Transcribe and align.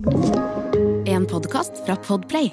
En 0.00 1.26
podkast 1.28 1.82
fra 1.84 1.92
Podplay. 2.00 2.46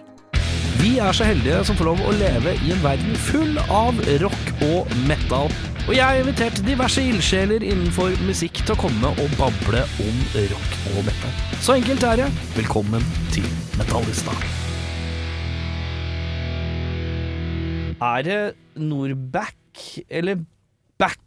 Vi 0.81 0.97
er 0.99 1.15
så 1.15 1.23
heldige 1.23 1.61
som 1.63 1.77
får 1.79 1.88
lov 1.88 2.01
å 2.03 2.15
leve 2.19 2.57
i 2.59 2.73
en 2.75 2.81
verden 2.83 3.13
full 3.23 3.55
av 3.71 3.95
rock 4.19 4.49
og 4.67 4.91
metal. 5.07 5.47
Og 5.85 5.93
jeg 5.95 6.03
har 6.03 6.19
invitert 6.19 6.59
diverse 6.67 6.99
ildsjeler 6.99 7.63
innenfor 7.63 8.17
musikk 8.27 8.59
til 8.65 8.75
å 8.75 8.79
komme 8.81 9.13
og 9.13 9.38
bable 9.39 9.85
om 10.03 10.19
rock 10.52 10.75
og 10.91 11.07
metal. 11.07 11.39
Så 11.63 11.77
enkelt 11.77 12.03
er 12.09 12.25
det. 12.25 12.27
Velkommen 12.57 13.07
til 13.31 13.47
Metallista. 13.79 14.35
Er 18.11 18.27
det 18.27 18.41
Norback 18.75 19.88
eller 20.09 20.43
Back? 20.99 21.23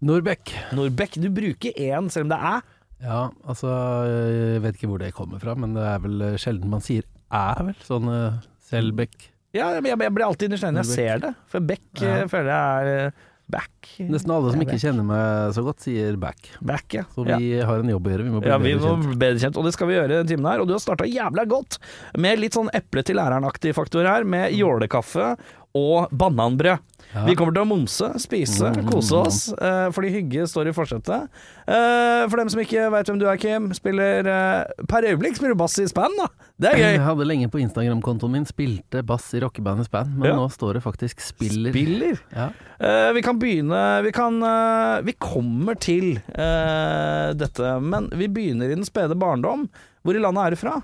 Norbekk. 0.00 0.56
Norbeck. 0.72 1.20
Du 1.20 1.28
bruker 1.28 1.76
én 1.76 2.08
selv 2.08 2.30
om 2.30 2.32
det 2.32 2.40
er 2.54 2.66
Ja, 2.98 3.28
altså 3.46 3.70
Jeg 4.08 4.62
vet 4.64 4.78
ikke 4.78 4.88
hvor 4.90 4.98
det 5.02 5.12
kommer 5.14 5.38
fra, 5.42 5.54
men 5.58 5.76
det 5.76 5.84
er 5.86 6.00
vel 6.02 6.22
eh, 6.32 6.36
sjelden 6.40 6.70
man 6.72 6.82
sier 6.84 7.04
æ, 7.30 7.42
vel? 7.68 7.76
Sånn 7.86 8.08
uh, 8.10 8.38
Selbekk. 8.68 9.28
Ja, 9.56 9.70
jeg, 9.78 9.84
jeg 9.88 10.12
blir 10.16 10.26
alltid 10.26 10.52
nysgjerrig 10.52 10.76
når 10.76 10.84
jeg 10.86 10.96
ser 10.96 11.20
det. 11.22 11.34
For 11.48 11.64
Beck 11.64 12.02
Ja. 12.02 12.16
eh, 12.22 12.26
føler 12.28 12.50
jeg 12.52 12.88
er 12.88 13.06
eh, 13.08 13.26
back. 13.48 13.92
Nesten 14.12 14.32
alle 14.34 14.50
som 14.52 14.60
ikke 14.60 14.74
back. 14.74 14.82
kjenner 14.82 15.06
meg 15.08 15.54
så 15.56 15.62
godt, 15.64 15.80
sier 15.86 16.18
back. 16.20 16.50
Back, 16.60 16.84
ja. 16.98 17.04
Så 17.14 17.24
ja. 17.24 17.38
vi 17.40 17.54
har 17.64 17.80
en 17.80 17.88
jobb 17.94 18.10
å 18.10 18.12
gjøre. 18.12 18.26
Vi 18.26 18.34
må 18.34 18.42
bli 18.44 18.50
Ja, 18.52 18.58
vi 18.60 18.74
bedre 18.74 18.90
kjent. 18.90 19.14
bedre 19.22 19.40
kjent, 19.44 19.56
og 19.62 19.64
det 19.64 19.72
skal 19.72 19.88
vi 19.88 19.96
gjøre 19.96 20.10
denne 20.18 20.28
timen 20.28 20.50
her. 20.50 20.60
Og 20.60 20.68
du 20.68 20.74
har 20.76 20.82
starta 20.84 21.06
jævla 21.08 21.46
godt 21.48 21.78
med 22.20 22.42
litt 22.42 22.58
sånn 22.58 22.68
eple 22.76 23.06
til 23.08 23.16
læreren-aktig 23.16 23.72
faktor 23.78 24.04
her, 24.10 24.26
med 24.28 24.52
jålekaffe 24.52 25.30
og 25.78 26.12
bananbrød. 26.12 26.84
Ja. 27.14 27.24
Vi 27.24 27.34
kommer 27.34 27.54
til 27.56 27.62
å 27.64 27.68
momse, 27.68 28.08
spise, 28.20 28.68
Mm. 28.74 28.90
kose 28.90 29.14
oss, 29.16 29.52
eh, 29.52 29.88
fordi 29.96 30.10
hygge 30.12 30.44
står 30.46 30.68
i 30.68 30.72
forsetet. 30.76 31.28
Eh, 31.66 32.28
for 32.28 32.36
dem 32.36 32.48
som 32.52 32.60
ikke 32.60 32.90
veit 32.92 33.06
hvem 33.08 33.18
du 33.18 33.26
er, 33.26 33.36
Kim, 33.40 33.70
spiller 33.72 34.26
eh, 34.28 34.64
per 34.86 35.02
øyeblikk 35.08 35.36
spiller 35.36 35.54
du 35.54 35.58
bass 35.62 35.78
i 35.78 35.86
span, 35.88 36.12
da. 36.18 36.26
Det 36.60 36.72
er 36.74 36.76
Jeg 36.78 37.00
hadde 37.00 37.24
lenge 37.24 37.48
på 37.48 37.60
Instagram-kontoen 37.62 38.30
min 38.32 38.44
spilte 38.44 39.04
bass 39.06 39.32
i 39.32 39.40
rockebandet 39.40 39.86
Span, 39.86 40.10
men 40.18 40.30
Ja. 40.32 40.36
nå 40.36 40.48
står 40.50 40.74
det 40.74 40.82
faktisk 40.82 41.20
spiller. 41.20 41.70
Spiller. 41.72 42.18
Ja. 42.34 42.50
Eh, 42.80 43.12
vi 43.14 43.22
kan 43.22 43.38
begynne 43.38 44.02
Vi 44.02 44.10
kan 44.12 44.42
eh, 44.42 45.00
Vi 45.02 45.12
kommer 45.14 45.78
til 45.78 46.16
eh, 46.34 47.32
dette, 47.32 47.80
men 47.80 48.08
vi 48.12 48.26
begynner 48.28 48.66
i 48.70 48.74
den 48.74 48.84
spede 48.84 49.14
barndom. 49.18 49.68
Hvor 50.04 50.14
i 50.14 50.18
landet 50.20 50.44
er 50.46 50.50
du 50.50 50.56
fra? 50.56 50.82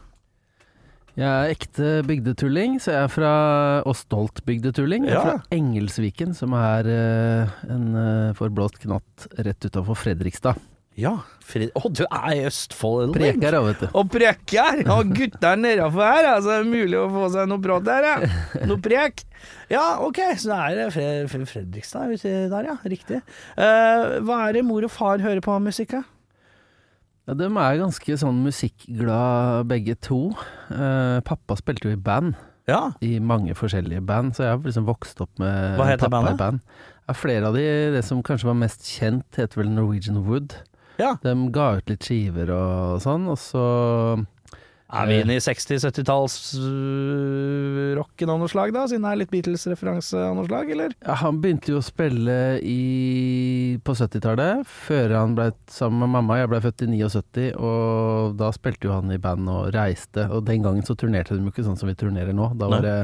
Jeg 1.14 1.30
er 1.30 1.52
ekte 1.54 1.90
bygdetulling, 2.08 2.80
så 2.82 2.90
jeg 2.90 3.04
er 3.06 3.12
fra 3.12 3.32
Og 3.86 3.94
stolt 3.94 4.40
bygdetulling. 4.46 5.06
Jeg 5.06 5.14
er 5.14 5.20
Ja. 5.20 5.24
fra 5.24 5.42
Engelsviken, 5.54 6.34
som 6.34 6.52
er 6.58 6.88
eh, 6.90 7.48
en 7.70 7.84
eh, 7.94 8.32
forblåst 8.34 8.80
knatt 8.82 9.28
rett 9.38 9.68
utafor 9.68 9.94
Fredrikstad. 9.94 10.58
Ja. 10.96 11.16
Fred 11.42 11.72
Å, 11.74 11.88
du 11.90 12.04
er 12.06 12.28
i 12.36 12.44
Østfold? 12.46 13.16
da, 13.18 13.60
vet 13.66 13.80
du. 13.82 13.86
Og 13.98 14.10
preker! 14.14 14.84
Og 14.94 15.10
gutta 15.16 15.54
nedafor 15.58 16.06
her, 16.06 16.28
altså. 16.36 16.52
er 16.60 16.68
Mulig 16.68 16.98
å 17.00 17.08
få 17.10 17.26
seg 17.34 17.48
noe 17.50 17.62
prat 17.62 17.84
der, 17.88 18.06
ja. 18.06 18.32
Noe 18.70 18.78
prek. 18.82 19.24
Ja, 19.72 19.98
ok, 20.06 20.20
så 20.38 20.54
det 20.54 20.84
er 20.86 20.94
Fre 20.94 21.08
Fre 21.30 21.46
Fredrikstad 21.50 22.14
uti 22.14 22.30
der, 22.52 22.70
ja. 22.70 22.76
Riktig. 22.86 23.22
Uh, 23.58 24.20
hva 24.22 24.44
er 24.48 24.58
det 24.58 24.64
mor 24.66 24.86
og 24.86 24.94
far 24.94 25.18
hører 25.24 25.42
på 25.44 25.54
av 25.56 25.64
musikk, 25.66 25.96
da? 25.98 26.04
Ja, 27.26 27.32
de 27.40 27.46
er 27.48 27.78
ganske 27.80 28.16
sånn 28.20 28.42
musikkglad 28.44 29.64
begge 29.70 29.94
to. 30.04 30.18
Eh, 30.70 31.20
pappa 31.24 31.56
spilte 31.56 31.88
jo 31.88 31.94
i 31.96 32.00
band, 32.00 32.34
Ja. 32.68 32.92
i 33.00 33.18
mange 33.18 33.54
forskjellige 33.56 34.04
band, 34.04 34.34
så 34.36 34.44
jeg 34.44 34.50
har 34.50 34.58
liksom 34.58 34.84
vokst 34.86 35.20
opp 35.20 35.30
med 35.38 35.78
Hva 35.78 35.86
heter 35.88 36.08
pappa 36.08 36.20
bandet? 36.22 36.34
i 36.34 36.36
band. 36.42 36.60
Ja, 37.08 37.14
flere 37.14 37.46
av 37.48 37.54
de, 37.54 37.64
det 37.92 38.04
som 38.04 38.22
kanskje 38.22 38.44
var 38.48 38.54
mest 38.54 38.80
kjent, 38.84 39.24
heter 39.36 39.56
vel 39.62 39.68
Norwegian 39.70 40.24
Wood. 40.26 40.54
Ja. 40.98 41.16
De 41.22 41.34
ga 41.50 41.76
ut 41.76 41.88
litt 41.90 42.00
skiver 42.04 42.50
og 42.50 43.00
sånn, 43.02 43.26
og 43.28 43.36
så 43.40 44.26
Er 44.94 45.08
vi 45.10 45.16
inne 45.24 45.34
i 45.34 45.42
60-70-tallsrocken 45.42 48.30
av 48.30 48.38
noe 48.40 48.48
slag, 48.50 48.72
da? 48.74 48.84
Siden 48.90 49.04
det 49.06 49.10
er 49.12 49.18
litt 49.22 49.32
Beatles-referanse 49.32 50.18
av 50.28 50.32
noe 50.38 50.46
slag, 50.48 50.66
eller? 50.74 50.90
ja, 51.02 51.14
Han 51.22 51.40
begynte 51.42 51.72
jo 51.74 51.78
å 51.80 51.84
spille 51.84 52.36
i, 52.62 53.78
på 53.84 53.92
70-tallet, 53.98 54.56
før 54.86 55.08
han 55.18 55.36
ble 55.38 55.48
sammen 55.72 55.98
med 56.04 56.10
mamma. 56.16 56.40
Jeg 56.42 56.50
ble 56.52 56.60
født 56.64 56.84
i 56.86 56.88
79, 56.94 57.50
og 57.58 58.36
da 58.40 58.48
spilte 58.54 58.84
jo 58.88 58.94
han 58.96 59.12
i 59.14 59.18
band 59.22 59.44
og 59.50 59.62
reiste. 59.74 60.22
Og 60.30 60.40
den 60.48 60.64
gangen 60.66 60.84
så 60.86 60.94
turnerte 60.98 61.34
de 61.36 61.42
jo 61.44 61.50
ikke 61.54 61.66
sånn 61.66 61.78
som 61.80 61.88
vi 61.90 61.98
turnerer 61.98 62.34
nå. 62.36 62.46
Da 62.60 62.66
var 62.72 62.80
det, 62.84 62.96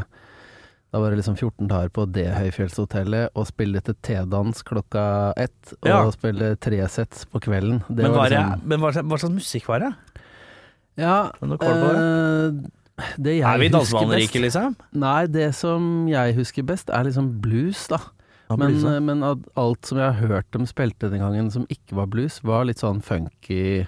da 0.91 0.97
var 1.03 1.09
det 1.15 1.21
liksom 1.23 1.37
14 1.39 1.69
dager 1.71 1.91
på 1.95 2.03
det 2.11 2.29
høyfjellshotellet 2.35 3.25
og 3.39 3.45
spille 3.51 3.79
til 3.87 3.97
T-dans 4.07 4.57
klokka 4.67 5.05
ett. 5.39 5.75
Og 5.83 5.89
Ja. 5.91 6.11
spille 6.15 6.47
tre 6.59 6.81
sets 6.89 7.25
på 7.31 7.39
kvelden. 7.43 7.83
Det 7.89 8.03
Men, 8.05 8.13
var 8.13 8.19
var 8.25 8.29
det, 8.31 8.39
liksom 8.39 8.69
men 8.69 8.81
hva, 8.81 8.91
hva 9.03 9.17
slags 9.19 9.35
musikk 9.35 9.67
var 9.69 9.79
det? 9.81 9.93
Ja, 10.99 11.31
på 11.41 11.47
det? 11.49 12.71
jeg 13.39 13.47
er 13.49 13.59
vi 13.59 13.69
best 13.71 13.93
liksom? 14.45 14.75
Nei, 14.93 15.27
det 15.27 15.55
som 15.57 16.07
jeg 16.11 16.35
husker 16.37 16.63
best, 16.69 16.91
er 16.93 17.05
liksom 17.09 17.41
blues, 17.41 17.87
da. 17.89 17.99
Ja, 18.51 18.57
Men, 18.57 18.75
blues, 18.75 18.85
eh, 18.85 19.01
men 19.01 19.23
alt 19.25 19.87
som 19.87 19.99
jeg 19.99 20.13
har 20.13 20.29
hørt 20.29 20.51
dem 20.53 20.67
spilte 20.67 21.09
den 21.11 21.21
gangen 21.23 21.51
som 21.55 21.65
ikke 21.71 21.97
var 21.97 22.07
blues, 22.11 22.41
var 22.43 22.65
litt 22.69 22.83
sånn 22.83 23.01
funky, 23.01 23.87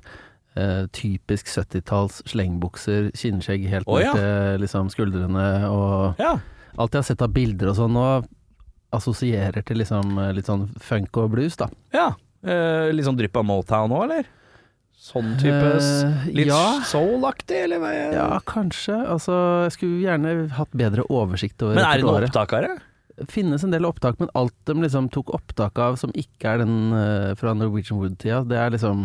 eh, 0.57 0.87
typisk 0.95 1.47
70-talls 1.51 2.23
slengbukser, 2.31 3.11
kinnskjegg 3.19 3.67
helt 3.69 3.87
Å, 3.91 3.99
ned 3.99 4.07
ja. 4.07 4.13
til 4.15 4.61
liksom 4.65 4.89
skuldrene, 4.95 5.47
og 5.69 6.21
Ja. 6.23 6.39
alt 6.79 6.93
jeg 6.95 7.03
har 7.03 7.09
sett 7.11 7.23
av 7.23 7.33
bilder 7.35 7.69
og 7.75 7.77
sånn 7.77 7.93
nå, 7.93 8.07
assosierer 8.93 9.65
til 9.65 9.79
liksom 9.81 10.19
litt 10.37 10.47
sånn 10.47 10.69
funk 10.81 11.17
og 11.17 11.33
blues, 11.33 11.57
da. 11.57 11.69
ja. 11.93 12.13
Eh, 12.43 12.91
litt 12.91 13.07
sånn 13.07 13.15
drypp 13.17 13.37
av 13.39 13.45
Motown 13.47 13.91
nå, 13.93 14.01
eller? 14.03 14.25
Sånn 15.03 15.33
type 15.41 15.73
Eh, 15.83 16.27
Litt 16.31 16.47
ja. 16.53 16.79
soul-aktig, 16.87 17.65
eller 17.65 17.81
hva? 17.83 17.91
Ja, 18.15 18.29
kanskje. 18.47 18.95
Altså, 19.11 19.35
jeg 19.67 19.75
skulle 19.75 20.05
gjerne 20.05 20.35
hatt 20.55 20.71
bedre 20.79 21.03
oversikt 21.11 21.63
over 21.67 21.75
Men 21.81 21.89
er 21.89 21.99
det 21.99 22.07
noen 22.07 22.27
opptakere? 22.29 22.77
det? 22.79 23.27
Finnes 23.29 23.65
en 23.67 23.75
del 23.75 23.85
opptak, 23.85 24.21
men 24.23 24.31
alt 24.39 24.55
de 24.65 24.77
liksom 24.79 25.11
tok 25.13 25.35
opptak 25.35 25.77
av 25.83 25.99
som 26.01 26.15
ikke 26.17 26.55
er 26.55 26.63
den 26.63 26.95
uh, 26.95 27.35
fra 27.39 27.53
Norwegian 27.59 27.99
Wood-tida, 28.01 28.41
det 28.49 28.57
er 28.57 28.73
liksom 28.73 29.05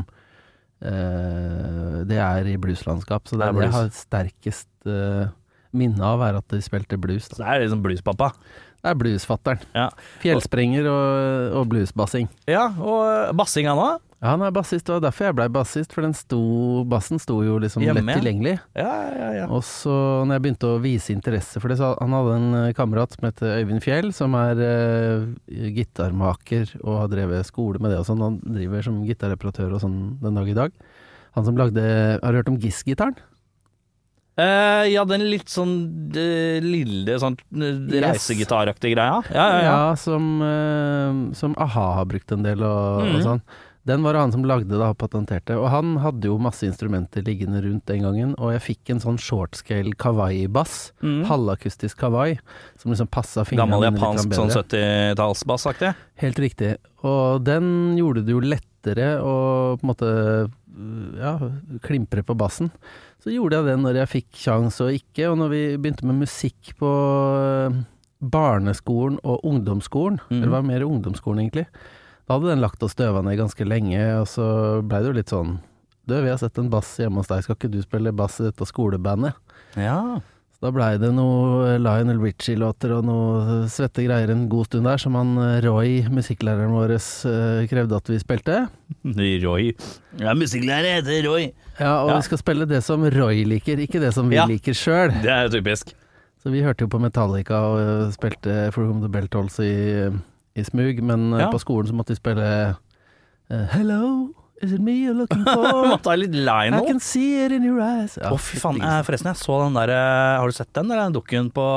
uh, 0.85 2.05
Det 2.07 2.21
er 2.21 2.47
i 2.53 2.55
blueslandskap. 2.61 3.27
Så 3.27 3.41
det 3.41 3.49
er 3.49 3.57
det 3.57 3.65
jeg 3.65 3.75
har 3.75 3.91
sterkest 3.97 4.69
uh, 4.87 5.27
minne 5.75 6.01
av, 6.05 6.21
er 6.23 6.37
at 6.39 6.47
de 6.53 6.61
spilte 6.63 6.97
blues. 7.01 7.25
Så 7.27 7.41
det 7.41 7.49
er 7.49 7.65
liksom 7.65 7.81
bluespappa. 7.83 8.31
Det 8.77 8.93
er 8.93 8.99
bluesfatteren. 9.01 9.65
Ja. 9.73 9.89
Fjellsprenger 10.21 10.87
og, 10.93 11.57
og 11.57 11.71
bluesbassing. 11.73 12.29
Ja, 12.47 12.69
og 12.77 13.33
bassinga 13.37 13.73
nå? 13.77 13.95
Ja, 14.17 14.31
han 14.31 14.41
er 14.41 14.53
bassist, 14.53 14.87
det 14.87 14.95
var 14.95 15.01
derfor 15.03 15.27
jeg 15.27 15.35
blei 15.37 15.45
bassist, 15.53 15.91
for 15.93 16.01
den 16.01 16.15
sto, 16.17 16.39
bassen 16.89 17.19
sto 17.21 17.35
jo 17.45 17.59
liksom 17.61 17.83
Hjemme, 17.85 18.01
lett 18.01 18.17
tilgjengelig. 18.17 18.55
Ja, 18.73 18.93
ja, 19.13 19.27
ja. 19.43 19.45
Og 19.53 19.61
så 19.67 19.93
når 20.25 20.39
jeg 20.39 20.43
begynte 20.47 20.71
å 20.73 20.79
vise 20.81 21.13
interesse 21.13 21.61
for 21.61 21.69
det, 21.69 21.77
så 21.77 21.91
han 21.99 22.15
hadde 22.17 22.37
en 22.39 22.47
eh, 22.63 22.71
kamerat 22.77 23.13
som 23.13 23.27
heter 23.27 23.59
Øyvind 23.59 23.85
Fjell, 23.85 24.09
som 24.17 24.33
er 24.39 24.57
uh, 24.57 25.27
gitarmaker 25.75 26.73
og 26.81 27.03
har 27.03 27.11
drevet 27.13 27.45
skole 27.45 27.77
med 27.83 27.93
det 27.93 28.01
og 28.01 28.09
sånn. 28.09 28.25
Han 28.25 28.39
driver 28.57 28.87
som 28.89 29.03
gitarreparatør 29.05 29.77
og 29.77 29.85
sånn 29.85 29.99
den 30.23 30.41
dag 30.41 30.49
i 30.49 30.57
dag. 30.63 30.73
Han 31.37 31.45
som 31.45 31.59
lagde 31.59 31.83
Har 32.17 32.33
du 32.33 32.39
hørt 32.39 32.49
om 32.49 32.57
Giss-gitaren? 32.57 33.19
Uh, 34.37 34.85
ja, 34.85 35.01
den 35.09 35.23
litt 35.31 35.49
sånn 35.49 35.77
uh, 36.13 36.57
lille 36.61 37.15
sånn 37.21 37.37
Yes. 37.57 38.03
reisegitaraktige 38.03 38.93
greia. 38.93 39.21
Ja, 39.33 39.45
ja, 39.45 39.61
ja. 39.65 39.77
som, 39.97 40.27
uh, 40.41 41.33
som 41.37 41.55
a-ha 41.57 41.87
har 42.01 42.09
brukt 42.09 42.33
en 42.33 42.45
del 42.45 42.65
og, 42.65 43.05
mm. 43.05 43.15
og 43.15 43.25
sånn. 43.25 43.41
Den 43.87 44.03
var 44.03 44.15
det 44.15 44.23
han 44.25 44.33
som 44.35 44.43
lagde 44.47 44.75
da, 44.75 44.89
og 44.91 44.99
patenterte. 44.99 45.55
Og 45.55 45.69
han 45.71 45.95
hadde 46.03 46.27
jo 46.27 46.37
masse 46.41 46.67
instrumenter 46.67 47.23
liggende 47.27 47.61
rundt 47.63 47.87
den 47.87 48.03
gangen, 48.03 48.33
og 48.35 48.51
jeg 48.55 48.65
fikk 48.65 48.93
en 48.93 49.01
sånn 49.03 49.19
shortscale 49.21 49.95
kawaii-bass. 49.99 50.75
Mm. 51.05 51.21
Halvakustisk 51.29 51.99
kawaii, 52.01 52.35
som 52.81 52.91
liksom 52.91 53.09
passa 53.13 53.45
fingrene 53.47 53.77
Gammel 53.77 53.89
japansk 53.89 54.35
sånn 54.35 54.51
bedre. 54.51 54.63
70-tallsbassaktig. 54.67 55.93
Helt 56.23 56.43
riktig. 56.43 56.75
Og 57.07 57.43
den 57.47 57.69
gjorde 57.99 58.25
det 58.27 58.35
jo 58.35 58.43
lettere 58.43 59.11
å 59.23 59.35
på 59.79 59.85
en 59.85 59.91
måte 59.93 60.13
ja, 61.17 61.37
klimpre 61.81 62.23
på 62.23 62.35
bassen. 62.37 62.71
Så 63.23 63.33
gjorde 63.33 63.59
jeg 63.59 63.69
det 63.69 63.77
når 63.81 64.01
jeg 64.01 64.13
fikk 64.13 64.41
sjanse 64.41 64.85
og 64.85 64.97
ikke, 64.97 65.29
og 65.31 65.39
når 65.41 65.53
vi 65.53 65.61
begynte 65.77 66.07
med 66.07 66.21
musikk 66.25 66.73
på 66.79 66.91
eh, 67.37 67.79
barneskolen 68.19 69.17
og 69.23 69.45
ungdomsskolen, 69.47 70.19
mm. 70.27 70.35
eller 70.35 70.45
det 70.45 70.53
var 70.53 70.67
mer 70.67 70.85
ungdomsskolen 70.87 71.45
egentlig, 71.45 71.67
da 72.27 72.35
hadde 72.37 72.49
den 72.51 72.61
lagt 72.63 72.83
og 72.83 72.91
støva 72.91 73.21
ned 73.23 73.37
ganske 73.39 73.63
lenge, 73.67 74.01
og 74.21 74.27
så 74.27 74.47
blei 74.83 74.99
det 75.03 75.07
jo 75.13 75.17
litt 75.21 75.31
sånn 75.33 75.59
Du, 76.07 76.15
vi 76.23 76.29
har 76.31 76.37
sett 76.39 76.57
en 76.59 76.69
bass 76.71 76.93
hjemme 77.01 77.19
hos 77.19 77.27
deg, 77.27 77.43
skal 77.43 77.55
ikke 77.57 77.71
du 77.71 77.81
spille 77.83 78.13
bass 78.15 78.39
i 78.39 78.45
dette 78.47 78.63
skolebandet? 78.67 79.33
Ja. 79.75 80.19
Så 80.57 80.63
da 80.63 80.71
blei 80.73 80.93
det 80.97 81.09
noe 81.13 81.73
Lionel 81.77 82.17
Richie-låter 82.23 82.93
og 82.95 83.03
noe 83.05 83.57
svette 83.69 84.05
greier 84.07 84.31
en 84.33 84.45
god 84.49 84.65
stund 84.69 84.87
der, 84.87 84.97
som 85.03 85.13
han 85.19 85.35
eh, 85.37 85.59
Roy, 85.67 85.99
musikklæreren 86.09 86.71
vår, 86.73 86.95
eh, 86.95 87.67
krevde 87.69 87.99
at 87.99 88.07
vi 88.09 88.17
spilte. 88.23 88.55
Roy. 89.43 89.67
Ja, 90.17 90.33
musikklærer 90.33 90.97
heter 91.01 91.27
Roy. 91.27 91.51
Ja, 91.77 91.91
og 92.05 92.09
Ja. 92.09 92.15
vi 92.15 92.23
skal 92.31 92.37
spille 92.41 92.65
det 92.71 92.81
som 92.87 93.03
Roy 93.03 93.43
liker, 93.45 93.77
ikke 93.77 93.99
det 94.01 94.13
som 94.15 94.29
vi 94.31 94.35
Ja. 94.39 94.45
liker 94.49 94.73
sjøl. 94.73 95.11
Det 95.21 95.29
er 95.29 95.49
typisk. 95.53 95.93
Så 96.41 96.49
vi 96.49 96.63
hørte 96.63 96.81
jo 96.81 96.87
på 96.87 96.99
Metallica 97.03 97.59
og 97.67 98.13
spilte 98.15 98.71
For 98.73 98.87
Whom 98.87 99.01
the 99.03 99.09
Bell 99.09 99.27
Tolls 99.27 99.59
i, 99.59 100.09
i 100.57 100.65
smug, 100.65 100.99
men 101.05 101.29
eh, 101.37 101.45
Ja. 101.45 101.51
på 101.53 101.59
skolen 101.61 101.87
så 101.89 101.95
måtte 101.97 102.15
de 102.15 102.19
spille 102.19 102.47
uh, 102.73 103.65
Hello, 103.71 104.29
is 104.61 104.73
it 104.73 104.81
me 104.81 104.95
you're 105.05 105.13
looking 105.17 105.43
for? 105.53 105.85
måtte 105.91 106.09
ha 106.11 106.17
litt 106.17 106.33
I 106.33 106.85
can 106.87 106.99
see 107.03 107.45
it 107.45 107.51
in 107.55 107.63
your 107.67 107.79
eyes. 107.83 108.17
Å, 108.17 108.35
fy 108.41 108.57
faen. 108.61 108.81
Eh, 108.81 109.01
forresten, 109.07 109.29
jeg 109.31 109.39
så 109.43 109.59
den 109.67 109.77
der 109.77 109.93
Har 110.41 110.47
du 110.49 110.55
sett 110.57 110.73
den? 110.73 110.89
der 110.89 111.03
dukken 111.15 111.51
på 111.53 111.67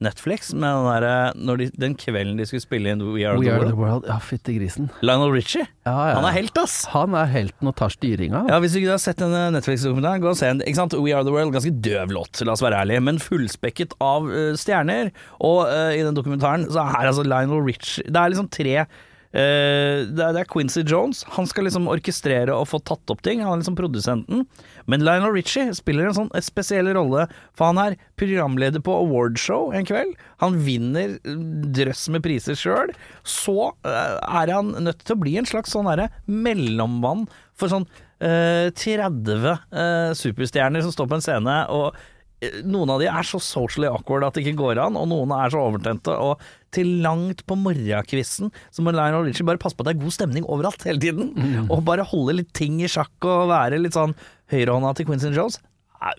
Netflix 0.00 0.52
med 0.56 0.72
den 0.72 1.04
der 1.04 1.56
de, 1.60 1.66
Den 1.76 1.94
kvelden 1.98 2.38
de 2.40 2.46
skulle 2.48 2.64
spille 2.64 2.92
inn 2.94 3.02
We 3.04 3.26
Are, 3.28 3.36
We 3.38 3.44
the, 3.44 3.52
are 3.52 3.60
World. 3.60 3.72
the 3.74 3.80
world. 3.80 4.06
Ja, 4.08 4.16
fytti 4.24 4.54
grisen. 4.56 4.88
Lionel 5.04 5.32
Richie. 5.34 5.66
Ja, 5.84 5.92
ja. 6.08 6.14
Han 6.16 6.24
er 6.28 6.36
helt, 6.38 6.56
ass! 6.60 6.78
Han 6.94 7.16
er 7.18 7.28
helten 7.30 7.68
og 7.68 7.76
tar 7.76 7.92
styringa. 7.92 8.46
Ja, 8.48 8.60
Hvis 8.64 8.72
du 8.72 8.80
ikke 8.80 8.94
har 8.94 9.02
sett 9.02 9.20
denne 9.20 9.50
Netflix-dokumentaren, 9.56 10.24
gå 10.24 10.32
og 10.32 10.40
se 10.40 10.48
den. 10.48 10.64
Ikke 10.64 10.80
sant? 10.80 10.96
We 10.96 11.12
Are 11.16 11.26
The 11.26 11.34
World, 11.34 11.52
ganske 11.56 11.74
døv 11.84 12.16
låt, 12.16 12.40
la 12.46 12.56
oss 12.56 12.64
være 12.64 12.80
ærlige, 12.80 13.04
men 13.10 13.20
fullspekket 13.20 13.94
av 14.00 14.26
uh, 14.30 14.56
stjerner. 14.58 15.12
Og 15.38 15.62
uh, 15.68 15.92
i 15.92 16.02
den 16.06 16.16
dokumentaren 16.16 16.66
så 16.72 16.88
er 16.88 17.12
altså 17.12 17.26
Lionel 17.26 17.64
Richie 17.68 18.08
Det 18.08 18.16
er 18.16 18.32
liksom 18.34 18.50
tre 18.52 18.82
Uh, 19.30 20.10
det, 20.10 20.24
det 20.34 20.40
er 20.40 20.48
Quincy 20.50 20.82
Jones. 20.82 21.20
Han 21.36 21.46
skal 21.46 21.68
liksom 21.68 21.84
orkestrere 21.86 22.50
og 22.50 22.66
få 22.66 22.80
tatt 22.82 23.12
opp 23.14 23.20
ting. 23.22 23.44
Han 23.44 23.52
er 23.54 23.60
liksom 23.60 23.76
produsenten. 23.78 24.42
Men 24.90 25.04
Lionel 25.06 25.34
Richie 25.36 25.70
spiller 25.78 26.10
en 26.10 26.16
sånn 26.16 26.32
spesiell 26.44 26.90
rolle, 26.96 27.28
for 27.56 27.70
han 27.70 27.80
er 27.82 27.98
programleder 28.20 28.82
på 28.84 28.96
awardshow 29.04 29.70
en 29.76 29.86
kveld. 29.88 30.16
Han 30.42 30.58
vinner 30.66 31.16
eh, 31.22 31.42
drøss 31.80 32.08
med 32.14 32.24
priser 32.26 32.58
sjøl. 32.58 32.92
Så 33.22 33.56
eh, 33.86 34.16
er 34.18 34.54
han 34.56 34.74
nødt 34.82 35.04
til 35.06 35.16
å 35.16 35.22
bli 35.22 35.36
en 35.40 35.48
slags 35.48 35.74
sånn 35.76 35.88
derre 35.90 36.10
mellomvann 36.26 37.28
for 37.60 37.70
sånn 37.72 37.86
eh, 38.20 38.70
30 38.74 39.50
eh, 39.50 40.14
superstjerner 40.16 40.84
som 40.84 40.94
står 40.94 41.10
på 41.10 41.18
en 41.18 41.24
scene, 41.24 41.58
og 41.72 41.94
eh, 42.42 42.60
noen 42.64 42.94
av 42.94 43.02
de 43.02 43.08
er 43.10 43.26
så 43.28 43.40
socially 43.42 43.88
awkward 43.90 44.24
at 44.26 44.36
det 44.36 44.46
ikke 44.46 44.60
går 44.62 44.80
an, 44.86 44.98
og 44.98 45.10
noen 45.12 45.34
er 45.36 45.52
så 45.52 45.62
overtente. 45.68 46.14
Og 46.16 46.40
til 46.74 47.00
langt 47.04 47.42
på 47.50 47.56
morgenkvisten 47.58 48.52
så 48.70 48.84
må 48.86 48.92
Lionel 48.94 49.26
Richie 49.26 49.46
bare 49.46 49.60
passe 49.60 49.74
på 49.76 49.82
at 49.84 49.90
det 49.90 49.96
er 49.96 50.04
god 50.04 50.14
stemning 50.14 50.44
overalt 50.46 50.84
hele 50.86 51.02
tiden. 51.02 51.32
Og 51.68 51.82
bare 51.86 52.06
holde 52.06 52.36
litt 52.40 52.52
ting 52.56 52.78
i 52.84 52.90
sjakk 52.90 53.26
og 53.26 53.50
være 53.50 53.80
litt 53.82 53.96
sånn 53.98 54.14
høyrehånda 54.50 54.94
til 54.98 55.08
Quincy 55.08 55.32
Jones. 55.34 55.60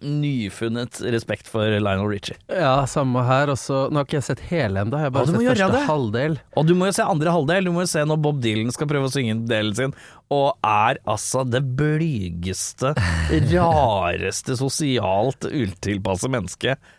Nyfunnet 0.06 1.00
respekt 1.10 1.48
for 1.50 1.66
Lionel 1.66 2.06
Richie. 2.06 2.38
Ja, 2.54 2.84
samme 2.86 3.24
her. 3.26 3.50
Også, 3.50 3.88
nå 3.90 3.98
har 3.98 4.06
ikke 4.06 4.20
jeg 4.20 4.28
sett 4.28 4.44
hele 4.52 4.84
ennå, 4.84 5.00
jeg 5.00 5.10
har 5.10 5.16
bare 5.16 5.32
sett 5.32 5.42
første 5.42 5.70
det. 5.74 5.82
halvdel. 5.88 6.38
Og 6.62 6.68
du 6.70 6.76
må 6.78 6.90
jo 6.92 6.96
se 7.00 7.08
andre 7.16 7.34
halvdel. 7.34 7.66
Du 7.66 7.74
må 7.74 7.86
jo 7.86 7.90
se 7.90 8.04
når 8.06 8.22
Bob 8.22 8.44
Dylan 8.44 8.70
skal 8.76 8.90
prøve 8.92 9.10
å 9.10 9.14
synge 9.14 9.40
delen 9.50 9.74
sin, 9.78 9.96
og 10.32 10.54
er 10.62 11.02
altså 11.10 11.44
det 11.50 11.64
blygeste, 11.80 12.94
rareste, 13.56 14.60
sosialt 14.62 15.50
utilpasse 15.50 16.30
mennesket 16.30 16.92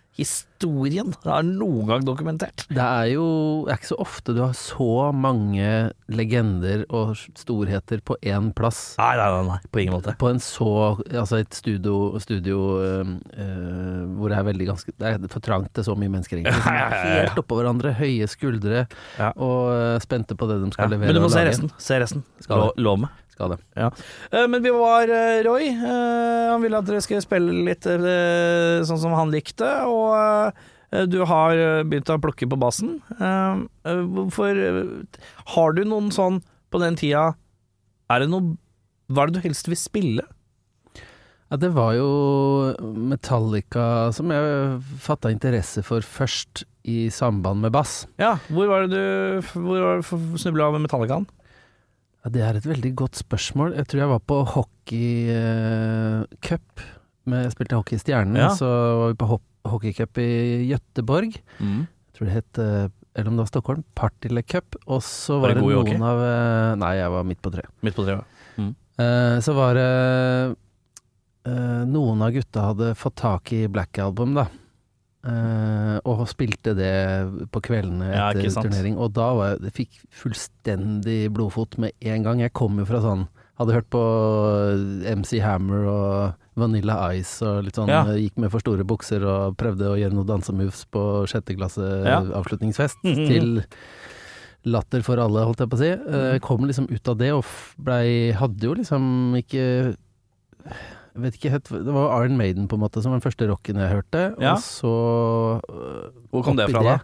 historien 0.62 1.10
har 1.24 1.42
noen 1.42 1.88
gang 1.90 2.04
dokumentert. 2.06 2.64
Det 2.70 2.82
er 2.82 3.08
jo 3.16 3.64
det 3.66 3.72
er 3.74 3.80
ikke 3.80 3.90
så 3.90 3.98
ofte 4.02 4.34
du 4.36 4.40
har 4.44 4.52
så 4.56 5.10
mange 5.14 5.90
legender 6.12 6.84
og 6.94 7.16
storheter 7.38 8.02
på 8.06 8.16
én 8.22 8.52
plass. 8.54 8.94
Nei, 9.00 9.14
nei, 9.18 9.28
nei, 9.34 9.42
nei 9.48 9.58
på 9.72 9.82
ingen 9.82 9.96
måte. 9.96 10.14
På 10.20 10.30
en 10.30 10.40
så 10.42 10.70
Altså 11.12 11.40
et 11.42 11.54
studio, 11.54 12.18
studio 12.22 12.58
øh, 12.82 13.14
øh, 13.38 14.04
hvor 14.18 14.30
det 14.32 14.38
er 14.38 14.46
veldig 14.46 14.66
ganske 14.68 14.92
Det 14.98 15.08
er 15.08 15.26
for 15.32 15.40
trangt 15.44 15.72
til 15.74 15.84
så 15.86 15.96
mye 15.98 16.12
mennesker, 16.12 16.38
egentlig. 16.38 16.62
Ja, 16.72 16.86
ja, 16.92 17.24
helt 17.26 17.38
oppå 17.42 17.58
hverandre, 17.58 17.92
høye 17.98 18.26
skuldre, 18.30 18.86
Ja. 19.18 19.32
og 19.36 19.72
øh, 19.74 19.98
spente 20.04 20.36
på 20.38 20.46
det 20.50 20.60
de 20.62 20.72
skal 20.72 20.90
levere. 20.94 21.10
men 21.10 21.18
du 21.18 21.24
må 21.26 21.32
se 21.32 21.44
resten. 21.46 21.72
Se 21.78 21.98
resten. 22.00 22.24
Skal 22.40 22.58
Lå, 22.62 22.70
lov 22.76 23.08
det. 23.50 23.58
Ja. 23.74 23.90
Eh, 24.30 24.48
Men 24.48 24.62
vi 24.62 24.70
var 24.70 25.08
eh, 25.08 25.42
Roy. 25.42 25.68
eh, 25.68 26.50
Han 26.52 26.62
ville 26.62 26.78
at 26.78 26.86
dere 26.86 27.00
skulle 27.02 27.22
spille 27.24 27.64
litt 27.66 27.82
sånn 27.82 29.00
som 29.00 29.14
han 29.16 29.32
likte, 29.32 29.66
og 29.88 30.51
du 31.08 31.18
har 31.28 31.56
eh, 31.56 31.82
begynt 31.88 32.10
å 32.12 32.18
plukke 32.20 32.46
på 32.50 32.58
bassen. 32.60 32.98
Eh, 33.18 33.54
eh, 33.88 34.02
Hvorfor 34.12 34.52
eh, 34.60 34.82
Har 35.54 35.72
du 35.76 35.82
noen 35.88 36.10
sånn 36.12 36.40
på 36.72 36.78
den 36.82 36.96
tida 37.00 37.34
Er 38.12 38.18
det 38.24 38.28
noe 38.32 38.56
Hva 39.12 39.22
er 39.24 39.26
det 39.32 39.36
du 39.40 39.46
helst 39.48 39.68
vil 39.68 39.76
spille? 39.80 40.24
Ja, 41.52 41.56
det 41.60 41.68
var 41.76 41.92
jo 41.98 42.08
Metallica 43.12 44.08
som 44.16 44.30
jeg 44.32 44.78
fatta 45.04 45.28
interesse 45.34 45.82
for 45.84 46.00
først 46.00 46.62
i 46.88 47.10
samband 47.12 47.60
med 47.62 47.70
bass. 47.76 48.06
Ja, 48.18 48.38
hvor 48.48 48.66
var 48.70 48.86
det 48.88 48.96
du 48.96 49.04
Hvor 49.60 49.78
var 49.84 50.00
du 50.00 50.38
snubla 50.40 50.70
av 50.72 50.80
Metallicaen? 50.80 51.26
Ja, 52.24 52.30
det 52.32 52.42
er 52.46 52.54
et 52.56 52.66
veldig 52.70 52.94
godt 53.02 53.16
spørsmål. 53.20 53.74
Jeg 53.76 53.86
tror 53.90 54.00
jeg 54.04 54.10
var 54.14 54.22
på 54.32 54.38
hockeycup. 55.42 56.68
Jeg 57.32 57.52
spilte 57.54 57.76
hockey 57.78 57.96
i 57.98 58.02
Stjernen, 58.02 58.36
Ja. 58.40 58.48
så 58.56 58.66
var 59.02 59.08
vi 59.12 59.16
på 59.20 59.28
hop- 59.34 59.51
hockeycup 59.68 60.18
i 60.22 60.30
Gøteborg. 60.70 61.36
Mm. 61.60 61.84
Jeg 61.86 62.16
tror 62.16 62.28
det 62.28 62.36
het, 62.36 62.60
eh, 62.62 62.88
eller 63.16 63.28
om 63.30 63.36
det 63.36 63.44
var 63.44 63.50
Stockholm, 63.52 63.84
Partille 63.98 64.42
Cup. 64.42 64.76
Og 64.86 65.02
så 65.02 65.38
Var 65.38 65.48
var, 65.48 65.54
det 65.54 65.62
noen 65.62 65.78
hockey? 65.80 66.00
av 66.00 66.24
eh, 66.26 66.74
Nei, 66.82 66.94
jeg 66.98 67.14
var 67.16 67.28
midt 67.28 67.42
på 67.44 67.52
treet. 67.54 67.72
Midt 67.82 67.98
på 67.98 68.06
treet. 68.06 68.24
Eh, 69.00 69.38
Så 69.40 69.54
var 69.56 69.74
det 69.74 70.56
Noen 71.42 72.20
av 72.22 72.30
gutta 72.30 72.68
hadde 72.68 72.92
fått 72.94 73.16
tak 73.18 73.50
i 73.52 73.66
Black 73.66 73.98
Album, 73.98 74.36
da. 74.36 74.44
Uh, 75.22 76.00
og 76.02 76.24
spilte 76.26 76.72
det 76.74 76.90
på 77.54 77.60
kveldene 77.62 78.08
etter 78.10 78.48
ja, 78.48 78.54
turnering. 78.58 78.96
Og 78.98 79.12
da 79.14 79.28
var 79.38 79.52
jeg, 79.52 79.60
det 79.62 79.72
fikk 79.76 80.00
fullstendig 80.18 81.18
blodfot 81.34 81.78
med 81.82 81.94
en 82.00 82.26
gang. 82.26 82.42
Jeg 82.42 82.54
kom 82.58 82.80
jo 82.82 82.86
fra 82.88 83.02
sånn 83.04 83.28
Hadde 83.60 83.74
hørt 83.76 83.90
på 83.92 84.00
MC 85.12 85.36
Hammer 85.44 85.84
og 85.86 86.41
Vanilla 86.56 86.98
Ice 87.16 87.42
og 87.48 87.64
litt 87.64 87.74
sånn. 87.78 87.88
Ja. 87.88 88.02
eh, 88.12 88.18
Gikk 88.26 88.36
med 88.42 88.50
for 88.52 88.60
store 88.60 88.84
bukser 88.84 89.24
og 89.24 89.56
prøvde 89.56 89.88
å 89.88 89.96
gjøre 89.96 90.12
noen 90.12 90.28
dansemoves 90.28 90.84
på 90.92 91.02
sjette 91.30 91.56
klasse 91.56 91.86
Ja. 92.04 92.20
avslutningsfest. 92.40 93.00
Til 93.02 93.64
latter 94.64 95.02
for 95.02 95.18
alle, 95.18 95.42
holdt 95.48 95.58
jeg 95.64 95.70
på 95.72 95.78
å 95.78 95.82
si. 95.82 95.90
Eh, 95.90 96.38
kom 96.44 96.66
liksom 96.68 96.90
ut 96.92 97.08
av 97.08 97.16
det 97.18 97.32
og 97.34 97.44
blei 97.82 98.32
Hadde 98.36 98.62
jo 98.68 98.74
liksom 98.78 99.34
ikke 99.40 99.64
vet 101.18 101.34
ikke 101.36 101.50
helt 101.52 101.68
Det 101.68 101.92
var 101.92 102.22
Iron 102.24 102.36
Maiden 102.38 102.68
på 102.70 102.78
en 102.78 102.84
måte 102.84 103.02
som 103.02 103.12
var 103.12 103.18
den 103.20 103.26
første 103.26 103.48
rocken 103.50 103.80
jeg 103.82 103.90
hørte. 103.90 104.22
Ja. 104.40 104.54
Og 104.54 104.62
så 104.64 104.92
øh, 105.68 106.12
Hvor 106.30 106.44
kom 106.46 106.56
det 106.56 106.68
fra, 106.70 106.82
da? 106.82 106.98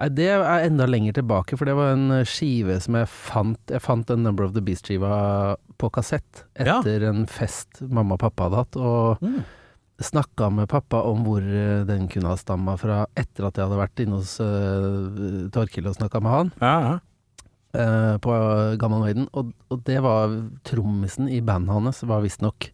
Nei, 0.00 0.08
det 0.16 0.26
er 0.32 0.64
enda 0.64 0.86
lenger 0.88 1.12
tilbake, 1.18 1.58
for 1.60 1.68
det 1.68 1.74
var 1.76 1.90
en 1.92 2.06
øh, 2.22 2.24
skive 2.24 2.78
som 2.80 2.96
jeg 2.96 3.08
fant 3.12 3.72
Jeg 3.74 3.82
fant 3.84 4.08
en 4.14 4.22
Number 4.24 4.46
of 4.46 4.54
the 4.56 4.62
Beast-skiva 4.64 5.56
på 5.80 5.90
kassett 5.92 6.44
Ja. 6.58 6.78
etter 6.80 7.04
en 7.10 7.26
fest 7.28 7.82
mamma 7.84 8.16
og 8.16 8.22
pappa 8.22 8.48
hadde 8.48 8.56
hatt. 8.62 8.76
Og 8.80 9.20
Mm. 9.20 9.42
snakka 10.00 10.48
med 10.50 10.68
pappa 10.72 11.02
om 11.04 11.22
hvor 11.26 11.44
øh, 11.44 11.84
den 11.86 12.08
kunne 12.08 12.28
ha 12.32 12.36
stamma 12.40 12.78
fra 12.80 13.02
etter 13.14 13.44
at 13.46 13.54
jeg 13.60 13.66
hadde 13.68 13.80
vært 13.82 14.00
inne 14.00 14.16
hos 14.16 14.38
uh, 14.40 15.50
Torkil 15.52 15.86
og 15.90 15.94
snakka 15.98 16.22
med 16.24 16.30
han 16.32 16.52
Ja, 16.62 16.80
ja. 16.80 16.98
Uh, 17.76 18.16
på 18.18 18.32
Gammal 18.80 19.00
Maiden, 19.04 19.28
og, 19.36 19.52
og 19.70 19.84
det 19.84 20.00
var 20.02 20.32
trommisen 20.66 21.28
i 21.30 21.40
bandet 21.44 21.70
hans, 21.76 22.00
var 22.02 22.24
visstnok 22.24 22.70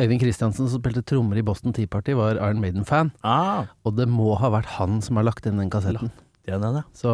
Øyvind 0.00 0.22
Kristiansen, 0.22 0.66
som 0.72 0.80
spilte 0.80 1.02
trommer 1.04 1.36
i 1.36 1.42
Boston 1.44 1.74
Tea 1.76 1.86
Party, 1.86 2.14
var 2.16 2.40
Iron 2.40 2.58
Maiden-fan, 2.64 3.12
Ah, 3.22 3.66
og 3.84 3.94
det 4.00 4.08
må 4.08 4.32
ha 4.40 4.48
vært 4.50 4.70
han 4.80 5.02
som 5.04 5.20
har 5.20 5.24
lagt 5.28 5.44
inn 5.46 5.58
den 5.60 5.68
kassetten. 5.70 6.08
Det 6.46 6.54
er 6.56 6.62
den, 6.62 6.78
ja. 6.80 6.84
Så 6.98 7.12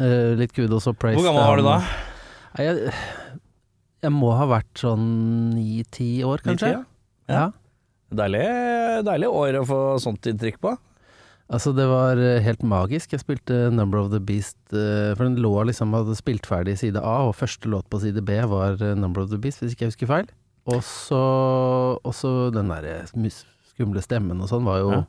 eh, 0.00 0.32
litt 0.38 0.54
kudos 0.56 0.86
og 0.90 0.96
praise. 1.00 1.18
Hvor 1.20 1.28
gammel 1.28 1.44
var 1.44 1.60
du 1.60 1.66
da? 1.66 1.78
Nei, 2.52 2.68
jeg, 2.68 2.94
jeg 4.06 4.14
må 4.14 4.32
ha 4.36 4.46
vært 4.50 4.80
sånn 4.82 5.04
ni-ti 5.56 6.12
år, 6.26 6.44
kanskje. 6.44 6.72
9, 6.78 6.86
10, 7.28 7.36
Ja. 7.36 7.50
Deilig, 8.12 8.42
deilig 9.08 9.28
år 9.32 9.56
å 9.62 9.68
få 9.68 9.76
sånt 10.02 10.26
inntrykk 10.28 10.58
på. 10.60 10.74
Altså, 11.52 11.72
det 11.76 11.84
var 11.88 12.16
eh, 12.20 12.40
helt 12.44 12.62
magisk. 12.64 13.12
Jeg 13.12 13.22
spilte 13.22 13.56
Number 13.72 14.00
of 14.00 14.10
the 14.12 14.20
Beast, 14.20 14.56
eh, 14.72 15.12
for 15.16 15.24
den 15.26 15.36
lå 15.40 15.52
liksom 15.68 15.92
hadde 15.96 16.16
spilt 16.16 16.48
ferdig 16.48 16.78
side 16.80 17.00
A, 17.00 17.18
og 17.28 17.36
første 17.36 17.68
låt 17.72 17.88
på 17.92 18.00
side 18.04 18.20
B 18.24 18.36
var 18.48 18.76
eh, 18.80 18.94
Number 18.96 19.24
of 19.24 19.32
the 19.32 19.40
Beast, 19.40 19.60
hvis 19.64 19.74
ikke 19.76 19.86
jeg 19.88 19.92
husker 19.94 20.10
feil. 20.12 20.30
Og 20.70 20.80
så 20.84 22.30
den 22.54 22.70
derre 22.70 23.00
skumle 23.72 24.02
stemmen 24.04 24.40
og 24.44 24.48
sånn 24.52 24.64
var 24.68 24.78
jo 24.80 24.92
Ja. 24.94 25.02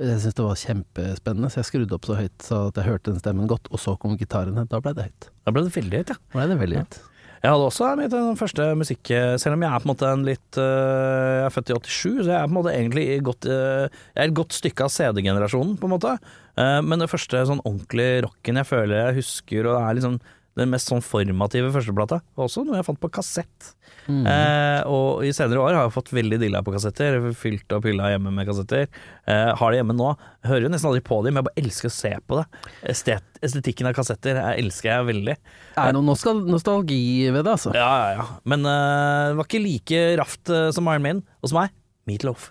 Jeg 0.00 0.16
syntes 0.22 0.36
det 0.38 0.44
var 0.46 0.56
kjempespennende, 0.56 1.50
så 1.52 1.60
jeg 1.60 1.68
skrudde 1.68 1.96
opp 1.96 2.06
så 2.08 2.16
høyt 2.16 2.44
så 2.44 2.58
at 2.70 2.78
jeg 2.80 2.88
hørte 2.88 3.12
den 3.12 3.20
stemmen 3.20 3.50
godt, 3.50 3.68
og 3.68 3.82
så 3.82 3.98
kom 4.00 4.16
gitarene. 4.16 4.64
Da 4.70 4.80
ble 4.80 4.94
det 4.96 5.10
høyt. 5.10 5.30
Da 5.44 5.52
ble 5.52 5.66
det 5.66 5.74
veldig 5.76 6.00
høyt, 6.00 6.12
ja. 6.14 6.16
Da 6.16 6.38
ble 6.38 6.46
det 6.48 6.58
veldig 6.62 6.80
høyt. 6.80 7.00
Jeg 7.40 7.54
hadde 7.54 7.68
også 7.70 7.86
mitt 7.96 8.14
første 8.36 8.64
musikk 8.76 9.10
Selv 9.40 9.54
om 9.56 9.62
jeg 9.64 9.72
er 9.72 9.80
på 9.80 9.86
en 9.86 9.90
måte 9.94 10.08
en 10.12 10.24
litt 10.26 10.58
øh, 10.60 11.38
Jeg 11.38 11.46
er 11.46 11.54
født 11.54 11.70
i 11.70 11.76
87, 11.78 12.18
så 12.18 12.26
jeg 12.26 12.36
er 12.36 12.42
på 12.42 12.52
en 12.52 12.58
måte 12.58 12.74
egentlig 12.74 13.04
i 13.14 13.22
godt, 13.24 13.48
Jeg 13.48 14.18
er 14.18 14.26
et 14.26 14.36
godt 14.36 14.56
stykke 14.58 14.84
av 14.84 14.92
CD-generasjonen, 14.92 15.78
på 15.80 15.88
en 15.88 15.94
måte. 15.94 16.12
Eh, 16.60 16.80
men 16.84 17.00
det 17.00 17.08
første 17.08 17.46
sånn 17.48 17.62
ordentlig 17.64 18.10
rocken 18.26 18.60
jeg 18.60 18.68
føler 18.68 18.96
jeg 18.98 19.18
husker, 19.22 19.68
og 19.68 19.78
det 19.78 19.80
er 19.86 19.98
liksom 20.00 20.20
Den 20.58 20.72
mest 20.72 20.90
sånn 20.90 21.02
formative 21.04 21.70
førsteplata. 21.74 22.18
Også 22.40 22.64
noe 22.66 22.80
jeg 22.80 22.86
fant 22.88 23.00
på 23.00 23.10
kassett. 23.14 23.70
Mm. 24.10 24.24
Eh, 24.26 24.80
og 24.90 25.22
i 25.24 25.30
senere 25.34 25.62
år 25.62 25.76
har 25.76 25.86
jeg 25.86 25.94
fått 25.94 26.12
veldig 26.16 26.40
dilla 26.42 26.62
på 26.66 26.74
kassetter. 26.74 27.20
Fylt 27.38 27.70
og 27.76 27.86
hylla 27.86 28.10
hjemme 28.12 28.32
med 28.34 28.48
kassetter. 28.48 28.88
Eh, 29.30 29.50
har 29.60 29.70
det 29.70 29.80
hjemme 29.80 29.96
nå. 29.96 30.10
Hører 30.48 30.66
jo 30.66 30.72
nesten 30.74 30.90
aldri 30.90 31.04
på 31.06 31.20
dem, 31.24 31.36
men 31.36 31.44
jeg 31.44 31.48
bare 31.50 31.64
elsker 31.64 31.90
å 31.90 31.94
se 31.94 32.12
på 32.26 32.40
det. 32.40 32.46
Estet, 32.94 33.26
estetikken 33.46 33.90
av 33.90 33.96
kassetter 33.96 34.40
jeg 34.40 34.64
elsker 34.66 34.90
jeg 34.90 35.10
veldig. 35.12 35.36
Er 35.76 35.90
det 35.92 35.96
noe 35.96 36.08
nostal 36.10 36.42
nostalgi 36.50 37.02
ved 37.30 37.44
det, 37.44 37.56
altså? 37.56 37.74
Ja, 37.76 37.90
ja, 38.02 38.14
ja. 38.18 38.40
Men 38.50 38.66
eh, 38.66 39.30
det 39.30 39.40
var 39.40 39.50
ikke 39.50 39.66
like 39.66 40.06
raft 40.20 40.52
eh, 40.52 40.70
som 40.74 40.90
Iron 40.90 41.06
Man 41.06 41.22
hos 41.44 41.54
meg. 41.56 41.76
Meatloaf. 42.10 42.50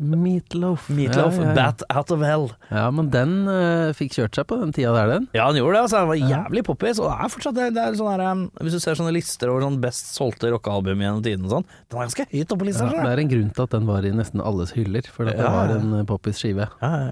Meatloaf. 0.00 0.86
Meatloaf, 0.88 1.36
ja, 1.36 1.42
ja, 1.42 1.48
ja. 1.50 1.54
Bat 1.58 1.82
Out 1.92 2.10
of 2.14 2.22
Hell. 2.24 2.46
ja, 2.70 2.86
men 2.96 3.10
den 3.12 3.34
uh, 3.46 3.90
fikk 3.96 4.14
kjørt 4.16 4.38
seg 4.40 4.46
på 4.48 4.56
den 4.62 4.72
tida 4.72 4.94
der, 4.96 5.10
den. 5.12 5.28
Ja, 5.36 5.46
den 5.52 5.60
gjorde 5.60 5.76
det. 5.76 5.82
Altså, 5.84 6.00
Den 6.00 6.08
var 6.08 6.20
jævlig 6.32 6.64
poppis. 6.64 7.00
Og 7.02 7.10
det 7.10 7.16
er 7.26 7.32
fortsatt 7.36 7.58
det, 7.60 7.68
det 7.76 7.84
er 7.84 7.98
sånn 8.00 8.10
her, 8.14 8.24
um, 8.32 8.44
Hvis 8.64 8.78
du 8.78 8.80
ser 8.80 8.96
sånne 8.98 9.12
lister 9.14 9.52
over 9.52 9.66
sånn 9.68 9.80
best 9.84 10.14
solgte 10.16 10.50
rockealbum 10.54 11.04
gjennom 11.04 11.22
tiden 11.26 11.44
og 11.48 11.54
sånn, 11.58 11.68
den 11.90 12.00
er 12.00 12.08
ganske 12.08 12.28
høyt 12.32 12.46
oppe 12.56 12.62
på 12.64 12.70
lista. 12.72 12.88
Ja, 12.88 12.96
Ja, 13.00 13.06
det 13.10 13.14
er 13.18 13.24
en 13.26 13.32
grunn 13.36 13.50
til 13.56 13.66
at 13.68 13.76
den 13.76 13.88
var 13.92 14.08
i 14.08 14.14
nesten 14.16 14.40
alles 14.44 14.72
hyller, 14.78 15.10
for 15.12 15.28
det 15.28 15.36
Ja, 15.36 15.52
var 15.52 15.74
ja. 15.74 15.80
en 15.82 15.92
uh, 16.00 16.04
poppis 16.08 16.40
skive. 16.40 16.70
ja, 16.80 16.92
ja. 17.08 17.10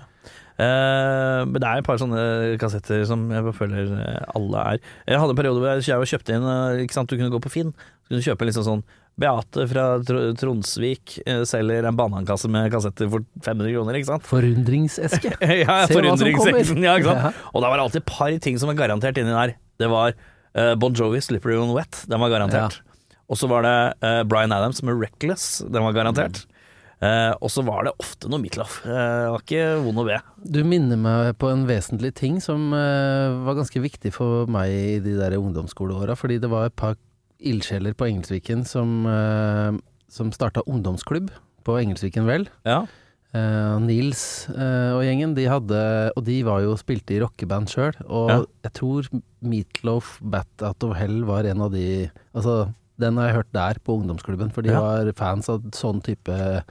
Eh, 0.59 1.40
men 1.47 1.54
det 1.62 1.68
er 1.68 1.78
et 1.78 1.87
par 1.87 2.00
sånne 2.02 2.23
kassetter 2.59 3.04
som 3.07 3.28
jeg 3.30 3.52
føler 3.54 3.92
eh, 3.95 4.25
alle 4.35 4.64
er. 4.73 4.80
Jeg 5.07 5.21
hadde 5.23 5.30
en 5.37 5.38
periode 5.38 5.61
hvor 5.62 5.78
jeg 5.78 6.09
kjøpte 6.11 6.35
inn 6.35 6.47
eh, 6.50 6.80
Ikke 6.83 6.97
sant, 6.97 7.07
Du 7.12 7.14
kunne 7.14 7.30
gå 7.30 7.38
på 7.45 7.52
Finn, 7.54 7.71
så 8.02 8.11
kunne 8.11 8.18
du 8.18 8.26
kjøpe 8.26 8.49
liksom 8.49 8.66
sånn 8.66 8.83
Beate 9.18 9.66
fra 9.70 9.84
Tr 10.06 10.18
Tronsvik 10.38 11.16
eh, 11.25 11.42
selger 11.48 11.88
en 11.88 11.98
banankasse 11.98 12.50
med 12.52 12.70
kassetter 12.72 13.10
for 13.10 13.25
500 13.44 13.72
kroner, 13.75 13.98
ikke 13.98 14.10
sant? 14.12 14.26
Forundringseske. 14.28 15.32
ja, 15.64 15.78
kommer. 15.90 16.10
ja, 16.12 16.98
ikke 16.98 17.08
sant? 17.10 17.25
Ja. 17.25 17.32
Og 17.52 17.64
det 17.64 17.72
var 17.72 17.82
alltid 17.84 18.02
et 18.04 18.10
par 18.10 18.37
ting 18.44 18.60
som 18.60 18.70
var 18.70 18.78
garantert 18.84 19.18
inni 19.18 19.34
der. 19.34 19.56
Det 19.78 19.88
var 19.90 20.14
uh, 20.14 20.75
Bon 20.78 20.94
Jovi, 20.94 21.22
'Slippery 21.22 21.58
On 21.58 21.75
Wet', 21.75 22.04
den 22.10 22.22
var 22.22 22.30
garantert. 22.34 22.78
Og 23.28 23.37
så 23.37 23.50
var 23.50 23.66
det 23.66 23.75
uh, 24.06 24.22
Bryan 24.28 24.54
Adams 24.54 24.82
med 24.87 24.96
'Reckless', 25.02 25.66
den 25.66 25.82
var 25.82 25.98
garantert. 25.98 26.46
Eh, 26.98 27.32
og 27.38 27.50
så 27.54 27.62
var 27.62 27.87
det 27.87 27.94
ofte 28.02 28.26
noe 28.30 28.42
Midtloff. 28.42 28.80
Uh, 28.82 28.90
det 28.90 29.30
var 29.30 29.42
ikke 29.44 29.66
vond 29.84 30.02
å 30.02 30.06
be. 30.08 30.16
Du 30.42 30.64
minner 30.66 30.98
meg 30.98 31.37
på 31.38 31.50
en 31.52 31.62
vesentlig 31.68 32.10
ting 32.18 32.40
som 32.42 32.72
uh, 32.75 33.38
var 33.46 33.58
ganske 33.60 33.82
viktig 33.84 34.10
for 34.16 34.50
meg 34.50 34.72
i 34.75 34.96
de 35.04 35.14
der 35.14 35.37
ungdomsskoleåra, 35.38 36.18
fordi 36.18 36.40
det 36.42 36.50
var 36.50 36.66
et 36.66 36.78
par 36.78 36.98
ildsjeler 37.40 37.95
på 37.95 38.07
Engelsviken 38.09 38.64
som, 38.66 39.04
uh, 39.07 39.76
som 40.11 40.33
starta 40.35 40.62
ungdomsklubb 40.66 41.30
på 41.64 41.76
Engelsviken 41.80 42.26
Vel. 42.26 42.49
Ja. 42.66 42.85
Uh, 43.35 43.76
Nils 43.85 44.49
uh, 44.49 44.97
og 44.97 45.02
gjengen, 45.04 45.35
de 45.37 45.45
hadde 45.52 45.78
Og 46.16 46.23
de 46.25 46.38
var 46.47 46.62
jo 46.64 46.73
spilte 46.80 47.12
i 47.12 47.21
rockeband 47.21 47.68
sjøl, 47.68 47.92
og 48.09 48.30
Ja. 48.33 48.38
jeg 48.64 48.73
tror 48.78 49.09
Meatloaf 49.45 50.14
Bat 50.25 50.64
Out 50.64 50.83
of 50.88 50.97
Hell 50.97 51.25
var 51.28 51.45
en 51.45 51.61
av 51.61 51.71
de 51.76 52.09
Altså, 52.35 52.73
den 52.99 53.18
har 53.21 53.28
jeg 53.28 53.37
hørt 53.37 53.52
der 53.52 53.78
på 53.85 53.99
ungdomsklubben, 54.00 54.50
for 54.50 54.62
de 54.64 54.71
Ja. 54.73 54.80
var 54.80 55.12
fans 55.12 55.49
av 55.52 55.61
sånn 55.76 56.00
type 56.02 56.64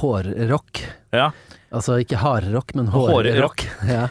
hårrock. 0.00 0.80
ja. 1.12 1.30
Altså 1.70 2.00
ikke 2.02 2.16
hardrock, 2.18 2.74
men 2.74 2.86
Hårrock. 2.90 3.26
hårrock. 3.26 3.62
Ja. 3.86 4.08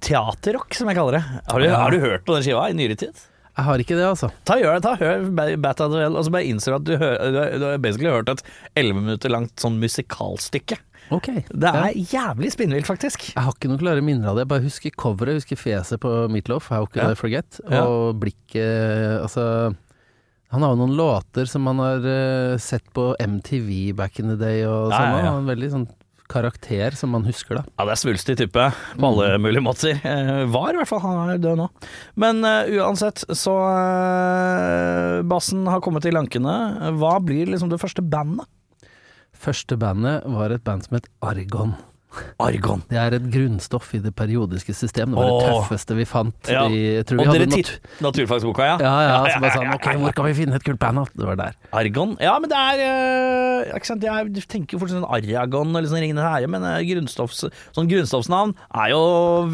Teaterrock, 0.00 0.72
som 0.74 0.88
jeg 0.88 0.96
kaller 0.96 1.18
det. 1.18 1.24
Har 1.50 1.60
du, 1.60 1.68
har 1.68 1.90
du 1.90 1.98
hørt 2.00 2.24
på 2.24 2.32
den 2.38 2.42
skiva 2.46 2.70
i 2.70 2.72
nyere 2.76 2.96
tid? 2.96 3.18
Jeg 3.56 3.64
har 3.66 3.78
ikke 3.84 3.96
det, 3.98 4.04
altså. 4.08 4.30
Ta 4.48 4.54
gjør 4.56 4.78
det, 4.78 4.82
ta 4.86 4.94
hør 4.96 5.56
Bata 5.60 5.88
Hell, 5.92 6.16
og 6.16 6.24
så 6.24 6.32
bare 6.32 6.46
innser 6.48 6.76
at 6.78 6.84
du, 6.88 6.94
hø- 6.96 7.18
du, 7.18 7.36
har- 7.38 7.58
du 7.60 7.64
har 7.66 7.78
basically 7.84 8.08
hørt 8.08 8.30
et 8.32 8.42
11 8.80 8.94
minutter 9.02 9.28
langt 9.28 9.56
sånn 9.60 9.76
musikalstykke. 9.82 10.78
Ok. 11.12 11.26
Det 11.52 11.68
Ja. 11.68 11.88
er 11.90 11.92
jævlig 11.98 12.52
spinnvilt, 12.54 12.86
faktisk. 12.88 13.34
Jeg 13.34 13.42
har 13.44 13.52
ikke 13.52 13.68
noen 13.68 13.78
klare 13.82 14.00
minner 14.02 14.28
av 14.30 14.36
det. 14.36 14.46
Jeg 14.46 14.48
bare 14.54 14.64
husker 14.64 14.90
coveret, 14.96 15.34
jeg 15.34 15.42
husker 15.42 15.60
fjeset 15.60 16.00
på 16.00 16.12
Meatloaf, 16.32 16.68
How 16.72 16.86
Could 16.86 17.04
Ja. 17.04 17.10
I 17.10 17.14
Forget? 17.14 17.60
Ja. 17.68 17.82
Og 17.84 18.18
blikket 18.20 19.20
Altså 19.20 19.74
Han 20.52 20.62
har 20.62 20.74
jo 20.74 20.86
noen 20.86 20.96
låter 20.96 21.46
som 21.48 21.66
han 21.66 21.78
har 21.78 21.96
eh, 22.04 22.56
sett 22.58 22.84
på 22.94 23.14
MTV 23.18 23.92
back 23.96 24.18
in 24.20 24.28
the 24.28 24.36
day 24.36 24.64
og 24.64 24.90
Ja, 24.92 24.96
sånn. 24.98 25.12
ja, 25.12 25.18
ja. 25.18 25.30
Han 25.32 25.46
har 25.46 25.54
veldig 25.56 25.70
sånn 25.72 25.88
karakter 26.30 26.96
som 26.96 27.12
man 27.14 27.26
husker, 27.26 27.58
da. 27.58 27.64
Ja, 27.76 27.86
det 27.88 27.94
er 27.96 28.00
svulstig 28.02 28.36
type 28.40 28.66
på 28.72 29.08
alle 29.08 29.36
mulige 29.42 29.64
måter. 29.64 29.98
Eh, 29.98 30.44
var 30.52 30.72
i 30.72 30.80
hvert 30.80 30.90
fall, 30.90 31.02
han 31.04 31.34
er 31.34 31.42
død 31.42 31.60
nå. 31.62 31.68
Men 32.22 32.42
eh, 32.48 32.72
uansett, 32.78 33.24
så 33.36 33.54
eh, 33.68 35.20
Bassen 35.28 35.66
har 35.70 35.82
kommet 35.84 36.06
til 36.06 36.16
lankene. 36.16 36.56
Hva 37.00 37.16
blir 37.24 37.50
liksom 37.52 37.72
det 37.72 37.80
første 37.82 38.04
bandet? 38.04 38.48
Første 39.42 39.78
bandet 39.80 40.22
var 40.30 40.54
et 40.54 40.64
band 40.66 40.86
som 40.86 40.98
het 41.00 41.08
Argon. 41.24 41.74
Argon. 42.42 42.82
Det 42.90 42.98
er 42.98 43.14
et 43.18 43.26
grunnstoff 43.32 43.92
i 43.94 44.00
det 44.04 44.12
periodiske 44.18 44.74
system. 44.76 45.12
Det 45.14 45.18
var 45.20 45.30
det 45.30 45.48
tøffeste 45.48 45.96
vi 45.98 46.04
fant. 46.08 46.50
Ja. 46.50 46.64
I, 46.68 47.02
tror 47.08 47.20
vi 47.22 47.26
Og 47.26 47.34
dere 47.36 47.46
nat- 47.50 47.70
naturfagsboka, 48.04 48.66
ja? 48.66 48.76
Ja, 48.82 48.94
ja, 49.06 49.18
så 49.32 49.40
bare 49.42 49.52
sa 49.54 49.60
sånn 49.62 49.74
Ok, 49.76 49.88
hvor 50.02 50.16
kan 50.18 50.28
vi 50.28 50.34
finne 50.40 50.58
et 50.58 50.66
kult 50.66 50.78
band? 50.82 51.02
Det 51.16 51.26
var 51.28 51.38
der. 51.40 51.56
Argon? 51.72 52.16
Ja, 52.20 52.34
men 52.42 52.50
det 52.52 52.58
er 52.58 52.82
øh, 52.88 53.72
ikke 53.78 53.90
sant? 53.92 54.02
Jeg 54.08 54.46
tenker 54.48 54.76
jo 54.76 54.82
fort 54.82 54.92
sånn 54.92 55.06
Aragon 55.08 55.72
eller 55.76 55.88
sånn 55.90 56.02
Ringende 56.02 56.24
herre, 56.26 56.48
men 56.50 56.64
eh, 56.66 56.80
grunnstoffs, 56.90 57.44
sånn 57.76 57.88
grunnstoffsnavn 57.90 58.54
er 58.82 58.92
jo 58.92 59.02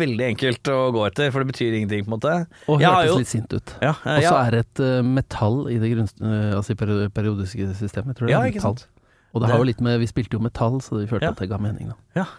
veldig 0.00 0.28
enkelt 0.32 0.72
å 0.72 0.78
gå 0.96 1.06
etter, 1.10 1.30
for 1.34 1.44
det 1.44 1.52
betyr 1.52 1.76
ingenting, 1.78 2.06
på 2.06 2.12
en 2.12 2.16
måte. 2.16 2.34
Og 2.68 2.80
Jeg 2.82 2.88
hørtes 2.90 3.12
jo- 3.12 3.18
litt 3.22 3.32
sint 3.34 3.52
ut. 3.52 3.74
Ja, 3.84 3.94
Og 4.04 4.14
eh, 4.18 4.26
så 4.28 4.36
er 4.40 4.50
det 4.56 4.60
et 4.66 4.82
øh, 4.86 5.02
metall 5.04 5.58
i 5.72 5.78
det 5.82 5.90
altså 5.98 6.72
i 6.74 6.78
periodiske 7.12 7.68
systemet. 7.78 8.14
Jeg 8.14 8.16
tror 8.20 8.26
det 8.30 8.32
Ja, 8.34 8.42
ikke 8.48 8.60
metall. 8.62 8.78
sant? 8.78 8.88
Og 9.36 9.42
det, 9.42 9.50
har 9.52 9.58
jo 9.60 9.66
litt 9.68 9.80
med 9.84 9.98
Vi 10.00 10.06
spilte 10.08 10.38
jo 10.38 10.40
metall, 10.40 10.78
så 10.80 10.96
vi 11.02 11.06
følte 11.06 11.28
Ja. 11.28 11.30
at 11.34 11.40
det 11.42 11.48
ga 11.50 11.58
mening, 11.60 11.90
da. 11.92 12.22
Eh, 12.22 12.30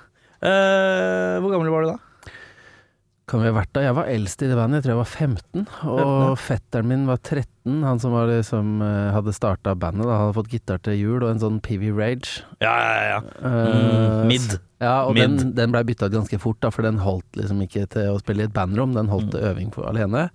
hvor 0.43 1.51
gammel 1.53 1.69
var 1.73 1.83
du 1.85 1.91
da? 1.93 1.97
Kan 3.29 3.43
vi 3.43 3.49
ha 3.51 3.53
vært 3.53 3.69
da? 3.77 3.81
Jeg 3.85 3.93
var 3.93 4.07
eldst 4.09 4.41
i 4.41 4.47
det 4.49 4.55
bandet, 4.57 4.79
jeg 4.79 4.85
tror 4.87 4.95
jeg 4.95 5.01
var 5.03 5.11
15. 5.11 5.65
Og 5.93 6.39
fetteren 6.41 6.87
min 6.89 7.03
var 7.05 7.19
13, 7.21 7.83
han 7.85 7.99
som 8.01 8.15
var 8.15 8.25
det 8.31 8.39
som 8.47 8.79
eh, 8.81 9.11
hadde 9.13 9.35
starta 9.37 9.75
bandet. 9.77 10.07
Da 10.09 10.15
hadde 10.17 10.33
fått 10.39 10.49
gitar 10.49 10.81
til 10.81 10.97
jul 10.97 11.21
og 11.21 11.29
en 11.35 11.41
sånn 11.43 11.59
PV 11.61 11.91
Rage. 11.93 12.39
Ja, 12.63 12.73
ja, 12.73 13.03
ja. 13.11 13.19
Eh, 13.37 13.67
Mm, 13.69 14.27
mid. 14.31 14.47
Ja, 14.81 14.95
og 15.05 15.13
Mid. 15.13 15.23
den, 15.37 15.53
den 15.59 15.71
blei 15.75 15.83
bytta 15.85 16.07
ut 16.09 16.15
ganske 16.17 16.39
fort, 16.41 16.57
da, 16.63 16.71
for 16.73 16.81
den 16.87 16.97
holdt 17.03 17.37
liksom 17.37 17.61
ikke 17.67 17.85
til 17.93 18.09
å 18.15 18.19
spille 18.23 18.45
i 18.45 18.49
et 18.49 18.53
bandrom, 18.55 18.95
den 18.97 19.11
holdt 19.13 19.29
Mm. 19.29 19.31
til 19.35 19.45
øving 19.51 19.69
for 19.75 19.85
alene. 19.91 20.29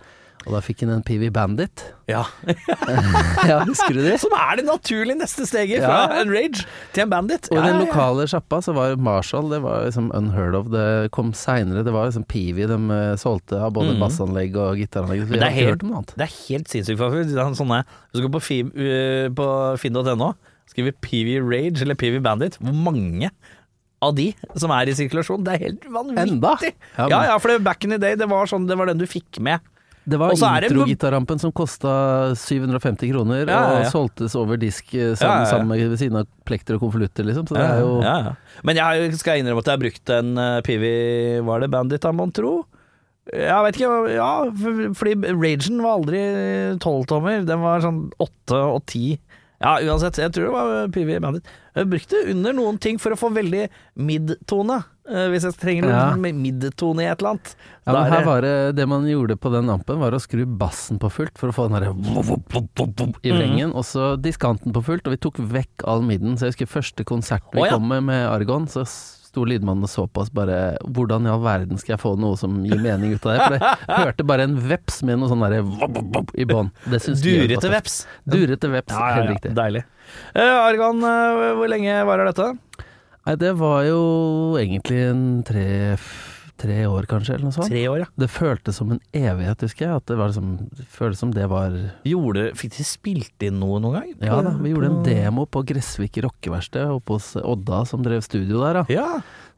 Og 0.45 0.53
da 0.53 0.61
fikk 0.61 0.83
han 0.85 0.91
en 0.93 1.03
PV 1.03 1.31
Bandit. 1.33 1.83
ja. 2.07 2.23
ja, 3.49 3.59
husker 3.65 3.95
du 3.97 4.03
det? 4.05 4.19
Som 4.21 4.35
er 4.37 4.59
det 4.61 4.67
naturlige 4.69 5.17
neste 5.17 5.47
steget 5.49 5.81
Ja. 5.81 6.03
en 6.21 6.29
rage 6.33 6.67
til 6.93 7.03
en 7.07 7.11
bandit. 7.13 7.49
Og 7.51 7.59
i 7.59 7.65
den 7.65 7.81
lokale 7.81 8.27
sjappa 8.29 8.59
så 8.65 8.75
var 8.77 8.97
Marshall 9.01 9.49
det 9.51 9.63
var 9.65 9.87
liksom 9.87 10.11
unheard 10.15 10.55
of. 10.59 10.69
Det 10.75 11.11
kom 11.17 11.33
seinere. 11.33 11.85
Det 11.87 11.95
var 11.97 12.11
liksom 12.11 12.27
Peavy 12.29 12.67
de 12.69 12.79
eh, 12.93 13.15
solgte 13.21 13.57
av 13.61 13.73
både 13.73 13.95
Mhm. 13.95 14.01
bassanlegg 14.05 14.57
og 14.61 14.77
gitaranlegg. 14.83 15.25
Så 15.25 15.33
vi 15.33 15.39
har 15.41 15.49
ikke 15.49 15.55
helt- 15.55 15.71
hørt 15.73 15.83
om 15.83 15.89
noe 15.95 15.97
annet. 16.03 16.15
Det 16.17 16.29
er 16.29 16.35
helt 16.49 16.69
sinnssykt, 16.69 16.99
faktisk. 17.01 17.35
Sånne, 17.57 17.85
hvis 18.13 18.21
du 18.21 18.29
går 18.29 18.35
på, 18.37 18.45
uh, 18.77 19.29
på 19.41 19.79
finn.no, 19.81 20.35
skriver 20.69 20.93
PV 21.01 21.41
Rage 21.41 21.83
eller 21.83 21.95
PV 21.95 22.21
Bandit, 22.23 22.59
hvor 22.61 22.73
mange 22.75 23.31
av 24.03 24.15
de 24.15 24.35
som 24.57 24.71
er 24.71 24.89
i 24.89 24.93
sirkulasjon? 24.93 25.45
Det 25.45 25.55
er 25.55 25.59
helt 25.71 25.85
vanvittig. 25.89 26.37
Enda? 26.37 26.57
Ja, 26.99 27.09
Ja, 27.33 27.39
for 27.39 27.49
det, 27.49 27.65
back 27.65 27.85
in 27.85 27.91
the 27.91 27.99
day, 27.99 28.15
det 28.15 28.29
var, 28.29 28.45
sånn, 28.47 28.67
det 28.69 28.77
var 28.77 28.87
den 28.87 28.99
du 28.99 29.07
fikk 29.07 29.41
med. 29.41 29.61
Det 30.05 30.19
var 30.21 30.35
introgitarrampen 30.37 31.41
som 31.41 31.53
kosta 31.57 32.35
750 32.37 33.09
kroner, 33.13 33.47
Ja, 33.47 33.55
ja, 33.55 33.73
ja. 33.79 33.87
og 33.87 33.93
solgtes 33.93 34.35
over 34.37 34.61
disk 34.61 34.93
Ja, 34.93 35.13
eh, 35.13 35.17
sammen, 35.17 35.47
sammen 35.49 35.71
med 35.73 35.89
ved 35.95 36.01
siden 36.03 36.19
av 36.21 36.29
plekter 36.45 36.77
og 36.77 36.85
konvolutter, 36.85 37.25
liksom. 37.25 37.49
Så 37.49 37.57
det 37.57 37.65
er 37.65 37.81
jo. 37.81 37.95
Men 38.69 38.81
jeg 38.81 39.17
skal 39.21 39.41
innrømme 39.41 39.65
at 39.65 39.71
jeg 39.71 39.79
har 39.79 39.85
brukt 39.85 40.15
en 40.15 40.35
uh, 40.37 40.61
Pivi 40.67 40.95
Var 41.45 41.65
det 41.65 41.71
Bandit 41.73 42.09
mon 42.13 42.35
tro? 42.37 42.55
Jeg 43.33 43.65
vet 43.65 43.79
ikke, 43.79 43.93
ja, 44.13 44.31
fordi 44.93 45.15
Ragen 45.33 45.79
var 45.81 45.95
aldri 45.97 46.21
tolvtommer. 46.85 47.47
Den 47.49 47.63
var 47.65 47.81
sånn 47.81 48.03
åtte 48.21 48.59
og 48.61 48.83
ti. 48.93 49.15
Ja, 49.65 49.79
uansett, 49.81 50.21
jeg 50.21 50.35
tror 50.37 50.51
det 50.51 50.53
var 50.53 50.93
Pivi 50.93 51.17
Bandit. 51.25 51.49
Jeg 51.75 51.91
brukte 51.91 52.21
under 52.31 52.55
noen 52.55 52.77
ting 52.79 53.01
for 53.03 53.15
å 53.15 53.19
få 53.19 53.33
veldig 53.35 53.69
mid-tone. 53.99 54.85
eh, 55.05 55.27
hvis 55.29 55.45
jeg 55.45 55.53
trenger 55.61 55.91
Ja. 55.91 56.17
midtone 56.17 57.03
i 57.03 57.07
et 57.11 57.19
eller 57.21 57.35
annet. 57.35 57.57
Ja, 57.85 57.93
men 57.93 58.07
er 58.07 58.11
her 58.11 58.25
var 58.25 58.41
det 58.41 58.77
Det 58.77 58.89
man 58.89 59.05
gjorde 59.05 59.37
på 59.37 59.53
den 59.53 59.69
ampen, 59.69 59.99
var 59.99 60.13
å 60.13 60.19
skru 60.19 60.47
bassen 60.47 60.99
på 60.99 61.11
fullt 61.13 61.37
for 61.37 61.49
å 61.49 61.53
få 61.53 61.69
den 61.69 61.77
derre 61.77 61.93
i 63.23 63.31
vrengen, 63.31 63.71
mm. 63.71 63.77
og 63.77 63.85
så 63.85 64.17
diskanten 64.17 64.73
på 64.73 64.83
fullt, 64.83 65.07
og 65.07 65.13
vi 65.13 65.21
tok 65.21 65.37
vekk 65.37 65.85
all 65.85 66.01
midden. 66.01 66.39
Så 66.39 66.47
jeg 66.47 66.55
husker 66.55 66.81
første 66.81 67.05
konsert 67.05 67.43
vi 67.53 67.61
oh, 67.61 67.67
ja. 67.67 67.73
kom 67.73 67.87
med 67.87 68.03
med 68.05 68.27
Argon, 68.31 68.67
så 68.67 68.87
sto 69.35 69.45
lydmannen 69.45 69.83
og 69.85 69.91
så 69.91 70.07
på 70.07 70.23
oss 70.23 70.31
bare 70.31 70.79
Hvordan 70.87 71.27
i 71.27 71.31
all 71.33 71.43
verden 71.43 71.77
skal 71.81 71.97
jeg 71.97 72.03
få 72.05 72.15
noe 72.17 72.39
som 72.39 72.65
gir 72.65 72.79
mening 72.79 73.17
ut 73.17 73.27
av 73.27 73.35
det? 73.35 73.45
For 73.45 73.59
jeg 73.59 74.05
hørte 74.07 74.27
bare 74.31 74.47
en 74.47 74.57
veps 74.71 75.03
med 75.03 75.19
noe 75.21 75.29
sånn 75.29 75.43
derre 75.43 75.61
i 76.39 76.47
bånn. 76.49 76.71
Durete 76.87 77.73
veps. 77.73 78.07
Durete 78.25 78.71
veps, 78.71 78.95
Ja, 78.95 79.09
ja, 79.11 79.15
helt 79.19 79.35
riktig. 79.35 79.55
deilig. 79.59 79.85
Eh, 80.35 80.43
Argan, 80.43 81.03
eh, 81.05 81.55
hvor 81.59 81.71
lenge 81.71 81.97
varer 82.09 82.31
dette? 82.31 82.53
Nei, 83.25 83.35
det 83.41 83.55
var 83.57 83.85
jo 83.87 84.01
egentlig 84.61 84.99
en 85.09 85.25
tre, 85.47 85.67
tre 86.61 86.83
år 86.85 87.07
kanskje, 87.09 87.37
eller 87.39 87.49
noe 87.49 87.57
sånt. 87.57 87.71
Tre 87.73 87.85
år, 87.89 88.03
ja. 88.03 88.09
Det 88.21 88.29
føltes 88.29 88.77
som 88.77 88.91
en 88.93 89.01
evighet, 89.17 89.65
husker 89.65 89.87
jeg. 89.87 90.03
At 90.03 90.11
det 90.11 90.19
var 90.21 90.29
liksom, 90.29 90.51
det 90.77 90.85
føltes 90.93 91.23
som 91.25 91.33
det 91.33 91.47
var 91.49 91.79
Gjorde, 92.05 92.51
fikk 92.61 92.77
de 92.77 92.85
spilt 92.85 93.47
inn 93.49 93.57
noe 93.63 93.81
noen 93.81 93.97
gang? 93.97 94.13
Ja 94.21 94.43
da, 94.45 94.53
vi 94.61 94.75
gjorde 94.75 94.91
en 94.93 95.01
demo 95.07 95.47
på 95.49 95.65
Gressvik 95.73 96.21
rockeverksted 96.27 96.93
oppe 96.99 97.17
hos 97.17 97.33
Odda, 97.41 97.85
som 97.89 98.05
drev 98.05 98.21
studio 98.27 98.61
der, 98.67 98.83
da. 98.83 98.85
Ja. 98.93 99.09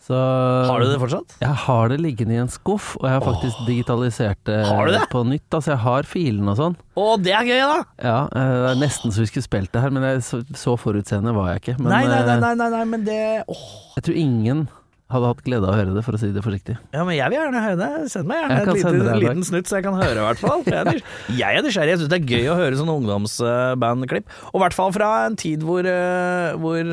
Så 0.06 0.14
Har 0.14 0.78
du 0.78 0.86
det 0.86 0.98
fortsatt? 1.02 1.34
Jeg 1.42 1.58
har 1.64 1.88
det 1.90 1.96
liggende 1.98 2.36
i 2.36 2.38
en 2.38 2.50
skuff, 2.52 2.92
og 3.00 3.08
jeg 3.08 3.16
har 3.16 3.24
faktisk 3.24 3.64
digitalisert 3.66 4.38
det, 4.46 4.60
Har 4.68 4.86
du 4.86 4.94
det? 4.94 5.02
på 5.10 5.24
nytt. 5.26 5.48
Altså, 5.50 5.72
jeg 5.72 5.82
har 5.82 6.06
filene 6.06 6.52
og 6.52 6.60
sånn. 6.60 6.76
Å, 6.94 7.06
det 7.18 7.34
er 7.34 7.48
gøy, 7.48 7.58
da! 7.58 7.78
Ja, 7.98 8.18
eh, 8.30 8.54
det 8.62 8.70
er 8.70 8.82
nesten 8.84 9.14
så 9.14 9.24
vi 9.24 9.30
skulle 9.32 9.48
spilt 9.48 9.72
det 9.74 9.82
her, 9.82 9.94
men 9.94 10.06
jeg, 10.06 10.22
så, 10.28 10.44
så 10.54 10.76
forutseende 10.78 11.34
var 11.34 11.54
jeg 11.54 11.64
ikke. 11.64 11.78
Men 11.80 11.90
nei, 11.90 12.02
nei, 12.06 12.20
nei, 12.22 12.36
eh, 12.36 12.42
nei, 12.44 12.54
nei, 12.60 12.68
nei, 12.76 12.84
men 12.92 13.06
det 13.08 13.22
åh. 13.50 13.64
jeg 13.96 14.06
tror 14.06 14.20
ingen 14.22 14.66
hadde 15.10 15.28
hatt 15.30 15.42
glede 15.46 15.66
av 15.66 15.74
å 15.74 15.78
høre 15.78 15.94
det, 15.94 16.02
for 16.02 16.18
å 16.18 16.20
si 16.20 16.32
det 16.34 16.42
forsiktig. 16.42 16.76
Ja, 16.94 17.02
men 17.06 17.14
jeg 17.14 17.30
vil 17.30 17.38
gjerne 17.38 17.62
høre 17.62 17.78
det. 17.78 17.90
Send 18.10 18.26
meg 18.30 18.40
gjerne 18.42 18.58
et 18.58 18.70
lite, 18.74 19.18
liten 19.22 19.46
snutt, 19.46 19.70
så 19.70 19.78
jeg 19.78 19.86
kan 19.86 19.98
høre, 19.98 20.18
i 20.18 20.24
hvert 20.24 20.42
fall. 20.42 20.62
Jeg 20.66 21.02
Jeg 21.42 21.58
er 21.58 21.66
nysgjerrig. 21.66 21.94
Jeg 21.94 22.02
syns 22.02 22.10
det 22.10 22.18
er 22.18 22.30
gøy 22.34 22.50
å 22.50 22.58
høre 22.58 22.78
sånne 22.78 22.96
ungdomsbandklipp. 23.02 24.38
Og 24.50 24.58
i 24.58 24.64
hvert 24.64 24.78
fall 24.78 24.94
fra 24.96 25.10
en 25.28 25.38
tid 25.38 25.66
hvor, 25.66 25.86
eh, 25.86 26.58
hvor 26.58 26.90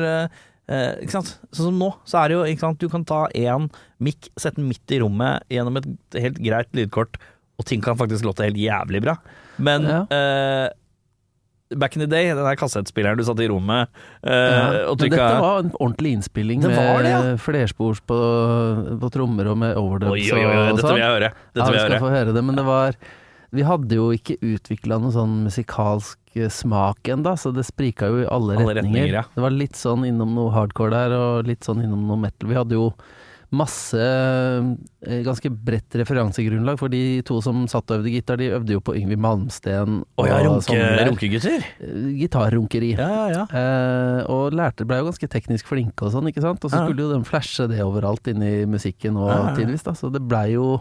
eh, 0.68 0.94
Ikke 1.04 1.16
sant. 1.18 1.34
Sånn 1.52 1.70
som 1.72 1.78
nå, 1.80 1.90
så 2.08 2.22
er 2.22 2.28
det 2.28 2.36
jo 2.38 2.44
ikke 2.52 2.64
sant? 2.66 2.78
Du 2.80 2.88
kan 2.92 3.04
ta 3.04 3.24
én 3.34 3.68
mikk, 4.00 4.30
sette 4.36 4.56
den 4.60 4.68
midt 4.70 4.90
i 4.94 5.00
rommet 5.02 5.42
gjennom 5.52 5.76
et 5.80 5.88
helt 6.20 6.38
greit 6.44 6.70
lydkort, 6.76 7.16
og 7.58 7.66
ting 7.68 7.80
kan 7.84 7.96
faktisk 8.00 8.24
låte 8.26 8.44
helt 8.46 8.56
jævlig 8.58 9.02
bra. 9.04 9.16
Men 9.58 9.82
Ja. 9.86 10.00
eh, 10.10 10.68
back 11.74 11.96
in 11.96 12.00
the 12.00 12.06
day, 12.06 12.26
den 12.28 12.44
der 12.44 12.56
kassettspilleren 12.60 13.16
du 13.18 13.24
satt 13.24 13.40
i 13.40 13.48
rommet 13.48 13.88
eh, 14.22 14.30
Ja, 14.30 14.64
og 14.90 14.98
men 14.98 15.08
trykka 15.08 15.16
dette 15.16 15.40
var 15.42 15.58
en 15.64 15.70
ordentlig 15.80 16.12
innspilling 16.14 16.60
Det 16.62 16.70
var 16.76 17.02
det, 17.02 17.10
ja. 17.10 17.22
flerspors 17.40 18.00
på, 18.06 18.18
på 19.00 19.10
trommer 19.14 19.48
og 19.50 19.58
med 19.58 19.74
overdubs 19.80 20.12
Oi, 20.12 20.20
oi, 20.36 20.44
oi, 20.44 20.56
og 20.68 20.76
dette 20.76 20.84
sånn. 20.86 20.94
vil 20.94 21.02
jeg 21.02 21.14
høre. 21.16 21.30
Dette 21.54 21.64
ja, 21.64 21.70
vi 21.72 21.78
skal 21.80 21.90
høre. 21.96 22.02
få 22.04 22.12
høre 22.14 22.34
det, 22.36 22.44
men 22.46 22.60
det 22.60 22.64
var 22.68 22.98
Vi 23.54 23.62
hadde 23.66 23.98
jo 23.98 24.06
ikke 24.14 24.36
utvikla 24.42 25.00
noe 25.02 25.14
sånn 25.14 25.34
musikalsk 25.48 26.18
smak 26.50 27.08
ennå, 27.14 27.34
så 27.38 27.52
det 27.54 27.64
sprika 27.68 28.08
jo 28.10 28.22
i 28.22 28.28
alle, 28.28 28.56
Alle 28.58 28.74
retninger. 28.80 28.82
retninger, 28.82 29.12
ja. 29.20 29.26
Det 29.34 29.42
var 29.44 29.50
litt 29.54 29.76
sånn 29.78 30.06
innom 30.08 30.34
noe 30.34 30.50
hardcore 30.54 30.90
der, 30.90 31.14
og 31.18 31.46
litt 31.46 31.62
sånn 31.64 31.84
innom 31.84 32.06
noe 32.08 32.16
metal. 32.20 32.48
Vi 32.50 32.58
hadde 32.58 32.74
jo 32.78 32.88
masse 33.54 34.00
eh, 34.02 35.20
ganske 35.22 35.46
bredt 35.52 35.94
referansegrunnlag, 36.00 36.78
for 36.80 36.90
de 36.90 37.22
to 37.22 37.36
som 37.44 37.68
satt 37.70 37.86
og 37.92 38.00
øvde 38.00 38.10
gitar, 38.10 38.40
de 38.40 38.48
øvde 38.56 38.74
jo 38.74 38.80
på 38.82 38.96
Yngvi 38.98 39.14
Malmsten 39.20 40.00
Og 40.18 40.26
ja, 40.26 40.40
runke, 40.42 40.78
runkegutter? 41.06 41.62
Eh, 41.78 42.08
Gitarrunkeri. 42.18 42.94
Ja, 42.98 43.08
ja, 43.08 43.28
ja. 43.30 43.44
Eh, 43.46 44.20
og 44.32 44.56
lærte 44.58 44.86
ble 44.88 44.98
jo 44.98 45.06
ganske 45.10 45.28
teknisk 45.30 45.70
flinke 45.70 46.08
og 46.08 46.16
sånn, 46.16 46.32
ikke 46.32 46.42
sant. 46.42 46.64
Og 46.66 46.72
så 46.72 46.82
skulle 46.82 47.06
jo 47.06 47.12
de 47.14 47.22
flashe 47.28 47.68
det 47.70 47.78
overalt 47.84 48.26
inn 48.32 48.42
i 48.42 48.54
musikken 48.66 49.20
og 49.22 49.54
tidvis, 49.54 49.86
da. 49.86 49.94
Så 49.94 50.10
det 50.10 50.24
blei 50.26 50.48
jo 50.56 50.80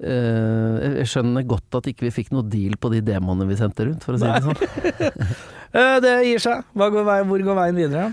Jeg 0.00 1.06
skjønner 1.08 1.46
godt 1.48 1.78
at 1.80 1.86
ikke 1.92 2.04
vi 2.08 2.14
fikk 2.18 2.32
noe 2.36 2.44
deal 2.52 2.76
på 2.80 2.90
de 2.92 3.00
demoene 3.06 3.46
vi 3.48 3.56
sendte 3.56 3.86
rundt, 3.88 4.04
for 4.04 4.16
å 4.16 4.20
si 4.20 4.28
det 4.28 4.44
sånn. 4.44 5.34
Eh, 5.76 5.98
Det 6.00 6.12
gir 6.24 6.38
seg. 6.40 6.62
Hva 6.78 6.86
går 6.94 7.04
vei, 7.04 7.16
hvor 7.28 7.42
går 7.44 7.56
veien 7.58 7.76
videre? 7.76 8.04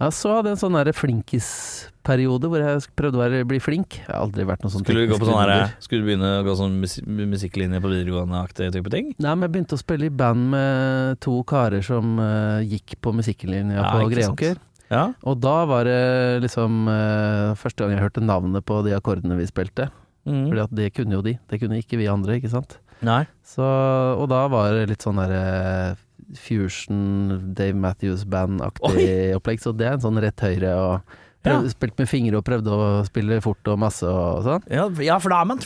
Ja, 0.00 0.06
så 0.14 0.30
hadde 0.38 0.48
jeg 0.48 0.56
en 0.56 0.60
sånn 0.62 0.76
flinkisperiode 0.96 2.48
hvor 2.48 2.62
jeg 2.62 2.84
prøvde 2.96 3.18
å 3.18 3.20
være, 3.20 3.40
bli 3.50 3.58
flink. 3.60 3.98
Jeg 3.98 4.06
har 4.08 4.22
aldri 4.22 4.46
vært 4.48 4.62
noe 4.64 4.72
sånn 4.72 4.84
Skulle 4.86 5.02
du, 5.04 5.10
gå 5.10 5.18
på 5.18 5.26
teknisk 5.26 5.36
sånn 5.36 5.52
her, 5.52 5.74
skulle 5.84 6.00
du 6.00 6.08
begynne 6.08 6.30
å 6.38 6.46
gå 6.46 6.54
sånn 6.56 6.78
mus- 6.80 7.02
musikklinje 7.04 7.82
på 7.84 7.90
videregående-aktig 7.92 8.70
type 8.78 8.92
ting? 8.94 9.10
Nei, 9.20 9.34
men 9.34 9.44
jeg 9.44 9.52
begynte 9.58 9.76
å 9.76 9.82
spille 9.82 10.08
i 10.08 10.14
band 10.22 10.48
med 10.54 11.20
to 11.26 11.34
karer 11.50 11.84
som 11.84 12.16
uh, 12.22 12.62
gikk 12.64 12.96
på 13.04 13.12
musikklinja 13.18 13.76
Ja, 13.82 13.90
på. 13.92 14.08
Greåker. 14.14 14.62
Ja. 14.90 15.04
Og 15.28 15.36
da 15.44 15.58
var 15.68 15.84
det 15.90 16.00
liksom 16.46 16.86
uh, 16.88 17.52
første 17.60 17.84
gang 17.84 17.98
jeg 17.98 18.06
hørte 18.06 18.24
navnet 18.24 18.64
på 18.66 18.80
de 18.86 18.96
akkordene 18.96 19.36
vi 19.38 19.50
spilte. 19.50 19.90
Mm. 20.28 20.46
Fordi 20.50 20.62
at 20.66 20.76
det 20.76 20.92
kunne 20.96 21.16
jo 21.16 21.24
de. 21.24 21.36
Det 21.50 21.60
kunne 21.62 21.80
ikke 21.80 21.98
vi 22.00 22.10
andre, 22.10 22.38
ikke 22.40 22.52
sant. 22.52 22.78
Nei. 23.06 23.24
Så, 23.46 23.64
og 23.64 24.28
da 24.32 24.44
var 24.52 24.74
det 24.76 24.90
litt 24.92 25.04
sånn 25.06 25.20
derre 25.20 25.96
fusion 26.38 27.54
Dave 27.56 27.78
Matthews 27.78 28.26
Band-aktig 28.28 29.34
opplegg. 29.38 29.62
Så 29.62 29.72
det 29.76 29.88
er 29.88 29.98
en 29.98 30.04
sånn 30.04 30.20
rett 30.22 30.44
høyre 30.44 30.76
og 30.76 31.18
prøv, 31.40 31.64
ja. 31.64 31.72
Spilt 31.72 31.96
med 31.96 32.08
fingre 32.10 32.40
og 32.40 32.44
prøvde 32.44 32.72
å 32.74 32.88
spille 33.08 33.40
fort 33.44 33.72
og 33.72 33.78
masse 33.80 34.04
og 34.04 34.42
sånn. 34.44 34.66
Ja, 34.68 34.86
ja, 35.00 35.16
for 35.22 35.32
da 35.32 35.40
er, 35.40 35.48
man, 35.48 35.62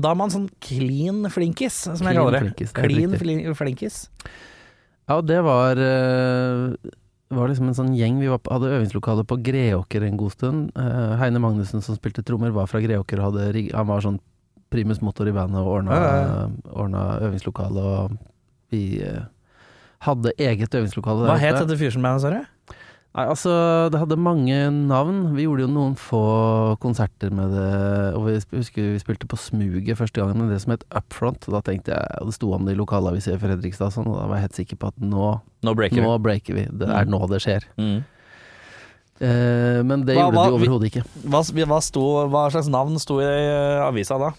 da 0.00 0.12
er 0.14 0.20
man 0.22 0.32
sånn 0.32 0.48
clean 0.64 1.28
flinkis, 1.32 1.82
som 1.90 2.08
jeg 2.08 2.16
kaller 2.16 2.38
det. 2.38 2.44
flinkis, 2.46 2.72
det 2.72 2.86
clean 2.88 3.58
flinkis. 3.58 3.98
Ja, 5.08 5.18
og 5.18 5.28
det 5.28 5.38
var 5.44 5.80
eh, 5.80 6.96
var 7.30 7.48
liksom 7.50 7.68
en 7.68 7.74
sånn 7.76 7.94
gjeng. 7.96 8.18
Vi 8.20 8.28
var, 8.30 8.38
på- 8.38 8.52
hadde 8.54 8.70
øvingslokale 8.78 9.24
på 9.28 9.36
Greåker 9.44 10.02
en 10.06 10.16
god 10.16 10.32
stund. 10.32 10.70
Eh, 10.76 11.16
Heine 11.20 11.38
Magnussen 11.42 11.82
som 11.84 11.96
spilte 11.96 12.22
trommer, 12.24 12.50
var 12.50 12.66
fra 12.66 12.80
Greåker 12.80 13.20
hadde 13.20 13.70
Han 13.74 13.86
var 13.86 14.00
sånn 14.00 14.20
primus 14.70 15.00
motor 15.00 15.28
i 15.28 15.32
bandet 15.32 15.60
og 15.60 15.66
ordna, 15.80 15.92
Ja, 15.92 16.12
ja, 16.20 16.48
ordna 16.72 17.02
øvingslokale, 17.24 17.80
og 17.80 18.18
vi 18.70 19.00
eh, 19.02 19.22
hadde 20.04 20.32
eget 20.38 20.70
øvingslokale 20.74 21.24
der 21.26 21.32
Hva 21.34 21.38
het 21.40 21.56
dette 21.66 21.78
fusion-bandet, 21.80 22.20
sa 22.20 22.30
du? 22.30 22.42
Nei, 23.16 23.24
altså, 23.26 23.50
det 23.90 23.98
hadde 23.98 24.18
mange 24.20 24.54
navn. 24.70 25.32
Vi 25.34 25.46
gjorde 25.46 25.64
jo 25.64 25.70
noen 25.72 25.94
få 25.98 26.20
konserter 26.78 27.32
med 27.34 27.50
det, 27.50 27.70
og 28.14 28.26
vi 28.28 28.34
husker 28.60 28.92
vi 28.92 29.00
spilte 29.02 29.26
på 29.26 29.38
Smuget 29.40 29.96
første 29.98 30.20
gangen 30.20 30.38
med 30.44 30.52
det 30.52 30.60
som 30.62 30.74
het 30.76 30.84
Upfront. 30.94 31.48
Og 31.48 31.56
da 31.56 31.62
tenkte 31.66 31.96
jeg, 31.96 32.20
og 32.20 32.28
det 32.30 32.36
sto 32.36 32.52
om 32.54 32.68
det 32.68 32.76
i 32.76 32.78
lokalavisa 32.78 33.32
i 33.34 33.40
Fredrikstad, 33.42 33.88
og 33.90 33.96
sånn, 33.96 34.06
og 34.12 34.20
da 34.20 34.26
var 34.28 34.38
jeg 34.38 34.46
helt 34.46 34.60
sikker 34.60 34.78
på 34.84 34.92
at 34.92 35.00
nå, 35.02 35.32
nå, 35.66 35.74
Breaker. 35.74 36.04
nå 36.04 36.14
breaker 36.22 36.54
vi. 36.60 36.66
Det 36.70 36.86
er 36.88 37.04
Mm. 37.08 37.10
nå 37.16 37.28
det 37.32 37.40
skjer. 37.42 37.64
Mm. 37.80 38.04
Eh, 39.20 39.82
men 39.82 40.04
det 40.06 40.14
Hva- 40.14 40.28
gjorde 40.28 40.36
hva- 40.38 40.46
de 40.46 40.54
overhodet 40.60 40.86
ikke. 40.92 41.04
Hva, 41.26 41.40
hva, 41.66 41.80
sto, 41.82 42.04
hva 42.30 42.44
slags 42.52 42.68
navn 42.70 42.98
sto 43.00 43.18
i 43.18 43.24
eh, 43.24 43.82
avisa 43.88 44.18
da? 44.20 44.30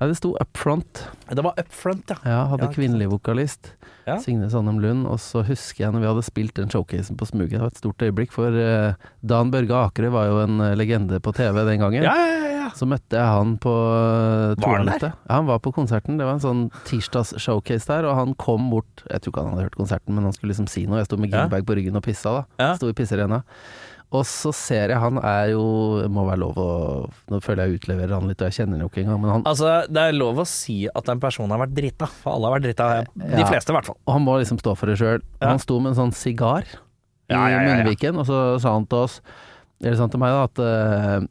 Nei, 0.00 0.08
det 0.08 0.16
sto 0.16 0.30
Upfront. 0.40 1.02
Det 1.28 1.42
var 1.44 1.58
Upfront, 1.60 2.08
ja. 2.08 2.16
Ja, 2.24 2.38
hadde 2.48 2.70
Ja, 2.70 2.72
kvinnelig 2.72 3.10
vokalist. 3.12 3.74
Ja. 4.06 4.14
Signe 4.22 4.48
Sandem 4.48 4.78
Lund. 4.80 5.04
Og 5.04 5.20
så 5.20 5.42
husker 5.44 5.84
jeg 5.84 5.92
når 5.92 6.00
vi 6.00 6.08
hadde 6.08 6.22
spilt 6.24 6.54
den 6.56 6.72
showcasen 6.72 7.18
på 7.20 7.28
Smuget, 7.28 7.58
det 7.58 7.60
var 7.60 7.74
et 7.74 7.82
stort 7.82 8.00
øyeblikk, 8.00 8.32
for 8.32 8.48
uh, 8.48 8.96
Dan 9.20 9.52
Børge 9.52 9.76
Akerø 9.76 10.08
var 10.14 10.30
jo 10.30 10.38
en 10.46 10.56
eh, 10.64 10.72
legende 10.78 11.20
på 11.20 11.34
TV 11.36 11.66
den 11.68 11.84
gangen. 11.84 12.06
Ja, 12.08 12.16
ja, 12.16 12.48
ja. 12.48 12.70
Så 12.78 12.88
møtte 12.88 13.18
jeg 13.18 13.26
han 13.28 13.58
på 13.60 13.74
uh, 13.74 14.56
der? 14.56 15.04
Ja, 15.04 15.12
han 15.36 15.50
var 15.50 15.60
på 15.60 15.74
konserten. 15.76 16.16
Det 16.16 16.24
var 16.24 16.38
en 16.38 16.44
sånn 16.46 16.64
tirsdags 16.88 17.34
showcase 17.36 17.90
der, 17.92 18.08
og 18.08 18.16
han 18.16 18.34
kom 18.40 18.70
bort 18.72 19.04
Jeg 19.04 19.20
tror 19.20 19.34
ikke 19.34 19.44
han 19.44 19.52
hadde 19.52 19.68
hørt 19.68 19.78
konserten, 19.82 20.16
men 20.16 20.24
han 20.24 20.32
skulle 20.32 20.54
liksom 20.54 20.70
si 20.70 20.86
noe. 20.88 21.02
Jeg 21.02 21.10
sto 21.10 21.20
med 21.20 21.34
Gilberg 21.34 21.68
på 21.68 21.76
ryggen 21.76 22.00
og 22.00 22.06
pissa, 22.08 22.40
da. 22.40 22.44
Ja. 22.62 22.72
Sto 22.80 22.88
i 22.88 22.96
pisserena. 22.96 23.42
Og 24.10 24.24
så 24.26 24.50
ser 24.56 24.90
jeg 24.90 24.98
han 24.98 25.20
er 25.22 25.52
jo 25.52 25.60
Må 26.10 26.24
være 26.26 26.40
lov 26.42 26.56
å 26.58 26.70
Nå 27.30 27.38
føler 27.44 27.68
jeg 27.68 27.78
utleverer 27.78 28.16
han 28.16 28.26
litt, 28.26 28.40
og 28.42 28.48
jeg 28.50 28.56
kjenner 28.58 28.74
han 28.74 28.82
jo 28.82 28.88
ikke 28.90 29.04
engang, 29.04 29.20
men 29.22 29.30
han, 29.30 29.44
Altså, 29.46 29.68
det 29.86 30.02
er 30.02 30.16
lov 30.18 30.40
å 30.42 30.46
si 30.50 30.80
at 30.90 31.10
en 31.12 31.20
person 31.22 31.50
har 31.54 31.60
vært 31.62 31.76
drita, 31.76 32.08
for 32.10 32.34
alle 32.34 32.50
har 32.50 32.56
vært 32.58 32.66
drita. 32.66 32.88
De 33.14 33.38
Ja. 33.38 33.46
fleste, 33.46 33.70
i 33.70 33.76
hvert 33.78 33.86
fall. 33.92 33.98
og 34.06 34.12
han 34.16 34.24
må 34.26 34.34
liksom 34.40 34.58
stå 34.58 34.74
for 34.76 34.90
det 34.90 34.98
sjøl. 34.98 35.22
Ja. 35.40 35.52
Han 35.52 35.62
sto 35.62 35.78
med 35.78 35.92
en 35.94 36.00
sånn 36.00 36.12
sigar 36.16 36.66
i 36.66 37.32
Ja, 37.32 37.44
munnviken, 37.62 38.18
og 38.18 38.26
så 38.26 38.58
sa 38.60 38.72
han 38.74 38.86
til 38.90 38.98
oss 39.06 39.20
Eller 39.80 39.94
sa 39.96 40.02
han 40.08 40.10
til 40.10 40.20
meg, 40.20 40.34
da, 40.34 40.42
at 40.50 40.58
eh, 40.58 41.28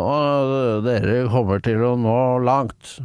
«Å, 0.00 0.80
dere 0.86 1.28
kommer 1.28 1.60
til 1.60 1.80
å 1.82 1.96
nå 1.98 2.16
langt. 2.46 2.96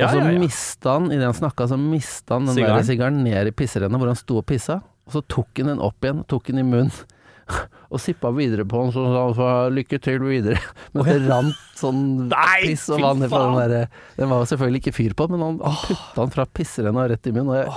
Og 0.00 0.08
så 0.08 0.16
ja. 0.16 0.30
mista 0.40 0.94
han, 0.96 1.10
idet 1.12 1.26
han 1.28 1.36
snakka, 1.36 1.66
så 1.68 1.76
mista 1.78 2.34
han 2.38 2.46
den 2.48 2.56
Sigaren? 2.56 2.76
der 2.80 2.86
sigaren 2.88 3.18
ned 3.24 3.50
i 3.50 3.52
pisserenna 3.52 3.98
hvor 4.00 4.08
han 4.08 4.16
sto 4.18 4.38
og 4.40 4.46
pissa. 4.48 4.78
Og 5.06 5.12
så 5.12 5.20
tok 5.28 5.60
han 5.60 5.68
den 5.74 5.82
opp 5.84 6.00
igjen, 6.02 6.22
tok 6.26 6.46
den 6.48 6.62
i 6.62 6.64
munnen. 6.66 6.90
Og 7.90 7.98
sippa 7.98 8.30
videre 8.34 8.64
på 8.70 8.84
den, 8.84 8.92
så 8.94 9.02
sa 9.02 9.22
han 9.24 9.36
sa 9.38 9.52
lykke 9.74 9.98
til 10.02 10.22
videre. 10.22 10.60
Men 10.94 11.08
det 11.08 11.16
rant 11.26 11.62
sånn 11.80 12.02
Nei, 12.30 12.58
piss 12.68 12.86
og 12.92 13.02
vann 13.02 13.24
fra 13.26 13.40
den 13.48 13.56
derre 13.58 13.80
Den 14.18 14.30
var 14.30 14.46
selvfølgelig 14.46 14.84
ikke 14.84 14.96
fyr 14.98 15.16
på, 15.18 15.26
men 15.32 15.42
han, 15.42 15.56
han 15.64 15.78
putta 15.80 16.18
den 16.20 16.34
fra 16.34 16.44
pisserenna 16.58 17.06
rett 17.10 17.26
i 17.26 17.32
munnen. 17.34 17.54
Og 17.54 17.58
jeg, 17.62 17.72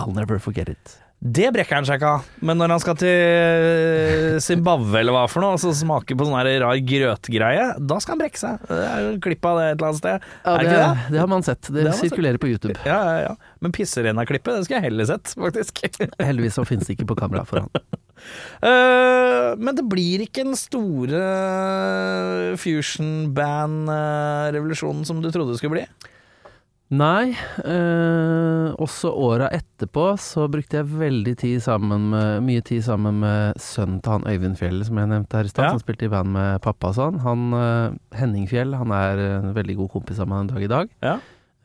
I'll 0.00 0.14
never 0.16 0.40
forget 0.42 0.72
it. 0.72 0.96
Det 1.18 1.48
brekker 1.50 1.80
han 1.80 1.86
seg 1.86 1.98
ikke 1.98 2.10
av. 2.14 2.26
Men 2.46 2.60
når 2.60 2.72
han 2.76 2.82
skal 2.82 2.94
til 3.00 4.36
Zimbabwe 4.44 5.00
eller 5.00 5.16
hva 5.16 5.24
for 5.30 5.42
noe, 5.42 5.56
og 5.56 5.62
så 5.62 5.72
smaker 5.74 6.14
på 6.14 6.28
sånn 6.28 6.38
rar 6.62 6.78
grøtgreie, 6.86 7.64
da 7.82 7.96
skal 7.98 8.14
han 8.14 8.20
brekke 8.22 8.38
seg. 8.38 8.60
Det 8.70 8.84
er 8.86 9.00
jo 9.02 9.16
klipp 9.24 9.48
av 9.50 9.58
det 9.58 9.64
et 9.66 9.72
eller 9.74 9.88
annet 9.88 10.00
sted. 10.02 10.28
Ja, 10.44 10.52
det 10.54 10.68
det, 10.68 10.84
det? 11.10 11.18
har 11.18 11.30
man 11.32 11.46
sett. 11.46 11.62
Det, 11.66 11.86
Det 11.88 11.94
sirkulerer 11.98 12.38
sett. 12.38 12.44
på 12.44 12.52
YouTube. 12.52 12.76
Ja, 12.86 12.98
ja, 13.02 13.16
ja. 13.26 13.54
Men 13.58 13.74
pisserena-klippet, 13.74 14.60
det 14.60 14.68
skulle 14.68 14.78
jeg 14.78 14.92
heller 14.92 15.08
sett, 15.10 15.34
faktisk. 15.34 15.82
Heldigvis 16.28 16.60
så 16.60 16.66
finnes 16.68 16.86
det 16.86 16.94
ikke 17.00 17.08
på 17.10 17.18
kamera 17.18 17.42
for 17.48 17.64
han. 17.64 17.98
Eh, 18.62 19.50
men 19.58 19.74
det 19.78 19.84
blir 19.90 20.22
ikke 20.24 20.46
den 20.46 20.58
store 20.58 21.24
fusion 22.62 23.32
band-revolusjonen 23.34 25.02
som 25.06 25.22
du 25.22 25.32
trodde 25.34 25.56
det 25.56 25.60
skulle 25.62 25.80
bli. 25.80 25.84
Nei, 26.88 27.34
eh, 27.68 28.68
også 28.80 29.10
åra 29.12 29.50
etterpå 29.52 30.06
så 30.16 30.46
brukte 30.48 30.78
jeg 30.78 30.88
veldig 30.88 31.34
tid 31.36 31.58
sammen 31.60 32.06
med, 32.14 32.42
mye 32.46 32.62
tid 32.64 32.80
sammen 32.86 33.18
med 33.20 33.58
sønnen 33.60 33.98
til 34.00 34.14
han 34.14 34.24
Øyvind 34.24 34.56
Fjell, 34.56 34.78
som 34.88 34.96
jeg 34.96 35.10
nevnte 35.10 35.36
her 35.36 35.44
i 35.44 35.52
stad, 35.52 35.64
Ja. 35.66 35.70
som 35.76 35.82
spilte 35.82 36.06
i 36.06 36.08
band 36.08 36.32
med 36.32 36.62
pappa 36.64 36.88
og 36.88 36.94
sånn. 36.96 37.18
Han 37.20 37.52
eh, 37.52 37.98
Henning 38.16 38.46
Fjell, 38.48 38.72
han 38.74 38.90
er 38.90 39.18
en 39.18 39.52
veldig 39.52 39.76
god 39.82 39.90
kompis 39.98 40.18
av 40.18 40.28
meg 40.28 40.40
en 40.40 40.46
dag 40.54 40.62
i 40.64 40.70
dag. 40.72 40.88
Ja. 41.04 41.18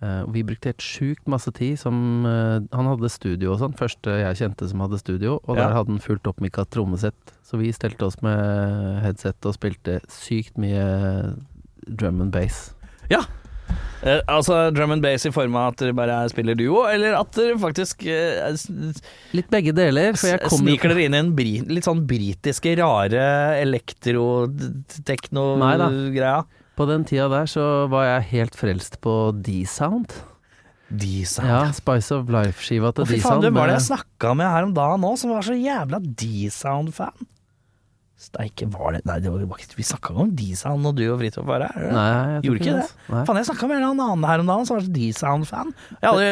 Eh, 0.04 0.26
vi 0.36 0.44
brukte 0.44 0.74
helt 0.74 0.84
sjukt 0.84 1.26
masse 1.32 1.54
tid 1.56 1.80
som 1.80 2.26
eh, 2.28 2.60
Han 2.76 2.86
hadde 2.92 3.08
studio 3.10 3.54
og 3.54 3.60
sånn, 3.62 3.78
første 3.80 4.12
jeg 4.20 4.36
kjente 4.42 4.68
som 4.68 4.82
hadde 4.84 5.00
studio, 5.00 5.40
og 5.48 5.56
Ja. 5.56 5.70
der 5.70 5.76
hadde 5.78 5.88
han 5.96 6.00
fullt 6.04 6.28
oppmikka 6.28 6.66
trommesett. 6.68 7.16
Så 7.48 7.56
vi 7.58 7.72
stelte 7.72 8.04
oss 8.04 8.20
med 8.22 9.00
headset 9.04 9.40
og 9.46 9.54
spilte 9.56 10.02
sykt 10.10 10.58
mye 10.60 11.34
drum 11.88 12.20
and 12.20 12.32
bass. 12.36 12.74
Ja. 13.10 13.22
Eh, 14.04 14.20
altså 14.28 14.58
drum 14.76 14.92
and 14.98 15.04
bass 15.06 15.24
i 15.26 15.32
form 15.32 15.56
av 15.56 15.70
at 15.72 15.80
dere 15.80 15.94
bare 15.96 16.18
spiller 16.32 16.58
duo, 16.60 16.82
eller 16.90 17.16
at 17.16 17.32
dere 17.38 17.56
faktisk 17.62 18.04
eh, 18.04 18.52
Litt 19.32 19.48
begge 19.54 19.72
deler, 19.78 20.18
for 20.20 20.28
jeg 20.34 20.42
kom 20.50 20.60
sniker 20.66 20.92
dere 20.92 21.06
inn 21.08 21.16
i 21.16 21.22
en 21.24 21.32
bri 21.38 21.54
litt 21.70 21.88
sånn 21.88 22.02
britiske, 22.10 22.74
rare 22.82 23.24
Nei 23.24 23.64
da. 25.80 25.88
elektro-tekno-greia? 25.88 26.44
På 26.76 26.86
den 26.90 27.04
tida 27.06 27.28
der 27.30 27.46
så 27.50 27.88
var 27.92 28.06
jeg 28.08 28.24
helt 28.34 28.56
frelst 28.58 28.98
på 29.04 29.14
D-Sound. 29.46 30.14
D-sound. 30.94 31.50
Ja, 31.50 31.62
Spice 31.74 32.14
of 32.18 32.30
Life-skiva 32.34 32.90
Å, 32.92 32.96
til 32.98 33.06
fy 33.08 33.18
faen, 33.18 33.22
D-Sound. 33.22 33.44
hvem 33.46 33.56
var 33.62 33.68
det 33.70 33.76
jeg 33.80 33.88
snakka 33.92 34.34
med 34.38 34.48
her 34.50 34.64
om 34.68 34.74
dagen 34.78 35.02
nå, 35.06 35.12
som 35.22 35.28
var 35.34 35.42
så 35.46 35.56
jævla 35.58 35.98
D-sound-fan. 36.02 37.18
Steike, 38.24 38.68
var 38.72 38.94
det 38.94 39.02
Nei, 39.06 39.18
det 39.20 39.32
var, 39.32 39.40
det 39.42 39.48
ikke- 39.50 39.76
vi 39.76 39.84
snakka 39.84 40.14
om 40.16 40.30
D-sound 40.38 40.82
når 40.86 40.94
du 40.96 41.02
og 41.12 41.20
Fridtjof 41.20 41.44
tror 41.50 42.42
Gjorde 42.46 42.60
ikke 42.62 42.76
det? 42.78 42.86
Nei. 43.10 43.24
Faen, 43.26 43.36
jeg 43.42 43.46
snakka 43.50 43.68
med 43.68 43.78
en 43.82 44.00
annen 44.00 44.24
her 44.30 44.40
om 44.40 44.48
dagen 44.48 44.66
som 44.70 44.78
var 44.78 44.86
D-sound-fan. 44.88 45.74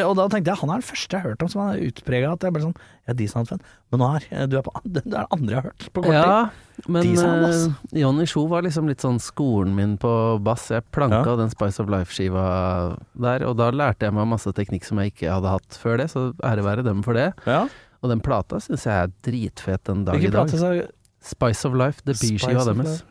Og 0.06 0.16
da 0.16 0.28
tenkte 0.28 0.46
jeg 0.54 0.60
han 0.62 0.70
er 0.70 0.80
den 0.80 0.88
første 0.88 1.10
jeg 1.12 1.20
har 1.20 1.28
hørt 1.30 1.42
om 1.42 1.48
som 1.52 1.62
er 1.68 1.82
utprega 1.90 2.32
at 2.32 2.40
jeg 2.46 2.52
ble 2.54 2.62
sånn 2.62 2.76
Jeg 3.02 3.12
er 3.12 3.18
D-sound-fan. 3.18 3.60
Men 3.90 4.00
nå 4.00 4.08
er 4.30 4.46
du 4.46 4.56
er 4.56 4.62
på, 4.62 4.72
det 4.86 5.02
er 5.02 5.10
den 5.10 5.26
andre 5.36 5.50
jeg 5.50 5.58
har 5.60 5.68
hørt 5.68 5.88
på 5.92 6.02
kort 6.06 6.14
tid. 6.14 6.22
Ja, 6.22 6.50
men 6.88 7.02
eh, 7.12 8.00
Johnny 8.00 8.24
Sjo 8.26 8.46
var 8.48 8.62
liksom 8.62 8.88
litt 8.88 9.02
sånn 9.04 9.20
skolen 9.20 9.74
min 9.76 9.98
på 9.98 10.14
bass. 10.42 10.70
Jeg 10.70 10.86
planka 10.94 11.26
Ja. 11.26 11.36
den 11.36 11.50
Spice 11.50 11.82
of 11.82 11.90
Life-skiva 11.92 12.96
der, 13.20 13.44
og 13.44 13.56
da 13.58 13.70
lærte 13.70 14.06
jeg 14.08 14.14
meg 14.14 14.26
masse 14.30 14.48
teknikk 14.56 14.84
som 14.88 14.98
jeg 15.02 15.12
ikke 15.12 15.28
hadde 15.34 15.50
hatt 15.50 15.76
før 15.82 15.98
det, 15.98 16.08
så 16.14 16.30
ære 16.40 16.62
være 16.64 16.84
dem 16.86 17.02
for 17.02 17.12
det. 17.12 17.34
Ja. 17.44 17.66
Og 18.02 18.08
den 18.10 18.20
plata 18.24 18.56
syns 18.62 18.86
jeg 18.88 18.94
er 18.96 19.12
dritfet 19.22 19.84
den 19.84 20.04
dag 20.06 20.16
i 20.16 20.30
dag. 20.32 20.48
plate 20.48 20.88
Spice 21.22 21.68
of 21.68 21.74
Life, 21.78 22.02
Spice 22.02 22.52
of 22.56 22.68
deres. 22.68 23.02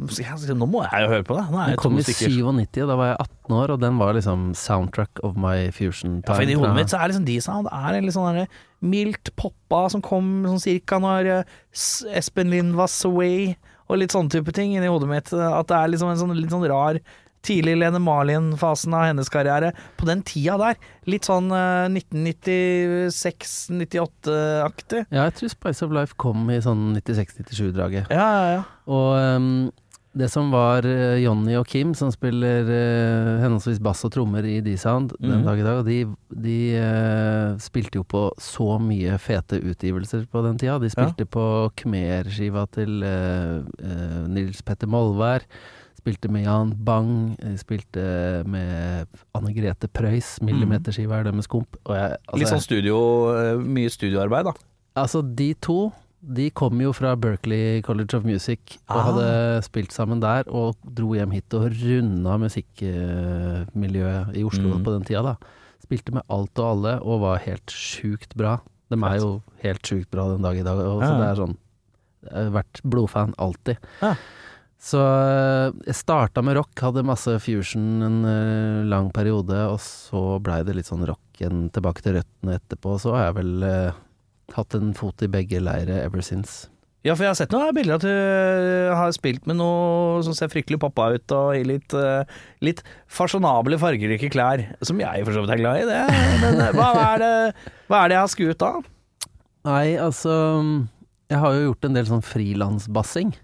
Nå 0.00 0.66
må 0.70 0.80
jeg 0.86 1.04
jo 1.04 1.08
høre 1.10 1.24
på 1.28 1.36
det. 1.36 1.42
Nå 1.52 1.58
er 1.60 1.66
Den 1.68 1.74
jeg 1.74 1.80
kom 1.82 1.98
i 1.98 2.04
97, 2.06 2.78
og 2.84 2.88
da 2.88 2.96
var 2.96 3.08
jeg 3.10 3.16
18 3.20 3.56
år, 3.58 3.72
og 3.74 3.80
den 3.82 3.98
var 4.00 4.14
liksom 4.16 4.44
soundtrack 4.56 5.20
of 5.26 5.36
my 5.36 5.70
fusion 5.76 6.22
Ja, 6.26 6.34
for. 6.34 6.42
I 6.42 6.56
hodet 6.56 6.72
mitt 6.78 6.92
så 6.92 7.00
er 7.00 7.12
liksom 7.12 7.26
D-sound 7.28 7.68
er 7.68 7.98
en 7.98 8.06
litt 8.08 8.16
sånn 8.16 8.40
mildt 8.80 9.32
poppa 9.36 9.82
som 9.92 10.00
kom 10.04 10.30
sånn 10.48 10.62
cirka 10.62 11.00
når 11.02 11.28
eh, 11.34 11.58
Espen 12.16 12.48
Lind 12.52 12.78
was 12.80 12.96
away, 13.04 13.56
og 13.90 14.00
litt 14.00 14.14
sånne 14.14 14.32
type 14.32 14.54
ting 14.56 14.72
inni 14.72 14.88
hodet 14.88 15.10
mitt. 15.10 15.34
At 15.34 15.68
det 15.68 15.76
er 15.76 15.92
liksom 15.92 16.12
en 16.14 16.22
sånn 16.22 16.36
litt 16.38 16.54
sånn 16.54 16.64
rar 16.70 17.00
tidlig 17.46 17.76
Lene 17.80 17.98
Marlin-fasen 18.04 18.92
av 18.94 19.06
hennes 19.08 19.28
karriere. 19.32 19.72
På 19.96 20.04
den 20.08 20.22
tida 20.28 20.58
der. 20.60 20.76
Litt 21.08 21.24
sånn 21.28 21.48
uh, 21.52 21.88
1996-98-aktig. 23.70 25.04
Ja, 25.10 25.26
jeg 25.28 25.34
tror 25.38 25.48
Spice 25.54 25.84
of 25.86 25.92
Life 25.94 26.14
kom 26.20 26.48
i 26.52 26.58
sånn 26.64 26.90
96-97-draget. 26.98 28.10
Ja, 28.12 28.26
ja, 28.34 28.50
ja. 28.58 28.62
Og 28.90 29.14
um, 29.16 29.70
det 30.18 30.26
som 30.32 30.48
var 30.50 30.82
uh, 30.88 31.14
Jonny 31.22 31.54
og 31.58 31.66
Kim, 31.70 31.92
som 31.94 32.10
spiller 32.12 32.66
uh, 32.66 33.38
henholdsvis 33.44 33.78
bass 33.84 34.02
og 34.08 34.12
trommer 34.16 34.44
i 34.48 34.56
D-Sound 34.66 35.12
den 35.20 35.30
Mhm. 35.40 35.44
dag 35.46 35.58
i 35.62 35.66
dag, 35.66 35.84
de, 35.86 35.98
de 36.34 36.56
eh, 36.76 37.56
spilte 37.62 37.96
jo 38.00 38.04
på 38.04 38.24
så 38.42 38.78
mye 38.82 39.16
fete 39.22 39.60
utgivelser 39.62 40.26
på 40.30 40.42
den 40.48 40.58
tida. 40.58 40.78
De 40.82 40.90
spilte 40.90 41.24
på 41.30 41.44
Khmer-skiva 41.78 42.66
til 42.74 43.02
eh, 43.06 43.60
eh, 43.86 44.24
Nils 44.28 44.62
Petter 44.66 44.90
Molvær. 44.90 45.40
Spilte 46.00 46.30
med 46.32 46.46
Jan 46.46 46.70
Bang, 46.86 47.36
spilte 47.60 48.02
med 48.48 49.06
Anne 49.36 49.52
Grete 49.52 49.86
Preus, 49.92 50.38
millimeterskive 50.40 51.12
er 51.20 51.26
deres 51.28 51.46
komp. 51.50 51.76
Og 51.84 51.92
jeg, 51.94 52.16
altså, 52.24 52.38
Litt 52.40 52.48
sånn 52.54 52.64
studio 52.64 53.00
eh, 53.36 53.56
Mye 53.60 53.90
studioarbeid, 53.92 54.48
da. 54.48 54.54
Altså, 55.04 55.20
de 55.22 55.52
to 55.60 55.92
de 56.20 56.50
kom 56.52 56.76
jo 56.84 56.90
fra 56.92 57.14
Berkeley 57.16 57.80
College 57.80 58.12
of 58.18 58.26
Music 58.28 58.74
og 58.90 58.96
Ah. 58.96 59.04
hadde 59.06 59.62
spilt 59.64 59.88
sammen 59.96 60.20
der, 60.20 60.42
og 60.52 60.76
dro 60.84 61.14
hjem 61.16 61.30
hit 61.32 61.54
og 61.56 61.70
runda 61.72 62.34
musikkmiljøet 62.42 64.36
i 64.36 64.42
Oslo 64.44 64.74
Mm. 64.76 64.84
på 64.84 64.92
den 64.98 65.04
tida, 65.08 65.22
da. 65.22 65.36
Spilte 65.82 66.12
med 66.12 66.22
alt 66.28 66.58
og 66.58 66.66
alle, 66.74 67.00
og 67.02 67.20
var 67.22 67.38
helt 67.38 67.66
sjukt 67.72 68.36
bra. 68.36 68.58
De 68.90 68.96
er 69.00 69.16
jo 69.18 69.42
helt 69.62 69.82
sjukt 69.82 70.10
bra 70.10 70.28
den 70.28 70.42
dag 70.42 70.56
i 70.58 70.62
dag, 70.62 70.76
og 70.78 71.00
så 71.02 71.08
Ja. 71.08 71.18
det 71.18 71.28
er 71.38 71.42
sånn 71.46 71.56
Jeg 72.22 72.32
har 72.44 72.50
vært 72.62 72.80
blodfan 72.84 73.32
alltid. 73.38 73.78
Ja. 74.02 74.14
Så 74.80 75.00
eh, 75.04 75.68
jeg 75.84 75.98
starta 75.98 76.40
med 76.44 76.56
rock, 76.56 76.72
hadde 76.80 77.04
masse 77.04 77.34
fusion 77.44 78.00
en 78.06 78.20
eh, 78.24 78.88
lang 78.88 79.10
periode, 79.12 79.58
og 79.68 79.76
så 79.84 80.38
blei 80.40 80.62
det 80.64 80.78
litt 80.78 80.88
sånn 80.88 81.04
rock 81.08 81.40
igjen 81.40 81.66
tilbake 81.74 82.04
til 82.04 82.16
røttene 82.16 82.56
etterpå. 82.56 82.96
Så 83.02 83.12
har 83.12 83.28
jeg 83.28 83.38
vel 83.42 83.66
eh, 83.68 83.98
hatt 84.56 84.76
en 84.78 84.94
fot 84.96 85.20
i 85.20 85.28
begge 85.30 85.60
leire 85.60 86.00
ever 86.00 86.24
since. 86.24 86.70
Ja, 87.04 87.12
for 87.12 87.24
jeg 87.24 87.32
har 87.32 87.36
sett 87.38 87.52
noen 87.52 87.76
bilder 87.76 87.96
at 87.96 88.04
du 88.04 88.08
eh, 88.12 88.94
har 88.96 89.12
spilt 89.16 89.44
med 89.48 89.60
noe 89.60 90.24
som 90.24 90.36
ser 90.36 90.48
fryktelig 90.52 90.80
pappa 90.80 91.10
ut, 91.12 91.36
og 91.36 91.60
i 91.60 91.60
litt, 91.68 91.96
litt 92.64 92.80
fasjonable, 93.12 93.76
fargerike 93.80 94.32
klær, 94.32 94.64
som 94.80 95.00
jeg 95.00 95.28
for 95.28 95.36
så 95.36 95.44
vidt 95.44 95.54
er 95.58 95.60
glad 95.60 95.82
i. 95.82 95.86
Det. 95.92 96.00
Men 96.40 96.64
hva 96.80 96.88
er 97.04 97.20
det, 97.20 97.30
hva 97.92 98.00
er 98.00 98.08
det 98.08 98.16
jeg 98.16 98.24
har 98.24 98.32
skuet 98.32 98.66
av? 98.70 98.88
Nei, 99.68 99.86
altså 100.00 100.32
Jeg 101.28 101.36
har 101.42 101.52
jo 101.52 101.64
gjort 101.66 101.84
en 101.84 102.00
del 102.00 102.06
sånn 102.08 102.24
frilansbassing. 102.24 103.36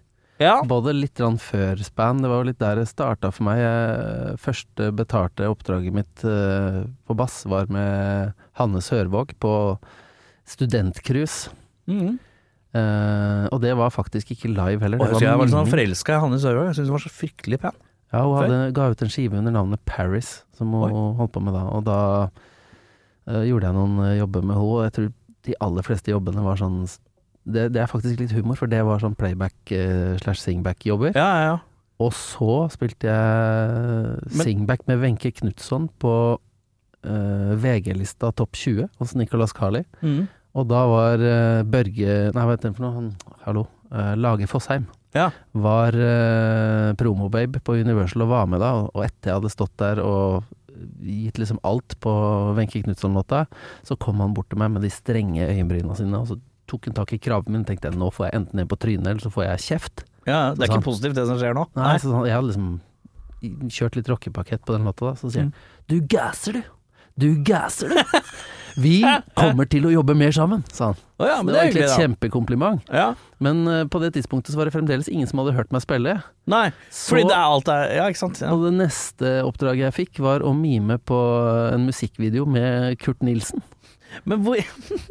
Ja. 0.42 0.60
Både 0.68 0.92
litt 0.92 1.20
før 1.40 1.80
span, 1.80 2.20
det 2.20 2.28
var 2.28 2.42
jo 2.42 2.48
litt 2.50 2.60
der 2.60 2.76
det 2.76 2.88
starta 2.90 3.30
for 3.32 3.48
meg. 3.48 3.62
Første 4.42 4.90
betalte 4.92 5.48
oppdraget 5.48 5.96
mitt 5.96 6.24
eh, 6.28 6.82
på 7.08 7.16
bass 7.16 7.44
var 7.48 7.70
med 7.72 8.34
Hanne 8.60 8.82
Sørvåg 8.84 9.32
på 9.40 9.54
studentcruise. 10.46 11.50
Mm. 11.88 12.18
Uh, 12.76 13.46
og 13.54 13.60
det 13.62 13.72
var 13.78 13.94
faktisk 13.94 14.34
ikke 14.34 14.50
live 14.52 14.82
heller. 14.84 15.00
Og 15.00 15.14
jeg 15.16 15.24
jeg 15.24 15.40
var 15.40 15.48
sånn 15.48 15.70
forelska 15.70 16.16
i 16.16 16.22
Hanne 16.26 16.40
Sørvåg. 16.42 16.68
Jeg 16.68 16.78
syntes 16.78 16.90
hun 16.92 16.98
var 16.98 17.06
så 17.06 17.14
fryktelig 17.14 17.60
pen. 17.62 17.78
Ja, 18.12 18.22
hun 18.22 18.36
hadde, 18.38 18.58
ga 18.76 18.90
ut 18.92 19.02
en 19.02 19.12
skive 19.12 19.38
under 19.40 19.54
navnet 19.54 19.82
Paris, 19.88 20.42
som 20.56 20.74
hun 20.76 21.16
holdt 21.18 21.32
på 21.34 21.42
med 21.42 21.56
da. 21.56 21.64
Og 21.72 21.86
da 21.86 22.00
uh, 22.28 23.42
gjorde 23.48 23.70
jeg 23.70 23.78
noen 23.78 24.12
jobber 24.18 24.44
med 24.44 24.58
henne, 24.58 24.68
og 24.68 24.84
jeg 24.84 24.96
tror 24.98 25.08
de 25.46 25.56
aller 25.62 25.86
fleste 25.86 26.12
jobbene 26.12 26.44
var 26.44 26.60
sånn 26.60 26.82
Det, 27.46 27.68
det 27.74 27.82
er 27.82 27.90
faktisk 27.90 28.18
litt 28.18 28.34
humor, 28.34 28.58
for 28.58 28.70
det 28.70 28.80
var 28.86 28.98
sånn 29.02 29.14
playback 29.18 29.70
eh, 29.74 30.16
slash 30.22 30.42
singback-jobber. 30.42 31.14
Ja, 31.14 31.26
ja, 31.26 31.44
ja. 31.52 31.56
Og 32.02 32.10
så 32.12 32.66
spilte 32.74 33.08
jeg 33.08 34.40
singback 34.42 34.82
med 34.90 34.98
Wenche 35.00 35.30
Knutson 35.32 35.86
på 36.02 36.10
uh, 36.36 37.52
VG-lista 37.62 38.34
Topp 38.36 38.58
20 38.58 38.90
hos 39.00 39.14
Nicolas 39.16 39.54
Carli. 39.56 39.80
Mm. 40.02 40.26
Og 40.60 40.66
da 40.68 40.82
var 40.90 41.24
uh, 41.24 41.62
Børge 41.64 42.18
Nei, 42.34 42.42
hva 42.42 42.50
heter 42.52 42.68
den 42.68 42.76
for 42.76 42.84
noe? 42.84 42.98
Han, 42.98 43.40
hallo. 43.46 43.64
Lage 44.18 44.48
Fossheim 44.50 44.88
Ja. 45.14 45.28
var 45.54 45.94
promobabe 46.98 47.60
på 47.64 47.76
Universal 47.78 48.24
og 48.26 48.32
var 48.32 48.48
med 48.50 48.60
da, 48.60 48.72
og 48.90 49.04
etter 49.06 49.30
jeg 49.30 49.38
hadde 49.38 49.52
stått 49.54 49.76
der 49.80 50.00
og 50.02 50.42
gitt 51.00 51.38
liksom 51.38 51.60
alt 51.64 51.94
på 52.02 52.12
Wenche 52.58 52.82
Knutson-låta, 52.82 53.44
så 53.86 53.96
kom 53.96 54.20
han 54.20 54.34
bort 54.36 54.50
til 54.50 54.60
meg 54.60 54.74
med 54.74 54.84
de 54.84 54.90
strenge 54.92 55.46
øyenbryna 55.46 55.96
sine, 55.96 56.18
og 56.18 56.28
så 56.32 56.36
tok 56.66 56.86
han 56.90 56.94
tak 56.94 57.12
i 57.12 57.18
kraven 57.18 57.52
min 57.54 57.64
tenkte 57.64 57.90
jeg, 57.90 57.98
nå 57.98 58.10
får 58.12 58.26
jeg 58.30 58.34
enten 58.40 58.60
ned 58.60 58.68
på 58.68 58.76
trynet, 58.82 59.06
eller 59.06 59.20
så 59.22 59.30
får 59.32 59.44
jeg 59.50 59.64
kjeft. 59.68 60.04
ja. 60.26 60.52
Det 60.54 60.66
er 60.68 60.72
ikke 60.74 60.84
positivt, 60.88 61.14
det 61.14 61.26
som 61.26 61.38
skjer 61.38 61.54
nå. 61.54 61.66
Nei, 61.76 61.96
så 62.02 62.10
sånn, 62.10 62.26
jeg 62.26 62.34
hadde 62.34 62.50
liksom 62.52 63.70
kjørt 63.70 63.96
litt 63.98 64.08
rockepakett 64.10 64.64
på 64.66 64.72
den 64.76 64.84
låta, 64.88 65.12
da, 65.12 65.14
så 65.20 65.30
sier 65.30 65.46
han 65.46 65.52
Mm. 65.52 65.60
du 65.88 66.00
gasser 66.16 66.52
du! 66.52 66.62
Du 67.18 67.28
gasser 67.44 67.88
du! 67.88 67.96
Vi 68.76 69.00
kommer 69.34 69.64
til 69.64 69.86
å 69.88 69.90
jobbe 69.90 70.12
mer 70.14 70.32
sammen, 70.36 70.60
sa 70.68 70.90
han. 70.90 70.98
Oh 71.16 71.24
ja, 71.24 71.38
men 71.40 71.48
det 71.48 71.56
var 71.56 71.64
egentlig 71.70 71.84
et 71.86 71.96
kjempekompliment. 71.96 72.82
Ja. 72.92 73.06
Men 73.40 73.62
uh, 73.64 73.84
på 73.88 73.96
det 74.02 74.10
tidspunktet 74.18 74.52
så 74.52 74.58
var 74.60 74.68
det 74.68 74.74
fremdeles 74.74 75.08
ingen 75.08 75.24
som 75.30 75.40
hadde 75.40 75.54
hørt 75.56 75.72
meg 75.72 75.80
spille. 75.80 76.18
Nei, 76.44 76.66
Så- 76.92 77.14
fordi 77.14 77.22
det 77.30 77.32
er 77.38 77.46
alt 77.54 77.64
der 77.70 77.94
Ja, 77.96 78.04
ikke 78.12 78.20
sant. 78.20 78.42
Ja. 78.44 78.50
Og 78.52 78.66
det 78.66 78.74
neste 78.76 79.32
oppdraget 79.48 79.86
jeg 79.86 79.96
fikk, 79.96 80.20
var 80.20 80.44
å 80.44 80.52
mime 80.52 80.98
på 80.98 81.16
en 81.72 81.86
musikkvideo 81.88 82.44
med 82.44 82.98
Kurt 83.00 83.24
Nilsen. 83.24 83.62
Men 84.24 84.42
hvor 84.44 84.56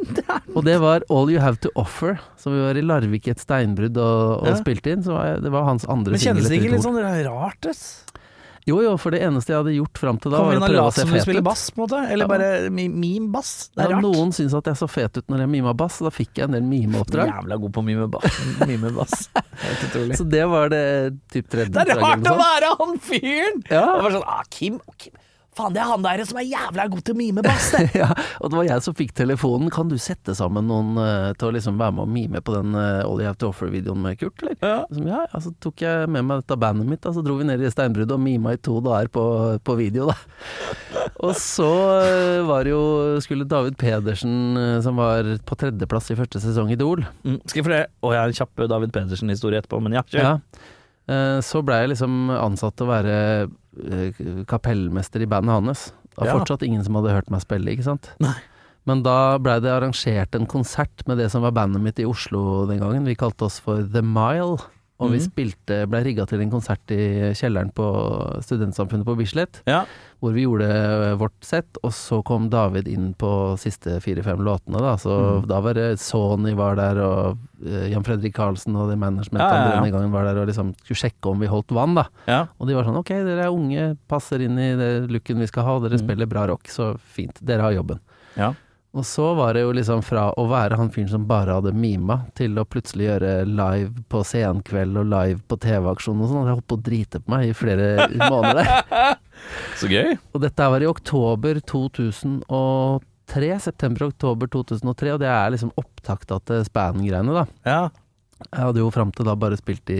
Og 0.55 0.63
det 0.65 0.77
var 0.81 1.03
All 1.09 1.29
You 1.31 1.39
Have 1.43 1.57
To 1.65 1.69
Offer, 1.75 2.17
som 2.41 2.55
vi 2.55 2.63
var 2.63 2.75
i 2.79 2.81
Larvik 2.85 3.27
i 3.27 3.31
et 3.35 3.43
steinbrudd 3.43 3.97
og, 3.97 4.41
og 4.41 4.47
Ja. 4.49 4.55
spilte 4.59 4.91
inn. 4.95 5.03
Så 5.05 5.13
var 5.13 5.37
det 5.43 5.51
var 5.53 5.63
hans 5.69 5.85
andre 5.85 6.15
Men 6.15 6.19
kjennes 6.23 6.49
det 6.49 6.59
ikke 6.61 6.73
litt 6.75 6.83
sånn 6.85 6.99
rart 7.29 7.65
ut? 7.69 7.85
Jo 8.65 8.79
jo, 8.81 8.95
for 8.97 9.13
det 9.13 9.19
eneste 9.21 9.51
jeg 9.53 9.59
hadde 9.61 9.73
gjort 9.75 9.99
fram 10.01 10.17
til 10.17 10.31
da, 10.33 10.39
Kom 10.41 10.47
var 10.47 10.55
prøve 10.55 10.57
å 10.57 10.63
og 10.65 10.69
prøve 10.71 10.79
å 10.81 10.85
lat 10.87 10.95
som 10.97 11.11
du 11.13 11.19
spiller 11.21 11.43
bass, 11.45 11.69
på 11.69 11.77
en 11.77 11.83
måte? 11.85 11.99
Eller 12.09 12.25
Ja. 12.25 12.29
bare 12.31 12.47
mi- 12.73 12.87
meme-bass? 12.89 13.69
Det 13.75 13.83
Ja, 13.83 13.85
er 13.85 13.93
rart. 13.93 14.01
noen 14.01 14.31
syns 14.33 14.55
at 14.57 14.65
jeg 14.65 14.73
så 14.79 14.87
fet 14.89 15.17
ut 15.19 15.27
når 15.29 15.37
jeg 15.43 15.49
mima 15.53 15.73
bass, 15.77 16.01
og 16.01 16.07
da 16.09 16.13
fikk 16.17 16.33
jeg 16.41 16.45
en 16.49 16.51
del 16.57 16.63
mimeoppdrag. 16.65 17.29
Jævla 17.29 17.59
god 17.61 17.73
på 17.77 17.83
mime-bass. 17.85 18.39
Mime-bass. 18.65 19.29
Helt 19.67 19.83
utrolig. 19.85 20.17
Så 20.17 20.25
det 20.27 20.47
var 20.49 20.69
det 20.73 21.13
typ 21.29 21.45
tredje 21.47 21.77
Det 21.77 21.85
er 21.93 22.01
rart 22.01 22.25
å 22.25 22.37
være 22.41 22.73
han 22.81 22.97
fyren! 23.05 23.61
Ja. 23.69 23.85
Det 23.85 24.01
var 24.07 24.11
sånn, 24.17 24.25
ah, 24.25 24.41
Kim, 24.49 24.81
Kim 24.97 25.13
Faen, 25.55 25.75
det 25.75 25.81
er 25.83 25.87
han 25.87 26.03
der 26.03 26.23
som 26.27 26.39
er 26.41 26.47
jævla 26.49 26.87
god 26.91 27.03
til 27.07 27.15
å 27.15 27.19
mime-bass, 27.19 27.69
det! 27.75 27.85
ja, 28.01 28.09
og 28.41 28.51
det 28.51 28.59
var 28.59 28.67
jeg 28.67 28.85
som 28.85 28.97
fikk 28.97 29.13
telefonen. 29.15 29.71
Kan 29.73 29.91
du 29.91 29.95
sette 30.01 30.35
sammen 30.35 30.67
noen 30.67 30.99
uh, 30.99 31.31
til 31.39 31.49
å 31.49 31.53
liksom 31.55 31.79
være 31.79 31.95
med 31.95 32.05
og 32.05 32.11
mime 32.17 32.41
på 32.43 32.55
den 32.57 32.75
uh, 32.75 33.05
All 33.05 33.21
You 33.23 33.29
Have 33.29 33.39
To 33.41 33.51
Offer-videoen 33.53 34.01
med 34.03 34.19
Kurt, 34.19 34.43
eller? 34.43 34.57
Ja. 34.59 34.81
Som, 34.91 35.07
ja, 35.07 35.21
ja, 35.31 35.41
så 35.45 35.53
tok 35.63 35.85
jeg 35.85 36.11
med 36.11 36.27
meg 36.27 36.43
dette 36.43 36.59
bandet 36.59 36.89
mitt, 36.91 37.07
og 37.07 37.15
så 37.15 37.23
dro 37.25 37.37
vi 37.39 37.47
ned 37.47 37.63
i 37.63 37.71
steinbruddet 37.71 38.15
og 38.17 38.23
mima 38.25 38.55
i 38.55 38.59
to 38.59 38.81
dager 38.83 39.11
på, 39.15 39.25
på 39.63 39.77
video, 39.79 40.11
da. 40.11 40.17
Og 41.23 41.35
så 41.39 41.71
uh, 41.71 42.43
var 42.47 42.65
det 42.65 42.73
jo 42.73 42.83
Skulle 43.23 43.47
David 43.47 43.77
Pedersen, 43.79 44.55
uh, 44.57 44.79
som 44.83 44.99
var 44.99 45.27
på 45.47 45.57
tredjeplass 45.59 46.11
i 46.11 46.19
første 46.19 46.41
sesong 46.43 46.71
Idol, 46.75 47.05
Mm. 47.25 47.37
Skal 47.47 47.59
jeg 47.59 47.65
fortelle 47.65 47.87
Å, 48.03 48.09
jeg 48.13 48.19
har 48.19 48.31
en 48.31 48.37
kjapp 48.37 48.61
David 48.69 48.91
Pedersen-historie 48.95 49.59
etterpå, 49.61 49.79
men 49.83 49.95
ja, 49.97 50.03
kjør. 50.09 50.25
ja. 50.25 50.65
eh, 51.11 51.37
så 51.45 51.61
blei 51.65 51.81
jeg 51.83 51.91
liksom 51.93 52.29
ansatt 52.33 52.75
til 52.77 52.87
å 52.87 52.91
være 52.91 53.15
kapellmester 54.47 55.21
i 55.21 55.27
bandet 55.29 55.53
hans. 55.53 55.93
Det 56.15 56.17
var 56.21 56.27
Ja. 56.27 56.39
fortsatt 56.39 56.63
ingen 56.63 56.83
som 56.83 56.95
hadde 56.95 57.11
hørt 57.11 57.29
meg 57.29 57.41
spille, 57.41 57.71
ikke 57.71 57.83
sant. 57.83 58.11
Nei. 58.19 58.35
Men 58.85 59.01
da 59.03 59.37
blei 59.39 59.59
det 59.59 59.71
arrangert 59.71 60.35
en 60.35 60.45
konsert 60.45 61.07
med 61.07 61.17
det 61.17 61.31
som 61.31 61.41
var 61.41 61.51
bandet 61.51 61.81
mitt 61.81 61.99
i 61.99 62.05
Oslo 62.05 62.65
den 62.67 62.79
gangen. 62.79 63.05
Vi 63.05 63.15
kalte 63.15 63.45
oss 63.45 63.59
for 63.59 63.81
The 63.81 64.01
Mile. 64.01 64.57
Og 64.97 65.11
vi 65.11 65.17
Mhm. 65.19 65.25
spilte, 65.27 65.77
ble 65.91 65.99
rigga 66.05 66.25
til 66.25 66.39
en 66.39 66.51
konsert 66.51 66.79
i 66.89 67.33
kjelleren 67.35 67.73
på 67.75 67.83
Studentsamfunnet 68.39 69.03
på 69.03 69.17
Bislett. 69.19 69.61
Ja. 69.67 69.83
Hvor 70.21 70.31
vi 70.31 70.45
gjorde 70.45 71.17
vårt 71.19 71.35
sett, 71.43 71.77
og 71.83 71.91
så 71.91 72.23
kom 72.23 72.49
David 72.49 72.87
inn 72.87 73.13
på 73.13 73.57
siste 73.59 73.99
fire-fem 73.99 74.39
låtene. 74.39 74.79
Da 74.79 74.95
Så 74.95 75.11
mm. 75.43 75.47
da 75.47 75.59
var 75.59 75.73
det 75.73 75.99
Sony 75.99 76.55
var 76.55 76.75
der, 76.79 77.01
og 77.03 77.37
eh, 77.65 77.89
Jan 77.91 78.03
Fredrik 78.07 78.33
Karlsen 78.33 78.75
og 78.75 78.89
det 78.89 78.97
managementet 78.97 79.51
Ja, 79.51 79.51
ja, 79.51 79.67
ja. 79.67 79.81
denne 79.81 79.91
gangen 79.91 80.11
var 80.15 80.23
der 80.23 80.39
og 80.39 80.47
liksom 80.47 80.73
skulle 80.79 81.03
sjekke 81.03 81.29
om 81.29 81.39
vi 81.43 81.47
holdt 81.51 81.75
vann, 81.75 81.95
da. 81.95 82.07
Ja. 82.25 82.47
Og 82.57 82.67
de 82.67 82.75
var 82.75 82.87
sånn 82.87 82.97
ok, 82.97 83.09
dere 83.27 83.49
er 83.49 83.51
unge, 83.51 83.97
passer 84.07 84.39
inn 84.47 84.57
i 84.57 84.75
det 84.79 85.09
looken 85.11 85.43
vi 85.43 85.47
skal 85.51 85.63
ha, 85.67 85.79
dere 85.83 85.99
mm. 85.99 86.05
spiller 86.07 86.25
bra 86.25 86.47
rock, 86.47 86.71
så 86.71 86.93
fint, 87.03 87.35
dere 87.43 87.61
har 87.67 87.75
jobben. 87.75 87.99
Ja. 88.37 88.53
Og 88.95 89.03
så 89.03 89.33
var 89.35 89.55
det 89.55 89.65
jo 89.65 89.73
liksom 89.75 89.99
fra 90.07 90.29
å 90.39 90.45
være 90.47 90.77
han 90.79 90.89
fyren 90.93 91.09
som 91.11 91.25
bare 91.27 91.57
hadde 91.57 91.73
mima, 91.75 92.21
til 92.37 92.55
å 92.57 92.63
plutselig 92.67 93.09
gjøre 93.09 93.31
live 93.49 94.05
på 94.11 94.21
Senkveld 94.23 95.01
og 95.01 95.09
live 95.11 95.41
på 95.51 95.57
TV-aksjon 95.65 96.21
og 96.23 96.31
sånn. 96.31 96.47
Jeg 96.47 96.55
holdt 96.55 96.69
på 96.71 96.77
å 96.77 96.85
drite 96.85 97.19
på 97.19 97.33
meg 97.33 97.49
i 97.49 97.57
flere 97.57 98.07
måneder. 98.23 99.19
Så 99.81 99.91
gøy. 99.91 100.15
Og 100.31 100.45
dette 100.45 100.69
var 100.71 100.85
i 100.85 100.87
oktober 100.87 101.59
2003. 101.67 103.51
September-oktober 103.67 104.49
2003, 104.53 105.11
og 105.17 105.21
det 105.25 105.29
er 105.33 105.51
liksom 105.51 105.75
opptakta 105.81 106.39
til 106.47 106.63
Span-greiene, 106.69 107.35
da. 107.35 107.45
Ja. 107.67 107.83
Jeg 108.45 108.61
hadde 108.61 108.81
jo 108.83 108.89
fram 108.91 109.11
til 109.15 109.27
da 109.27 109.35
bare 109.39 109.57
spilt 109.59 109.89
i, 109.91 109.99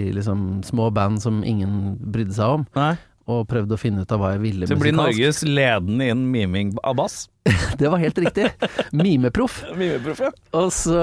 i 0.00 0.02
liksom 0.16 0.60
små 0.64 0.90
band 0.94 1.20
som 1.22 1.40
ingen 1.44 1.96
brydde 2.00 2.36
seg 2.36 2.56
om, 2.60 2.66
Nei. 2.76 2.92
Og 3.28 3.44
prøvd 3.50 3.72
å 3.72 3.78
finne 3.78 4.02
ut 4.02 4.12
av 4.12 4.18
hva 4.22 4.32
jeg 4.34 4.40
ville 4.42 4.66
Til 4.66 4.76
å 4.76 4.80
bli. 4.80 4.92
Norges 4.96 5.42
ledende 5.46 6.08
innen 6.10 6.30
miming 6.32 6.72
av 6.84 6.96
bass. 6.96 7.28
Det 7.78 7.88
var 7.90 7.98
helt 8.02 8.18
riktig. 8.18 8.48
Mimeproff. 8.92 9.60
Mimeproff, 9.80 10.20
ja. 10.24 10.30
Og 10.58 10.72
så 10.74 10.96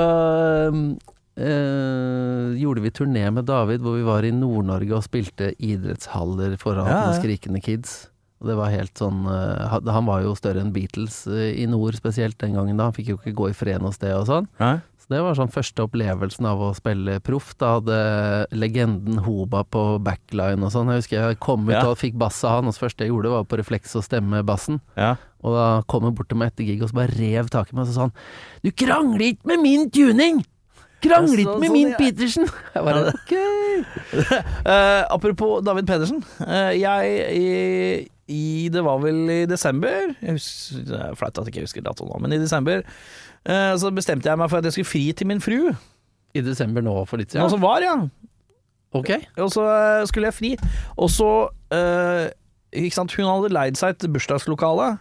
øh, 1.38 2.58
gjorde 2.60 2.84
vi 2.84 2.92
turné 2.96 3.30
med 3.34 3.46
David 3.48 3.82
hvor 3.86 3.96
vi 3.98 4.06
var 4.08 4.26
i 4.28 4.34
Nord-Norge 4.36 4.98
og 4.98 5.06
spilte 5.06 5.52
idrettshaller 5.60 6.58
foran 6.62 6.88
Ja, 6.90 7.02
ja. 7.12 7.18
skrikende 7.20 7.62
kids. 7.64 8.08
Og 8.42 8.52
det 8.52 8.58
var 8.60 8.70
helt 8.70 8.94
sånn 9.00 9.24
eh, 9.26 9.64
han- 9.72 9.88
Han 9.90 10.06
var 10.06 10.22
jo 10.22 10.36
større 10.38 10.62
enn 10.62 10.72
Beatles 10.74 11.24
eh, 11.28 11.56
i 11.64 11.66
nord 11.66 11.96
spesielt 11.98 12.38
den 12.38 12.54
gangen 12.54 12.78
da. 12.78 12.84
Han 12.92 12.94
fikk 12.94 13.08
jo 13.14 13.18
ikke 13.18 13.34
gå 13.34 13.50
i 13.50 13.58
fred 13.58 13.82
noe 13.82 13.94
sted 13.96 14.14
og 14.14 14.28
sånn. 14.30 14.48
Nei. 14.60 14.76
Så 15.08 15.14
det 15.16 15.22
var 15.24 15.38
sånn 15.40 15.52
første 15.54 15.86
opplevelsen 15.86 16.44
av 16.50 16.60
å 16.60 16.74
spille 16.76 17.22
proff. 17.24 17.54
Da 17.56 17.78
hadde 17.78 17.98
legenden 18.52 19.22
Hoba 19.24 19.62
på 19.64 19.84
backline 20.04 20.60
og 20.68 20.74
sånn. 20.74 20.90
Jeg 20.92 21.00
husker 21.06 21.22
jeg 21.30 21.38
kom 21.40 21.64
ut 21.70 21.72
Ja. 21.78 21.86
og 21.88 21.96
fikk 21.98 22.18
bass 22.20 22.42
av 22.44 22.58
han, 22.58 22.68
og 22.68 22.74
det 22.76 22.82
første 22.82 23.06
jeg 23.06 23.14
gjorde 23.14 23.32
var 23.32 23.46
på 23.48 23.56
refleks 23.62 23.96
å 23.96 24.04
stemme 24.04 24.44
bassen. 24.44 24.82
Ja. 24.98 25.14
Og 25.48 25.56
da 25.56 25.82
kom 25.88 26.04
han 26.04 26.14
bort 26.18 26.28
til 26.28 26.38
meg 26.42 26.52
etter 26.52 26.68
gig 26.68 26.84
og 26.84 26.90
så 26.92 26.98
bare 27.00 27.16
rev 27.16 27.48
tak 27.50 27.72
i 27.72 27.76
meg 27.78 27.86
og 27.86 27.88
så 27.88 27.94
sa 27.96 28.02
han 28.10 28.14
Du 28.66 28.72
krangler 28.72 29.32
ikke 29.32 29.48
med 29.48 29.64
min 29.64 29.90
tuning! 29.90 30.44
Krangler 31.00 31.40
ikke 31.40 31.54
så- 31.56 31.60
med 31.62 31.72
min 31.72 31.92
er- 31.94 31.98
Petersen! 32.02 32.48
Jeg 32.76 32.84
bare 32.84 33.14
ok. 33.14 33.34
uh, 34.66 35.04
apropos 35.16 35.62
David 35.64 35.88
Pedersen. 35.88 36.24
Uh, 36.42 36.74
jeg 36.76 37.38
i, 37.38 38.10
i 38.28 38.70
Det 38.74 38.84
var 38.84 39.00
vel 39.00 39.30
i 39.30 39.46
desember 39.46 40.16
jeg 40.20 40.36
husker, 40.36 40.84
Det 40.90 41.00
er 41.00 41.16
flaut 41.16 41.38
at 41.38 41.46
jeg 41.48 41.54
ikke 41.56 41.68
husker 41.68 41.86
datoen 41.86 42.10
nå, 42.12 42.20
men 42.26 42.34
i 42.36 42.42
desember 42.42 42.84
så 43.46 43.92
bestemte 43.96 44.28
jeg 44.28 44.40
meg 44.40 44.50
for 44.52 44.60
at 44.60 44.66
jeg 44.68 44.76
skulle 44.76 44.90
fri 44.90 45.04
til 45.16 45.30
min 45.30 45.40
fru. 45.44 45.72
I 46.36 46.44
desember 46.44 46.84
nå 46.84 46.94
for 47.08 47.22
litt 47.22 47.32
Nå 47.34 47.40
siden? 47.40 47.54
som 47.56 47.64
var, 47.64 47.86
ja. 47.86 47.96
Ok. 48.96 49.12
Og 49.44 49.52
så 49.52 49.66
eh, 49.68 50.06
skulle 50.10 50.32
jeg 50.32 50.38
fri. 50.38 50.54
Og 50.96 51.12
så 51.12 51.30
uh, 51.74 52.26
Ikke 52.72 52.96
sant, 52.96 53.14
hun 53.18 53.30
hadde 53.30 53.54
leid 53.54 53.80
seg 53.80 53.96
et 53.96 54.08
bursdagslokale, 54.14 54.96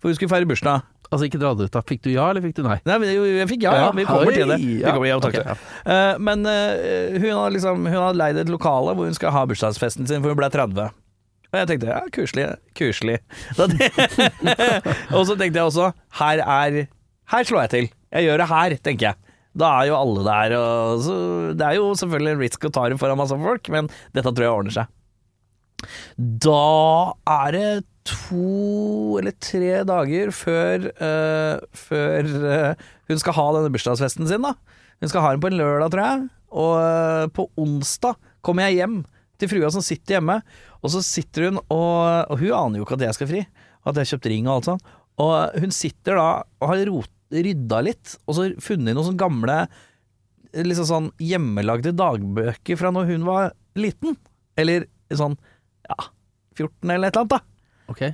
for 0.00 0.10
hun 0.10 0.18
skulle 0.18 0.32
feire 0.32 0.48
bursdag. 0.48 0.88
Altså 1.12 1.26
ikke 1.28 1.42
dra 1.42 1.52
det 1.52 1.68
ut 1.68 1.74
da. 1.74 1.82
Fikk 1.84 2.06
du 2.06 2.08
ja, 2.14 2.30
eller 2.32 2.40
fikk 2.40 2.56
du 2.56 2.62
nei? 2.64 2.78
Nei, 2.88 2.96
jeg, 3.04 3.48
fikk 3.50 3.66
ja, 3.66 3.74
ja. 3.76 3.90
Vi 3.92 4.06
kommer 4.08 4.32
til 4.32 4.48
det. 4.48 4.56
Vi 4.62 4.80
kommer, 4.86 5.08
ja, 5.10 5.18
takk 5.20 5.36
ok, 5.36 5.50
ja. 5.50 5.56
Uh, 5.84 6.14
men 6.24 6.46
uh, 6.48 7.18
hun 7.18 7.28
hadde 7.28 7.52
liksom 7.58 7.84
Hun 7.84 7.98
hadde 7.98 8.16
leid 8.16 8.40
et 8.40 8.52
lokale 8.52 8.96
hvor 8.96 9.10
hun 9.10 9.18
skal 9.18 9.34
ha 9.34 9.44
bursdagsfesten 9.50 10.08
sin, 10.08 10.24
for 10.24 10.32
hun 10.32 10.40
ble 10.40 10.48
30. 10.52 10.88
Og 11.52 11.60
jeg 11.60 11.68
tenkte 11.68 11.90
ja, 11.90 12.00
kuselig, 12.08 12.46
kuselig. 12.78 13.18
Og 15.18 15.26
så 15.28 15.36
tenkte 15.36 15.60
jeg 15.60 15.66
også 15.66 15.90
her 16.22 16.40
er 16.40 16.78
Her 17.32 17.46
slår 17.48 17.64
jeg 17.64 17.72
til. 17.72 17.92
Jeg 18.12 18.28
gjør 18.28 18.42
det 18.42 18.48
her, 18.50 18.74
tenker 18.84 19.08
jeg. 19.10 19.36
Da 19.52 19.68
er 19.82 19.90
jo 19.90 19.98
alle 19.98 20.24
der, 20.24 20.54
så 21.04 21.14
Det 21.52 21.64
er 21.66 21.76
jo 21.76 21.92
selvfølgelig 21.96 22.32
en 22.32 22.40
risk 22.40 22.64
å 22.64 22.72
ta 22.72 22.88
det 22.88 22.98
foran 23.00 23.20
masse 23.20 23.36
folk, 23.36 23.68
men 23.72 23.88
dette 24.16 24.32
tror 24.32 24.46
jeg 24.46 24.52
ordner 24.52 24.76
seg. 24.76 24.92
Da 26.16 27.12
er 27.28 27.56
det 27.56 27.70
to 28.08 29.18
eller 29.20 29.34
tre 29.42 29.82
dager 29.86 30.32
før, 30.34 30.88
uh, 30.98 31.62
før 31.76 32.28
uh, 32.42 32.84
hun 33.10 33.20
skal 33.22 33.36
ha 33.38 33.46
denne 33.56 33.72
bursdagsfesten 33.74 34.28
sin. 34.30 34.42
da 34.42 34.54
Hun 35.02 35.12
skal 35.12 35.24
ha 35.24 35.32
den 35.34 35.42
på 35.42 35.50
en 35.52 35.58
lørdag, 35.60 35.92
tror 35.92 36.04
jeg. 36.06 36.28
Og 36.52 36.72
uh, 36.78 37.26
på 37.34 37.48
onsdag 37.60 38.18
kommer 38.44 38.68
jeg 38.68 38.82
hjem 38.82 39.02
til 39.40 39.50
frua 39.50 39.70
som 39.74 39.84
sitter 39.84 40.18
hjemme. 40.18 40.40
Og 40.82 40.94
så 40.94 41.02
sitter 41.06 41.48
hun 41.48 41.60
og 41.62 42.30
Og 42.32 42.42
hun 42.42 42.56
aner 42.58 42.80
jo 42.80 42.86
ikke 42.86 42.98
at 42.98 43.06
jeg 43.08 43.18
skal 43.18 43.30
fri. 43.30 43.44
At 43.82 43.96
jeg 43.96 44.04
har 44.04 44.12
kjøpt 44.14 44.30
ring 44.30 44.48
og 44.48 44.56
alt 44.56 44.70
sånt. 44.70 44.92
Og 45.22 45.60
hun 45.62 45.74
sitter 45.74 46.18
da 46.18 46.28
og 46.62 46.70
har 46.70 46.86
rot, 46.88 47.10
rydda 47.32 47.80
litt, 47.88 48.16
og 48.26 48.36
så 48.36 48.48
funnet 48.62 48.92
noen 48.94 49.08
sånne 49.08 49.22
gamle 49.22 49.56
liksom 50.52 50.88
sånn 50.88 51.10
hjemmelagde 51.22 51.94
dagbøker 51.96 52.76
fra 52.76 52.92
når 52.92 53.08
hun 53.08 53.26
var 53.28 53.52
liten. 53.78 54.18
Eller 54.60 54.86
sånn 55.08 55.38
ja, 55.88 55.96
14 56.58 56.92
eller 56.92 57.08
et 57.08 57.16
eller 57.16 57.22
annet, 57.24 57.32
da. 57.32 57.40
Ok. 57.92 58.04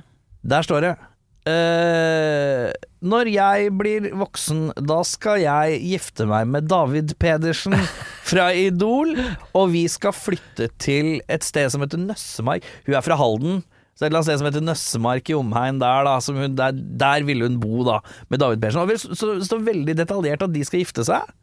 Der 0.49 0.65
står 0.65 0.85
det 0.87 0.97
Uh, 1.49 2.69
Når 2.99 3.29
jeg 3.31 3.69
blir 3.79 4.09
voksen, 4.19 4.69
da 4.85 4.99
skal 5.07 5.39
jeg 5.41 5.79
gifte 5.87 6.27
meg 6.29 6.49
med 6.51 6.67
David 6.69 7.13
Pedersen 7.21 7.73
fra 8.29 8.49
Idol, 8.53 9.15
og 9.55 9.71
vi 9.71 9.85
skal 9.89 10.13
flytte 10.13 10.67
til 10.83 11.15
et 11.31 11.47
sted 11.47 11.71
som 11.71 11.85
heter 11.85 12.01
Nøssemark. 12.03 12.67
Hun 12.85 12.97
er 12.99 13.05
fra 13.05 13.17
Halden. 13.17 13.63
Så 13.99 14.05
et 14.05 14.13
eller 14.13 14.21
annet 14.21 14.29
sted 14.29 14.39
som 14.39 14.47
heter 14.47 14.63
Nøssemark 14.63 15.27
i 15.27 15.33
omegn 15.35 15.79
der, 15.81 16.05
da. 16.07 16.13
Som 16.23 16.37
hun, 16.39 16.53
der, 16.55 16.71
der 16.71 17.25
ville 17.27 17.49
hun 17.49 17.57
bo, 17.59 17.81
da, 17.83 17.97
med 18.31 18.39
David 18.39 18.61
Pedersen. 18.63 18.85
Og 18.85 18.93
det 18.95 19.47
står 19.49 19.65
veldig 19.65 19.95
detaljert 19.99 20.45
at 20.45 20.53
de 20.53 20.61
skal 20.63 20.85
gifte 20.85 21.03
seg. 21.03 21.33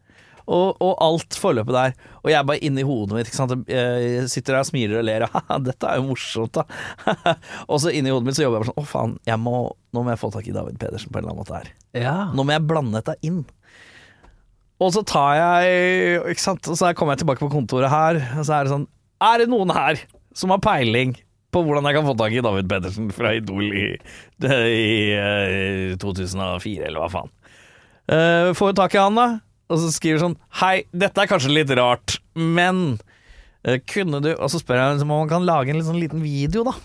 Og, 0.46 0.78
og 0.80 0.94
alt 1.04 1.36
forløpet 1.36 1.76
der. 1.76 1.92
Og 2.22 2.30
jeg 2.30 2.38
er 2.38 2.46
bare 2.48 2.62
inni 2.64 2.86
hodet 2.86 3.18
mitt. 3.18 3.32
Jeg 3.68 4.30
sitter 4.32 4.54
der 4.54 4.62
og 4.62 4.70
smiler 4.70 5.02
og 5.02 5.04
ler. 5.04 5.26
Haha, 5.34 5.58
dette 5.66 5.90
er 5.90 6.00
jo 6.00 6.06
morsomt, 6.08 6.56
da. 6.56 6.64
og 7.70 7.82
så 7.82 7.92
inni 7.92 8.14
hodet 8.14 8.30
mitt 8.30 8.38
så 8.40 8.46
jobber 8.46 8.62
jeg 8.62 8.64
bare 8.64 8.70
sånn 8.72 8.80
Å, 8.80 8.86
faen, 8.88 9.12
jeg 9.28 9.42
må, 9.42 9.60
nå 9.92 10.06
må 10.06 10.14
jeg 10.14 10.22
få 10.24 10.32
tak 10.38 10.48
i 10.48 10.56
David 10.56 10.80
Pedersen 10.80 11.12
på 11.12 11.20
en 11.20 11.26
eller 11.26 11.34
annen 11.34 11.42
måte 11.44 11.60
her. 11.60 11.70
Ja. 12.06 12.16
Nå 12.32 12.46
må 12.46 12.56
jeg 12.56 12.64
blande 12.72 13.02
dette 13.02 13.18
inn. 13.26 13.42
Og 14.80 14.96
så 14.96 15.04
tar 15.08 15.36
jeg 15.42 16.24
Ikke 16.32 16.46
sant. 16.46 16.72
Og 16.72 16.80
så 16.80 16.96
kommer 16.96 17.18
jeg 17.18 17.26
tilbake 17.26 17.44
på 17.44 17.52
kontoret 17.52 17.92
her, 17.92 18.22
og 18.38 18.48
så 18.48 18.62
er 18.62 18.64
det 18.64 18.72
sånn 18.78 18.88
Er 19.28 19.44
det 19.44 19.52
noen 19.52 19.76
her 19.76 20.00
som 20.36 20.56
har 20.56 20.64
peiling 20.64 21.18
på 21.56 21.64
hvordan 21.64 21.88
jeg 21.88 21.96
kan 21.96 22.06
få 22.06 22.14
tak 22.20 22.36
i 22.36 22.44
David 22.44 22.68
Pedersen 22.70 23.08
fra 23.14 23.32
Idol 23.36 23.64
i, 23.72 23.88
i 24.44 24.92
i 25.16 25.96
2004, 26.02 26.86
eller 26.90 27.00
hva 27.00 27.10
faen. 27.12 27.32
Uh, 28.06 28.52
får 28.54 28.76
tak 28.78 28.94
i 28.94 29.02
han, 29.02 29.18
da. 29.18 29.28
Og 29.66 29.80
så 29.82 29.90
skriver 29.90 30.20
sånn 30.22 30.36
Hei, 30.60 30.84
dette 30.94 31.18
er 31.18 31.30
kanskje 31.30 31.50
litt 31.50 31.72
rart, 31.74 32.20
men 32.38 33.00
uh, 33.66 33.78
kunne 33.90 34.20
du 34.22 34.28
Og 34.36 34.46
så 34.52 34.60
spør 34.60 34.78
jeg 34.78 35.00
om 35.02 35.10
man 35.10 35.32
kan 35.32 35.46
lage 35.46 35.74
en 35.74 35.82
sånn 35.82 35.98
liten 35.98 36.22
video, 36.22 36.62
da. 36.68 36.76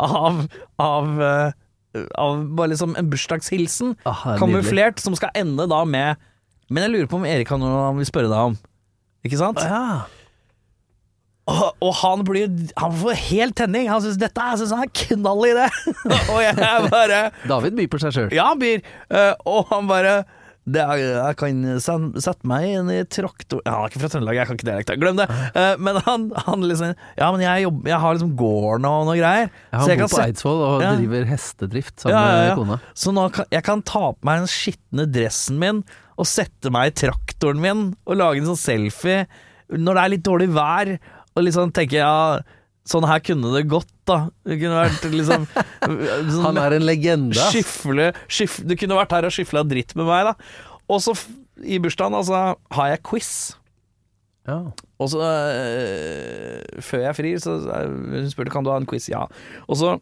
Av, 0.00 0.42
av, 0.80 1.12
uh, 1.20 2.06
av 2.20 2.40
bare 2.56 2.72
liksom 2.74 2.96
en 2.96 3.10
bursdagshilsen. 3.12 3.94
Ah, 4.08 4.24
er. 4.32 4.40
Kamuflert, 4.40 5.00
som 5.02 5.16
skal 5.16 5.32
ende 5.36 5.68
da 5.68 5.82
med 5.88 6.20
Men 6.68 6.86
jeg 6.86 6.94
lurer 6.94 7.08
på 7.12 7.20
om 7.20 7.28
Erik 7.28 7.52
har 7.52 7.60
noe 7.60 7.84
han 7.90 8.00
vil 8.00 8.08
spørre 8.08 8.32
deg 8.32 8.52
om. 8.52 8.56
Ikke 9.26 9.40
sant? 9.40 9.60
Ja. 9.60 10.06
Og, 11.46 11.66
og 11.78 11.92
han 12.00 12.24
blir 12.26 12.48
Han 12.80 12.96
får 13.02 13.20
helt 13.28 13.56
tenning. 13.58 13.90
Han 13.90 14.02
syns 14.02 14.18
dette 14.18 14.42
er, 14.42 14.56
synes 14.58 14.74
han 14.74 14.88
er 14.88 14.94
knall 15.04 15.44
i 15.46 15.52
det. 15.54 15.68
og 16.32 16.40
jeg 16.42 16.88
bare 16.90 17.20
David 17.46 17.78
byr 17.78 17.92
på 17.92 18.02
seg 18.02 18.16
sjøl. 18.16 18.34
Ja, 18.34 18.50
han 18.52 18.62
byr. 18.62 18.82
Eh, 19.10 19.32
og 19.46 19.70
han 19.70 19.88
bare 19.90 20.18
det 20.66 20.80
er, 20.82 20.98
jeg 20.98 21.36
kan 21.38 21.58
sette 21.78 22.48
meg 22.50 22.64
inn 22.66 22.88
i 22.90 22.96
traktor 23.06 23.60
ja, 23.62 23.70
Han 23.76 23.84
er 23.84 23.92
ikke 23.92 24.00
fra 24.02 24.08
Trøndelag, 24.10 24.34
jeg 24.40 24.48
kan 24.48 24.56
ikke 24.58 24.66
det 24.66 24.96
Glem 24.98 25.20
det. 25.20 25.26
Eh, 25.54 25.76
men 25.78 26.00
han, 26.02 26.24
han 26.42 26.66
liksom 26.66 26.96
Ja, 27.14 27.28
men 27.30 27.44
jeg, 27.44 27.68
jobber, 27.68 27.90
jeg 27.92 28.02
har 28.02 28.16
liksom 28.16 28.32
gården 28.40 28.88
og 28.90 29.04
noe 29.06 29.14
greier. 29.14 29.46
Ja, 29.46 29.76
Han 29.76 29.84
så 29.84 29.92
jeg 29.92 30.00
bor 30.02 30.10
på 30.16 30.24
Eidsvoll 30.24 30.64
og 30.66 30.82
Ja. 30.82 30.90
driver 30.98 31.30
hestedrift 31.30 32.02
sammen 32.02 32.18
ja. 32.18 32.40
med 32.42 32.58
kona. 32.58 32.80
Så 32.98 33.14
nå 33.14 33.28
kan, 33.36 33.46
jeg 33.54 33.66
kan 33.70 33.86
ta 33.86 34.08
på 34.16 34.26
meg 34.26 34.42
den 34.42 34.50
skitne 34.50 35.06
dressen 35.06 35.62
min 35.62 35.84
og 36.16 36.26
sette 36.26 36.72
meg 36.74 36.90
i 36.90 36.96
traktoren 37.04 37.62
min 37.62 37.92
og 38.02 38.18
lage 38.18 38.42
en 38.42 38.50
sånn 38.50 38.64
selfie 38.66 39.28
når 39.66 39.98
det 39.98 40.02
er 40.02 40.12
litt 40.12 40.26
dårlig 40.26 40.46
vær, 40.54 40.92
og 41.36 41.44
liksom 41.44 41.72
tenker 41.76 42.00
ja, 42.00 42.40
sånn 42.88 43.04
her 43.08 43.20
kunne 43.20 43.50
det 43.54 43.66
gått, 43.68 43.90
da. 44.08 44.28
Det 44.46 44.56
kunne 44.62 44.78
vært 44.86 45.04
liksom 45.12 45.44
sånn, 46.32 46.44
Han 46.46 46.60
er 46.62 46.76
en 46.78 46.86
legende. 46.86 47.36
Skifle, 47.52 48.10
skif, 48.30 48.60
Du 48.64 48.72
kunne 48.78 48.96
vært 48.98 49.12
her 49.16 49.28
og 49.28 49.34
skifla 49.34 49.64
dritt 49.68 49.94
med 49.98 50.08
meg, 50.08 50.30
da. 50.32 50.34
Og 50.88 51.02
så 51.02 51.14
i 51.66 51.78
bursdagen, 51.82 52.14
altså, 52.14 52.54
har 52.76 52.90
jeg 52.92 53.02
quiz. 53.08 53.30
Ja. 54.46 54.60
Og 55.02 55.08
så 55.10 55.20
øh, 55.24 56.82
Før 56.84 57.00
jeg 57.08 57.16
frir, 57.18 57.38
så 57.42 57.56
er- 57.72 57.88
hun 57.90 58.28
spurte 58.30 58.52
kan 58.54 58.64
du 58.64 58.70
ha 58.70 58.76
en 58.80 58.86
quiz. 58.86 59.08
Ja. 59.10 59.26
Og 59.68 59.76
så 59.80 59.96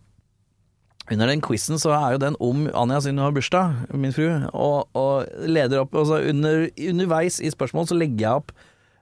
under 1.12 1.28
den 1.28 1.42
quizen 1.44 1.76
så 1.80 1.92
er 1.92 2.14
jo 2.14 2.18
den 2.22 2.36
om 2.40 2.62
Anja 2.74 3.00
sin 3.04 3.18
har 3.20 3.32
bursdag, 3.36 3.74
min 3.92 4.12
fru, 4.16 4.24
og, 4.56 4.88
og 4.96 5.26
leder 5.44 5.82
opp 5.82 5.92
og 6.00 6.06
så 6.08 6.22
under, 6.30 6.62
Underveis 6.80 7.40
i 7.44 7.50
spørsmål 7.52 7.90
så 7.90 7.98
legger 7.98 8.22
jeg 8.24 8.38
opp 8.40 8.54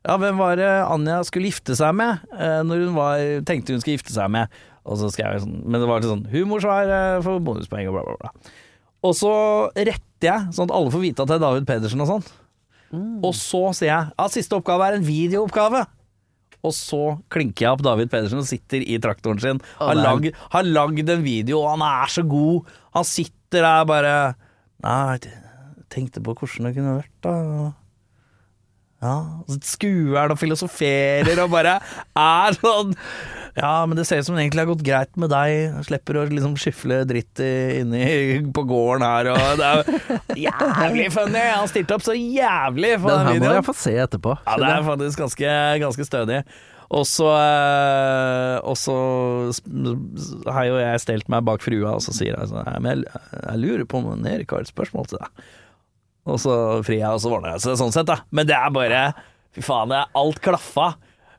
Ja, 0.02 0.16
hvem 0.18 0.40
var 0.40 0.56
det 0.58 0.68
Anja 0.68 1.20
skulle 1.26 1.50
gifte 1.52 1.76
seg 1.78 1.94
med 1.94 2.22
eh, 2.34 2.60
når 2.66 2.86
hun 2.88 2.96
var, 2.96 3.22
tenkte 3.46 3.76
hun 3.76 3.82
skulle 3.82 4.00
gifte 4.00 4.14
seg 4.14 4.32
med? 4.34 4.50
Og 4.82 4.98
så 4.98 5.12
skrev 5.14 5.36
jeg 5.36 5.44
sånn 5.44 5.60
Men 5.62 5.78
det 5.78 5.86
var 5.86 6.02
litt 6.02 6.10
sånn 6.10 6.24
humorsvar 6.32 6.90
eh, 6.90 7.18
for 7.22 7.42
bonuspoeng 7.44 7.86
og 7.90 7.98
bla, 7.98 8.04
bla, 8.08 8.16
bla. 8.24 8.52
Og 9.02 9.14
så 9.18 9.32
retter 9.74 10.26
jeg, 10.28 10.52
sånn 10.54 10.68
at 10.70 10.76
alle 10.76 10.92
får 10.94 11.02
vite 11.02 11.24
at 11.24 11.30
det 11.30 11.38
er 11.38 11.44
David 11.46 11.66
Pedersen 11.70 12.02
og 12.04 12.10
sånn. 12.10 12.26
Og 13.24 13.32
så 13.34 13.62
sier 13.74 13.90
jeg 13.90 14.14
at 14.20 14.34
siste 14.34 14.58
oppgave 14.58 14.86
er 14.90 14.98
en 14.98 15.06
videooppgave. 15.06 15.80
Og 16.62 16.74
så 16.76 17.00
klinker 17.32 17.64
jeg 17.64 17.74
opp 17.74 17.82
David 17.82 18.10
Pedersen 18.12 18.38
som 18.38 18.46
sitter 18.46 18.84
i 18.84 18.98
traktoren 19.02 19.40
sin. 19.42 19.62
Å, 19.82 19.88
Har 20.52 20.68
lagd 20.68 21.10
en 21.10 21.24
video, 21.24 21.62
og 21.64 21.72
han 21.72 21.82
er 21.86 22.12
så 22.12 22.22
god. 22.26 22.70
Han 22.94 23.08
sitter 23.08 23.64
der 23.66 23.86
bare 23.88 24.14
Nei, 24.82 25.18
tenkte 25.94 26.22
på 26.24 26.34
hvordan 26.34 26.66
det 26.66 26.74
kunne 26.74 26.96
vært, 26.98 27.16
da. 27.22 27.34
Ja, 29.02 29.14
skuer 29.66 30.30
og 30.30 30.38
filosoferer 30.38 31.40
og 31.42 31.50
bare 31.50 31.78
er 32.14 32.54
sånn 32.54 32.92
Ja, 33.58 33.82
men 33.84 33.98
det 33.98 34.04
ser 34.08 34.22
ut 34.22 34.28
som 34.28 34.36
det 34.38 34.44
egentlig 34.46 34.62
har 34.62 34.68
gått 34.70 34.84
greit 34.86 35.18
med 35.20 35.28
deg. 35.32 35.74
Slipper 35.84 36.20
å 36.20 36.24
liksom 36.30 36.54
skyfle 36.56 37.02
dritt 37.10 37.42
inni 37.42 38.04
på 38.54 38.62
gården 38.70 39.04
her, 39.04 39.28
og 39.34 39.58
det 39.60 39.66
er 39.68 40.12
jævlig 40.46 41.08
funny. 41.12 41.42
Han 41.50 41.68
stilte 41.68 41.98
opp 41.98 42.06
så 42.06 42.14
jævlig 42.16 42.94
for 43.02 43.10
Den 43.10 43.26
den 43.26 43.42
her 43.42 43.42
må 43.50 43.56
jeg 43.58 43.66
få 43.68 43.74
se 43.76 43.96
etterpå. 44.06 44.36
Ja, 44.46 44.56
det 44.62 44.70
er 44.70 44.86
faktisk 44.86 45.24
ganske, 45.26 45.56
ganske 45.84 46.08
stødig. 46.08 46.40
Og 46.92 47.06
så 47.08 47.28
eh, 47.40 48.56
Og 48.68 48.76
så 48.76 48.94
har 50.52 50.66
jo 50.68 50.78
jeg 50.80 51.02
stelt 51.04 51.28
meg 51.32 51.44
bak 51.48 51.64
frua, 51.64 51.96
og 51.96 52.02
så 52.04 52.14
sier 52.16 52.36
jeg 52.36 52.50
sånn 52.50 52.86
jeg, 52.88 53.04
jeg 53.32 53.62
lurer 53.62 53.84
på 53.88 54.00
om 54.02 54.26
Erik 54.28 54.52
har 54.52 54.64
et 54.64 54.72
spørsmål 54.72 55.08
til 55.10 55.20
deg. 55.22 55.44
Og 56.28 56.38
så 56.38 56.52
fri 56.86 57.00
jeg, 57.00 57.10
og 57.10 57.22
så 57.22 57.32
ordna 57.34 57.56
jeg 57.56 57.64
seg 57.64 57.78
sånn 57.80 57.94
sett, 57.94 58.06
da. 58.10 58.20
Men 58.34 58.48
det 58.50 58.58
er 58.58 58.74
bare 58.74 59.00
Fy 59.52 59.60
faen, 59.66 59.90
det 59.92 59.98
er 59.98 60.14
alt 60.16 60.38
klaffa. 60.40 60.92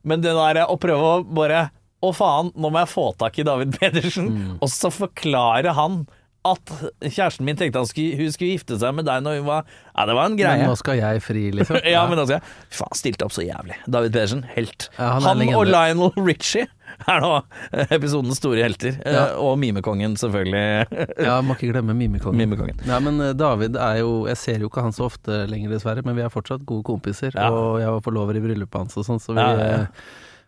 Men 0.05 0.21
det 0.21 0.35
der 0.37 0.65
å 0.67 0.75
prøve 0.77 1.13
å 1.15 1.21
bare 1.25 1.69
Å 2.03 2.11
faen, 2.13 2.51
nå 2.59 2.69
må 2.69 2.81
jeg 2.83 2.91
få 2.91 3.07
tak 3.17 3.39
i 3.39 3.45
David 3.47 3.73
Pedersen. 3.79 4.29
Og 4.59 4.69
så 4.71 4.91
forklare 4.93 5.73
han 5.77 6.03
at 6.43 6.71
kjæresten 6.99 7.45
min 7.47 7.55
tenkte 7.55 7.79
han 7.79 7.87
skulle, 7.87 8.17
hun 8.19 8.33
skulle 8.35 8.57
gifte 8.57 8.75
seg 8.75 8.91
med 8.97 9.07
deg 9.07 9.21
når 9.23 9.37
hun 9.39 9.45
var 9.47 9.61
Ja, 9.63 10.03
det 10.09 10.15
var 10.17 10.27
en 10.27 10.35
greie. 10.35 10.59
Men 10.59 10.73
nå 10.73 10.75
skal 10.75 10.99
jeg 10.99 11.21
fri, 11.23 11.45
liksom. 11.55 11.79
Ja, 11.93 12.01
men 12.11 12.19
altså, 12.19 12.41
fy 12.67 12.81
faen, 12.81 12.97
stilte 12.99 13.27
opp 13.29 13.31
så 13.35 13.45
jævlig. 13.47 13.77
David 13.87 14.11
Pedersen, 14.11 14.43
helt. 14.51 14.89
Ja, 14.97 15.13
han 15.15 15.23
han 15.29 15.53
og 15.55 15.69
Lionel 15.71 16.11
Richie 16.19 16.67
er 17.13 17.21
nå 17.23 17.31
eh, 17.71 17.91
episodens 17.97 18.39
store 18.41 18.63
helter. 18.65 18.97
Eh, 19.03 19.13
Ja. 19.13 19.23
Og 19.41 19.57
mimekongen, 19.61 20.15
selvfølgelig. 20.19 21.07
Ja, 21.23 21.39
må 21.45 21.55
ikke 21.57 21.71
glemme 21.73 21.95
Mimekongen. 21.97 22.39
mimekongen. 22.39 22.79
Nei, 22.87 22.99
men 23.05 23.19
eh, 23.21 23.33
David 23.37 23.77
er 23.77 23.99
jo 24.01 24.23
Jeg 24.29 24.39
ser 24.41 24.63
jo 24.63 24.69
ikke 24.71 24.85
han 24.85 24.95
så 24.95 25.07
ofte 25.09 25.43
lenger, 25.49 25.73
dessverre, 25.75 26.03
men 26.05 26.17
vi 26.17 26.23
er 26.25 26.33
fortsatt 26.33 26.65
gode 26.69 26.85
kompiser. 26.87 27.35
Ja. 27.35 27.51
Og 27.53 27.79
jeg 27.81 27.91
var 27.97 28.01
forlover 28.05 28.39
i 28.39 28.43
bryllupet 28.43 28.85
hans 28.85 28.97
og 28.99 29.07
sånn, 29.07 29.21
så 29.23 29.35
vi 29.37 29.43
Ja, 29.43 29.85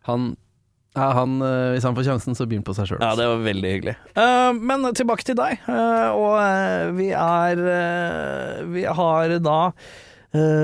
Han 0.10 0.34
ja, 0.96 1.10
han, 1.12 1.42
hvis 1.76 1.84
han 1.84 1.92
får 1.98 2.06
sjansen, 2.08 2.38
så 2.40 2.46
begynn 2.48 2.64
på 2.64 2.72
seg 2.72 2.88
sjøl. 2.88 3.02
Ja, 3.04 3.10
det 3.20 3.26
var 3.28 3.42
veldig 3.44 3.72
hyggelig. 3.74 3.96
Uh, 4.16 4.56
men 4.56 4.86
tilbake 4.96 5.26
til 5.28 5.36
deg. 5.36 5.60
Uh, 5.68 6.08
og 6.16 6.38
uh, 6.40 6.94
vi 6.96 7.10
er 7.12 7.60
Vi 8.72 8.86
har 8.88 9.34
da 9.44 9.58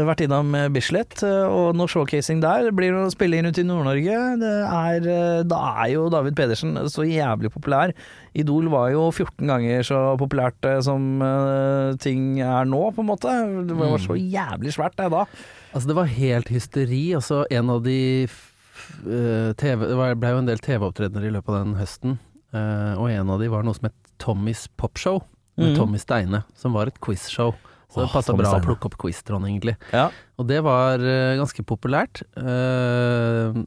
vært 0.07 0.23
innom 0.25 0.55
eh, 0.57 0.67
Bislett, 0.73 1.21
eh, 1.25 1.45
og 1.47 1.77
noe 1.77 1.89
showcasing 1.91 2.41
der. 2.43 2.67
Det 2.67 2.73
blir 2.75 2.93
noe 2.95 3.11
spilling 3.13 3.47
ut 3.47 3.59
i 3.61 3.65
Nord-Norge. 3.67 4.17
Det 4.41 4.51
eh, 4.67 5.43
Da 5.47 5.59
er 5.83 5.91
jo 5.93 6.07
David 6.11 6.35
Pedersen 6.39 6.75
så 6.91 7.05
jævlig 7.07 7.51
populær. 7.53 7.93
Idol 8.37 8.69
var 8.71 8.91
jo 8.93 9.09
14 9.11 9.47
ganger 9.49 9.85
så 9.87 10.01
populært 10.19 10.67
eh, 10.67 10.79
som 10.85 11.23
eh, 11.25 11.95
ting 12.03 12.41
er 12.43 12.67
nå, 12.69 12.83
på 12.95 13.05
en 13.05 13.11
måte. 13.11 13.35
Det 13.69 13.77
var 13.77 13.97
så 14.03 14.17
jævlig 14.19 14.75
svært, 14.75 14.97
det 14.99 15.11
da. 15.13 15.25
Altså, 15.71 15.87
det 15.87 15.97
var 15.99 16.15
helt 16.17 16.51
hysteri. 16.51 17.03
Altså, 17.17 17.43
en 17.51 17.71
av 17.71 17.83
de 17.85 17.99
eh, 18.27 19.51
TV 19.61 19.87
Det 19.87 19.97
ble 20.19 20.35
jo 20.35 20.43
en 20.43 20.51
del 20.51 20.63
TV-opptredener 20.63 21.27
i 21.27 21.35
løpet 21.37 21.53
av 21.53 21.65
den 21.65 21.75
høsten, 21.79 22.19
eh, 22.55 22.93
og 22.97 23.11
en 23.11 23.35
av 23.35 23.43
de 23.43 23.51
var 23.51 23.67
noe 23.67 23.77
som 23.77 23.91
het 23.91 24.15
Tommys 24.21 24.67
Popshow, 24.77 25.23
med 25.59 25.73
mm. 25.73 25.75
Tommy 25.79 25.99
Steine, 25.99 26.45
som 26.57 26.75
var 26.75 26.89
et 26.89 26.99
quizshow. 27.03 27.55
Så 27.91 28.05
det 28.05 28.11
passa 28.13 28.35
bra 28.37 28.55
å 28.55 28.63
plukke 28.63 28.87
opp 28.87 28.97
quiz-tråden, 29.03 29.49
egentlig. 29.51 29.75
Ja. 29.91 30.07
Og 30.39 30.47
det 30.49 30.61
var 30.63 31.03
uh, 31.03 31.35
ganske 31.41 31.65
populært. 31.67 32.23
Uh, 32.39 33.61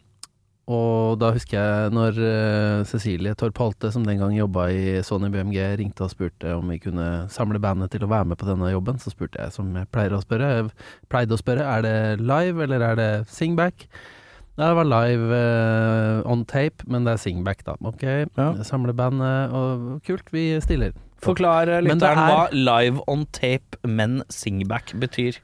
og 0.64 1.18
da 1.20 1.28
husker 1.34 1.58
jeg 1.58 1.92
når 1.92 2.18
uh, 2.24 2.84
Cecilie 2.88 3.34
Torp 3.36 3.58
Holte, 3.60 3.90
som 3.92 4.06
den 4.06 4.16
gang 4.22 4.32
jobba 4.32 4.70
i 4.72 4.96
Sony 5.04 5.28
BMG, 5.32 5.58
ringte 5.76 6.06
og 6.06 6.14
spurte 6.14 6.54
om 6.56 6.72
vi 6.72 6.80
kunne 6.80 7.26
samle 7.32 7.60
bandet 7.60 7.92
til 7.92 8.06
å 8.06 8.08
være 8.08 8.30
med 8.32 8.40
på 8.40 8.48
denne 8.48 8.72
jobben, 8.72 8.96
så 9.02 9.12
spurte 9.12 9.42
jeg 9.42 9.52
som 9.52 9.68
jeg 9.76 9.90
pleier 9.92 10.16
å 10.16 10.22
spørre, 10.24 10.52
jeg 10.56 10.70
pleide 11.12 11.36
å 11.36 11.40
spørre, 11.40 11.68
er 11.68 11.84
det 11.84 11.96
live 12.24 12.64
eller 12.64 12.86
er 12.88 13.00
det 13.00 13.10
singback? 13.28 13.88
Det 14.54 14.70
var 14.78 14.86
live 14.86 15.34
uh, 15.36 16.30
on 16.30 16.46
tape, 16.48 16.86
men 16.88 17.04
det 17.04 17.16
er 17.16 17.24
singback, 17.26 17.64
da. 17.66 17.76
Ok, 17.84 18.06
Ja. 18.38 18.52
samle 18.64 18.94
bandet, 18.96 19.52
og 19.52 20.00
kult, 20.06 20.30
vi 20.32 20.54
stiller. 20.64 20.94
Forklar 21.24 21.72
lytteren 21.82 22.20
er- 22.20 22.30
hva 22.30 22.46
live 22.52 23.02
on 23.08 23.26
tape, 23.32 23.76
men 23.84 24.22
singback 24.32 24.92
betyr. 25.00 25.40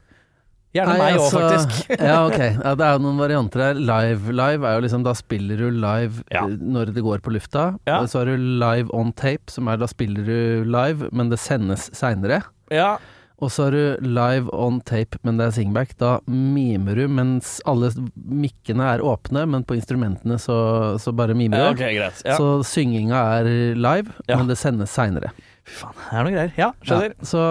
Gjerne 0.71 0.93
Nei, 0.95 0.99
meg 1.11 1.17
òg, 1.19 1.25
altså, 1.25 1.39
faktisk. 1.43 1.89
ja, 2.07 2.17
ok. 2.29 2.37
Ja, 2.63 2.75
det 2.79 2.85
er 2.87 2.93
jo 2.95 2.99
noen 3.03 3.17
varianter 3.19 3.59
her. 3.65 3.73
Live 3.75 4.31
live 4.31 4.63
er 4.69 4.77
jo 4.77 4.83
liksom 4.85 5.03
da 5.03 5.11
spiller 5.19 5.59
du 5.59 5.65
live 5.75 6.21
Ja. 6.31 6.45
eh, 6.47 6.53
når 6.63 6.93
det 6.95 7.03
går 7.03 7.19
på 7.25 7.33
lufta. 7.35 7.65
Ja. 7.89 7.97
Og 7.99 8.07
så 8.07 8.21
har 8.21 8.31
du 8.31 8.37
live 8.61 8.87
on 8.95 9.11
tape, 9.11 9.51
som 9.51 9.67
er 9.67 9.81
da 9.81 9.89
spiller 9.91 10.23
du 10.23 10.63
live, 10.71 11.09
men 11.11 11.27
det 11.33 11.39
sendes 11.43 11.89
seinere. 11.91 12.43
Ja, 12.71 12.93
Og 13.41 13.49
så 13.49 13.63
har 13.65 13.71
du 13.73 13.97
live 14.05 14.51
on 14.53 14.75
tape, 14.85 15.17
men 15.25 15.35
det 15.39 15.47
er 15.47 15.51
singback. 15.55 15.95
Da 15.97 16.19
mimer 16.29 16.93
du 16.95 17.07
mens 17.09 17.55
alle 17.65 17.89
mikkene 18.15 18.85
er 18.93 19.01
åpne, 19.01 19.47
men 19.49 19.63
på 19.65 19.73
instrumentene 19.75 20.37
så, 20.39 20.57
så 21.01 21.09
bare 21.11 21.33
mimer 21.33 21.57
du. 21.57 21.63
ja 21.63 21.71
okay, 21.73 21.95
greit. 21.97 22.21
Ja. 22.23 22.35
Så 22.37 22.61
synginga 22.69 23.17
er 23.41 23.49
live, 23.75 24.13
men 24.29 24.45
det 24.47 24.59
sendes 24.61 24.93
seinere. 24.93 25.31
Fy 25.71 25.77
faen, 25.79 25.97
det 25.97 26.17
er 26.17 26.25
noe 26.25 26.33
greier. 26.35 26.53
Ja, 26.59 26.69
skjønner. 26.83 27.13
Ja, 27.15 27.27
så 27.31 27.43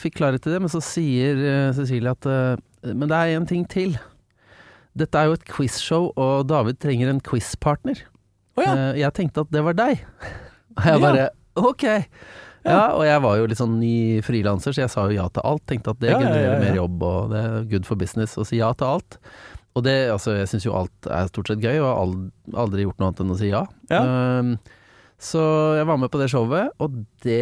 fikk 0.00 0.16
klarhet 0.20 0.46
i 0.48 0.54
det, 0.54 0.60
men 0.64 0.72
så 0.72 0.80
sier 0.84 1.40
eh, 1.44 1.72
Cecilie 1.76 2.14
at 2.14 2.28
eh, 2.30 2.60
Men 2.88 3.10
det 3.10 3.18
er 3.18 3.36
en 3.36 3.48
ting 3.48 3.66
til. 3.68 3.96
Dette 4.98 5.20
er 5.20 5.28
jo 5.28 5.36
et 5.36 5.44
quizshow, 5.48 6.08
og 6.18 6.48
David 6.50 6.80
trenger 6.82 7.12
en 7.12 7.20
quizpartner. 7.24 8.00
Oh, 8.56 8.64
ja. 8.64 8.72
Eh, 8.72 9.02
jeg 9.02 9.16
tenkte 9.18 9.44
at 9.44 9.52
det 9.52 9.64
var 9.66 9.76
deg. 9.76 10.00
Og 10.80 10.86
jeg 10.86 11.02
bare 11.02 11.28
ok. 11.58 11.84
Ja, 12.64 12.92
og 12.92 13.02
jeg 13.04 13.20
var 13.24 13.38
jo 13.40 13.46
litt 13.48 13.58
sånn 13.58 13.78
ny 13.80 14.20
frilanser, 14.24 14.74
så 14.76 14.82
jeg 14.84 14.92
sa 14.92 15.06
jo 15.08 15.16
ja 15.16 15.24
til 15.32 15.44
alt. 15.48 15.62
Tenkte 15.68 15.94
at 15.94 16.00
det 16.02 16.12
genererer 16.12 16.60
mer 16.60 16.76
jobb, 16.76 17.02
og 17.08 17.32
det 17.32 17.40
er 17.40 17.64
good 17.72 17.88
for 17.88 18.00
business 18.00 18.36
å 18.38 18.44
si 18.46 18.60
ja 18.60 18.68
til 18.76 18.98
alt. 18.98 19.16
Og 19.78 19.84
det, 19.86 19.94
altså, 20.12 20.34
jeg 20.36 20.50
syns 20.50 20.66
jo 20.66 20.74
alt 20.76 21.08
er 21.08 21.30
stort 21.30 21.50
sett 21.50 21.64
gøy, 21.64 21.78
og 21.80 21.88
har 21.88 22.60
aldri 22.64 22.84
gjort 22.84 23.00
noe 23.00 23.10
annet 23.10 23.24
enn 23.24 23.32
å 23.34 23.38
si 23.40 23.50
ja. 23.50 23.62
Ja. 23.90 24.02
Um, 24.40 24.52
så 25.20 25.42
jeg 25.76 25.86
var 25.88 26.00
med 26.00 26.10
på 26.12 26.20
det 26.20 26.30
showet, 26.32 26.72
og 26.80 27.02
det 27.24 27.40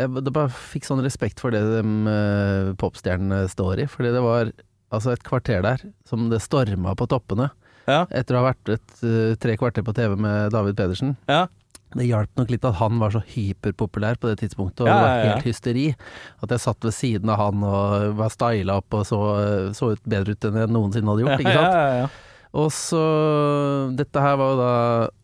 jeg, 0.00 0.10
det 0.24 0.32
bare 0.32 0.48
fikk 0.52 0.86
sånn 0.88 1.02
respekt 1.04 1.40
for 1.42 1.52
det 1.52 1.60
de 1.60 1.80
uh, 2.08 2.72
popstjernene 2.80 3.44
står 3.52 3.84
i. 3.84 3.88
Fordi 3.90 4.12
det 4.14 4.22
var 4.24 4.52
altså 4.94 5.14
et 5.14 5.24
kvarter 5.26 5.64
der 5.64 5.82
som 6.08 6.28
det 6.32 6.42
storma 6.44 6.94
på 6.98 7.08
toppene. 7.10 7.50
Ja. 7.88 8.04
Etter 8.14 8.36
å 8.36 8.42
ha 8.42 8.50
vært 8.52 8.70
et, 8.76 8.92
eh, 9.02 9.34
tre 9.40 9.56
kvarter 9.58 9.82
på 9.86 9.94
TV 9.96 10.14
med 10.20 10.52
David 10.54 10.76
Pedersen. 10.78 11.16
Ja. 11.30 11.46
Det 11.90 12.06
hjalp 12.06 12.30
nok 12.38 12.52
litt 12.52 12.64
at 12.68 12.76
han 12.78 13.00
var 13.02 13.10
så 13.10 13.22
hyperpopulær 13.32 14.20
på 14.22 14.30
det 14.30 14.36
tidspunktet, 14.44 14.84
og 14.84 14.90
Ja, 14.90 14.94
det 14.94 15.02
var 15.02 15.10
ja, 15.10 15.22
ja. 15.24 15.30
helt 15.32 15.48
hysteri. 15.48 15.86
At 16.44 16.52
jeg 16.54 16.62
satt 16.62 16.86
ved 16.86 16.94
siden 16.94 17.32
av 17.32 17.40
han 17.40 17.64
og 17.66 18.14
var 18.20 18.30
styla 18.30 18.76
opp 18.78 18.94
og 18.94 19.06
så, 19.08 19.20
så 19.74 19.94
ut 19.96 20.04
bedre 20.06 20.36
ut 20.36 20.46
enn 20.46 20.60
jeg 20.62 20.70
noensinne 20.70 21.10
hadde 21.10 21.24
gjort. 21.26 21.42
Ikke 21.42 21.56
sant? 21.56 22.20
Og 22.50 22.70
så 22.74 23.00
Dette 23.94 24.22
her 24.22 24.38
var 24.40 24.52
jo 24.52 24.58
da 24.58 24.72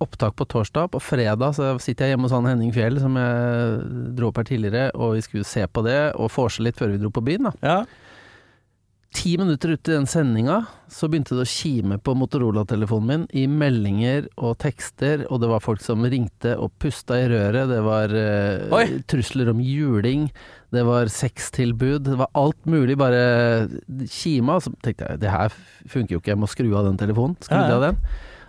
opptak 0.05 0.37
på 0.39 0.47
torsdag. 0.47 0.93
På 0.95 1.03
fredag 1.03 1.57
så 1.59 1.73
sitter 1.83 2.07
jeg 2.07 2.15
hjemme 2.15 2.29
hos 2.29 2.35
han 2.37 2.47
Henning 2.47 2.75
Fjell, 2.75 3.01
som 3.03 3.19
jeg 3.19 4.13
dro 4.19 4.31
opp 4.31 4.39
her 4.41 4.47
tidligere, 4.47 4.91
og 4.95 5.17
vi 5.17 5.25
skulle 5.27 5.49
se 5.49 5.67
på 5.67 5.83
det 5.87 5.99
og 6.15 6.31
vorse 6.37 6.63
litt 6.63 6.79
før 6.79 6.95
vi 6.95 7.01
dro 7.03 7.11
på 7.15 7.25
byen, 7.27 7.51
da. 7.51 7.55
Ja. 7.67 7.79
Ti 9.15 9.37
minutter 9.39 9.73
ut 9.73 9.89
i 9.89 9.95
den 9.95 10.07
sendinga 10.11 10.59
så 10.93 11.09
begynte 11.09 11.37
det 11.39 11.45
å 11.47 11.49
kime 11.49 11.97
på 12.03 12.13
Motorola-telefonen 12.19 13.07
min 13.07 13.25
i 13.39 13.47
meldinger 13.49 14.27
og 14.37 14.59
tekster, 14.63 15.25
og 15.31 15.41
det 15.43 15.49
var 15.51 15.63
folk 15.65 15.81
som 15.83 16.05
ringte 16.05 16.53
og 16.59 16.75
pusta 16.83 17.19
i 17.23 17.29
røret. 17.31 17.71
Det 17.71 17.81
var 17.87 18.13
uh, 18.13 18.93
trusler 19.09 19.51
om 19.53 19.63
juling, 19.63 20.29
det 20.75 20.85
var 20.87 21.09
sextilbud, 21.13 22.05
det 22.11 22.19
var 22.21 22.33
alt 22.37 22.69
mulig, 22.69 22.99
bare 23.01 23.69
kima. 24.11 24.59
Så 24.61 24.75
tenkte 24.85 25.13
jeg 25.13 25.23
det 25.25 25.33
her 25.33 25.55
funker 25.89 26.17
jo 26.17 26.23
ikke, 26.23 26.35
jeg 26.35 26.43
må 26.43 26.51
skru 26.51 26.69
av 26.77 26.91
den 26.91 27.01
telefonen. 27.01 27.39
Skru 27.47 27.57
Ja, 27.57 27.69
ja. 27.71 27.77
av 27.79 27.87
den. 27.89 28.03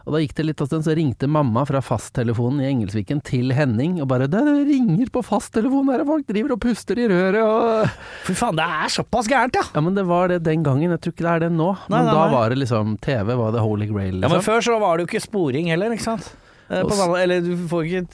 Og 0.08 0.14
da 0.16 0.22
gikk 0.24 0.38
det 0.38 0.46
litt 0.48 0.62
av 0.64 0.70
stund, 0.70 0.86
så 0.88 0.94
ringte 0.96 1.28
mamma 1.28 1.66
fra 1.68 1.82
fasttelefonen 1.84 2.62
i 2.64 2.70
Engelsviken 2.70 3.20
til 3.28 3.52
Henning 3.52 3.98
og 4.02 4.08
bare 4.08 4.30
'Det 4.32 4.40
ringer 4.70 5.10
på 5.12 5.20
fasttelefonen 5.20 5.92
her, 5.98 6.06
folk 6.08 6.26
driver 6.28 6.54
og 6.56 6.62
puster 6.64 6.96
i 6.96 7.08
røret', 7.12 7.44
og 7.44 7.90
Fy 8.24 8.34
faen, 8.34 8.56
det 8.56 8.64
er 8.64 8.88
såpass 8.88 9.28
gærent, 9.28 9.56
ja! 9.60 9.64
Ja, 9.76 9.82
men 9.82 9.96
det 9.96 10.06
var 10.08 10.30
det 10.30 10.44
den 10.44 10.64
gangen, 10.64 10.90
jeg 10.96 11.02
tror 11.02 11.12
ikke 11.12 11.28
det 11.28 11.34
er 11.36 11.40
det 11.40 11.52
nå. 11.52 11.76
Nei, 11.90 11.98
men 12.00 12.06
nei, 12.06 12.14
da 12.14 12.24
nei. 12.26 12.34
var 12.34 12.50
det 12.50 12.58
liksom 12.64 12.98
TV 13.04 13.36
var 13.36 13.52
the 13.52 13.60
holy 13.60 13.86
grail, 13.86 14.14
liksom. 14.16 14.24
Ja, 14.24 14.28
Men 14.30 14.40
liksom. 14.40 14.54
før 14.54 14.60
så 14.64 14.80
var 14.80 14.98
det 14.98 15.04
jo 15.04 15.12
ikke 15.12 15.28
sporing 15.28 15.68
heller, 15.68 15.92
ikke 15.92 16.08
sant? 16.08 16.36
Eh, 16.70 16.84
På 16.84 17.18
eller 17.18 17.42
du 17.42 17.56
får 17.68 17.84
ikke 17.86 18.08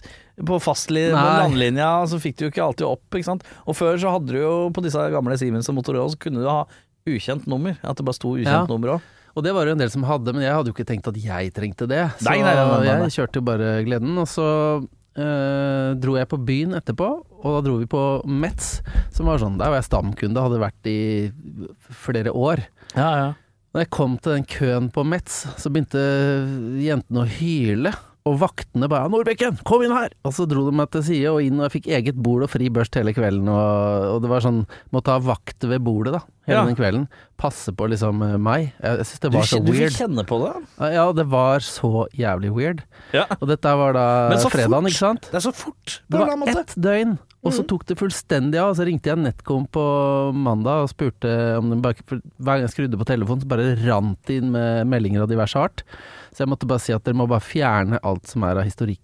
på 0.45 0.57
fastli 0.61 1.11
på 1.13 1.21
landlinja 1.37 2.07
så 2.09 2.17
fikk 2.19 2.37
du 2.37 2.45
jo 2.45 2.51
ikke 2.51 2.65
alltid 2.65 2.87
opp, 2.89 3.05
ikke 3.13 3.25
sant. 3.25 3.43
Og 3.67 3.75
før 3.77 3.97
så 4.01 4.09
hadde 4.09 4.33
du 4.33 4.39
jo 4.41 4.69
på 4.73 4.81
disse 4.81 4.97
gamle 5.13 5.37
Siemens 5.37 5.69
og 5.69 5.75
Motorola 5.77 6.09
så 6.09 6.17
kunne 6.17 6.41
du 6.41 6.49
ha 6.49 6.65
ukjent 7.05 7.45
nummer. 7.45 7.77
At 7.83 7.97
det 7.97 8.05
bare 8.05 8.17
sto 8.17 8.33
ukjent 8.33 8.47
Ja. 8.47 8.65
nummer 8.65 8.95
òg. 8.97 9.01
Og 9.33 9.41
det 9.45 9.53
var 9.55 9.65
det 9.65 9.73
en 9.73 9.81
del 9.81 9.89
som 9.93 10.03
hadde, 10.05 10.33
men 10.35 10.43
jeg 10.45 10.53
hadde 10.53 10.69
jo 10.69 10.75
ikke 10.75 10.85
tenkt 10.89 11.07
at 11.09 11.17
jeg 11.17 11.53
trengte 11.55 11.87
det. 11.89 12.03
Så 12.19 12.27
Nei, 12.29 12.39
nei, 12.45 12.53
nei, 12.53 12.65
nei, 12.69 12.81
nei. 12.85 13.07
jeg 13.07 13.15
kjørte 13.17 13.41
jo 13.41 13.45
bare 13.47 13.69
gleden. 13.87 14.13
Og 14.21 14.27
så 14.29 14.45
eh, 15.17 15.89
dro 16.01 16.17
jeg 16.19 16.29
på 16.29 16.39
byen 16.45 16.77
etterpå, 16.77 17.07
og 17.41 17.55
da 17.57 17.61
dro 17.65 17.79
vi 17.81 17.89
på 17.89 18.03
Metz, 18.29 18.75
som 19.13 19.27
var 19.29 19.41
sånn 19.41 19.57
Der 19.59 19.73
var 19.73 19.81
jeg 19.81 19.89
stamkunde, 19.89 20.43
hadde 20.45 20.61
vært 20.61 20.89
i 20.91 20.99
flere 22.05 22.33
år. 22.33 22.61
Ja, 22.93 23.09
ja. 23.17 23.29
Når 23.73 23.87
jeg 23.87 23.93
kom 23.95 24.19
til 24.21 24.35
den 24.37 24.45
køen 24.45 24.89
på 24.93 25.01
Metz, 25.07 25.43
så 25.57 25.71
begynte 25.73 26.01
jentene 26.83 27.23
å 27.23 27.29
hyle. 27.39 27.93
Og 28.23 28.37
vaktene 28.39 28.87
bare 28.87 29.09
'Nordbekken, 29.11 29.57
kom 29.67 29.81
inn 29.83 29.91
her!' 29.91 30.13
Og 30.23 30.31
så 30.31 30.45
dro 30.47 30.61
de 30.69 30.71
meg 30.77 30.91
til 30.93 31.03
side 31.03 31.31
og 31.33 31.41
inn, 31.43 31.57
og 31.59 31.65
jeg 31.67 31.73
fikk 31.81 31.89
eget 31.91 32.15
bord 32.15 32.45
og 32.45 32.51
fri 32.53 32.69
børst 32.71 32.95
hele 32.95 33.11
kvelden. 33.11 33.49
Og, 33.51 34.05
og 34.13 34.21
det 34.23 34.29
var 34.31 34.45
sånn 34.45 34.61
Måtte 34.95 35.11
ha 35.11 35.19
vakt 35.19 35.65
ved 35.67 35.83
bordet, 35.83 36.13
da, 36.15 36.21
hele 36.47 36.57
Ja. 36.59 36.65
den 36.67 36.75
kvelden. 36.75 37.07
Passe 37.39 37.71
på 37.75 37.87
liksom 37.91 38.21
eh, 38.23 38.37
meg. 38.37 38.73
Jeg, 38.81 38.97
synes 39.05 39.09
syns 39.13 39.19
det 39.23 39.31
Du, 39.31 39.37
var 39.37 39.43
så 39.49 39.57
weird. 39.59 39.65
du 39.67 39.73
fikk 39.79 39.97
kjenne 39.99 40.23
på 40.27 40.39
det? 40.43 40.53
Ja, 40.93 41.05
det 41.15 41.25
var 41.31 41.59
så 41.59 41.91
jævlig 42.15 42.51
weird. 42.55 42.83
Ja. 43.13 43.25
Og 43.39 43.47
dette 43.47 43.75
var 43.79 43.93
da 43.93 44.05
fredagen, 44.49 44.87
ikke 44.89 44.99
sant? 45.01 45.29
Det 45.31 45.39
er 45.39 45.45
så 45.47 45.53
fort. 45.55 46.01
Det 46.09 46.19
var 46.19 46.47
ett 46.53 46.75
døgn, 46.75 47.17
og 47.43 47.51
så 47.55 47.65
tok 47.67 47.85
det 47.89 47.97
fullstendig 47.99 48.59
av. 48.61 48.73
Så 48.75 48.85
ringte 48.87 49.11
jeg 49.11 49.19
Netcom 49.19 49.65
på 49.67 49.83
mandag 50.35 50.83
og 50.85 50.91
spurte 50.93 51.31
om 51.59 51.69
de 51.73 51.79
bare 51.83 51.95
Hver 52.07 52.21
gang 52.57 52.61
jeg 52.67 52.73
skrudde 52.75 52.99
på 52.99 53.07
telefonen, 53.07 53.41
så 53.43 53.47
bare 53.51 53.73
rant 53.87 54.19
det 54.27 54.39
inn 54.41 54.51
med 54.51 54.87
meldinger 54.87 55.23
av 55.25 55.31
diverse 55.31 55.59
art. 55.59 55.83
Så 56.33 56.43
jeg 56.43 56.51
måtte 56.51 56.67
bare 56.67 56.79
si 56.83 56.93
at 56.95 57.03
dere 57.03 57.15
må 57.19 57.27
bare 57.29 57.43
fjerne 57.43 57.99
alt 58.03 58.27
som 58.27 58.43
er 58.47 58.57
av 58.61 58.67
historikk, 58.67 58.99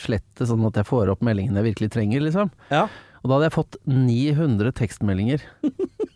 slette, 0.00 0.46
sånn 0.48 0.62
at 0.64 0.78
jeg 0.80 0.86
får 0.88 1.10
opp 1.12 1.20
meldingene 1.20 1.60
jeg 1.60 1.74
virkelig 1.74 1.90
trenger, 1.92 2.22
liksom. 2.24 2.50
Ja. 2.70 2.86
Og 3.20 3.28
da 3.28 3.34
hadde 3.36 3.48
jeg 3.50 3.56
fått 3.56 3.76
900 3.86 4.72
tekstmeldinger. 4.80 5.42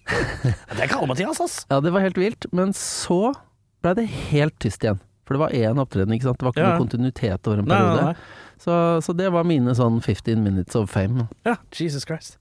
Det 0.05 0.83
er 0.85 0.91
kaller 0.91 1.09
Mathias, 1.09 1.39
ass. 1.41 1.55
Ja, 1.71 1.79
det 1.81 1.91
var 1.95 2.03
helt 2.05 2.19
vilt. 2.21 2.45
Men 2.53 2.75
så 2.77 3.33
ble 3.85 3.95
det 3.97 4.05
helt 4.31 4.57
tyst 4.61 4.85
igjen. 4.85 4.99
For 5.25 5.37
det 5.37 5.41
var 5.41 5.55
én 5.57 5.81
opptreden, 5.81 6.13
ikke 6.13 6.29
sant. 6.29 6.39
Det 6.41 6.45
var 6.45 6.53
ikke 6.53 6.61
Ja. 6.65 6.73
noe 6.75 6.83
kontinuitet 6.85 7.49
over 7.49 7.63
en 7.63 7.65
Nei, 7.71 7.79
periode. 7.79 8.03
nei, 8.03 8.13
nei. 8.13 8.61
Så, 8.61 8.75
så 9.07 9.15
det 9.17 9.31
var 9.33 9.45
mine 9.49 9.73
sånn 9.77 9.97
15 10.05 10.43
minutes 10.45 10.77
of 10.77 10.91
fame. 10.93 11.27
Ja, 11.49 11.57
Jesus 11.73 12.05
Christ. 12.05 12.37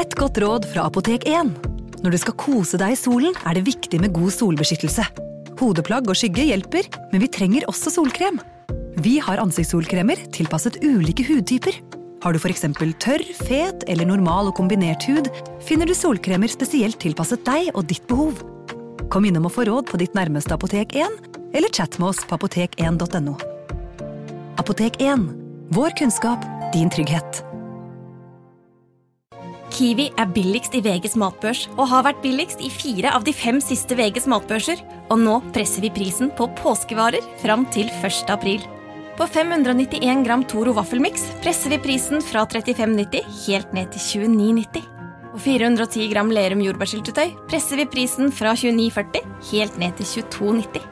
Et 0.00 0.14
godt 0.18 0.38
råd 0.42 0.66
fra 0.70 0.86
Apotek 0.90 1.26
1. 1.30 1.52
Når 2.02 2.14
du 2.14 2.18
skal 2.22 2.34
kose 2.40 2.78
deg 2.80 2.94
i 2.94 2.98
solen, 2.98 3.34
er 3.46 3.54
det 3.58 3.66
viktig 3.68 4.00
med 4.02 4.14
god 4.16 4.32
solbeskyttelse. 4.34 5.04
Hodeplagg 5.60 6.08
og 6.08 6.16
skygge 6.18 6.46
hjelper, 6.48 6.88
men 7.12 7.20
vi 7.22 7.28
trenger 7.30 7.66
også 7.70 7.92
solkrem. 7.92 8.40
Vi 9.00 9.18
har 9.22 9.38
ansiktssolkremer 9.42 10.22
tilpasset 10.34 10.80
ulike 10.82 11.26
hudtyper. 11.28 11.76
Har 12.20 12.36
du 12.36 12.38
f.eks. 12.40 12.66
tørr, 13.00 13.22
fet 13.46 13.84
eller 13.88 14.08
normal 14.08 14.50
og 14.50 14.56
kombinert 14.58 15.06
hud, 15.08 15.30
finner 15.64 15.88
du 15.88 15.94
solkremer 15.96 16.52
spesielt 16.52 17.00
tilpasset 17.00 17.46
deg 17.46 17.70
og 17.72 17.86
ditt 17.88 18.04
behov. 18.10 18.42
Kom 19.10 19.24
innom 19.24 19.48
og 19.48 19.54
få 19.54 19.64
råd 19.64 19.88
på 19.88 20.00
ditt 20.02 20.12
nærmeste 20.14 20.52
Apotek 20.52 20.92
1, 20.92 21.30
eller 21.56 21.72
chat 21.72 21.96
med 21.98 22.12
oss 22.12 22.20
på 22.28 22.36
apotek1.no. 22.36 23.38
Apotek 24.60 25.00
1. 25.00 25.30
Vår 25.72 25.96
kunnskap, 25.96 26.44
din 26.74 26.92
trygghet. 26.92 27.40
Kiwi 29.70 30.10
er 30.18 30.28
billigst 30.34 30.74
i 30.76 30.82
VGs 30.84 31.14
matbørs 31.16 31.62
og 31.78 31.86
har 31.88 32.04
vært 32.04 32.20
billigst 32.20 32.60
i 32.60 32.68
fire 32.74 33.14
av 33.16 33.24
de 33.24 33.32
fem 33.32 33.62
siste 33.64 33.96
VGs 33.96 34.26
matbørser. 34.28 34.82
Og 35.08 35.22
nå 35.22 35.38
presser 35.54 35.86
vi 35.86 35.92
prisen 35.94 36.28
på 36.36 36.50
påskevarer 36.60 37.24
fram 37.40 37.64
til 37.72 37.88
1. 38.02 38.28
april. 38.34 38.60
På 39.20 39.26
591 39.26 40.24
gram 40.24 40.44
Toro 40.48 40.72
vaffelmiks 40.72 41.26
presser 41.42 41.74
vi 41.74 41.78
prisen 41.78 42.22
fra 42.24 42.46
35,90 42.48 43.26
helt 43.42 43.74
ned 43.76 43.90
til 43.92 44.22
29,90. 44.24 44.86
Og 45.34 45.42
410 45.44 46.06
gram 46.08 46.32
Lerum 46.32 46.62
jordbærsyltetøy 46.64 47.34
presser 47.50 47.82
vi 47.82 47.84
prisen 47.92 48.32
fra 48.32 48.54
29,40 48.56 49.20
helt 49.50 49.76
ned 49.76 49.92
til 50.00 50.24
22,90. 50.24 50.88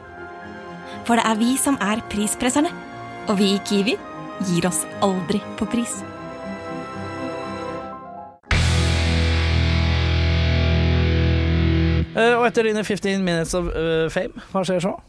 For 1.09 1.17
det 1.17 1.25
er 1.25 1.41
vi 1.41 1.57
som 1.57 1.81
er 1.81 2.05
prispresserne. 2.13 2.69
Og 3.33 3.41
vi 3.41 3.49
i 3.55 3.59
Kiwi 3.65 3.97
gir 4.45 4.69
oss 4.69 4.85
aldri 5.01 5.41
på 5.57 5.65
pris. 5.73 5.97
Eh, 12.13 12.35
og 12.37 12.45
etter 12.45 12.69
dine 12.69 12.85
15 12.85 13.23
minutes 13.25 13.57
of 13.57 13.73
eh, 13.73 14.05
fame, 14.13 14.37
hva 14.53 14.61
skjer 14.61 14.85
så? 14.85 14.99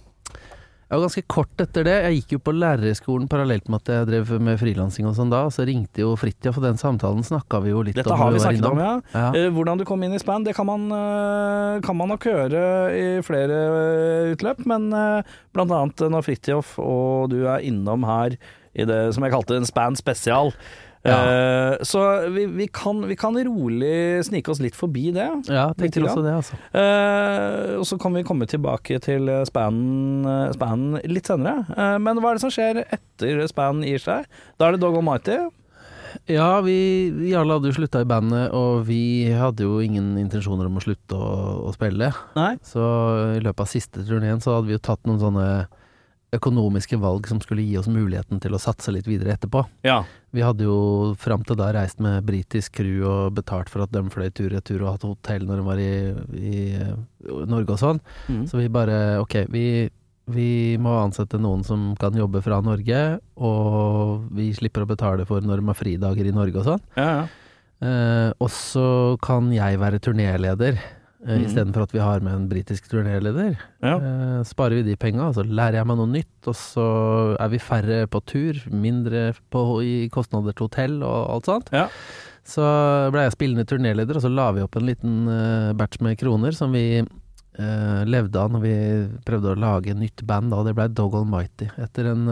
Jeg 0.90 0.98
var 0.98 1.04
ganske 1.06 1.22
kort 1.30 1.62
etter 1.62 1.84
det. 1.86 1.92
Jeg 2.02 2.14
gikk 2.16 2.32
jo 2.34 2.38
på 2.42 2.52
lærerskolen 2.56 3.28
parallelt 3.30 3.68
med 3.70 3.78
at 3.78 3.90
jeg 3.94 4.06
drev 4.08 4.32
med 4.42 4.56
frilansing 4.58 5.06
og 5.06 5.14
sånn 5.14 5.30
da. 5.30 5.44
Og 5.46 5.52
så 5.54 5.62
ringte 5.68 6.02
jo 6.02 6.16
Fridtjof, 6.18 6.58
og 6.58 6.66
den 6.66 6.80
samtalen 6.80 7.22
snakka 7.22 7.60
vi 7.62 7.70
jo 7.70 7.84
litt 7.86 7.94
Dette 8.00 8.10
om. 8.10 8.18
har 8.18 8.34
vi 8.34 8.40
snakket 8.42 8.66
om, 8.66 8.80
ja. 8.82 8.96
Ja. 9.14 9.28
Eh, 9.38 9.46
hvordan 9.54 9.78
du 9.78 9.84
kom 9.86 10.02
inn 10.02 10.16
i 10.18 10.18
span, 10.18 10.42
det 10.42 10.56
kan 10.58 10.66
man, 10.66 10.88
eh, 10.90 11.78
kan 11.86 11.94
man 11.94 12.10
nok 12.10 12.26
høre 12.26 12.64
i 12.90 13.06
flere 13.22 13.60
eh, 13.70 14.32
utløp, 14.34 14.66
men 14.66 14.90
blant 15.54 15.70
annet 15.78 16.10
når 16.10 16.26
Fridtjof 16.26 16.74
og 16.82 17.30
du 17.30 17.44
er 17.46 17.62
innom 17.62 18.02
her 18.10 18.34
i 18.74 18.86
det 18.86 19.14
som 19.14 19.22
jeg 19.22 19.34
kalte 19.34 19.60
en 19.60 19.70
span 19.70 19.94
spesial. 19.98 20.50
Eh, 21.02 21.82
så 21.82 22.28
vi, 22.28 22.44
vi, 22.46 22.66
kan, 22.68 23.00
vi 23.08 23.16
kan 23.16 23.36
rolig 23.44 24.24
snike 24.26 24.52
oss 24.52 24.60
litt 24.60 24.76
forbi 24.76 25.08
det. 25.16 25.28
Ja, 25.48 25.70
tenkte 25.72 26.02
Litt 26.02 26.10
også 26.10 26.24
det, 26.26 26.34
altså. 26.42 26.58
Eh, 26.76 27.78
og 27.78 27.86
så 27.88 27.96
kan 28.00 28.16
vi 28.16 28.24
komme 28.26 28.48
tilbake 28.50 29.00
til 29.04 29.30
spanen, 29.48 30.26
eh, 30.28 31.08
litt 31.08 31.30
senere. 31.30 31.64
Men 32.02 32.20
hva 32.20 32.34
er 32.34 32.40
det 32.40 32.44
som 32.44 32.52
skjer 32.52 32.84
etter 32.84 33.46
spanen 33.50 33.86
gir 33.88 34.02
seg? 34.02 34.28
Da 34.60 34.68
er 34.68 34.76
det 34.76 34.84
Dog 34.84 35.00
Almighty. 35.00 35.40
Ja, 36.26 36.58
vi, 36.66 36.76
Jarle 37.30 37.56
hadde 37.56 37.70
jo 37.70 37.76
slutta 37.76 38.02
i 38.02 38.08
bandet, 38.08 38.50
og 38.56 38.82
vi 38.88 39.30
hadde 39.30 39.62
jo 39.62 39.78
ingen 39.82 40.16
intensjoner 40.18 40.66
om 40.66 40.78
å 40.80 40.82
slutte 40.82 41.16
å, 41.16 41.28
å 41.70 41.74
spille. 41.74 42.10
Nei. 42.36 42.54
Så 42.66 42.82
i 43.36 43.42
løpet 43.44 43.62
av 43.62 43.70
siste 43.70 44.02
turneen 44.06 44.42
så 44.42 44.58
hadde 44.58 44.68
vi 44.68 44.76
jo 44.76 44.82
tatt 44.82 45.06
noen 45.06 45.22
sånne 45.22 45.46
økonomiske 46.36 46.98
valg 47.02 47.26
som 47.28 47.40
skulle 47.42 47.64
gi 47.66 47.76
oss 47.80 47.88
muligheten 47.90 48.40
til 48.42 48.54
å 48.54 48.60
satse 48.62 48.92
litt 48.94 49.08
videre 49.10 49.34
etterpå. 49.34 49.64
Ja. 49.86 50.00
Vi 50.30 50.44
hadde 50.44 50.66
jo 50.66 51.14
fram 51.18 51.42
til 51.46 51.58
da 51.58 51.70
reist 51.74 52.02
med 52.02 52.24
britisk 52.28 52.78
crew 52.78 53.02
og 53.08 53.38
betalt 53.38 53.70
for 53.72 53.84
at 53.84 53.94
de 53.94 54.04
fløy 54.12 54.30
tur-retur 54.30 54.84
og 54.84 54.92
hatt 54.92 55.06
hotell 55.08 55.46
når 55.48 55.60
de 55.60 55.66
var 55.66 55.82
i, 55.82 55.94
i 56.38 56.60
eh, 56.78 56.92
Norge 57.50 57.74
og 57.74 57.82
sånn. 57.82 58.02
Mm. 58.30 58.44
Så 58.50 58.60
vi 58.60 58.70
bare 58.72 59.00
ok, 59.22 59.40
vi, 59.50 59.66
vi 60.30 60.52
må 60.82 60.94
ansette 61.00 61.40
noen 61.42 61.66
som 61.66 61.90
kan 62.00 62.14
jobbe 62.16 62.44
fra 62.46 62.60
Norge, 62.64 63.02
og 63.36 64.30
vi 64.36 64.52
slipper 64.54 64.86
å 64.86 64.90
betale 64.90 65.26
for 65.28 65.42
når 65.42 65.62
de 65.62 65.70
har 65.72 65.78
fridager 65.78 66.30
i 66.30 66.34
Norge 66.36 66.62
og 66.62 66.72
sånn. 66.72 66.88
Ja, 67.00 67.10
ja. 67.20 67.28
Eh, 67.80 68.30
og 68.36 68.50
så 68.52 69.16
kan 69.24 69.48
jeg 69.54 69.78
være 69.80 70.02
turnéleder, 70.04 70.76
eh, 71.26 71.36
Mhm. 71.38 71.44
istedenfor 71.46 71.82
at 71.82 71.92
vi 71.92 71.98
har 72.00 72.20
med 72.20 72.32
en 72.34 72.48
britisk 72.48 72.88
turnéleder. 72.90 73.56
Ja. 73.82 73.96
Eh, 73.96 74.42
sparer 74.44 74.80
vi 74.80 74.82
de 74.90 74.96
penga, 74.96 75.32
så 75.34 75.44
lærer 75.44 75.80
jeg 75.80 75.86
meg 75.86 75.96
noe 75.96 76.06
nytt, 76.08 76.48
og 76.48 76.54
så 76.54 77.36
er 77.40 77.48
vi 77.48 77.58
færre 77.58 78.06
på 78.08 78.20
tur, 78.24 78.54
mindre 78.70 79.34
på, 79.50 79.82
i 79.82 80.08
kostnader 80.08 80.52
til 80.54 80.66
hotell 80.68 81.02
og 81.02 81.30
alt 81.30 81.44
sånt. 81.46 81.70
Ja. 81.72 81.88
Så 82.44 82.62
ble 83.12 83.20
jeg 83.28 83.32
spillende 83.36 83.66
turnéleder, 83.68 84.16
og 84.16 84.22
så 84.22 84.30
la 84.34 84.50
vi 84.52 84.62
opp 84.64 84.76
en 84.76 84.86
liten 84.88 85.28
eh, 85.28 85.72
batch 85.74 86.00
med 86.00 86.18
kroner 86.18 86.52
som 86.56 86.72
vi 86.72 87.02
uh, 87.58 88.04
levde 88.06 88.36
av 88.40 88.50
når 88.50 88.60
vi 88.62 88.74
prøvde 89.26 89.52
å 89.52 89.58
lage 89.58 89.92
nytt 89.94 90.22
band, 90.24 90.50
da, 90.50 90.62
det 90.64 90.74
ble 90.74 90.88
Dog 90.88 91.14
Almighty. 91.14 91.68
Etter 91.76 92.06
en, 92.14 92.26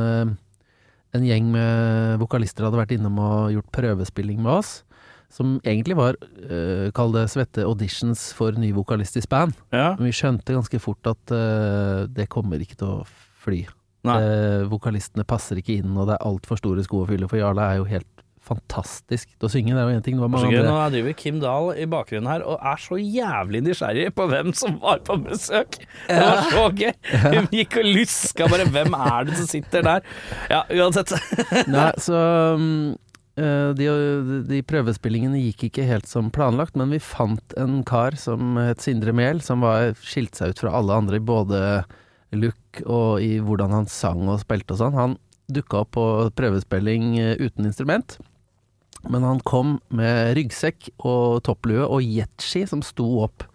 en 1.13 1.25
gjeng 1.27 1.51
med 1.53 2.19
vokalister 2.23 2.65
hadde 2.65 2.79
vært 2.81 2.95
innom 2.97 3.19
og 3.21 3.53
gjort 3.53 3.71
prøvespilling 3.75 4.41
med 4.41 4.53
oss. 4.63 4.85
Som 5.33 5.59
egentlig 5.61 5.97
var, 5.99 6.17
uh, 6.49 6.89
kall 6.97 7.13
det 7.13 7.27
svette 7.33 7.67
auditions 7.69 8.31
for 8.37 8.57
ny 8.57 8.71
vokalist 8.77 9.19
i 9.21 9.25
span. 9.25 9.53
ja. 9.75 9.91
Men 9.99 10.09
vi 10.09 10.15
skjønte 10.17 10.57
ganske 10.57 10.81
fort 10.81 11.11
at 11.11 11.35
uh, 11.35 12.07
det 12.09 12.31
kommer 12.33 12.63
ikke 12.65 12.79
til 12.81 12.95
å 12.95 13.03
fly. 13.45 13.67
Eh, 14.09 14.63
vokalistene 14.71 15.27
passer 15.29 15.59
ikke 15.61 15.81
inn, 15.83 15.97
og 15.99 16.09
det 16.09 16.17
er 16.17 16.25
altfor 16.29 16.61
store 16.61 16.85
sko 16.87 17.03
å 17.03 17.09
fylle, 17.11 17.29
for 17.29 17.41
Jarle 17.41 17.67
er 17.67 17.81
jo 17.81 17.89
helt 17.91 18.25
fantastisk 18.49 19.29
til 19.35 19.45
å 19.45 19.51
synge. 19.53 19.75
Det 19.75 19.83
er 19.83 19.91
jo 19.91 19.99
én 19.99 20.05
ting, 20.07 20.17
det 20.17 20.25
var 20.25 20.31
mange 20.33 20.49
andre. 20.49 20.63
nå 20.65 20.77
driver 20.95 21.17
Kim 21.19 21.41
Dahl 21.43 21.67
i 21.77 21.85
bakgrunnen 21.91 22.31
her 22.31 22.45
og 22.49 22.63
er 22.71 22.81
så 22.81 22.97
jævlig 22.97 23.61
nysgjerrig 23.67 24.07
på 24.17 24.25
hvem 24.31 24.55
som 24.57 24.79
var 24.81 25.03
på 25.05 25.19
besøk. 25.27 25.77
Det 26.09 26.23
var 26.23 26.41
så 26.49 26.63
gøy. 26.81 26.95
Hun 27.27 27.51
gikk 27.53 27.77
og 27.83 27.91
luska 27.99 28.49
bare 28.49 28.69
hvem 28.73 28.97
er 28.97 29.29
det 29.29 29.37
som 29.43 29.51
sitter 29.51 29.85
der. 29.85 30.09
Ja, 30.49 30.63
uansett. 30.79 31.13
Nei, 31.69 31.91
så 32.01 32.23
eh, 32.55 32.89
de, 33.39 33.87
de 34.49 34.59
prøvespillingene 34.67 35.39
gikk 35.39 35.69
ikke 35.69 35.87
helt 35.87 36.09
som 36.11 36.33
planlagt, 36.35 36.75
men 36.79 36.91
vi 36.95 36.99
fant 37.03 37.55
en 37.61 37.81
kar 37.87 38.17
som 38.19 38.59
het 38.59 38.83
Sindre 38.83 39.15
Mehl, 39.15 39.43
som 39.45 39.63
var 39.63 39.93
skilte 40.03 40.41
seg 40.41 40.53
ut 40.53 40.63
fra 40.65 40.75
alle 40.79 40.97
andre 40.99 41.21
i 41.21 41.25
både 41.25 41.63
look 42.37 42.83
og 42.85 43.23
i 43.25 43.39
hvordan 43.41 43.73
han 43.73 43.89
sang 43.91 44.27
og 44.29 44.43
spilte 44.43 44.75
og 44.75 44.83
sånn. 44.83 44.99
Han 44.99 45.17
dukka 45.49 45.83
opp 45.83 45.95
på 45.97 46.07
prøvespilling 46.37 47.15
eh, 47.21 47.37
uten 47.41 47.69
instrument. 47.69 48.19
Men 49.09 49.25
han 49.25 49.41
kom 49.47 49.79
med 49.95 50.35
ryggsekk 50.37 50.91
og 51.07 51.43
topplue 51.47 51.87
og 51.87 52.03
jetski 52.05 52.65
som 52.69 52.83
sto 52.85 53.07
opp 53.25 53.47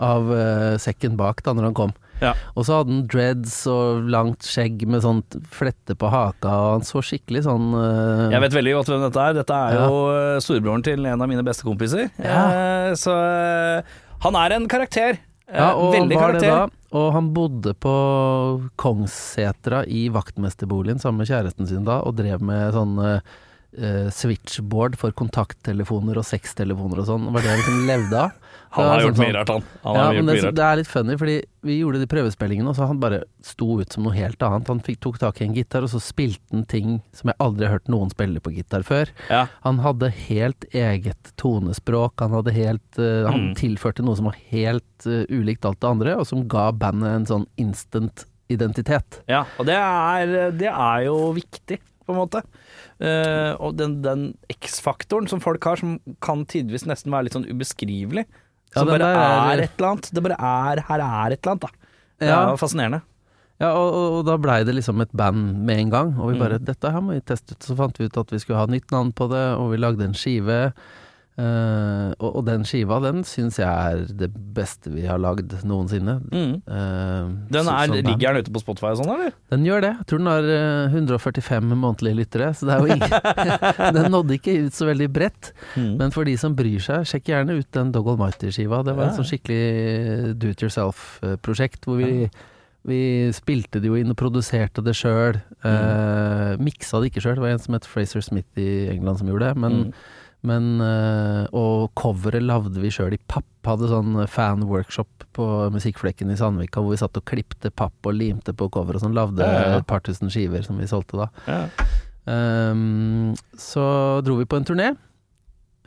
av 0.00 0.30
eh, 0.34 0.76
sekken 0.80 1.16
bak 1.20 1.42
da 1.44 1.56
når 1.56 1.70
han 1.70 1.78
kom. 1.78 1.94
Ja. 2.20 2.34
Og 2.54 2.66
så 2.68 2.78
hadde 2.78 2.92
han 2.92 3.06
dreads 3.10 3.54
og 3.70 4.10
langt 4.12 4.44
skjegg 4.46 4.84
med 4.90 5.04
sånn 5.04 5.22
flette 5.52 5.96
på 5.98 6.10
haka, 6.12 6.52
og 6.52 6.74
han 6.76 6.86
så 6.86 7.02
skikkelig 7.04 7.44
sånn 7.46 7.72
uh... 7.72 8.28
Jeg 8.32 8.44
vet 8.44 8.56
veldig 8.58 8.76
godt 8.76 8.92
hvem 8.92 9.06
dette 9.06 9.24
er. 9.24 9.38
Dette 9.40 9.56
er 9.56 9.78
jo 9.80 9.98
eh, 10.12 10.36
storebroren 10.44 10.84
til 10.86 11.08
en 11.08 11.24
av 11.24 11.30
mine 11.30 11.44
beste 11.46 11.66
kompiser. 11.66 12.08
Ja. 12.20 12.44
Uh, 12.50 12.92
Så 12.98 13.14
uh, 13.14 14.00
han 14.26 14.36
er 14.36 14.56
en 14.56 14.68
karakter. 14.70 15.20
Ja, 15.50 15.72
og 15.74 15.94
veldig 15.96 16.16
var 16.18 16.36
det 16.36 16.44
karakter. 16.44 16.70
da. 16.70 16.96
Og 17.00 17.12
han 17.14 17.30
bodde 17.34 17.72
på 17.78 17.92
Kongssetra 18.78 19.84
i 19.86 20.08
vaktmesterboligen 20.12 21.00
sammen 21.02 21.22
med 21.22 21.30
kjæresten 21.30 21.68
sin 21.70 21.86
da, 21.86 22.00
og 22.06 22.18
drev 22.18 22.42
med 22.44 22.74
sånn 22.74 22.96
uh, 23.00 24.08
switchboard 24.14 24.98
for 24.98 25.14
kontakttelefoner 25.16 26.18
og 26.18 26.26
sextelefoner 26.26 27.02
og 27.02 27.08
sånn. 27.08 27.28
Det 27.28 27.34
var 27.36 27.46
det 27.46 27.52
han 27.54 27.62
liksom 27.62 27.84
levde 27.88 28.24
av. 28.26 28.49
Han 28.70 28.86
har 28.86 29.00
gjort 29.02 29.16
sånn- 29.16 29.24
mye 29.26 29.34
rart, 29.34 29.48
han. 29.50 29.62
han 29.82 29.96
ja, 29.98 30.12
men 30.22 30.26
det, 30.30 30.34
rart. 30.44 30.54
det 30.54 30.64
er 30.66 30.76
litt 30.78 30.86
funny, 30.90 31.16
fordi 31.18 31.36
vi 31.66 31.78
gjorde 31.80 31.98
de 31.98 32.06
prøvespillingene, 32.06 32.68
og 32.70 32.76
så 32.78 32.86
han 32.86 33.00
bare 33.02 33.24
sto 33.42 33.80
ut 33.80 33.92
som 33.92 34.04
noe 34.06 34.14
helt 34.14 34.38
annet. 34.46 34.68
Han 34.70 34.80
fikk, 34.86 35.00
tok 35.00 35.18
tak 35.18 35.40
i 35.40 35.44
en 35.48 35.54
gitar, 35.56 35.82
og 35.82 35.90
så 35.90 35.98
spilte 36.00 36.38
han 36.54 36.64
ting 36.70 37.02
som 37.12 37.32
jeg 37.32 37.36
aldri 37.42 37.66
har 37.66 37.74
hørt 37.80 37.88
noen 37.90 38.10
spille 38.14 38.38
på 38.40 38.52
gitar 38.54 38.84
før. 38.86 39.10
Ja. 39.28 39.48
Han 39.66 39.78
hadde 39.82 40.12
helt 40.28 40.64
eget 40.72 41.32
tonespråk, 41.36 42.14
han 42.22 42.30
hadde 42.38 42.52
helt 42.54 42.98
uh, 43.02 43.26
Han 43.30 43.40
Mm. 43.50 43.54
tilførte 43.58 44.04
noe 44.06 44.14
som 44.16 44.26
var 44.30 44.36
helt 44.52 45.06
uh, 45.06 45.24
ulikt 45.28 45.64
alt 45.66 45.80
det 45.80 45.90
andre, 45.90 46.16
og 46.20 46.26
som 46.30 46.46
ga 46.46 46.70
bandet 46.70 47.10
en 47.10 47.26
sånn 47.26 47.46
instant 47.58 48.26
identitet. 48.50 49.20
Ja, 49.30 49.44
og 49.58 49.66
det 49.66 49.74
er, 49.78 50.50
det 50.52 50.70
er 50.70 51.04
jo 51.06 51.32
viktig, 51.34 51.78
på 52.06 52.14
en 52.14 52.18
måte. 52.22 52.42
Uh, 53.00 53.54
og 53.62 53.76
den, 53.78 54.00
den 54.02 54.24
X-faktoren 54.52 55.28
som 55.30 55.40
folk 55.40 55.64
har, 55.64 55.76
som 55.80 55.98
kan 56.20 56.44
tidvis 56.46 56.84
nesten 56.86 57.10
være 57.14 57.28
litt 57.28 57.36
sånn 57.36 57.48
ubeskrivelig. 57.48 58.26
Ja, 58.74 58.80
Som 58.80 58.88
den 58.88 58.98
bare 59.00 59.12
er- 59.14 59.58
er 59.58 59.62
et 59.64 59.70
eller 59.78 59.88
annet. 59.90 60.10
Det 60.14 60.22
bare 60.22 60.36
er 60.38 60.80
Her 60.88 61.00
er 61.00 61.32
et 61.32 61.40
eller 61.46 61.52
annet, 61.52 61.60
da. 61.60 61.68
Det 62.20 62.28
Ja. 62.28 62.52
er 62.52 62.56
fascinerende. 62.56 63.02
Ja, 63.60 63.72
og, 63.76 63.92
og, 63.92 64.12
og 64.18 64.24
da 64.26 64.36
blei 64.38 64.64
det 64.64 64.74
liksom 64.74 65.00
et 65.02 65.10
band 65.12 65.64
med 65.66 65.78
en 65.78 65.90
gang, 65.90 66.18
og 66.20 66.32
vi 66.32 66.38
bare 66.38 66.58
Mm. 66.58 66.64
Dette 66.64 66.90
her 66.90 67.00
må 67.00 67.12
vi 67.12 67.20
teste 67.20 67.52
ut. 67.52 67.58
Så 67.60 67.76
fant 67.76 67.98
vi 67.98 68.06
ut 68.06 68.16
at 68.16 68.30
vi 68.30 68.38
skulle 68.38 68.56
ha 68.58 68.66
nytt 68.66 68.90
navn 68.90 69.12
på 69.12 69.28
det, 69.28 69.58
og 69.58 69.70
vi 69.72 69.76
lagde 69.76 70.00
en 70.04 70.14
skive. 70.14 70.72
Eh, 71.40 72.10
og, 72.20 72.28
og 72.36 72.42
den 72.46 72.64
skiva, 72.68 72.98
den 73.04 73.22
syns 73.24 73.56
jeg 73.60 73.66
er 73.68 74.02
det 74.20 74.28
beste 74.56 74.92
vi 74.92 75.06
har 75.08 75.20
lagd 75.22 75.54
noensinne. 75.66 76.18
Mm. 76.28 76.52
Uh, 76.68 77.30
Den 77.48 77.70
er, 77.70 77.88
band. 77.88 77.96
Ligger 78.10 78.36
den 78.36 78.44
ute 78.44 78.52
på 78.54 78.62
Spotify 78.62 78.90
og 78.92 79.00
sånn, 79.00 79.12
eller? 79.14 79.32
Den 79.54 79.64
gjør 79.64 79.84
det. 79.86 79.92
Jeg 80.02 80.08
tror 80.12 80.22
den 80.22 80.30
har 80.30 80.50
eh, 80.54 80.98
145 81.00 81.72
månedlige 81.72 82.18
lyttere, 82.20 82.50
så 82.58 82.68
det 82.68 82.76
er 82.76 82.84
jo 82.84 82.98
ingen 82.98 83.16
Den 83.98 84.10
nådde 84.14 84.36
ikke 84.38 84.56
ut 84.66 84.76
så 84.76 84.90
veldig 84.90 85.08
bredt. 85.16 85.50
Mm. 85.74 85.90
Men 86.02 86.14
for 86.14 86.28
de 86.28 86.36
som 86.40 86.54
bryr 86.58 86.84
seg, 86.84 87.08
sjekk 87.10 87.32
gjerne 87.32 87.58
ut 87.58 87.70
den 87.76 87.90
Dog 87.96 88.12
Almighty-skiva. 88.14 88.84
Det 88.86 88.94
var 88.98 89.08
Ja. 89.08 89.10
et 89.14 89.18
sånn 89.20 89.30
skikkelig 89.32 90.36
do 90.40 90.52
it 90.54 90.62
yourself-prosjekt, 90.62 91.84
hvor 91.88 91.98
vi, 92.02 92.28
vi 92.88 93.00
spilte 93.36 93.80
det 93.82 93.90
jo 93.90 93.96
inn 94.00 94.12
og 94.12 94.18
produserte 94.20 94.84
det 94.84 94.94
sjøl. 94.98 95.40
Uh, 95.64 96.54
miksa 96.62 97.00
det 97.00 97.10
ikke 97.12 97.24
sjøl, 97.24 97.36
det 97.38 97.44
var 97.44 97.54
en 97.56 97.62
som 97.64 97.76
het 97.76 97.88
Fraser 97.88 98.24
Smith 98.24 98.60
i 98.60 98.88
England 98.94 99.20
som 99.22 99.30
gjorde 99.32 99.50
det. 99.52 99.56
Men, 99.66 99.78
Mm. 99.90 99.92
Men 100.46 100.80
eh, 100.80 101.46
Og 101.56 101.90
coveret 101.98 102.42
lagde 102.44 102.80
vi 102.80 102.90
sjøl 102.94 103.16
i 103.16 103.20
papp. 103.28 103.44
Hadde 103.66 103.90
sånn 103.90 104.14
fan-workshop 104.30 105.26
på 105.36 105.46
Musikkflekken 105.74 106.30
i 106.32 106.36
Sandvika 106.40 106.80
hvor 106.80 106.94
vi 106.94 107.00
satt 107.02 107.18
og 107.20 107.26
klipte 107.28 107.68
papp 107.70 108.08
og 108.08 108.16
limte 108.16 108.54
på 108.56 108.70
cover 108.72 108.96
og 108.96 109.02
sånn. 109.04 109.16
Lagde 109.16 109.44
Ja, 109.44 109.66
ja. 109.74 109.80
et 109.82 109.86
par 109.90 110.00
tusen 110.06 110.32
skiver 110.32 110.64
som 110.64 110.80
vi 110.80 110.88
solgte 110.88 111.20
da. 111.20 111.28
Ja. 111.44 111.60
Ehm, 112.30 113.34
så 113.58 113.84
dro 114.24 114.38
vi 114.40 114.48
på 114.48 114.56
en 114.60 114.64
turné. 114.68 114.90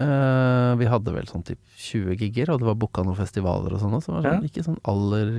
Uh, 0.02 0.74
vi 0.80 0.88
hadde 0.90 1.12
vel 1.14 1.28
sånn 1.30 1.44
typ 1.46 1.60
20 1.78 2.16
gigger, 2.18 2.50
og 2.50 2.62
det 2.64 2.66
var 2.66 2.78
booka 2.82 3.04
noen 3.06 3.18
festivaler 3.20 3.76
og 3.76 3.82
sånn 3.84 3.94
òg, 3.94 4.02
Så 4.02 4.10
det 4.10 4.16
var 4.18 4.26
sånn, 4.40 4.48
ikke 4.50 4.64
sånn 4.66 4.80
aller 4.90 5.34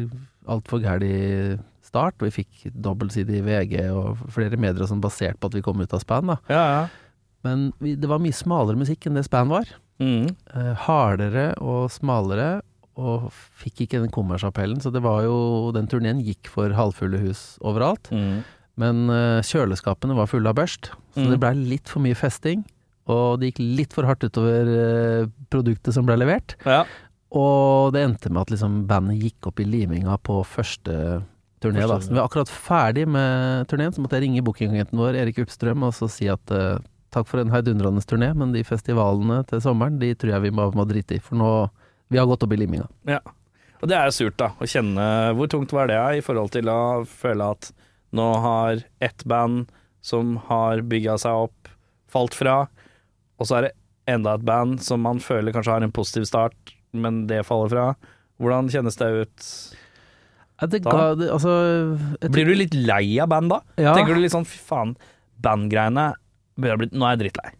altfor 0.46 0.82
gæren 0.84 1.58
start. 1.84 2.14
Vi 2.22 2.30
fikk 2.30 2.68
dobbeltside 2.70 3.34
i 3.34 3.42
VG 3.44 3.74
og 3.90 4.22
flere 4.32 4.56
medier 4.56 4.84
og 4.86 4.90
sånn 4.92 5.02
basert 5.02 5.40
på 5.40 5.50
at 5.50 5.58
vi 5.58 5.62
kom 5.64 5.82
ut 5.82 5.92
av 5.94 6.02
Span, 6.04 6.30
da. 6.30 6.38
Ja, 6.48 6.62
ja. 6.70 6.84
Men 7.44 7.72
vi, 7.82 7.94
det 8.00 8.08
var 8.08 8.22
mye 8.24 8.32
smalere 8.36 8.78
musikk 8.80 9.06
enn 9.06 9.18
det 9.18 9.26
Span 9.28 9.50
var. 9.52 9.68
Mm. 10.02 10.30
Eh, 10.54 10.72
hardere 10.86 11.50
og 11.62 11.90
smalere, 11.94 12.62
og 12.98 13.28
fikk 13.58 13.84
ikke 13.86 14.00
den 14.04 14.10
kommersappellen. 14.14 14.80
Så 14.82 14.92
det 14.94 15.02
var 15.02 15.24
jo 15.26 15.70
Den 15.74 15.88
turneen 15.90 16.20
gikk 16.24 16.46
for 16.50 16.70
halvfulle 16.74 17.18
hus 17.24 17.56
overalt. 17.60 18.10
Mm. 18.14 18.42
Men 18.80 19.04
eh, 19.10 19.40
kjøleskapene 19.46 20.14
var 20.18 20.26
fulle 20.30 20.50
av 20.50 20.56
børst, 20.58 20.90
så 21.14 21.22
Mm. 21.24 21.30
det 21.30 21.40
blei 21.42 21.54
litt 21.74 21.88
for 21.90 22.00
mye 22.02 22.14
festing. 22.18 22.64
Og 23.06 23.38
det 23.40 23.52
gikk 23.52 23.60
litt 23.78 23.92
for 23.92 24.06
hardt 24.08 24.24
utover 24.24 24.70
eh, 24.74 25.26
produktet 25.52 25.92
som 25.94 26.06
ble 26.06 26.16
levert. 26.22 26.56
ja. 26.64 26.84
Og 27.34 27.90
det 27.92 28.04
endte 28.06 28.30
med 28.30 28.42
at 28.44 28.50
liksom 28.54 28.86
bandet 28.86 29.18
gikk 29.18 29.48
opp 29.50 29.58
i 29.58 29.64
liminga 29.66 30.14
på 30.22 30.36
første 30.46 30.94
turné. 31.60 31.82
Da. 31.90 31.96
Så 31.98 32.12
vi 32.12 32.14
var 32.20 32.28
akkurat 32.28 32.46
ferdig 32.52 33.08
med 33.10 33.66
turneen, 33.66 33.90
så 33.90 33.98
måtte 34.04 34.14
jeg 34.20 34.28
ringe 34.28 34.44
bookingagenten 34.46 34.94
vår, 35.00 35.16
Erik 35.18 35.40
Uppstrøm, 35.42 35.82
og 35.82 35.90
så 35.96 36.06
si 36.08 36.28
at 36.30 36.52
eh, 36.54 36.78
takk 37.14 37.30
for 37.30 37.42
en 37.42 37.52
heidundrende 37.54 38.02
turné, 38.08 38.32
men 38.36 38.52
de 38.54 38.64
festivalene 38.66 39.40
til 39.50 39.62
sommeren, 39.64 40.00
de 40.02 40.12
tror 40.18 40.34
jeg 40.34 40.46
vi 40.48 40.54
bare 40.54 40.74
må 40.76 40.86
drite 40.88 41.18
i. 41.18 41.22
For 41.22 41.38
nå 41.38 41.54
Vi 42.12 42.18
har 42.20 42.26
gått 42.28 42.44
opp 42.44 42.52
i 42.52 42.58
liminga. 42.60 42.84
Ja. 43.08 43.22
Og 43.80 43.88
det 43.88 43.96
er 43.96 44.08
jo 44.08 44.14
surt, 44.16 44.36
da, 44.38 44.50
å 44.60 44.68
kjenne 44.68 45.04
Hvor 45.36 45.48
tungt 45.50 45.72
var 45.74 45.88
det 45.90 45.98
i 46.18 46.22
forhold 46.24 46.52
til 46.54 46.68
å 46.70 47.04
føle 47.08 47.48
at 47.56 47.72
nå 48.14 48.26
har 48.44 48.84
ett 49.02 49.24
band 49.26 49.72
som 50.04 50.36
har 50.46 50.84
bygga 50.86 51.16
seg 51.18 51.48
opp, 51.48 51.70
falt 52.12 52.36
fra, 52.36 52.66
og 53.40 53.48
så 53.48 53.56
er 53.58 53.66
det 53.66 53.72
enda 54.14 54.36
et 54.36 54.44
band 54.46 54.82
som 54.84 55.02
man 55.02 55.18
føler 55.24 55.54
kanskje 55.54 55.72
har 55.74 55.86
en 55.86 55.94
positiv 55.94 56.28
start, 56.28 56.74
men 56.94 57.24
det 57.26 57.40
faller 57.48 57.72
fra. 57.72 57.86
Hvordan 58.38 58.68
kjennes 58.70 59.00
det 59.00 59.08
ut? 59.24 59.48
Det 60.70 60.80
ga, 60.84 61.14
det, 61.18 61.30
altså, 61.34 61.54
Blir 62.30 62.46
du 62.46 62.54
litt 62.54 62.76
lei 62.78 63.16
av 63.22 63.32
band 63.32 63.50
da? 63.50 63.58
Ja. 63.80 63.96
Tenker 63.96 64.14
du 64.14 64.22
litt 64.22 64.34
sånn 64.34 64.46
fy 64.46 64.60
faen, 64.62 64.94
bandgreiene 65.42 66.12
bli 66.60 66.88
Nå 66.92 67.06
er 67.06 67.16
jeg 67.16 67.24
drittlei. 67.24 67.52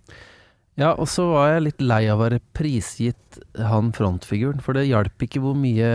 Ja, 0.75 0.91
og 0.99 1.07
så 1.07 1.29
var 1.31 1.53
jeg 1.53 1.67
litt 1.69 1.83
lei 1.87 2.01
av 2.11 2.19
å 2.19 2.25
være 2.25 2.41
prisgitt 2.57 3.37
han 3.55 3.93
frontfiguren, 3.95 4.61
for 4.63 4.75
det 4.75 4.89
hjalp 4.89 5.23
ikke 5.23 5.41
hvor 5.43 5.55
mye 5.59 5.87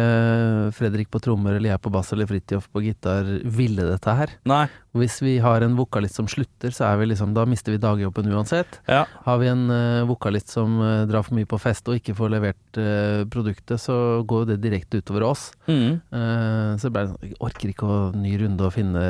Fredrik 0.76 1.10
på 1.12 1.20
trommer 1.24 1.58
eller 1.58 1.74
jeg 1.74 1.82
på 1.84 1.92
bass 1.92 2.14
eller 2.16 2.28
Fridtjof 2.30 2.70
på 2.72 2.84
gitar 2.84 3.28
ville 3.44 3.88
dette 3.90 4.16
her. 4.16 4.34
Nei. 4.48 4.66
Hvis 4.96 5.20
vi 5.24 5.36
har 5.44 5.64
en 5.64 5.76
vokalist 5.76 6.20
som 6.20 6.32
slutter, 6.32 6.72
så 6.76 6.88
er 6.90 7.02
vi 7.02 7.10
liksom, 7.12 7.36
da 7.36 7.44
mister 7.48 7.76
vi 7.76 7.82
dagjobben 7.84 8.32
uansett. 8.32 8.80
Ja. 8.88 9.04
Har 9.28 9.44
vi 9.44 9.52
en 9.52 9.68
uh, 9.68 10.08
vokalist 10.08 10.56
som 10.56 10.80
uh, 10.80 11.04
drar 11.10 11.28
for 11.28 11.36
mye 11.36 11.48
på 11.50 11.60
fest 11.60 11.92
og 11.92 12.00
ikke 12.00 12.16
får 12.16 12.34
levert 12.38 12.80
uh, 12.80 13.28
produktet, 13.32 13.84
så 13.84 14.24
går 14.28 14.54
det 14.54 14.62
direkte 14.64 15.04
utover 15.04 15.28
oss. 15.28 15.50
Mm. 15.68 16.00
Så 16.10 16.88
det 16.88 16.96
ble 16.96 17.08
sånn, 17.12 17.24
jeg 17.24 17.40
orker 17.44 17.72
ikke 17.72 17.88
å 17.88 17.98
ny 18.16 18.32
runde 18.42 18.68
og 18.68 18.74
finne 18.74 19.04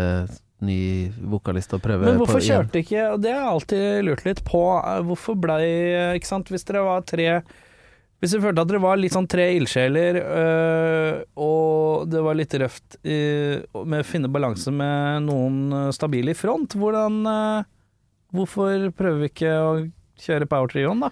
ny 0.65 1.07
vokalist 1.31 1.71
og 1.77 1.81
prøve 1.83 2.03
Men 2.09 2.17
hvorfor 2.19 2.39
på 2.41 2.47
kjørte 2.49 2.81
ikke 2.83 3.03
det 3.23 3.31
har 3.31 3.41
jeg 3.45 3.53
alltid 3.53 4.05
lurt 4.09 4.23
litt 4.27 4.41
på. 4.47 4.61
eh, 4.83 5.01
Hvorfor 5.07 5.37
blei 5.39 5.63
Ikke 6.19 6.27
sant, 6.27 6.49
hvis 6.51 6.65
dere 6.67 6.81
var 6.83 7.05
tre 7.07 7.27
Hvis 8.19 8.33
dere 8.35 8.43
følte 8.49 8.65
at 8.65 8.71
dere 8.73 8.81
var 8.83 8.99
litt 8.99 9.15
sånn 9.15 9.29
tre 9.31 9.45
ildsjeler, 9.55 10.17
øh, 10.19 11.21
og 11.39 12.09
det 12.11 12.23
var 12.25 12.35
litt 12.35 12.55
røft 12.59 12.97
øh, 13.07 13.61
med 13.87 14.03
å 14.03 14.07
finne 14.09 14.27
balanse 14.27 14.73
med 14.75 15.23
noen 15.29 15.91
stabile 15.95 16.33
i 16.35 16.37
front, 16.37 16.75
hvordan 16.75 17.21
øh, 17.23 17.63
Hvorfor 18.35 18.91
prøver 18.93 19.23
vi 19.23 19.29
ikke 19.31 19.53
å 19.57 19.69
kjøre 20.21 20.45
powertrioen, 20.51 20.99
da? 21.01 21.07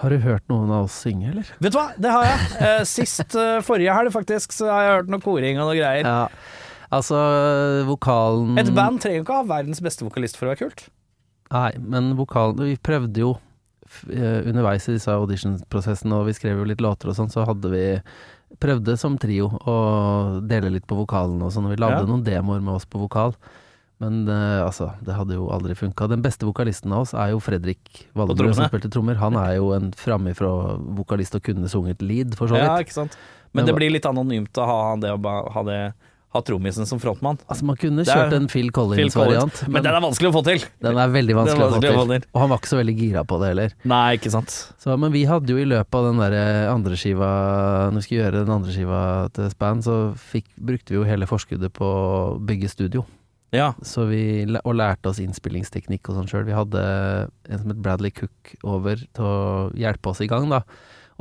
Har 0.00 0.10
du 0.14 0.16
hørt 0.22 0.46
noen 0.48 0.70
av 0.72 0.86
oss 0.86 0.94
synge, 1.04 1.28
eller? 1.34 1.50
Vet 1.60 1.74
du 1.74 1.76
hva, 1.76 1.88
det 2.00 2.10
har 2.14 2.24
jeg. 2.24 2.46
Eh, 2.64 2.84
Sist, 2.88 3.34
forrige 3.66 3.92
helg 3.98 4.14
faktisk, 4.14 4.54
så 4.56 4.70
har 4.70 4.86
jeg 4.86 4.94
hørt 5.00 5.10
noe 5.12 5.22
koring 5.26 5.58
og 5.60 5.68
noe 5.68 5.76
greier. 5.76 6.06
Ja, 6.08 6.22
altså 6.94 7.18
vokalen 7.88 8.58
Et 8.60 8.70
band 8.74 9.00
trenger 9.02 9.20
jo 9.20 9.24
ikke 9.26 9.40
ha 9.40 9.48
verdens 9.48 9.82
beste 9.84 10.06
vokalist 10.06 10.38
for 10.38 10.48
å 10.48 10.52
være 10.54 10.62
kult. 10.64 10.86
Nei, 11.54 11.72
men 11.78 12.14
vokalen 12.18 12.64
Vi 12.70 12.76
prøvde 12.82 13.20
jo 13.22 13.34
eh, 14.10 14.40
underveis 14.48 14.88
i 14.88 14.96
disse 14.96 15.12
auditionprosessene, 15.12 16.16
og 16.20 16.30
vi 16.30 16.36
skrev 16.38 16.62
jo 16.62 16.68
litt 16.70 16.82
låter 16.84 17.12
og 17.12 17.18
sånn, 17.18 17.30
så 17.32 17.44
hadde 17.48 17.70
vi 17.72 17.84
prøvde 18.62 18.96
som 19.00 19.18
trio 19.18 19.50
å 19.66 19.74
dele 20.46 20.70
litt 20.76 20.86
på 20.86 20.96
vokalen 20.98 21.42
og 21.42 21.52
sånn. 21.54 21.66
og 21.68 21.74
Vi 21.74 21.82
lagde 21.82 22.02
Ja. 22.04 22.08
noen 22.08 22.24
demoer 22.26 22.62
med 22.62 22.74
oss 22.78 22.86
på 22.86 23.02
vokal. 23.02 23.34
Men 24.02 24.28
uh, 24.28 24.66
altså, 24.66 24.90
det 25.06 25.14
hadde 25.14 25.36
jo 25.36 25.48
aldri 25.54 25.74
funka. 25.78 26.08
Den 26.10 26.22
beste 26.22 26.46
vokalisten 26.46 26.92
av 26.92 27.04
oss 27.04 27.12
er 27.14 27.30
jo 27.30 27.38
Fredrik 27.42 28.08
Valderud, 28.18 28.54
som 28.56 28.66
spilte 28.66 28.90
trommer. 28.90 29.14
Han 29.20 29.36
er 29.38 29.56
jo 29.56 29.70
en 29.76 29.92
framifrå 29.96 30.50
vokalist 30.98 31.36
og 31.38 31.44
kunne 31.46 31.70
sunget 31.70 32.02
lead, 32.02 32.34
for 32.38 32.50
så 32.50 32.58
vidt. 32.58 32.66
Ja, 32.66 32.80
ikke 32.82 32.96
sant. 32.96 33.14
Men 33.52 33.62
Men 33.62 33.70
det 33.70 33.76
blir 33.78 33.94
litt 33.94 34.06
anonymt 34.06 34.58
å 34.58 34.66
ha 34.66 34.96
det, 34.98 35.12
å 35.14 35.52
ha 35.54 35.62
det, 35.62 35.78
ha 36.34 36.42
trommisen 36.42 36.88
som 36.90 36.98
frontmann. 37.02 37.38
Altså, 37.46 37.66
man 37.68 37.78
kunne 37.78 38.04
kjørt 38.06 38.32
er 38.32 38.38
en 38.40 38.48
Phil 38.50 38.64
Phil 38.64 38.72
Collins. 38.74 39.14
Collins-variant, 39.14 39.62
Men, 39.66 39.76
men, 39.76 39.86
den 39.86 39.98
er 39.98 40.04
vanskelig 40.04 40.30
å 40.30 40.34
få 40.34 40.42
til! 40.46 40.66
den 40.84 41.00
er 41.00 41.12
veldig 41.14 41.36
vanskelig, 41.38 41.60
er 41.60 41.74
vanskelig 41.74 41.90
å 41.90 41.94
å 41.94 41.98
få 41.98 42.04
få 42.04 42.12
til. 42.12 42.22
til. 42.24 42.30
Og 42.32 42.42
han 42.42 42.52
var 42.52 42.62
ikke 42.62 42.72
så 42.72 42.78
veldig 42.80 42.94
gira 42.98 43.24
på 43.30 43.40
det 43.40 43.50
heller. 43.52 43.74
Nei, 43.94 44.04
ikke 44.18 44.32
sant. 44.34 44.54
Så, 44.82 44.96
men 45.00 45.14
vi 45.14 45.24
hadde 45.30 45.54
jo 45.54 45.60
i 45.60 45.66
løpet 45.68 45.98
av 46.00 46.08
den 46.08 46.22
der 46.22 46.38
andre 46.72 46.98
skiva 46.98 47.28
Når 47.90 48.00
vi 48.00 48.06
skulle 48.06 48.22
gjøre 48.22 48.44
den 48.44 48.54
andre 48.54 48.76
skiva 48.76 49.02
til 49.36 49.52
Span, 49.54 49.84
så 49.84 49.98
fikk, 50.32 50.48
brukte 50.56 50.94
vi 50.94 51.00
jo 51.00 51.06
hele 51.08 51.28
forskuddet 51.30 51.74
på 51.76 51.84
å 51.84 52.08
bygge 52.42 52.72
studio. 52.72 53.04
Ja. 53.54 53.70
Så 53.86 54.08
vi, 54.10 54.22
og 54.64 54.74
lærte 54.74 55.12
oss 55.12 55.20
innspillingsteknikk 55.22 56.10
og 56.10 56.18
sånn 56.18 56.30
sjøl. 56.30 56.48
Vi 56.48 56.56
hadde 56.56 56.82
en 57.46 57.60
som 57.60 57.70
het 57.70 57.82
Bradley 57.84 58.14
Cook 58.14 58.56
over 58.66 58.98
til 58.98 59.28
å 59.28 59.38
hjelpe 59.78 60.10
oss 60.10 60.22
i 60.24 60.30
gang, 60.30 60.48
da. 60.50 60.64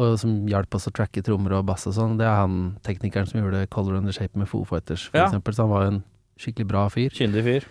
Og 0.01 0.17
som 0.17 0.47
hjalp 0.49 0.73
oss 0.73 0.87
å 0.89 0.91
tracke 0.95 1.21
trommer 1.21 1.53
og 1.59 1.65
bass 1.67 1.85
og 1.87 1.93
sånn. 1.93 2.17
Det 2.17 2.25
er 2.25 2.35
han 2.39 2.77
teknikeren 2.81 3.27
som 3.29 3.41
gjorde 3.41 3.67
Color 3.69 3.97
and 3.99 4.07
the 4.07 4.13
Shape 4.15 4.35
med 4.39 4.47
Foo 4.49 4.63
Fighters, 4.65 5.07
for 5.09 5.17
Ja. 5.19 5.27
eksempel. 5.29 5.53
Så 5.53 5.63
han 5.67 5.69
var 5.69 5.83
jo 5.83 5.91
en 5.91 6.03
skikkelig 6.39 6.67
bra 6.67 6.87
fyr. 6.89 7.09
Kyndig 7.13 7.43
fyr. 7.43 7.63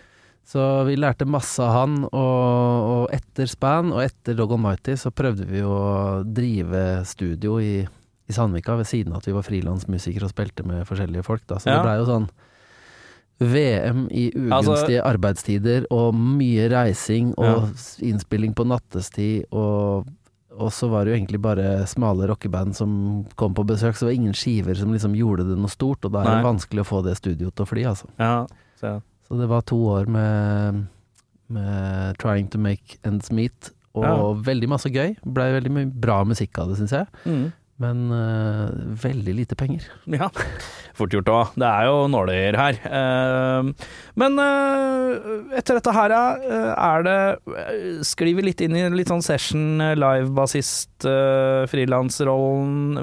Så 0.45 0.85
vi 0.87 0.97
lærte 0.97 1.27
masse 1.27 1.59
av 1.63 1.73
han, 1.73 2.05
og, 2.05 2.13
og 2.13 3.11
etter 3.15 3.47
Span 3.47 3.93
og 3.93 4.03
etter 4.03 4.35
Dog 4.35 4.51
Almighty 4.53 4.95
så 4.99 5.11
prøvde 5.15 5.47
vi 5.47 5.61
å 5.63 6.23
drive 6.27 7.05
studio 7.07 7.59
i, 7.63 7.87
i 8.29 8.33
Sandvika 8.33 8.77
ved 8.77 8.87
siden 8.87 9.13
av 9.13 9.19
at 9.19 9.27
vi 9.27 9.33
var 9.37 9.43
frilansmusikere 9.47 10.25
og 10.27 10.31
spilte 10.35 10.65
med 10.67 10.87
forskjellige 10.87 11.23
folk, 11.25 11.47
da. 11.47 11.57
Så 11.59 11.67
Ja. 11.71 11.77
det 11.79 11.85
blei 11.87 11.99
jo 11.99 12.07
sånn 12.11 12.29
VM 13.43 14.09
i 14.11 14.31
Altså- 14.51 14.73
ugunstige 14.73 15.03
arbeidstider 15.03 15.87
og 15.91 16.15
mye 16.15 16.69
reising 16.71 17.35
og 17.39 17.45
ja. 17.45 17.69
innspilling 18.13 18.55
på 18.55 18.67
nattestid 18.67 19.45
og 19.53 20.07
og 20.59 20.73
så 20.73 20.89
var 20.93 21.05
det 21.05 21.13
jo 21.13 21.17
egentlig 21.21 21.41
bare 21.43 21.87
smale 21.89 22.27
rockeband 22.29 22.75
som 22.77 23.25
kom 23.41 23.55
på 23.55 23.65
besøk, 23.67 23.95
så 23.97 24.05
det 24.07 24.11
var 24.13 24.19
ingen 24.21 24.35
skiver 24.37 24.75
som 24.79 24.93
liksom 24.93 25.15
gjorde 25.17 25.47
det 25.49 25.57
noe 25.59 25.71
stort, 25.73 26.05
og 26.05 26.13
da 26.13 26.21
er 26.23 26.29
det 26.31 26.39
Nei. 26.43 26.47
vanskelig 26.51 26.83
å 26.85 26.89
få 26.91 27.03
det 27.07 27.17
studioet 27.17 27.55
til 27.57 27.65
å 27.65 27.71
fly, 27.71 27.85
altså. 27.89 28.09
Ja. 28.21 28.47
Så, 28.81 29.01
Så 29.29 29.39
det 29.41 29.49
var 29.49 29.63
to 29.63 29.79
år 29.89 30.07
med, 30.13 30.87
med 31.49 32.19
trying 32.19 32.49
to 32.53 32.59
make 32.59 32.99
ends 33.05 33.31
meet, 33.33 33.71
og 33.95 34.05
Ja. 34.05 34.33
veldig 34.53 34.69
masse 34.69 34.89
gøy. 34.93 35.17
Blei 35.25 35.53
veldig 35.53 35.71
mye 35.73 35.87
bra 36.01 36.23
musikk 36.25 36.59
av 36.59 36.69
det, 36.69 36.79
syns 36.79 36.91
jeg. 36.93 37.07
mm. 37.27 37.53
Men 37.83 38.05
uh, 38.15 38.71
veldig 39.03 39.35
lite 39.41 39.59
penger. 39.59 39.89
Ja, 40.13 40.29
fort 40.99 41.15
gjort 41.15 41.31
òg. 41.33 41.57
Det 41.59 41.67
er 41.69 41.89
jo 41.89 42.07
nåløyer 42.13 42.59
her. 42.59 42.79
Uh, 42.87 43.89
men 44.21 44.39
uh, 44.39 45.51
etter 45.59 45.79
dette 45.79 45.97
her, 45.97 46.15
er 46.15 47.07
det 47.07 47.19
Sklir 48.07 48.37
vi 48.39 48.47
litt 48.47 48.63
inn 48.65 48.77
i 48.79 48.87
litt 48.95 49.11
sånn 49.11 49.25
session, 49.25 49.83
live-bassist, 49.99 50.95
uh, 51.09 51.65
frilansrollen 51.71 52.99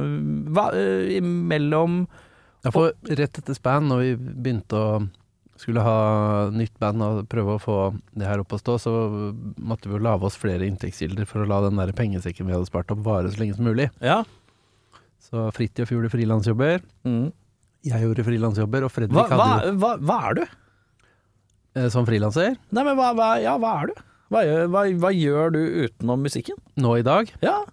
imellom 1.20 2.02
Ja, 2.66 2.72
for 2.72 2.94
rett 3.08 3.40
etter 3.42 3.56
Span, 3.58 3.90
når 3.92 4.06
vi 4.06 4.12
begynte 4.20 4.80
å 4.80 4.90
skulle 5.60 5.84
ha 5.84 6.50
nytt 6.56 6.78
band 6.80 7.04
og 7.04 7.26
prøve 7.32 7.58
å 7.58 7.62
få 7.62 7.78
det 8.16 8.28
her 8.28 8.40
opp 8.40 8.56
å 8.56 8.60
stå, 8.62 8.78
så 8.80 8.94
måtte 9.60 9.90
vi 9.90 9.98
jo 9.98 10.04
lage 10.06 10.30
oss 10.30 10.40
flere 10.40 10.68
inntektskilder 10.70 11.28
for 11.28 11.44
å 11.44 11.50
la 11.50 11.60
den 11.66 11.80
der 11.82 11.92
pengesekken 11.96 12.48
vi 12.48 12.56
hadde 12.56 12.70
spart 12.70 12.94
opp, 12.94 13.02
vare 13.04 13.32
så 13.32 13.42
lenge 13.42 13.58
som 13.58 13.68
mulig. 13.68 13.90
Ja. 14.00 14.22
Så 15.30 15.46
Fridtjof 15.54 15.92
gjorde 15.94 16.10
frilansjobber, 16.10 16.82
Mm. 17.06 17.32
jeg 17.86 18.02
gjorde 18.02 18.24
frilansjobber, 18.26 18.84
og 18.88 18.92
Fredrik 18.92 19.14
Hva, 19.14 19.28
hva, 19.30 19.46
hadde 19.46 19.68
jo 19.72 19.78
hva, 19.84 19.92
hva 20.02 20.20
er 20.30 20.34
du? 20.40 20.46
eh, 21.76 21.90
som 21.94 22.06
frilanser 22.08 22.56
Nei, 22.72 22.84
men 22.84 22.96
hva, 22.98 23.12
hva, 23.16 23.28
ja, 23.42 23.58
hva 23.62 23.74
er 23.84 23.92
du? 23.92 23.94
Hva, 24.30 24.44
gjør- 24.46 24.70
hva, 24.70 24.84
hva 25.02 25.12
du 25.54 25.60
utenom 25.88 26.22
musikken? 26.22 26.56
nå 26.78 26.96
i 27.00 27.04
dag. 27.06 27.32
Ja. 27.42 27.64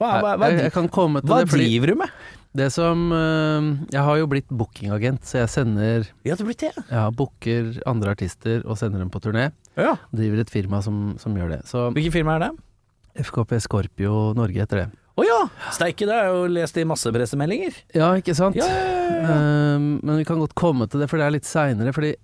Hva, 0.00 0.20
hva, 0.20 0.36
hva, 0.36 0.48
jeg, 0.50 0.64
jeg 0.66 0.72
kan 0.74 0.88
komme 0.88 1.20
til 1.22 1.28
hva 1.30 1.40
det, 1.44 1.48
Hva 1.52 1.58
driver 1.60 1.86
du 1.92 1.94
med? 2.00 2.08
Det 2.54 2.66
som 2.74 3.06
øh, 3.16 3.78
Jeg 3.90 4.02
har 4.04 4.16
jo 4.18 4.26
blitt 4.28 4.48
bookingagent, 4.50 5.22
så 5.24 5.38
jeg 5.40 5.48
sender 5.48 6.08
Ja, 6.24 6.34
du 6.36 6.44
blitt 6.44 6.60
det. 6.66 6.72
Ja, 6.90 7.06
booker 7.10 7.78
andre 7.88 8.10
artister 8.12 8.60
og 8.66 8.76
sender 8.76 8.98
dem 9.00 9.08
på 9.10 9.20
turné. 9.24 9.52
Ja. 9.76 9.94
Driver 10.12 10.40
et 10.42 10.50
firma 10.52 10.82
som, 10.84 11.16
som 11.18 11.32
gjør 11.34 11.48
det. 11.54 11.60
Så 11.70 11.86
Hvilken 11.94 12.12
firma 12.12 12.34
er 12.36 12.44
det? 12.48 12.50
FKP 13.24 13.56
Scorpio 13.60 14.32
Norge 14.36 14.60
heter 14.60 14.82
det. 14.82 14.90
Å 15.12 15.24
ja! 15.26 15.38
Steike, 15.76 16.06
det 16.08 16.16
jeg 16.16 16.32
jo 16.32 16.44
lest 16.54 16.78
i 16.80 16.86
masse 16.88 17.10
pressemeldinger. 17.12 17.76
Ja, 17.96 18.12
ikke 18.16 18.34
sant? 18.36 18.56
Ja. 18.56 18.68
Ehm, 18.68 19.98
men 20.00 20.20
vi 20.22 20.26
kan 20.28 20.40
godt 20.40 20.56
komme 20.58 20.88
til 20.88 21.02
det, 21.02 21.10
for 21.10 21.20
det 21.20 21.26
er 21.26 21.34
litt 21.34 21.48
seinere. 21.48 21.92
Fordi 21.92 22.14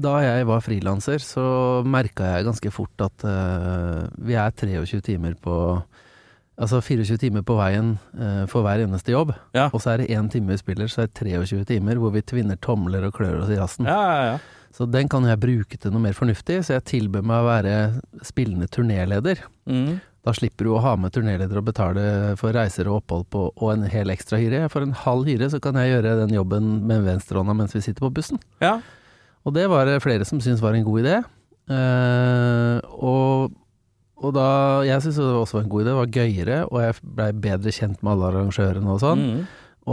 da 0.00 0.14
jeg 0.22 0.46
var 0.46 0.62
frilanser, 0.62 1.22
så 1.22 1.46
merka 1.86 2.36
jeg 2.36 2.46
ganske 2.48 2.72
fort 2.74 3.04
at 3.04 3.26
uh, 3.26 4.06
vi 4.26 4.38
er 4.38 4.54
23 4.54 5.04
timer 5.12 5.36
på 5.40 5.58
Altså 6.54 6.78
24 6.78 7.16
timer 7.18 7.42
på 7.42 7.56
veien 7.58 7.96
uh, 8.14 8.44
for 8.46 8.62
hver 8.62 8.84
eneste 8.84 9.10
jobb. 9.10 9.32
Ja. 9.56 9.64
Og 9.74 9.80
så 9.82 9.90
er 9.90 10.04
det 10.04 10.12
én 10.14 10.28
time 10.30 10.52
vi 10.52 10.60
spiller, 10.60 10.86
så 10.86 11.02
er 11.02 11.08
det 11.10 11.16
23 11.18 11.64
timer 11.66 11.98
hvor 11.98 12.12
vi 12.14 12.22
tvinner 12.22 12.54
tomler 12.62 13.08
og 13.08 13.16
klør 13.16 13.40
oss 13.40 13.50
i 13.50 13.56
rassen. 13.58 13.88
Ja, 13.90 13.96
ja, 14.06 14.28
ja. 14.28 14.36
Så 14.74 14.86
den 14.86 15.10
kan 15.10 15.26
jeg 15.26 15.40
bruke 15.42 15.78
til 15.78 15.90
noe 15.90 16.04
mer 16.04 16.14
fornuftig, 16.14 16.60
så 16.62 16.76
jeg 16.76 16.86
tilbød 16.92 17.26
meg 17.26 17.42
å 17.42 17.48
være 17.48 17.74
spillende 18.26 18.70
turnéleder. 18.70 19.42
Mm. 19.66 19.98
Da 20.24 20.32
slipper 20.32 20.64
du 20.64 20.72
å 20.72 20.80
ha 20.80 20.94
med 20.96 21.12
turnéleder 21.12 21.60
og 21.60 21.66
betale 21.68 22.04
for 22.40 22.56
reiser 22.56 22.88
og 22.88 23.02
opphold 23.02 23.26
på, 23.34 23.42
og 23.52 23.72
en 23.74 23.84
hel 23.92 24.12
ekstra 24.12 24.40
hyre. 24.40 24.62
For 24.72 24.84
en 24.84 24.94
halv 24.96 25.28
hyre 25.28 25.50
så 25.52 25.60
kan 25.60 25.76
jeg 25.76 25.92
gjøre 25.92 26.14
den 26.22 26.32
jobben 26.32 26.70
med 26.88 27.04
venstrehånda 27.04 27.56
mens 27.58 27.76
vi 27.76 27.84
sitter 27.84 28.06
på 28.06 28.14
bussen. 28.20 28.40
ja. 28.64 28.78
Og 29.44 29.52
det 29.52 29.66
var 29.68 29.84
det 29.84 29.98
flere 30.00 30.24
som 30.24 30.38
syntes 30.40 30.62
var 30.64 30.72
en 30.72 30.86
god 30.86 31.02
idé. 31.02 31.18
Uh, 31.68 32.80
og, 32.96 33.52
og 34.20 34.34
da 34.36 34.46
Jeg 34.84 35.04
syntes 35.04 35.20
det 35.20 35.26
også 35.36 35.58
var 35.58 35.64
en 35.66 35.72
god 35.72 35.82
idé, 35.82 35.88
det 35.90 35.98
var 35.98 36.14
gøyere, 36.16 36.58
og 36.70 36.80
jeg 36.80 36.96
blei 37.18 37.26
bedre 37.46 37.74
kjent 37.76 38.00
med 38.00 38.14
alle 38.14 38.30
arrangørene 38.30 38.94
og 38.94 39.02
sånn. 39.02 39.24
Mm. 39.24 39.42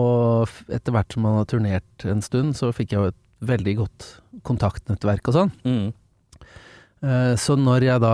Og 0.02 0.56
etter 0.72 0.96
hvert 0.96 1.12
som 1.12 1.28
man 1.28 1.36
har 1.42 1.50
turnert 1.52 2.08
en 2.08 2.24
stund, 2.24 2.56
så 2.56 2.72
fikk 2.76 2.96
jeg 2.96 3.02
jo 3.02 3.12
et 3.12 3.20
veldig 3.52 3.76
godt 3.82 4.08
kontaktnettverk 4.48 5.28
og 5.28 5.36
sånn. 5.36 5.52
Mm. 5.68 5.92
Eh, 7.02 7.34
Så 7.42 7.56
når 7.58 7.82
jeg 7.82 8.02
da 8.04 8.10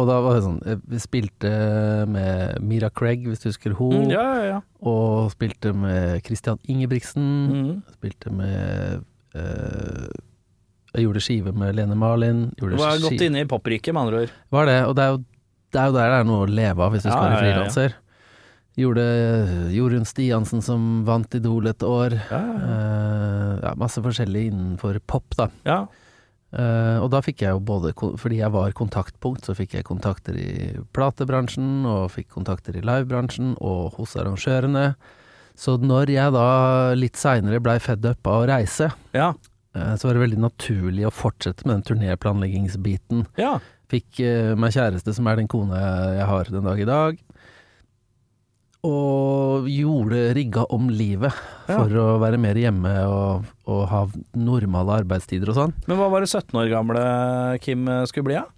Og 0.00 0.06
da 0.08 0.14
var 0.24 0.38
det 0.38 0.44
sånn 0.46 0.60
Jeg 0.64 0.78
Vi 0.88 0.96
spilte 1.02 1.50
med 2.08 2.62
Mira 2.64 2.88
Craig, 2.88 3.26
hvis 3.28 3.42
du 3.42 3.50
husker 3.50 3.74
hun. 3.76 4.06
Mm, 4.06 4.12
ja, 4.14 4.22
ja, 4.38 4.44
ja. 4.54 4.60
og 4.80 5.30
spilte 5.34 5.74
med 5.76 6.22
Christian 6.24 6.56
Ingebrigtsen. 6.64 7.26
Mm. 7.52 7.82
Spilte 7.98 8.32
med 8.32 9.02
eh, 9.36 10.08
Jeg 10.94 11.04
gjorde 11.04 11.20
skive 11.26 11.52
med 11.52 11.74
Lene 11.76 11.96
Marlin. 11.98 12.46
Gjorde 12.56 12.78
Du 12.78 12.82
var 12.82 12.96
ski- 12.96 13.08
godt 13.10 13.26
inne 13.28 13.42
i 13.44 13.48
popriket, 13.50 13.92
med 13.92 14.06
andre 14.06 14.22
ord. 14.24 14.32
Var 14.56 14.66
det, 14.70 14.78
og 14.88 14.94
det 14.96 15.04
er, 15.04 15.10
jo, 15.12 15.18
det 15.74 15.80
er 15.82 15.86
jo 15.90 15.96
der 15.98 16.08
det 16.14 16.18
er 16.20 16.24
noe 16.30 16.46
å 16.46 16.50
leve 16.54 16.80
av 16.86 16.92
hvis 16.94 17.02
du 17.04 17.10
skal 17.10 17.28
være 17.28 17.42
frilanser. 17.42 17.94
Gjorde 18.78 19.04
Jorunn 19.74 20.06
Stiansen 20.08 20.62
som 20.64 21.04
vant 21.06 21.34
Idol 21.38 21.66
et 21.70 21.82
år. 21.86 22.14
Eh, 22.30 23.52
ja, 23.62 23.74
masse 23.78 24.00
forskjellig 24.02 24.46
innenfor 24.52 24.98
pop, 25.06 25.28
da. 25.38 25.50
ja. 25.68 25.82
Eh, 26.54 26.98
og 27.02 27.08
da 27.10 27.18
fikk 27.24 27.42
jeg 27.42 27.56
jo 27.56 27.62
både, 27.66 27.90
fordi 28.20 28.38
jeg 28.38 28.54
var 28.54 28.74
kontaktpunkt, 28.78 29.46
så 29.46 29.56
fikk 29.58 29.74
jeg 29.78 29.86
kontakter 29.88 30.36
i 30.38 30.70
platebransjen, 30.94 31.82
og 31.88 32.12
fikk 32.14 32.30
kontakter 32.36 32.78
i 32.78 32.84
livebransjen, 32.84 33.56
og 33.58 33.98
hos 33.98 34.14
arrangørene. 34.20 34.92
Så 35.58 35.76
når 35.82 36.14
jeg 36.14 36.34
da 36.34 36.46
litt 36.98 37.18
seinere 37.18 37.62
blei 37.62 37.78
fed 37.82 38.06
up 38.06 38.30
av 38.30 38.44
å 38.44 38.48
reise, 38.50 38.90
ja. 39.14 39.32
uh, 39.34 39.92
så 39.98 40.08
var 40.08 40.16
det 40.16 40.24
veldig 40.24 40.40
naturlig 40.42 41.06
å 41.06 41.14
fortsette 41.14 41.66
med 41.66 41.78
den 41.78 41.86
turnéplanleggingsbiten. 41.90 43.28
ja. 43.40 43.56
Fikk 43.92 44.16
uh, 44.24 44.54
meg 44.58 44.72
kjæreste, 44.74 45.12
som 45.14 45.26
er 45.28 45.36
den 45.38 45.46
kona 45.50 45.78
jeg, 45.78 46.14
jeg 46.16 46.28
har 46.30 46.48
den 46.50 46.66
dag 46.66 46.78
i 46.80 46.86
dag. 46.88 47.18
Og 48.84 49.68
gjorde 49.70 50.18
rigga 50.36 50.66
om 50.76 50.90
livet 50.92 51.32
for 51.64 51.94
å 52.02 52.06
være 52.20 52.36
mer 52.40 52.58
hjemme 52.60 52.90
og, 53.08 53.46
og 53.70 53.84
ha 53.88 54.02
normale 54.36 54.98
arbeidstider 55.00 55.52
og 55.54 55.56
sånn. 55.56 55.72
Men 55.88 56.00
hva 56.00 56.10
var 56.12 56.24
det 56.24 56.28
17 56.28 56.58
år 56.60 56.68
gamle 56.72 57.04
Kim 57.64 57.88
skulle 58.10 58.28
bli, 58.28 58.36
da? 58.36 58.44
Ja? 58.44 58.50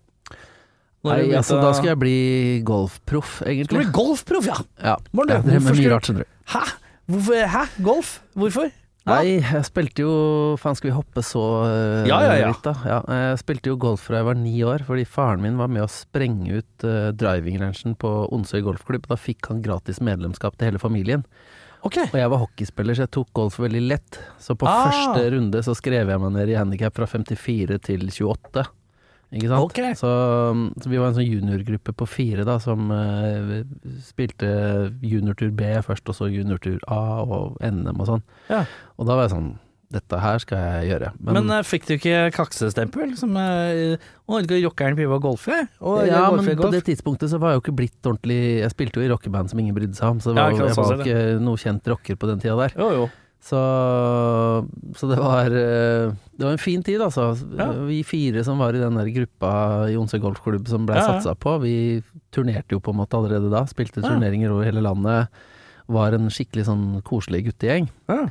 Nei, 1.07 1.21
altså 1.39 1.61
da 1.63 1.71
skal 1.77 1.93
jeg 1.93 2.01
bli 2.01 2.17
golfproff, 2.67 3.37
Skal 3.39 3.53
egentlig. 3.53 3.79
du 3.79 3.83
bli 3.85 3.95
golfproff, 3.95 4.49
ja! 4.49 4.57
Ja, 4.83 4.97
det 4.99 5.37
jeg 5.37 5.45
drev 5.47 5.63
med 5.69 5.79
mye 5.79 5.93
rart, 5.93 6.09
skjønner 6.09 6.27
du. 6.27 6.33
Hæ? 6.51 6.63
Hvorfor, 7.07 7.43
hæ? 7.53 7.63
Golf? 7.87 8.11
Hvorfor? 8.35 8.73
Nei, 9.07 9.37
jeg 9.39 9.65
spilte 9.69 10.03
jo 10.03 10.13
Faen, 10.59 10.75
skal 10.75 10.91
vi 10.91 10.95
hoppe 10.97 11.23
så 11.23 11.43
uh, 11.63 12.07
Ja, 12.09 12.17
ja, 12.27 12.33
ja. 12.41 12.49
litt, 12.51 12.65
da? 12.67 12.73
Ja, 12.83 12.97
jeg 13.31 13.39
spilte 13.43 13.71
jo 13.71 13.77
golf 13.79 14.09
fra 14.09 14.19
jeg 14.19 14.27
var 14.27 14.39
ni 14.41 14.57
år, 14.67 14.83
fordi 14.89 15.05
faren 15.07 15.45
min 15.45 15.61
var 15.61 15.71
med 15.71 15.85
å 15.85 15.91
sprenge 15.91 16.59
ut 16.59 16.87
uh, 16.89 17.13
driving-rangen 17.15 17.95
på 18.03 18.11
Onsøy 18.35 18.65
golfklubb. 18.67 19.07
Da 19.07 19.19
fikk 19.21 19.47
han 19.53 19.63
gratis 19.63 20.03
medlemskap 20.03 20.59
til 20.59 20.73
hele 20.73 20.83
familien. 20.83 21.23
Okay. 21.87 22.09
Og 22.11 22.19
jeg 22.19 22.31
var 22.33 22.41
hockeyspiller, 22.43 22.97
så 22.99 23.05
jeg 23.05 23.13
tok 23.15 23.31
golf 23.37 23.61
veldig 23.63 23.85
lett. 23.87 24.19
Så 24.43 24.57
på 24.59 24.67
Ah. 24.67 24.89
første 24.91 25.29
runde 25.37 25.63
så 25.63 25.77
skrev 25.79 26.11
jeg 26.11 26.23
meg 26.25 26.33
ned 26.35 26.51
i 26.51 26.59
handikap 26.59 26.97
fra 26.99 27.07
54 27.07 27.79
til 27.87 28.09
28. 28.11 28.67
Ikke 29.35 29.51
sant? 29.51 29.65
Okay. 29.67 29.95
Så, 29.99 30.11
så 30.79 30.91
vi 30.91 30.99
var 31.01 31.11
en 31.11 31.19
sånn 31.19 31.27
juniorgruppe 31.27 31.95
på 31.99 32.07
fire 32.09 32.47
da, 32.47 32.61
som 32.63 32.93
uh, 32.95 33.59
spilte 34.07 34.49
juniortur 35.03 35.51
B 35.57 35.75
først, 35.87 36.07
og 36.13 36.19
så 36.19 36.31
juniortur 36.31 36.79
A 36.87 37.23
og 37.25 37.57
NM 37.59 37.97
og 37.99 38.11
sånn. 38.13 38.27
Ja. 38.53 38.65
Og 38.97 39.09
da 39.09 39.17
var 39.19 39.27
jeg 39.27 39.37
sånn 39.37 39.55
Dette 39.97 40.19
her 40.19 40.41
skal 40.43 40.59
jeg 40.59 40.89
gjøre. 40.89 41.13
Men, 41.23 41.47
eh, 41.55 41.61
fikk 41.63 41.85
du 41.87 41.93
ikke 41.95 42.25
kaksestempel? 42.35 43.13
Som 43.15 43.37
uh, 43.39 43.95
skal 44.27 44.65
rockeren 44.65 44.99
å 44.99 45.19
golfe? 45.23 45.61
Og, 45.79 46.01
ja, 46.09 46.25
golfe, 46.27 46.43
men 46.49 46.59
på 46.59 46.73
det 46.75 46.81
tidspunktet 46.89 47.31
så 47.31 47.39
var 47.39 47.55
jeg 47.55 47.61
jo 47.61 47.63
ikke 47.63 47.77
blitt 47.79 48.09
ordentlig 48.11 48.41
Jeg 48.65 48.73
spilte 48.75 48.99
jo 48.99 49.07
i 49.07 49.13
rockeband 49.13 49.53
som 49.53 49.63
ingen 49.63 49.77
brydde 49.79 49.95
seg 49.95 50.17
om, 50.17 50.25
så 50.25 50.35
Ja, 50.35 50.49
var, 50.49 50.59
sant, 50.59 50.67
jeg 50.67 50.75
var 50.75 50.91
sånn 50.91 51.05
jo 51.05 51.07
ikke 51.07 51.47
noe 51.47 51.63
kjent 51.63 51.93
rocker 51.95 52.19
på 52.19 52.33
den 52.33 52.43
tida 52.43 52.59
der. 52.65 52.75
Jo, 52.75 52.91
jo. 52.99 53.07
Så, 53.47 53.59
så 54.99 55.07
det 55.11 55.19
var 55.21 55.47
eh, 55.55 56.11
Det 56.37 56.43
var 56.45 56.53
en 56.57 56.59
fin 56.63 56.83
tid, 56.83 57.01
altså. 57.05 57.29
Ja. 57.59 57.69
Vi 57.87 58.01
fire 58.07 58.43
som 58.47 58.59
var 58.59 58.75
i 58.75 58.81
den 58.83 58.97
der 58.99 59.11
gruppa 59.15 59.53
i 59.91 59.95
Onsøy 59.99 60.19
golfklubb 60.25 60.67
som 60.71 60.87
ble 60.89 60.97
Ja, 60.99 61.05
ja. 61.05 61.13
satsa 61.21 61.37
på, 61.39 61.59
vi 61.63 62.03
turnerte 62.35 62.75
jo 62.75 62.81
på 62.83 62.91
en 62.95 63.01
måte 63.03 63.17
allerede 63.19 63.51
da. 63.53 63.63
Spilte 63.71 64.03
turneringer 64.05 64.51
over 64.55 64.67
hele 64.67 64.83
landet. 64.85 65.29
Var 65.87 66.17
en 66.19 66.27
skikkelig 66.33 66.67
sånn 66.67 66.85
koselig 67.07 67.45
guttegjeng. 67.47 67.87
Ja. 68.11 68.25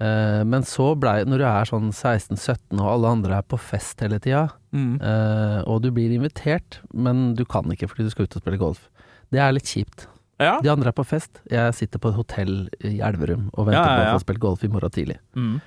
Eh, 0.00 0.42
men 0.48 0.62
så 0.64 0.94
blei 0.96 1.24
Når 1.28 1.38
du 1.42 1.44
er 1.48 1.68
sånn 1.68 1.90
16-17 1.92 2.78
og 2.80 2.86
alle 2.88 3.08
andre 3.16 3.40
er 3.40 3.48
på 3.48 3.58
fest 3.60 4.00
hele 4.04 4.20
tida, 4.20 4.48
Mm. 4.70 5.00
eh, 5.02 5.62
og 5.66 5.80
du 5.82 5.88
blir 5.90 6.12
invitert, 6.14 6.76
men 6.94 7.34
du 7.34 7.42
kan 7.44 7.64
ikke 7.72 7.88
fordi 7.90 8.04
du 8.06 8.10
skal 8.12 8.28
ut 8.28 8.36
og 8.36 8.42
spille 8.44 8.58
golf. 8.60 8.84
Det 9.32 9.40
er 9.42 9.50
litt 9.56 9.66
kjipt. 9.66 10.04
Ja. 10.40 10.54
De 10.64 10.70
andre 10.72 10.88
er 10.88 10.96
på 10.96 11.04
fest, 11.04 11.42
jeg 11.52 11.74
sitter 11.76 12.00
på 12.00 12.10
et 12.12 12.16
hotell 12.16 12.54
i 12.88 12.94
Elverum 13.04 13.50
og 13.52 13.66
venter 13.68 13.82
Ja, 13.84 13.98
på 13.98 14.06
å 14.08 14.14
få 14.18 14.22
spilt 14.24 14.40
golf 14.40 14.64
i 14.64 14.70
morgen 14.72 14.94
tidlig. 14.94 15.18
Mm. 15.36 15.58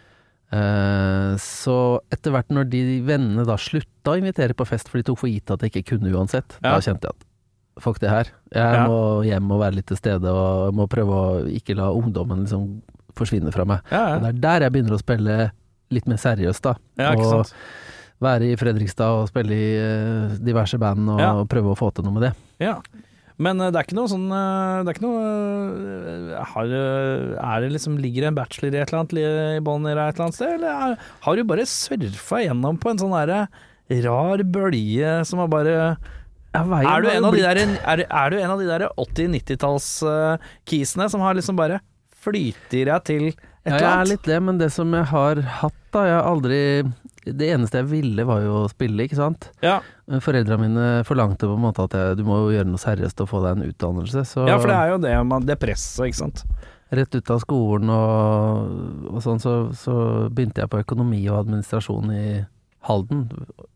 Uh, 0.53 1.33
så 1.41 1.75
etter 2.13 2.33
hvert 2.33 2.51
når 2.53 2.67
de 2.69 2.81
vennene 3.07 3.45
da 3.47 3.55
slutta 3.57 4.13
å 4.13 4.19
invitere 4.19 4.53
på 4.57 4.65
fest, 4.69 4.89
for 4.89 4.99
de 5.01 5.07
tok 5.07 5.21
for 5.23 5.31
gitt 5.31 5.49
at 5.53 5.63
jeg 5.65 5.71
ikke 5.73 5.95
kunne 5.95 6.11
uansett, 6.13 6.57
da 6.61 6.75
kjente 6.83 7.09
jeg 7.09 7.15
at 7.15 7.29
fuck 7.81 7.97
det 8.03 8.11
her. 8.11 8.27
Jeg 8.53 8.83
må 8.89 8.97
hjem 9.25 9.47
og 9.55 9.63
være 9.63 9.79
litt 9.79 9.87
til 9.89 9.97
stede, 9.97 10.29
og 10.29 10.67
jeg 10.67 10.75
må 10.77 10.85
prøve 10.91 11.21
å 11.21 11.31
ikke 11.49 11.73
la 11.79 11.87
ungdommen 11.89 12.43
liksom 12.45 12.67
forsvinne 13.17 13.53
fra 13.53 13.65
meg. 13.69 13.81
Og 13.89 14.21
det 14.25 14.29
er 14.29 14.43
der 14.43 14.65
jeg 14.67 14.75
begynner 14.75 14.97
å 14.97 15.01
spille 15.01 15.37
litt 15.93 16.09
mer 16.09 16.21
seriøst, 16.21 16.65
da. 16.65 16.75
ja, 17.01 17.13
ikke 17.13 17.31
og 17.41 17.49
være 18.23 18.51
i 18.53 18.57
Fredrikstad 18.57 19.17
og 19.23 19.25
spille 19.29 19.57
i 19.57 19.71
eh, 19.77 20.35
diverse 20.41 20.77
band 20.81 21.09
og 21.11 21.19
Ja. 21.19 21.31
prøve 21.49 21.73
å 21.73 21.77
få 21.77 21.89
til 21.93 22.05
noe 22.05 22.13
med 22.15 22.23
det. 22.29 22.31
Ja. 22.63 22.77
Men 23.41 23.57
eh, 23.61 23.71
det 23.73 23.79
er 23.79 23.85
ikke 23.87 23.97
noe 23.97 24.09
sånn 24.11 24.27
eh, 24.29 24.83
Det 24.83 24.89
er 24.91 24.95
ikke 24.97 25.07
noe 25.07 25.21
eh, 26.37 26.45
har, 26.53 26.65
Er 26.77 27.57
det 27.63 27.71
liksom 27.73 27.97
Ligger 28.01 28.23
en 28.29 28.37
bachelor 28.37 28.75
i 28.75 28.79
et 28.81 28.87
eller 28.91 29.01
annet 29.01 29.13
i 29.17 29.19
bånn 29.65 29.87
et 29.89 29.93
eller 29.95 30.25
annet 30.27 30.37
sted, 30.37 30.51
eller 30.59 30.71
er, 30.73 30.91
har 31.25 31.33
du 31.37 31.41
bare 31.49 31.65
surfa 31.69 32.37
gjennom 32.43 32.75
på 32.81 32.87
en 32.91 32.99
sånn 33.01 33.15
derre 33.15 33.39
rar 34.03 34.39
bølge 34.47 35.09
som 35.27 35.37
har 35.43 35.49
bare 35.51 35.73
Ja, 35.75 36.61
Er 36.63 36.99
du 37.03 37.07
en 37.11 37.25
av 37.27 37.33
de 37.35 37.41
der, 37.43 37.57
er, 37.59 37.99
er 38.05 38.27
du 38.31 38.35
en 38.39 38.53
av 38.53 38.59
de 38.61 38.67
der 38.69 38.85
80-90-talls-kisene 39.01 41.05
som 41.11 41.19
har 41.25 41.33
liksom 41.37 41.55
bare 41.59 41.77
flyter 42.23 42.83
deg 42.89 42.99
til 43.09 43.23
et 43.31 43.35
Ja, 43.35 43.75
eller 43.75 43.83
jeg 43.83 43.99
er 43.99 44.11
litt 44.13 44.27
det, 44.27 44.39
men 44.43 44.55
det 44.61 44.71
som 44.75 44.87
jeg 44.95 45.05
har 45.11 45.35
hatt, 45.61 45.79
da 45.93 45.99
Jeg 46.07 46.15
har 46.17 46.25
aldri 46.31 46.61
Det 47.25 47.47
eneste 47.55 47.79
jeg 47.79 47.87
ville, 47.87 48.25
var 48.27 48.41
jo 48.43 48.55
å 48.65 48.69
spille, 48.71 49.05
ikke 49.07 49.15
sant? 49.15 49.47
Ja. 49.63 49.77
Foreldra 50.19 50.57
mine 50.59 50.87
forlangte 51.07 51.47
på 51.47 51.55
en 51.55 51.63
måte 51.63 51.85
at 51.87 51.93
jeg, 51.95 52.17
du 52.19 52.23
må 52.27 52.41
jo 52.43 52.49
gjøre 52.57 52.67
noe 52.67 52.81
seriøst 52.81 53.23
og 53.23 53.29
få 53.31 53.39
deg 53.45 53.57
en 53.61 53.69
utdannelse. 53.71 54.25
Så 54.27 54.43
ja, 54.49 54.57
for 54.59 54.67
det 54.67 54.75
er 54.79 54.91
jo 54.91 54.97
det, 55.05 55.13
man, 55.29 55.45
det 55.47 55.55
presset, 55.61 56.03
ikke 56.09 56.19
sant. 56.19 56.43
rett 56.93 57.15
ut 57.15 57.31
av 57.33 57.39
skolen 57.41 57.89
og, 57.89 59.07
og 59.13 59.21
sånn, 59.23 59.39
så, 59.41 59.53
så 59.77 59.95
begynte 60.29 60.61
jeg 60.65 60.69
på 60.73 60.81
økonomi 60.83 61.21
og 61.31 61.39
administrasjon 61.45 62.11
i 62.13 62.25
Halden. 62.83 63.23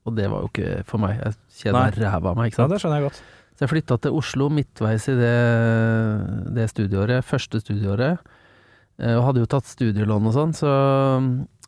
Og 0.03 0.15
det 0.17 0.27
var 0.27 0.43
jo 0.43 0.51
ikke 0.51 0.81
for 0.89 0.99
meg. 0.99 1.15
Jeg 1.23 1.37
kjeder 1.63 1.95
ræva 2.03 2.33
av 2.33 2.41
meg, 2.41 2.51
ikke 2.51 2.65
Ja, 2.65 2.71
det 2.73 2.81
skjønner 2.83 2.99
jeg 2.99 3.07
godt. 3.07 3.21
Så 3.57 3.63
jeg 3.65 3.71
flytta 3.71 3.95
til 4.03 4.13
Oslo 4.19 4.49
midtveis 4.53 5.07
i 5.09 5.15
det, 5.17 5.31
det 6.59 6.67
studieåret, 6.69 7.25
første 7.25 7.57
studieåret. 7.63 8.19
eh, 8.99 9.15
Og 9.17 9.23
hadde 9.29 9.41
jo 9.41 9.49
tatt 9.49 9.65
studielån 9.71 10.27
og 10.29 10.35
sånn, 10.35 10.53
så 10.53 10.73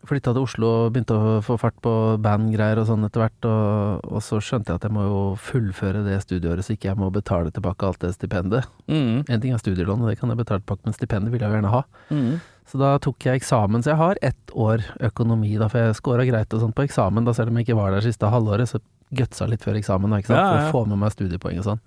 flytta 0.08 0.32
til 0.34 0.46
Oslo 0.46 0.70
og 0.86 0.94
begynte 0.96 1.16
å 1.18 1.40
få 1.46 1.58
fart 1.60 1.76
på 1.84 1.92
bandgreier 2.24 2.80
og 2.82 2.88
sånn 2.88 3.04
etter 3.08 3.24
hvert. 3.26 3.48
Og, 3.50 4.06
og 4.08 4.24
så 4.24 4.40
skjønte 4.44 4.72
jeg 4.72 4.80
at 4.80 4.88
jeg 4.88 4.96
må 4.96 5.04
jo 5.06 5.20
fullføre 5.44 6.06
det 6.06 6.22
studieåret, 6.24 6.66
så 6.66 6.76
ikke 6.76 6.92
jeg 6.92 7.00
må 7.02 7.10
betale 7.14 7.52
tilbake 7.56 7.90
alt 7.90 8.00
det 8.06 8.14
stipendet. 8.16 8.70
Mm. 8.88 9.26
En 9.28 9.44
ting 9.44 9.54
er 9.54 9.62
studielån, 9.62 10.06
og 10.06 10.12
det 10.12 10.20
kan 10.22 10.32
jeg 10.32 10.40
betale 10.40 10.64
tilbake, 10.64 10.86
men 10.88 10.96
stipendet 10.98 11.34
vil 11.34 11.44
jeg 11.44 11.52
jo 11.52 11.60
gjerne 11.60 11.74
ha. 11.76 11.84
Mm. 12.14 12.40
Så 12.70 12.78
da 12.82 12.94
tok 13.02 13.26
jeg 13.26 13.42
eksamen, 13.42 13.82
så 13.84 13.92
jeg 13.96 14.00
har 14.00 14.22
ett 14.30 14.54
år 14.54 14.86
økonomi, 15.10 15.56
da, 15.58 15.68
for 15.74 15.82
jeg 15.82 15.98
scora 15.98 16.26
greit 16.28 16.54
og 16.54 16.62
sånn 16.64 16.76
på 16.78 16.86
eksamen, 16.86 17.26
da 17.26 17.34
selv 17.34 17.50
om 17.52 17.58
jeg 17.58 17.68
ikke 17.68 17.80
var 17.82 17.96
der 17.96 18.06
siste 18.06 18.30
halvåret, 18.30 18.70
så 18.70 18.82
gutsa 19.10 19.48
litt 19.50 19.66
før 19.66 19.80
eksamen, 19.80 20.12
da, 20.14 20.20
ikke 20.22 20.30
sant, 20.32 20.40
Ja, 20.40 20.50
ja. 20.54 20.68
for 20.70 20.70
å 20.70 20.84
få 20.86 20.92
med 20.92 21.02
meg 21.02 21.16
studiepoeng 21.16 21.60
og 21.64 21.66
sånn. 21.66 21.82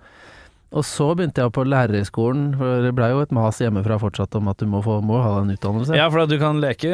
Og 0.72 0.84
så 0.88 1.10
begynte 1.14 1.42
jeg 1.42 1.52
på 1.52 1.64
lærerhøgskolen, 1.68 2.54
for 2.56 2.80
det 2.86 2.94
blei 2.96 3.10
jo 3.12 3.18
et 3.20 3.32
mas 3.36 3.58
hjemmefra 3.60 3.98
fortsatt 4.00 4.34
om 4.38 4.46
at 4.48 4.56
du 4.56 4.64
må, 4.72 4.80
få, 4.84 5.00
må 5.04 5.18
ha 5.20 5.34
deg 5.36 5.42
en 5.50 5.56
utdannelse. 5.58 5.96
Ja, 5.98 6.06
for 6.08 6.22
at 6.24 6.30
du 6.32 6.38
kan 6.40 6.62
leke 6.62 6.88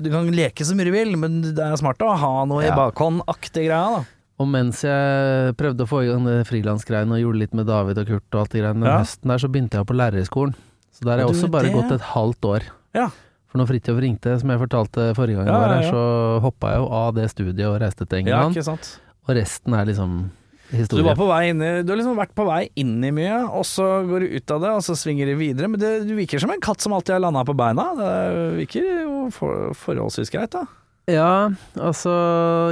Du 0.00 0.08
kan 0.14 0.30
leke 0.32 0.64
så 0.64 0.76
mye 0.78 0.88
du 0.88 0.92
vil, 0.94 1.12
men 1.20 1.42
det 1.42 1.58
er 1.60 1.76
smart 1.76 2.00
å 2.00 2.14
ha 2.16 2.32
noe 2.48 2.64
i 2.64 2.70
bakhånd-aktig 2.72 3.66
greia, 3.68 3.98
da. 3.98 4.04
Og 4.38 4.46
mens 4.48 4.80
jeg 4.86 5.54
prøvde 5.58 5.82
å 5.84 5.90
få 5.90 6.04
i 6.04 6.08
gang 6.08 6.24
det 6.24 6.38
frilansgreiene 6.48 7.16
og 7.16 7.20
gjorde 7.24 7.40
litt 7.42 7.54
med 7.58 7.66
David 7.68 7.98
og 7.98 8.06
Kurt 8.06 8.28
og 8.36 8.40
alt 8.44 8.52
det 8.54 8.60
greiene, 8.62 8.80
den 8.84 8.92
Ja. 8.92 8.98
høsten 9.02 9.28
der 9.34 9.38
så 9.42 9.48
begynte 9.50 9.76
jeg 9.80 9.86
på 9.90 9.96
lærerhøgskolen. 9.98 10.54
Så 10.94 11.04
der 11.04 11.10
har 11.10 11.18
jeg 11.26 11.28
også 11.34 11.50
bare 11.50 11.64
det- 11.68 11.74
gått 11.74 11.92
et 11.92 12.00
halvt 12.14 12.40
år. 12.46 12.62
Ja. 12.94 13.08
For 13.48 13.58
når 13.58 13.66
Fridtjof 13.68 13.98
ringte, 14.00 14.38
som 14.40 14.48
jeg 14.50 14.58
fortalte 14.60 15.12
forrige 15.16 15.36
gang 15.36 15.46
jeg 15.46 15.52
Ja, 15.54 15.58
var 15.58 15.68
ja, 15.68 15.74
her, 15.74 15.82
ja. 15.82 15.90
så 15.90 16.40
hoppa 16.40 16.70
jeg 16.70 16.78
jo 16.80 16.88
av 16.92 17.14
det 17.14 17.28
studiet 17.30 17.66
og 17.66 17.80
reiste 17.80 18.06
til 18.08 18.18
England. 18.20 18.54
Ja, 18.54 18.60
ikke 18.62 18.64
sant. 18.64 19.00
Og 19.28 19.34
resten 19.36 19.74
er 19.74 19.84
liksom 19.84 20.30
Så 20.68 20.82
historie. 20.82 21.00
du, 21.00 21.06
var 21.08 21.16
på 21.16 21.28
vei 21.30 21.42
inn 21.50 21.62
i, 21.64 21.70
du 21.80 21.92
har 21.92 22.00
liksom 22.00 22.18
vært 22.18 22.34
på 22.36 22.44
vei 22.48 22.62
inn 22.76 22.98
i 23.04 23.12
mye, 23.14 23.38
og 23.46 23.64
så 23.64 23.86
går 24.08 24.24
du 24.24 24.34
ut 24.36 24.52
av 24.52 24.64
det, 24.64 24.72
og 24.76 24.82
så 24.84 24.96
svinger 25.00 25.30
du 25.30 25.38
videre. 25.40 25.70
Men 25.72 25.80
det, 25.80 25.92
du 26.08 26.12
virker 26.18 26.42
som 26.42 26.52
en 26.52 26.64
katt 26.64 26.84
som 26.84 26.92
alltid 26.96 27.16
har 27.16 27.24
landa 27.24 27.44
på 27.48 27.56
beina. 27.56 27.88
Det 27.96 28.12
virker 28.58 28.90
jo 29.06 29.22
for, 29.34 29.72
forholdsvis 29.86 30.34
greit, 30.34 30.52
da. 30.52 30.66
Ja, 31.08 31.48
altså 31.80 32.12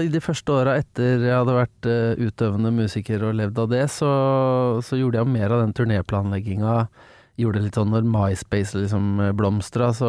i 0.05 0.11
de 0.13 0.21
første 0.21 0.53
åra 0.53 0.75
etter 0.77 1.23
jeg 1.25 1.33
hadde 1.33 1.57
vært 1.57 1.87
eh, 1.89 2.21
utøvende 2.21 2.73
musiker 2.75 3.23
og 3.25 3.39
levd 3.39 3.63
av 3.63 3.71
det, 3.73 3.87
så, 3.95 4.11
så 4.85 4.99
gjorde 5.01 5.23
jeg 5.23 5.33
mer 5.33 5.55
av 5.57 5.63
den 5.65 5.73
turnéplanlegginga. 5.79 6.75
Gjorde 7.37 7.61
litt 7.61 7.75
sånn 7.77 7.91
når 7.93 8.07
MySpace 8.09 8.73
liksom 8.81 9.19
blomstra, 9.37 9.91
så 9.93 10.09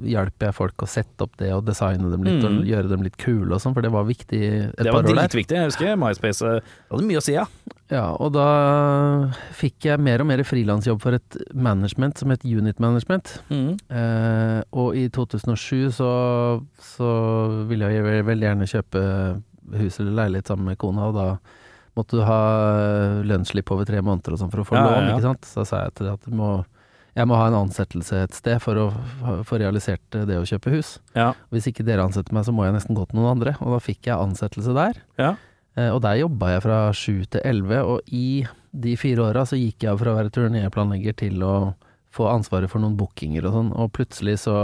hjalp 0.00 0.32
jeg 0.46 0.54
folk 0.56 0.80
å 0.80 0.86
sette 0.88 1.26
opp 1.26 1.34
det 1.36 1.50
og 1.52 1.66
designe 1.66 2.08
dem 2.10 2.22
litt 2.24 2.40
Mm. 2.42 2.60
og 2.62 2.64
gjøre 2.70 2.88
dem 2.88 3.02
litt 3.04 3.18
kule 3.20 3.52
og 3.52 3.60
sånn, 3.60 3.74
for 3.76 3.82
det 3.84 3.90
var 3.92 4.04
viktig 4.08 4.40
et 4.40 4.76
par 4.78 4.86
år 4.86 5.02
der. 5.02 5.02
Det 5.02 5.12
var 5.12 5.26
dritviktig. 5.28 5.58
Jeg 5.58 5.68
husker 5.68 5.96
MySpace 6.00 6.40
eh, 6.48 6.60
hadde 6.90 7.04
mye 7.04 7.20
å 7.20 7.22
si, 7.26 7.34
ja. 7.36 7.44
Ja, 7.90 8.06
og 8.20 8.32
da 8.32 8.46
fikk 9.56 9.86
jeg 9.88 10.00
mer 10.00 10.20
og 10.20 10.26
mer 10.28 10.42
frilansjobb 10.44 11.00
for 11.00 11.16
et 11.16 11.36
management 11.54 12.18
som 12.20 12.30
het 12.32 12.44
Unit 12.44 12.80
Management. 12.80 13.42
Eh, 13.52 14.62
og 14.72 14.96
i 14.96 15.06
2007 15.08 15.92
så, 15.96 16.10
så 16.80 17.12
ville 17.68 17.88
jeg 17.92 18.04
ve- 18.04 18.24
veldig 18.28 18.48
gjerne 18.48 18.68
kjøpe 18.72 19.02
hus 19.78 20.00
eller 20.00 20.16
leilighet 20.22 20.46
sammen 20.48 20.64
med 20.72 20.78
kona, 20.80 21.08
og 21.08 21.14
da 21.14 21.28
måtte 21.98 22.16
du 22.18 22.22
ha 22.26 22.38
lønnsslipp 23.26 23.70
over 23.74 23.86
tre 23.88 24.00
måneder 24.04 24.34
og 24.36 24.40
sånn 24.42 24.52
for 24.52 24.62
å 24.62 24.66
få 24.68 24.76
Ja, 24.78 24.84
ja, 24.86 24.90
lån, 24.98 25.08
ja. 25.08 25.14
ikke 25.16 25.26
sant. 25.28 25.48
Så 25.50 25.64
sa 25.68 25.84
jeg 25.86 25.96
til 25.98 26.06
deg 26.08 26.14
at 26.18 26.28
du 26.28 26.36
må, 26.38 26.50
jeg 27.18 27.26
må 27.30 27.38
ha 27.40 27.48
en 27.50 27.56
ansettelse 27.64 28.22
et 28.28 28.36
sted 28.38 28.60
for 28.62 28.78
å 28.78 28.86
få 29.48 29.58
realisert 29.60 30.04
det 30.14 30.38
å 30.38 30.46
kjøpe 30.46 30.72
hus. 30.76 30.96
Ja. 31.18 31.32
Hvis 31.54 31.66
ikke 31.70 31.84
dere 31.86 32.04
ansetter 32.06 32.36
meg, 32.36 32.46
så 32.46 32.54
må 32.54 32.64
jeg 32.68 32.76
nesten 32.78 32.94
gå 32.98 33.04
til 33.10 33.18
noen 33.20 33.32
andre. 33.36 33.56
Og 33.64 33.74
da 33.74 33.80
fikk 33.82 34.06
jeg 34.10 34.16
ansettelse 34.22 34.74
der. 34.76 35.02
Ja. 35.18 35.34
Eh, 35.76 35.90
Og 35.94 36.00
der 36.06 36.20
jobba 36.22 36.52
jeg 36.54 36.62
fra 36.64 36.78
sju 36.94 37.24
til 37.26 37.42
elleve, 37.44 37.82
og 37.84 38.00
i 38.14 38.46
de 38.72 38.94
fire 39.00 39.24
åra 39.30 39.44
så 39.48 39.56
gikk 39.58 39.82
jeg 39.88 39.98
fra 39.98 40.12
å 40.12 40.18
være 40.18 40.30
turnéplanlegger 40.34 41.16
til 41.24 41.42
å 41.42 41.52
få 42.14 42.26
ansvaret 42.30 42.70
for 42.70 42.80
noen 42.82 42.96
bookinger 42.98 43.44
og 43.48 43.52
sånn, 43.54 43.68
og 43.76 43.90
plutselig 43.92 44.38
så 44.46 44.54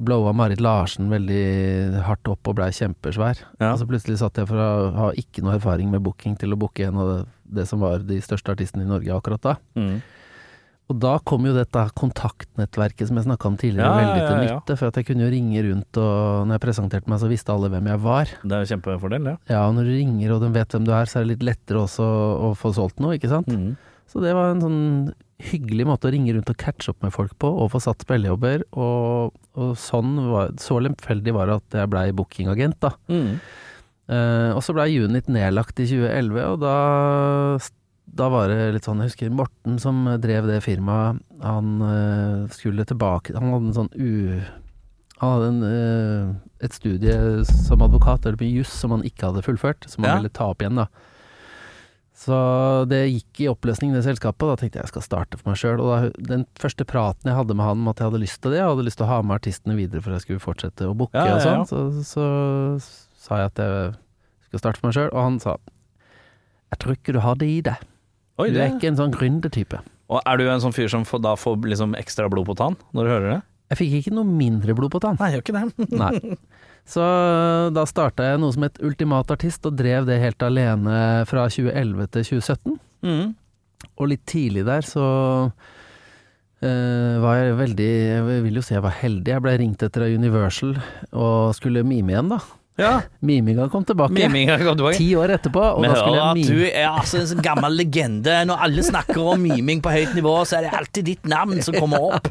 blowa 0.00 0.32
Marit 0.32 0.60
Larsen 0.62 1.10
veldig 1.12 2.00
hardt 2.06 2.30
opp 2.32 2.48
og 2.48 2.56
blei 2.58 2.70
kjempesvær. 2.74 3.42
Ja. 3.60 3.72
Og 3.72 3.82
så 3.82 3.88
plutselig 3.88 4.18
satt 4.22 4.40
jeg 4.40 4.48
for 4.48 4.58
å 4.58 4.70
ha 4.96 5.10
ikke 5.18 5.44
noe 5.44 5.58
erfaring 5.58 5.92
med 5.92 6.02
booking 6.04 6.38
til 6.40 6.54
å 6.54 6.58
booke 6.58 6.86
en 6.88 6.98
av 6.98 7.12
det, 7.12 7.20
det 7.60 7.68
som 7.68 7.82
var 7.84 8.02
de 8.08 8.18
største 8.24 8.54
artistene 8.54 8.86
i 8.86 8.90
Norge 8.90 9.12
akkurat 9.14 9.44
da. 9.44 9.56
Mm. 9.78 10.00
Og 10.90 10.98
da 11.00 11.12
kom 11.24 11.44
jo 11.46 11.54
dette 11.56 11.82
kontaktnettverket 11.96 13.08
som 13.08 13.16
jeg 13.16 13.24
snakka 13.28 13.48
om 13.48 13.56
tidligere, 13.60 13.86
Ja, 13.86 13.92
ja, 13.92 14.00
veldig 14.02 14.22
til 14.22 14.34
ja, 14.34 14.48
ja. 14.48 14.56
nytte, 14.58 14.76
for 14.80 14.90
at 14.90 14.98
jeg 14.98 15.06
kunne 15.08 15.24
jo 15.24 15.30
ringe 15.32 15.62
rundt, 15.68 16.00
og 16.02 16.48
når 16.48 16.58
jeg 16.58 16.64
presenterte 16.66 17.12
meg, 17.12 17.20
så 17.22 17.30
visste 17.30 17.54
alle 17.54 17.70
hvem 17.72 17.88
jeg 17.92 18.02
var. 18.02 18.32
Det 18.42 18.56
er 18.56 18.64
jo 18.64 18.70
kjempefordel, 18.74 19.28
det. 19.30 19.36
Ja, 19.52 19.62
og 19.68 19.76
når 19.78 19.88
du 19.88 19.92
ringer 19.94 20.34
og 20.34 20.42
de 20.44 20.50
vet 20.56 20.76
hvem 20.76 20.88
du 20.88 20.92
er, 20.92 21.08
så 21.08 21.20
er 21.20 21.24
det 21.24 21.36
litt 21.36 21.46
lettere 21.52 21.84
også 21.86 22.08
å 22.50 22.52
få 22.58 22.74
solgt 22.76 23.00
noe, 23.00 23.16
ikke 23.16 23.30
sant? 23.32 23.48
Mm. 23.48 23.70
Så 24.12 24.20
det 24.20 24.34
var 24.36 24.52
en 24.52 24.60
sånn 24.60 24.82
hyggelig 25.42 25.86
måte 25.88 26.08
å 26.08 26.12
ringe 26.14 26.32
rundt 26.36 26.50
og 26.52 26.58
catche 26.60 26.92
opp 26.92 27.02
med 27.04 27.12
folk 27.14 27.34
på, 27.42 27.48
og 27.50 27.70
få 27.72 27.80
satt 27.82 28.04
spillejobber, 28.04 28.64
og, 28.78 29.34
og 29.58 29.74
sånn 29.80 30.14
var, 30.30 30.52
så 30.62 30.78
lemfeldig 30.84 31.34
var 31.36 31.50
det 31.50 31.58
at 31.60 31.78
jeg 31.82 31.90
blei 31.92 32.06
bookingagent, 32.16 32.78
da. 32.84 32.92
Mm. 33.10 33.36
Uh, 34.12 34.50
og 34.56 34.62
så 34.66 34.74
blei 34.76 34.88
Unit 35.00 35.28
nedlagt 35.32 35.78
i 35.80 35.86
2011, 35.88 36.42
og 36.52 36.58
da, 36.62 36.74
da 38.22 38.26
var 38.32 38.50
det 38.52 38.72
litt 38.76 38.86
sånn, 38.88 39.00
jeg 39.02 39.12
husker 39.12 39.30
Morten 39.34 39.78
som 39.82 40.02
drev 40.22 40.48
det 40.50 40.58
firmaet, 40.64 41.22
han 41.42 41.70
uh, 41.82 42.50
skulle 42.54 42.86
tilbake, 42.88 43.34
han 43.38 43.54
hadde 43.54 43.72
en 43.72 43.78
sånn 43.82 43.94
u... 43.96 44.42
Han 45.22 45.36
hadde 45.36 45.48
en, 45.52 45.60
uh, 45.62 46.30
et 46.66 46.74
studie 46.74 47.14
som 47.46 47.82
advokat, 47.86 48.24
eller 48.26 48.38
på 48.40 48.48
juss, 48.48 48.72
som 48.82 48.90
han 48.96 49.04
ikke 49.06 49.28
hadde 49.30 49.44
fullført, 49.46 49.86
som 49.86 50.02
han 50.02 50.10
Ja. 50.10 50.16
ville 50.18 50.32
ta 50.34 50.48
opp 50.50 50.64
igjen, 50.64 50.80
da. 50.82 50.88
Så 52.22 52.36
det 52.86 53.00
gikk 53.08 53.40
i 53.42 53.48
oppløsning, 53.50 53.90
det 53.96 54.04
selskapet, 54.06 54.46
da 54.46 54.54
tenkte 54.60 54.78
jeg 54.78 54.86
jeg 54.86 54.92
skal 54.92 55.04
starte 55.06 55.40
for 55.40 55.50
meg 55.50 55.58
sjøl. 55.58 55.80
Og 55.82 55.90
da, 55.90 56.26
den 56.34 56.44
første 56.60 56.86
praten 56.86 57.30
jeg 57.32 57.38
hadde 57.38 57.56
med 57.58 57.66
han 57.66 57.82
om 57.82 57.90
at 57.90 57.98
jeg 57.98 58.10
hadde 58.12 58.22
lyst 58.22 58.38
til 58.44 58.54
det, 58.54 58.60
jeg 58.60 58.70
hadde 58.70 58.86
lyst 58.86 59.00
til 59.00 59.08
å 59.08 59.10
ha 59.10 59.20
med 59.26 59.40
artistene 59.40 59.78
videre 59.78 60.04
for 60.04 60.14
jeg 60.14 60.26
skulle 60.26 60.44
fortsette 60.44 60.86
å 60.86 60.94
booke 60.94 61.18
Ja, 61.18 61.34
ja, 61.34 61.38
og 61.40 61.66
sånn, 61.66 62.02
så, 62.06 62.06
så 62.06 63.26
sa 63.26 63.40
jeg 63.42 63.50
at 63.50 63.62
jeg 63.64 63.94
skulle 64.46 64.62
starte 64.62 64.82
for 64.82 64.90
meg 64.90 64.98
sjøl, 65.00 65.10
og 65.10 65.24
han 65.26 65.40
sa 65.42 65.56
jeg 66.72 66.80
tror 66.80 66.96
ikke 66.96 67.12
du 67.12 67.20
har 67.20 67.36
det 67.36 67.48
i 67.52 67.58
deg. 67.64 67.80
Du 68.40 68.46
er 68.48 68.70
ikke 68.72 68.88
en 68.88 68.96
sånn 68.96 69.12
gründertype. 69.12 69.82
Og 70.12 70.22
er 70.24 70.38
du 70.40 70.46
en 70.48 70.62
sånn 70.62 70.72
fyr 70.72 70.88
som 70.92 71.04
får, 71.08 71.20
da 71.24 71.34
får 71.36 71.58
liksom 71.68 71.92
ekstra 71.98 72.30
blod 72.32 72.48
på 72.48 72.56
tann 72.58 72.78
når 72.96 73.04
du 73.04 73.12
hører 73.12 73.28
det? 73.28 73.40
Jeg 73.72 73.80
fikk 73.80 73.92
ikke 73.98 74.14
noe 74.16 74.28
mindre 74.28 74.74
blod 74.76 74.92
på 74.92 75.00
tann. 75.04 75.18
Nei, 75.20 75.30
gjør 75.34 75.44
ikke 75.44 75.58
det. 75.58 75.88
Nei. 76.00 76.36
Så 76.88 77.02
da 77.72 77.84
starta 77.88 78.32
jeg 78.32 78.40
noe 78.42 78.54
som 78.54 78.66
het 78.66 78.80
Ultimat 78.82 79.30
Artist, 79.32 79.64
og 79.68 79.76
drev 79.78 80.08
det 80.08 80.20
helt 80.22 80.42
alene 80.44 80.96
fra 81.30 81.46
2011 81.50 82.10
til 82.16 82.26
2017. 82.42 82.80
Mm. 83.06 83.28
Og 83.98 84.10
litt 84.10 84.24
tidlig 84.30 84.64
der 84.66 84.84
så 84.86 85.04
uh, 85.50 87.14
var 87.22 87.38
jeg 87.40 87.56
veldig 87.58 87.90
Jeg 87.90 88.42
vil 88.44 88.58
jo 88.58 88.64
si 88.64 88.76
jeg 88.76 88.84
var 88.84 88.98
heldig. 89.00 89.34
Jeg 89.34 89.44
ble 89.44 89.54
ringt 89.62 89.86
etter 89.86 90.06
av 90.06 90.18
Universal 90.18 90.76
og 91.10 91.54
skulle 91.58 91.86
mime 91.86 92.14
igjen, 92.14 92.34
da. 92.34 92.42
Ja. 92.80 92.92
Miminga 93.26 93.68
kom 93.68 93.84
tilbake. 93.84 94.14
Miminga 94.16 94.58
kom 94.58 94.76
tilbake. 94.76 94.98
Ti 94.98 95.08
år 95.20 95.34
etterpå, 95.36 95.64
og 95.76 95.82
Men 95.84 95.92
da 95.92 95.98
skulle 96.00 96.20
jeg 96.20 96.38
mime. 96.40 96.60
du 96.60 96.70
er 96.70 96.88
altså 96.90 97.20
en 97.20 97.28
sånn 97.34 97.44
gammel 97.44 97.76
legende. 97.82 98.38
Når 98.48 98.68
alle 98.68 98.86
snakker 98.86 99.32
om 99.34 99.42
miming 99.42 99.82
på 99.84 99.92
høyt 99.92 100.14
nivå, 100.18 100.36
så 100.48 100.58
er 100.58 100.68
det 100.68 100.76
alltid 100.78 101.10
ditt 101.12 101.28
navn 101.30 101.60
som 101.64 101.76
kommer 101.78 102.08
opp. 102.18 102.30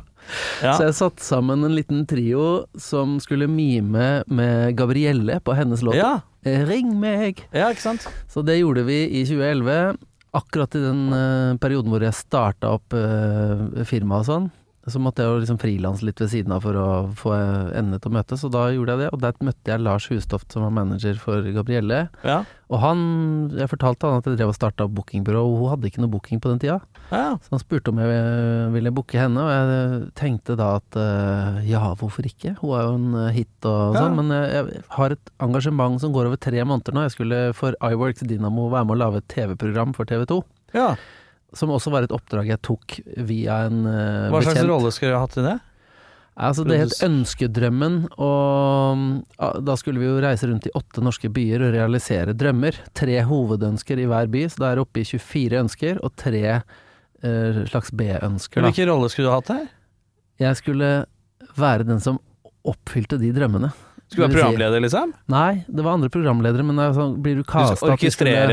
Ja. 0.63 0.75
Så 0.77 0.87
jeg 0.87 0.97
satte 0.97 1.25
sammen 1.25 1.65
en 1.67 1.75
liten 1.75 2.05
trio 2.09 2.65
som 2.79 3.17
skulle 3.23 3.49
mime 3.51 4.23
med 4.27 4.77
Gabrielle 4.79 5.39
på 5.43 5.55
hennes 5.57 5.83
låt 5.85 5.99
Ja. 5.99 6.21
'Ring 6.43 6.95
meg'. 6.97 7.43
ja, 7.53 7.69
ikke 7.69 7.81
sant? 7.83 8.07
Så 8.27 8.41
det 8.41 8.57
gjorde 8.57 8.83
vi 8.87 9.03
i 9.05 9.25
2011. 9.25 9.97
Akkurat 10.33 10.73
i 10.75 10.79
den 10.81 11.11
uh, 11.13 11.57
perioden 11.61 11.91
hvor 11.91 12.01
jeg 12.01 12.15
starta 12.17 12.71
opp 12.77 12.95
uh, 12.95 13.83
firmaet 13.85 14.23
og 14.23 14.29
sånn. 14.29 14.49
Så 14.89 14.97
måtte 14.97 15.21
jeg 15.21 15.29
jo 15.29 15.41
liksom 15.43 15.59
frilanse 15.61 16.05
litt 16.07 16.17
ved 16.23 16.31
siden 16.31 16.53
av 16.55 16.63
for 16.65 16.73
å 16.73 16.85
få 17.13 17.35
endene 17.37 17.99
til 18.01 18.09
å 18.09 18.15
møtes, 18.15 18.41
og 18.47 18.53
da 18.55 18.63
gjorde 18.73 18.95
jeg 18.95 19.01
det. 19.03 19.09
Og 19.13 19.21
der 19.21 19.35
møtte 19.45 19.69
jeg 19.69 19.83
Lars 19.85 20.07
Hustoft 20.09 20.55
som 20.55 20.65
var 20.65 20.73
manager 20.73 21.19
for 21.21 21.45
Gabrielle. 21.53 22.07
Ja. 22.25 22.39
Og 22.73 22.81
han, 22.81 23.03
jeg 23.53 23.69
fortalte 23.69 24.09
han 24.09 24.23
at 24.23 24.29
jeg 24.31 24.39
drev 24.39 24.55
og 24.55 24.57
starta 24.57 24.87
bookingbyrå, 24.89 25.43
og 25.45 25.59
hun 25.59 25.71
hadde 25.75 25.91
ikke 25.91 26.01
noe 26.01 26.13
booking 26.15 26.41
på 26.41 26.49
den 26.49 26.63
tida. 26.63 26.79
Ja. 27.11 27.37
Så 27.43 27.53
han 27.53 27.61
spurte 27.61 27.91
om 27.91 27.99
jeg 28.01 28.11
eh, 28.15 28.69
ville 28.73 28.93
booke 28.95 29.19
henne, 29.19 29.43
og 29.43 29.51
jeg 29.51 30.11
tenkte 30.19 30.55
da 30.59 30.69
at 30.79 30.97
eh, 30.99 31.61
ja, 31.69 31.83
hvorfor 31.99 32.27
ikke? 32.27 32.55
Hun 32.61 32.75
er 32.77 32.85
jo 32.87 32.93
en 32.97 33.17
eh, 33.25 33.31
hit 33.35 33.67
og 33.67 33.97
Ja. 33.97 34.05
sånn, 34.05 34.19
men 34.19 34.31
jeg, 34.31 34.83
har 34.95 35.15
et 35.15 35.33
engasjement 35.43 35.99
som 36.01 36.13
går 36.15 36.29
over 36.31 36.39
tre 36.41 36.63
måneder 36.63 36.95
nå. 36.95 37.03
Jeg 37.07 37.15
skulle 37.17 37.41
for 37.57 37.75
iWorks 37.83 38.23
Dynamo 38.27 38.69
være 38.71 38.87
med 38.87 38.95
å 38.95 39.01
lage 39.03 39.21
et 39.21 39.31
TV-program 39.35 39.91
for 39.97 40.09
TV 40.09 40.25
2. 40.31 40.43
ja. 40.79 40.93
Som 41.51 41.67
også 41.75 41.91
var 41.91 42.05
et 42.05 42.13
oppdrag 42.15 42.47
jeg 42.47 42.61
tok 42.63 42.93
via 43.27 43.65
en 43.67 43.81
uh, 43.83 44.29
Hva 44.31 44.39
slags 44.39 44.63
rolle 44.69 44.87
skulle 44.95 45.17
du 45.17 45.19
hatt 45.19 45.33
i 45.35 45.43
det? 45.43 45.57
Altså, 46.39 46.63
det 46.63 46.77
het 46.79 46.93
Ønskedrømmen, 47.03 47.97
og 48.23 49.57
da 49.67 49.75
skulle 49.75 49.99
vi 49.99 50.07
jo 50.07 50.21
reise 50.23 50.47
rundt 50.47 50.69
i 50.69 50.71
åtte 50.79 51.03
norske 51.03 51.27
byer 51.27 51.65
og 51.67 51.73
realisere 51.75 52.31
drømmer. 52.39 52.79
Tre 52.95 53.17
hovedønsker 53.27 53.99
i 53.99 54.07
hver 54.07 54.31
by, 54.31 54.45
så 54.47 54.63
da 54.63 54.69
er 54.71 54.79
det 54.79 54.85
oppe 54.85 55.03
i 55.03 55.09
24 55.11 55.59
ønsker, 55.65 55.99
og 55.99 56.15
tre 56.15 56.61
eh, 57.23 57.61
slags 57.69 57.91
B-ønsker. 57.91 58.65
Hvilken 58.65 58.91
rolle 58.91 59.09
skulle 59.11 59.29
du 59.29 59.35
hatt 59.35 59.53
her? 59.53 59.69
Jeg 60.41 60.57
skulle 60.59 60.91
være 61.57 61.87
den 61.87 62.01
som 62.03 62.19
oppfylte 62.67 63.19
de 63.21 63.31
drømmene. 63.35 63.71
Skulle 64.11 64.27
du 64.27 64.33
være 64.35 64.43
programleder, 64.43 64.83
liksom? 64.83 65.13
Nei, 65.31 65.63
det 65.71 65.83
var 65.85 65.95
andre 65.95 66.09
programledere, 66.11 66.65
men 66.67 66.79
altså, 66.83 67.11
blir 67.15 67.15
du 67.15 67.21
blir 67.21 67.35
du 67.39 67.43
Du 67.45 67.51
casta 67.51 68.11
skulle 68.11 68.49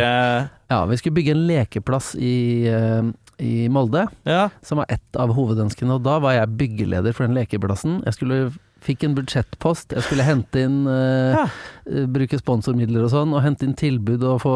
Ja, 0.70 0.84
vi 0.86 0.98
skulle 1.00 1.16
bygge 1.16 1.34
en 1.34 1.46
lekeplass 1.48 2.12
i, 2.14 2.68
uh, 2.70 3.10
i 3.42 3.66
Molde, 3.68 4.06
Ja. 4.24 4.50
som 4.62 4.78
var 4.78 4.86
ett 4.88 5.16
av 5.16 5.34
hovedønskene, 5.34 5.96
og 5.96 6.04
da 6.06 6.18
var 6.22 6.36
jeg 6.36 6.54
byggeleder 6.60 7.12
for 7.12 7.26
den 7.26 7.34
lekeplassen. 7.34 8.04
Jeg 8.04 8.14
skulle 8.14 8.52
Fikk 8.84 9.02
en 9.08 9.14
budsjettpost, 9.16 9.90
jeg 9.96 10.04
skulle 10.06 10.22
hente 10.26 10.60
inn 10.62 10.84
uh, 10.86 11.34
Ja. 11.34 11.46
eh, 11.90 12.04
Bruke 12.14 12.38
sponsormidler 12.38 13.08
og 13.08 13.10
sånn, 13.10 13.32
og 13.34 13.42
hente 13.42 13.66
inn 13.66 13.74
tilbud 13.78 14.22
og 14.22 14.38
få 14.44 14.52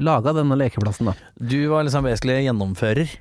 laga 0.00 0.32
denne 0.38 0.56
lekeplassen, 0.56 1.10
da. 1.10 1.14
Du 1.36 1.58
var 1.68 1.84
liksom 1.84 2.06
vesentlig 2.08 2.38
gjennomfører. 2.46 3.12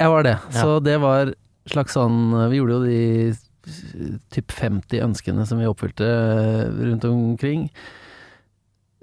Jeg 0.00 0.10
var 0.14 0.26
det. 0.26 0.34
Ja. 0.50 0.64
Så 0.64 0.80
det 0.82 0.96
var 1.02 1.34
slags 1.70 1.92
sånn 1.94 2.32
Vi 2.50 2.56
gjorde 2.58 2.76
jo 2.78 2.84
de 2.88 3.00
eh, 3.30 4.18
typ 4.34 4.50
50 4.56 5.02
ønskene 5.04 5.44
som 5.46 5.60
vi 5.60 5.68
oppfylte 5.70 6.06
eh, 6.08 6.84
rundt 6.88 7.04
omkring. 7.06 7.68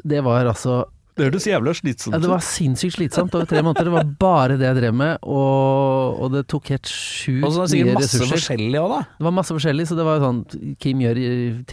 Det 0.04 0.20
var 0.26 0.46
altså 0.52 0.82
Det 1.18 1.26
hørtes 1.26 1.46
jævla 1.50 1.72
slitsomt 1.74 2.14
ja, 2.14 2.20
Det 2.22 2.30
var 2.30 2.44
sinnssykt 2.46 2.94
slitsomt 3.00 3.34
over 3.34 3.48
tre 3.50 3.62
måneder. 3.66 3.88
Det 3.88 3.94
var 3.96 4.10
bare 4.22 4.58
det 4.60 4.68
jeg 4.68 4.78
drev 4.78 4.94
med, 4.94 5.18
og, 5.26 6.20
og 6.22 6.32
det 6.36 6.44
tok 6.52 6.70
helt 6.76 6.86
sjukt 6.92 7.44
Og 7.48 7.52
så 7.56 7.64
var 7.64 7.66
det 7.68 7.74
sikkert 7.74 7.98
masse 7.98 8.12
ressurser. 8.20 8.34
forskjellig 8.36 8.82
òg, 8.84 8.92
da. 8.94 9.00
Det 9.18 9.26
var 9.28 9.36
masse 9.40 9.56
forskjellig, 9.58 9.88
så 9.90 9.98
det 9.98 10.06
var 10.06 10.22
sånn 10.22 10.42
Kim 10.84 11.02
gjør 11.02 11.22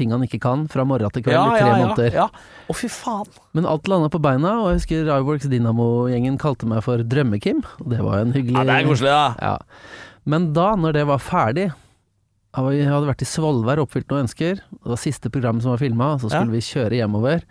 ting 0.01 0.15
han 0.17 0.25
ikke 0.25 0.41
kan, 0.47 0.65
fra 0.73 0.87
morgen 0.89 1.13
til 1.13 1.27
kveld 1.27 1.37
i 1.37 1.61
tre 1.61 1.71
måneder. 1.83 2.17
ja. 2.17 2.27
Å, 2.65 2.73
fy 2.81 2.89
faen. 2.89 3.29
Men 3.53 3.69
alt 3.69 3.89
landa 3.93 4.09
på 4.09 4.23
beina, 4.25 4.55
og 4.63 4.71
jeg 4.73 4.81
husker 4.81 5.13
Iworks 5.19 5.51
Dynamo-gjengen 5.53 6.41
kalte 6.41 6.65
meg 6.71 6.81
for 6.87 7.05
Drømme-Kim. 7.05 7.61
Og 7.85 7.91
det 7.93 8.01
var 8.01 8.23
jo 8.23 8.31
en 8.31 8.33
hyggelig 8.39 8.57
Ja, 8.57 8.65
det 8.71 8.79
er 8.81 8.89
koselig, 8.89 9.13
da. 9.13 9.27
Ja. 9.45 10.01
Men 10.25 10.53
da, 10.57 10.71
når 10.81 10.97
det 10.97 11.05
var 11.13 11.21
ferdig 11.21 11.67
Jeg 12.55 12.87
hadde 12.89 13.09
vært 13.11 13.21
i 13.21 13.29
Svolvær 13.29 13.81
og 13.83 13.89
oppfylt 13.89 14.09
noen 14.09 14.25
ønsker. 14.25 14.61
Det 14.65 14.89
var 14.95 15.01
siste 15.03 15.29
program 15.35 15.61
som 15.61 15.75
var 15.75 15.81
filma, 15.83 16.15
så 16.23 16.31
skulle 16.31 16.49
Ja. 16.49 16.55
vi 16.55 16.65
kjøre 16.65 17.01
hjemover. 17.03 17.43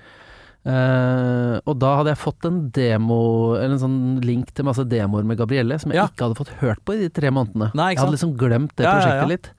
Eh, 0.66 1.59
og 1.68 1.76
da 1.82 1.89
hadde 1.99 2.14
jeg 2.14 2.22
fått 2.24 2.45
en 2.47 2.59
demo, 2.76 3.20
eller 3.57 3.76
en 3.76 3.82
sånn 3.82 4.01
link 4.24 4.53
til 4.55 4.66
masse 4.70 4.86
demoer 4.88 5.26
med 5.28 5.38
Gabrielle, 5.41 5.78
som 5.80 5.91
jeg 5.91 5.99
Ja. 5.99 6.07
ikke 6.07 6.28
hadde 6.30 6.39
fått 6.39 6.53
hørt 6.61 6.84
på 6.86 6.95
i 6.95 7.01
de 7.03 7.09
tre 7.09 7.30
månedene. 7.30 7.74
Nei, 7.76 7.91
jeg 7.93 7.99
hadde 7.99 8.16
liksom 8.16 8.38
glemt 8.38 8.76
det 8.78 8.86
Ja, 8.86 8.93
prosjektet 8.95 9.22
ja. 9.22 9.26
litt. 9.28 9.51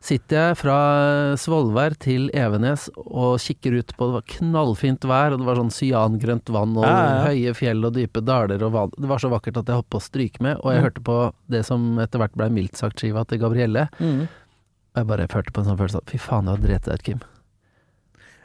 Sitter 0.00 0.36
jeg 0.36 0.56
fra 0.58 1.34
Svolvær 1.36 1.98
til 1.98 2.30
Evenes 2.32 2.88
og 2.96 3.40
kikker 3.42 3.74
ut 3.80 3.90
på 3.98 4.06
Det 4.06 4.14
var 4.14 4.22
knallfint 4.38 5.00
vær, 5.00 5.32
og 5.34 5.38
det 5.40 5.46
var 5.48 5.56
sånn 5.56 5.72
cyangrønt 5.74 6.48
vann 6.54 6.76
og 6.78 6.84
høye 7.26 7.52
fjell 7.52 7.84
og 7.84 7.94
dype 7.94 8.22
daler 8.24 8.62
og 8.62 8.72
vann. 8.72 8.92
Det 8.96 9.08
var 9.10 9.18
så 9.18 9.28
vakkert 9.28 9.56
at 9.58 9.66
jeg 9.66 9.74
holdt 9.74 9.90
på 9.90 9.98
å 9.98 10.06
stryke 10.06 10.40
med, 10.40 10.56
og 10.62 10.70
jeg 10.72 10.78
Mm. 10.80 10.84
hørte 10.86 11.02
på 11.02 11.32
det 11.50 11.64
som 11.66 11.98
etter 11.98 12.18
hvert 12.20 12.36
ble 12.36 12.48
mildt 12.48 12.76
sagt 12.76 12.96
skiva 13.02 13.26
til 13.26 13.38
Gabrielle. 13.40 13.88
Mm. 13.98 14.22
Og 14.22 14.96
jeg 14.96 15.06
bare 15.08 15.26
følte 15.26 15.52
på 15.52 15.58
en 15.58 15.66
sånn 15.66 15.78
følelse 15.78 15.96
av 15.96 16.04
fy 16.06 16.16
faen, 16.18 16.44
du 16.44 16.50
har 16.50 16.58
drept 16.58 16.84
deg 16.84 16.94
ut, 16.94 17.02
Kim. 17.02 17.20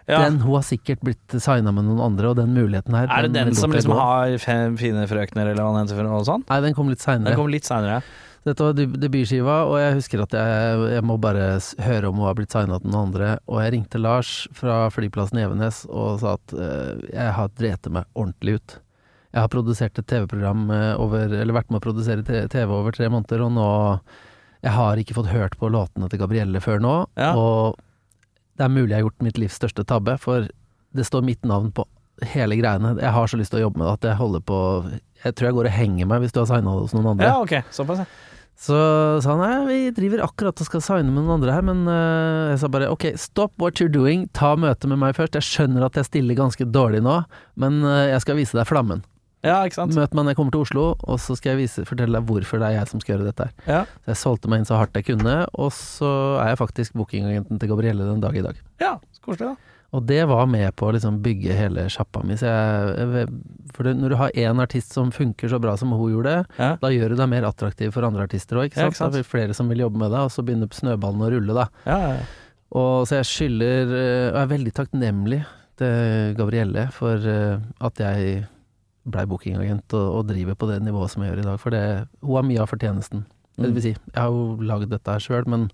Ja. 0.09 0.25
Den, 0.25 0.41
hun 0.43 0.57
har 0.57 0.65
sikkert 0.67 0.99
blitt 1.05 1.35
signa 1.39 1.71
med 1.71 1.87
noen 1.87 2.01
andre, 2.03 2.33
og 2.33 2.39
den 2.41 2.51
muligheten 2.55 2.95
her 2.97 3.07
Er 3.07 3.27
det 3.27 3.33
den 3.37 3.53
den 3.53 3.55
som 3.55 3.71
liksom 3.71 3.95
har 3.95 4.35
fem 4.43 4.75
fine 4.79 5.05
frøkner, 5.07 5.53
eller 5.53 5.63
hva 5.63 5.71
den 5.77 5.87
heter 5.87 6.27
sånt? 6.27 6.49
Nei, 6.49 6.59
den 6.65 6.75
kom 6.75 6.91
litt 6.91 7.03
seinere. 7.03 8.01
Dette 8.43 8.59
var 8.65 8.75
debutskiva, 8.75 9.61
og 9.71 9.77
jeg 9.79 9.95
husker 10.01 10.23
at 10.25 10.33
jeg, 10.35 10.79
jeg 10.97 11.03
må 11.07 11.15
bare 11.21 11.53
høre 11.85 12.09
om 12.09 12.17
hun 12.19 12.27
har 12.27 12.35
blitt 12.35 12.51
signa 12.51 12.75
til 12.81 12.91
noen 12.91 13.05
andre. 13.07 13.29
Og 13.47 13.61
jeg 13.63 13.71
ringte 13.77 14.01
Lars 14.01 14.31
fra 14.57 14.89
flyplassen 14.91 15.39
i 15.39 15.45
Evenes 15.45 15.85
og 15.87 16.19
sa 16.19 16.33
at 16.35 16.55
uh, 16.57 16.99
jeg 17.07 17.37
har 17.37 17.53
drete 17.55 17.93
meg 17.95 18.09
ordentlig 18.19 18.57
ut. 18.59 18.75
Jeg 19.33 19.41
har 19.45 19.49
produsert 19.49 19.97
et 19.97 20.05
TV-program 20.11 20.67
eh, 20.69 20.91
over 21.01 21.31
Eller 21.33 21.55
vært 21.55 21.71
med 21.73 21.79
å 21.79 21.85
produsere 21.87 22.21
TV 22.21 22.69
over 22.69 22.93
tre 22.93 23.07
måneder, 23.09 23.41
og 23.41 23.55
nå 23.55 23.69
Jeg 24.61 24.73
har 24.75 24.99
ikke 25.01 25.15
fått 25.17 25.31
hørt 25.31 25.55
på 25.57 25.71
låtene 25.73 26.05
til 26.11 26.21
Gabrielle 26.21 26.61
før 26.61 26.83
nå, 26.83 26.91
Ja. 27.17 27.31
og 27.33 27.79
det 28.57 28.65
er 28.65 28.73
mulig 28.73 28.91
jeg 28.91 28.99
har 28.99 29.07
gjort 29.07 29.25
mitt 29.25 29.39
livs 29.41 29.57
største 29.59 29.85
tabbe, 29.87 30.17
for 30.21 30.47
det 30.93 31.07
står 31.07 31.25
mitt 31.25 31.45
navn 31.47 31.71
på 31.73 31.87
hele 32.33 32.57
greiene. 32.59 32.93
Jeg 33.01 33.13
har 33.15 33.29
så 33.29 33.39
lyst 33.39 33.53
til 33.53 33.63
å 33.63 33.65
jobbe 33.67 33.81
med 33.81 33.87
det 33.87 33.95
at 33.97 34.07
jeg 34.11 34.19
holder 34.19 34.43
på 34.45 34.57
Jeg 35.23 35.33
tror 35.33 35.47
jeg 35.47 35.55
går 35.57 35.69
og 35.69 35.75
henger 35.77 36.09
meg 36.11 36.21
hvis 36.21 36.35
du 36.35 36.43
har 36.43 36.49
signa 36.51 36.75
hos 36.77 36.93
noen 36.93 37.13
andre. 37.15 37.31
Ja, 37.31 37.39
ok. 37.41 37.73
Såpass, 37.73 38.03
ja. 38.03 38.33
Så 38.63 38.75
sa 39.25 39.33
han 39.33 39.41
nei, 39.41 39.53
vi 39.65 39.93
driver 39.97 40.21
akkurat 40.27 40.59
og 40.61 40.67
skal 40.67 40.83
signe 40.85 41.09
med 41.09 41.23
noen 41.23 41.39
andre 41.39 41.55
her, 41.55 41.63
men 41.65 41.87
uh, 41.89 42.51
jeg 42.51 42.61
sa 42.61 42.69
bare 42.71 42.91
ok, 42.93 43.07
stop 43.19 43.55
what 43.59 43.81
you're 43.81 43.91
doing, 43.91 44.27
ta 44.37 44.53
møte 44.59 44.87
med 44.91 45.01
meg 45.01 45.17
først. 45.17 45.39
Jeg 45.39 45.47
skjønner 45.47 45.87
at 45.87 45.97
jeg 45.97 46.11
stiller 46.11 46.37
ganske 46.37 46.67
dårlig 46.69 47.01
nå, 47.03 47.17
men 47.59 47.81
uh, 47.81 48.05
jeg 48.11 48.21
skal 48.23 48.37
vise 48.37 48.59
deg 48.59 48.69
flammen. 48.69 49.01
Ja, 49.43 49.57
ikke 49.67 49.75
sant. 49.75 49.93
Møt 49.97 50.13
meg 50.15 50.23
når 50.23 50.31
jeg 50.33 50.37
kommer 50.39 50.51
til 50.55 50.61
Oslo, 50.63 50.83
og 51.03 51.19
så 51.19 51.35
skal 51.35 51.53
jeg 51.53 51.65
vise, 51.65 51.83
fortelle 51.85 52.15
deg 52.21 52.29
hvorfor 52.29 52.61
det 52.63 52.69
er 52.69 52.77
jeg 52.79 52.87
som 52.93 53.01
skal 53.03 53.17
gjøre 53.17 53.27
dette 53.27 53.49
her. 53.49 53.53
Ja. 53.67 53.81
Så 54.05 54.13
jeg 54.13 54.19
solgte 54.21 54.47
meg 54.53 54.61
inn 54.63 54.69
så 54.69 54.77
hardt 54.79 54.95
jeg 54.95 55.05
kunne, 55.09 55.35
og 55.53 55.69
så 55.75 56.09
er 56.39 56.53
jeg 56.53 56.61
faktisk 56.63 56.93
bookingagenten 56.95 57.59
til 57.59 57.69
Gabrielle 57.73 58.07
den 58.07 58.23
dag 58.23 58.35
i 58.39 58.41
dag. 58.45 58.55
ja, 58.79 58.97
så 59.11 59.21
koselig, 59.27 59.51
da. 59.53 59.69
Og 59.93 60.01
det 60.09 60.23
var 60.25 60.47
med 60.49 60.71
på 60.73 60.87
å 60.87 60.93
liksom 60.95 61.19
bygge 61.21 61.53
hele 61.53 61.83
sjappa 61.93 62.23
mi. 62.25 62.33
Så 62.33 62.47
jeg, 62.49 63.27
for 63.75 63.85
når 63.93 64.09
du 64.09 64.15
har 64.17 64.31
én 64.33 64.57
artist 64.63 64.95
som 64.95 65.11
funker 65.13 65.51
så 65.51 65.59
bra 65.61 65.75
som 65.77 65.91
hun 65.93 66.09
gjorde, 66.15 66.45
Ja. 66.57 66.71
da 66.81 66.87
gjør 66.89 67.09
du 67.13 67.15
deg 67.19 67.29
mer 67.29 67.43
attraktiv 67.45 67.91
for 67.93 68.01
andre 68.07 68.23
artister 68.25 68.57
òg, 68.57 68.71
ikke 68.71 68.79
Ja, 68.81 68.87
ikke 68.89 68.97
sant. 68.97 69.13
Da 69.13 69.19
blir 69.19 69.27
flere 69.29 69.53
som 69.53 69.69
vil 69.69 69.83
jobbe 69.83 69.99
med 70.01 70.09
deg, 70.09 70.21
og 70.25 70.31
så 70.33 70.41
begynner 70.41 70.65
snøballen 70.73 71.21
å 71.21 71.29
rulle, 71.35 71.53
da. 71.53 71.67
Ja, 71.85 71.99
ja. 72.15 72.17
Og 72.73 73.05
så 73.05 73.19
jeg 73.21 73.29
skylder 73.29 73.93
eh, 73.93 74.31
Og 74.33 74.39
er 74.41 74.47
veldig 74.57 74.73
takknemlig 74.73 75.43
til 75.77 76.33
Gabrielle 76.39 76.87
for 76.91 77.13
eh, 77.29 77.59
at 77.85 78.01
jeg 78.01 78.47
blei 79.05 79.25
bookingagent 79.27 79.93
og, 79.97 80.07
og 80.19 80.27
driver 80.29 80.55
på 80.55 80.69
det 80.69 80.77
nivået 80.85 81.11
som 81.11 81.23
jeg 81.23 81.33
gjør 81.33 81.41
i 81.43 81.47
dag. 81.49 81.57
For 81.59 81.75
det, 81.75 81.81
hun 82.23 82.37
har 82.39 82.45
mye 82.47 82.61
av 82.63 82.69
fortjenesten. 82.71 83.25
Det 83.57 83.67
Mm. 83.69 83.73
vil 83.75 83.83
si, 83.83 83.91
jeg 83.93 84.17
har 84.17 84.31
jo 84.33 84.55
lagd 84.65 84.89
dette 84.89 85.11
her 85.13 85.21
sjøl, 85.21 85.45
men, 85.45 85.67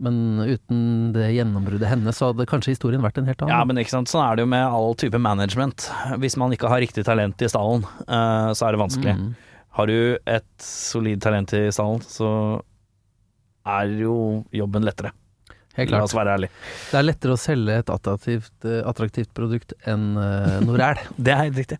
men 0.00 0.14
uten 0.48 1.12
det 1.12 1.26
gjennombruddet 1.34 1.90
hennes, 1.90 2.16
så 2.16 2.30
hadde 2.30 2.46
kanskje 2.48 2.72
historien 2.72 3.02
vært 3.04 3.18
en 3.20 3.26
helt 3.28 3.42
annen. 3.42 3.52
Ja, 3.52 3.64
men 3.68 3.76
ikke 3.82 3.92
sant, 3.92 4.08
sånn 4.08 4.22
er 4.24 4.38
det 4.38 4.46
jo 4.46 4.50
med 4.54 4.64
all 4.64 4.94
type 4.96 5.18
management. 5.20 5.90
Hvis 6.22 6.38
man 6.40 6.54
ikke 6.56 6.70
har 6.72 6.80
riktig 6.80 7.04
talent 7.04 7.42
i 7.44 7.50
stallen, 7.52 7.84
uh, 8.08 8.54
så 8.56 8.68
er 8.70 8.72
det 8.72 8.80
vanskelig. 8.80 9.16
Mm. 9.18 9.34
Har 9.76 9.86
du 9.86 9.98
et 10.26 10.48
solid 10.64 11.20
talent 11.20 11.52
i 11.58 11.66
stallen, 11.74 12.00
så 12.08 12.30
er 13.68 13.92
jo 14.00 14.14
jobben 14.56 14.86
lettere. 14.88 15.12
Helt 15.78 15.92
La 15.94 16.00
oss 16.02 16.14
være 16.16 16.34
ærlige. 16.34 16.50
Det 16.90 16.98
er 16.98 17.04
lettere 17.06 17.34
å 17.36 17.40
selge 17.40 17.76
et 17.82 17.90
attraktivt, 17.94 18.54
eh, 18.66 18.80
attraktivt 18.90 19.30
produkt 19.36 19.74
enn 19.88 20.16
uh, 20.18 20.56
noe 20.64 20.80
ræl. 20.80 21.02
Det 21.24 21.34
er 21.34 21.44
helt 21.44 21.60
riktig. 21.60 21.78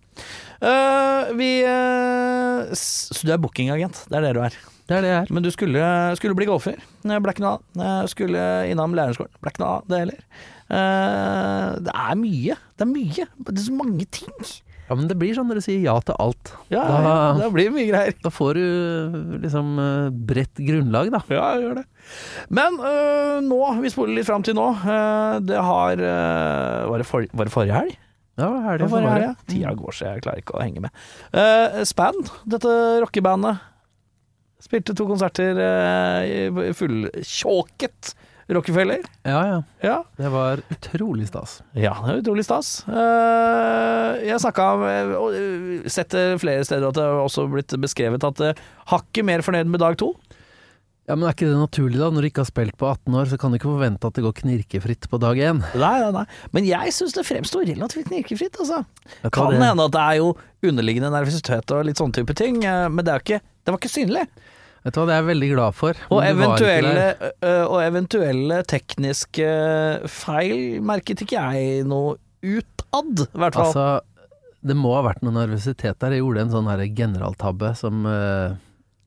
Uh, 0.63 1.33
vi 1.39 1.51
uh, 1.67 2.71
Så 2.77 3.27
du 3.27 3.35
er 3.35 3.43
bookingagent, 3.43 4.05
det 4.11 4.21
er 4.21 4.29
det 4.29 4.37
du 4.39 4.43
er. 4.47 4.59
Det 4.91 4.97
er 4.97 5.05
det 5.05 5.11
jeg 5.11 5.25
er. 5.25 5.35
Men 5.35 5.45
du 5.47 5.51
skulle, 5.55 5.83
skulle 6.19 6.39
bli 6.39 6.49
golfer. 6.49 6.79
Ble 7.07 7.35
ikke 7.35 7.45
noe 7.45 7.59
av. 7.59 8.09
Skulle 8.11 8.47
innom 8.71 8.95
lærerskolen. 8.99 9.31
Ble 9.39 9.53
ikke 9.53 9.63
noe 9.63 9.77
av 9.77 9.85
det 9.91 10.01
heller. 10.03 10.25
Uh, 10.71 11.79
Det 11.87 11.95
er 11.95 12.19
mye. 12.19 12.59
Det 12.75 12.87
er 12.87 12.91
mye. 12.91 13.29
Det 13.47 13.55
er 13.55 13.67
så 13.69 13.77
mange 13.79 14.07
ting. 14.11 14.35
Ja, 14.91 14.97
men 14.99 15.07
det 15.07 15.15
blir 15.21 15.37
sånn 15.37 15.47
når 15.47 15.61
du 15.61 15.63
sier 15.63 15.85
ja 15.85 15.95
til 16.03 16.17
alt. 16.19 16.51
Ja, 16.73 16.83
Da- 16.83 17.01
ja, 17.07 17.45
det 17.45 17.53
blir 17.55 17.71
mye 17.71 17.87
greier. 17.87 18.17
Da 18.25 18.33
får 18.35 18.59
du 18.59 19.39
liksom 19.45 19.79
eh, 19.79 20.11
bredt 20.11 20.59
grunnlag, 20.59 21.13
da. 21.15 21.21
Ja, 21.31 21.45
jeg 21.55 21.63
gjør 21.69 21.79
det. 21.79 21.85
Men 22.51 22.75
øh, 22.83 23.39
nå, 23.47 23.61
vi 23.85 23.93
spoler 23.95 24.19
litt 24.19 24.27
fram 24.27 24.43
til 24.43 24.59
nå. 24.59 24.67
det 25.47 25.63
har 25.63 26.03
øh, 26.03 26.91
var, 26.91 26.99
det 26.99 27.07
for, 27.07 27.27
var 27.33 27.47
det 27.47 27.55
forrige 27.55 27.79
helg? 27.79 27.99
Ja, 28.41 28.49
det 28.79 28.89
for 28.89 28.97
forrige 28.97 29.15
helg. 29.15 29.45
Tida 29.51 29.75
går 29.79 29.95
så 29.95 30.09
jeg 30.11 30.25
klarer 30.25 30.43
ikke 30.43 30.57
å 30.59 30.63
henge 30.65 30.83
med. 30.87 31.03
Uh, 31.35 31.83
Span, 31.89 32.17
dette 32.49 32.73
rockebandet, 33.05 33.61
spilte 34.61 34.95
to 34.97 35.07
konserter 35.09 35.61
uh, 35.61 36.61
i 36.67 36.73
fulltjåket 36.77 38.15
Rockefeller. 38.51 39.05
Ja, 39.23 39.41
ja. 39.47 39.59
Ja. 39.85 39.97
Det 40.19 40.31
var 40.33 40.63
utrolig 40.75 41.29
stas. 41.31 41.61
Ja, 41.79 41.93
det 42.07 42.17
er 42.17 42.23
utrolig 42.25 42.45
stas. 42.47 42.73
Eh, 42.91 44.25
jeg 44.27 44.41
snakka 44.43 44.67
og 45.21 45.37
eh, 45.37 45.87
sett 45.93 46.17
flere 46.43 46.67
steder 46.67 46.89
at 46.91 46.99
det 46.99 47.05
har 47.07 47.23
også 47.23 47.47
blitt 47.53 47.75
beskrevet 47.83 48.27
at 48.27 48.43
hakket 48.91 49.27
mer 49.29 49.45
fornøyd 49.47 49.71
med 49.71 49.83
dag 49.85 49.97
to. 50.01 50.15
Ja, 51.11 51.17
Men 51.19 51.27
er 51.27 51.35
ikke 51.35 51.49
det 51.51 51.59
naturlig, 51.59 51.99
da? 51.99 52.07
Når 52.15 52.23
du 52.23 52.29
ikke 52.29 52.43
har 52.45 52.47
spilt 52.51 52.77
på 52.79 52.87
18 52.87 53.15
år, 53.19 53.27
så 53.33 53.39
kan 53.41 53.51
du 53.51 53.59
ikke 53.59 53.71
forvente 53.73 54.07
at 54.07 54.15
det 54.15 54.23
går 54.23 54.35
knirkefritt 54.45 55.09
på 55.11 55.19
dag 55.19 55.41
én. 55.43 55.59
Nei, 55.75 55.95
nei, 56.05 56.11
nei. 56.15 56.23
Men 56.55 56.69
jeg 56.69 56.93
syns 56.95 57.17
det 57.17 57.25
fremstår 57.27 57.67
relativt 57.67 58.07
knirkefritt, 58.13 58.61
altså. 58.63 58.85
Kan 59.27 59.51
det- 59.51 59.59
hende 59.59 59.89
at 59.89 59.97
det 59.97 60.05
er 60.05 60.21
jo 60.21 60.29
underliggende 60.71 61.11
nervøsitet 61.11 61.75
og 61.75 61.85
litt 61.89 61.99
sånne 61.99 62.15
type 62.15 62.37
ting, 62.39 62.63
eh, 62.63 62.87
men 62.89 63.05
det, 63.05 63.17
ikke, 63.25 63.41
det 63.43 63.75
var 63.75 63.81
ikke 63.81 63.91
synlig. 63.97 64.27
Vet 64.85 64.95
du 64.97 65.01
hva, 65.01 65.07
det 65.11 65.15
er 65.15 65.21
jeg 65.21 65.29
veldig 65.29 65.49
glad 65.53 65.75
for. 65.77 65.99
Og 66.11 66.23
eventuelle, 66.25 67.03
og 67.69 67.79
eventuelle 67.85 68.63
tekniske 68.71 69.49
feil 70.09 70.81
merket 70.89 71.21
ikke 71.27 71.37
jeg 71.37 71.85
noe 71.89 72.15
utad, 72.41 73.27
i 73.27 73.43
hvert 73.43 73.59
fall. 73.59 73.69
Altså, 73.69 73.85
det 74.65 74.77
må 74.77 74.95
ha 74.97 75.03
vært 75.05 75.21
noe 75.25 75.37
nervøsitet 75.37 76.01
der. 76.01 76.17
Jeg 76.17 76.25
gjorde 76.25 76.47
en 76.47 76.55
sånn 76.55 76.71
her 76.73 76.83
generaltabbe 76.97 77.75
som 77.77 78.05
uh, 78.09 78.57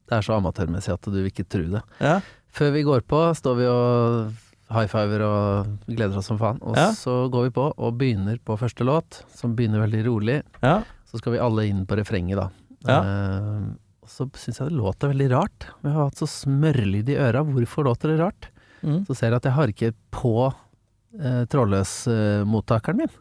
Det 0.09 0.17
er 0.19 0.25
så 0.25 0.37
amatørmessig 0.37 0.93
at 0.93 1.09
du 1.09 1.17
vil 1.19 1.29
ikke 1.31 1.47
tro 1.49 1.65
det. 1.77 1.83
ja. 2.03 2.19
Før 2.53 2.69
vi 2.75 2.83
går 2.85 3.01
på, 3.09 3.19
står 3.33 3.55
vi 3.57 3.65
og 3.65 4.27
high 4.75 4.85
fiver 4.91 5.23
og 5.25 5.71
gleder 5.89 6.19
oss 6.19 6.27
som 6.29 6.37
faen. 6.37 6.59
Og 6.61 6.75
Ja. 6.77 6.91
så 6.93 7.23
går 7.33 7.47
vi 7.47 7.53
på 7.55 7.63
og 7.73 7.95
begynner 7.97 8.37
på 8.45 8.53
første 8.61 8.85
låt, 8.85 9.23
som 9.33 9.55
begynner 9.57 9.81
veldig 9.81 10.03
rolig. 10.05 10.35
Ja. 10.61 10.83
Så 11.09 11.17
skal 11.17 11.33
vi 11.33 11.41
alle 11.41 11.65
inn 11.65 11.81
på 11.89 11.97
refrenget, 11.97 12.37
da. 12.37 12.45
Ja. 12.85 12.99
Eh, 13.01 13.63
og 14.03 14.09
så 14.11 14.27
syns 14.35 14.59
jeg 14.59 14.69
det 14.69 14.75
låter 14.77 15.11
veldig 15.13 15.29
rart. 15.31 15.67
Vi 15.81 15.91
har 15.93 16.09
hatt 16.09 16.19
så 16.19 16.27
smørlyd 16.29 17.09
i 17.13 17.15
øra. 17.23 17.41
Hvorfor 17.47 17.87
låter 17.87 18.11
det 18.13 18.19
rart? 18.19 18.49
Mm. 18.83 19.05
Så 19.07 19.15
ser 19.15 19.31
jeg 19.31 19.39
at 19.39 19.47
jeg 19.47 19.55
harker 19.55 19.93
på 20.11 20.33
eh, 20.51 21.43
trådløsmottakeren 21.47 22.97
min. 23.03 23.13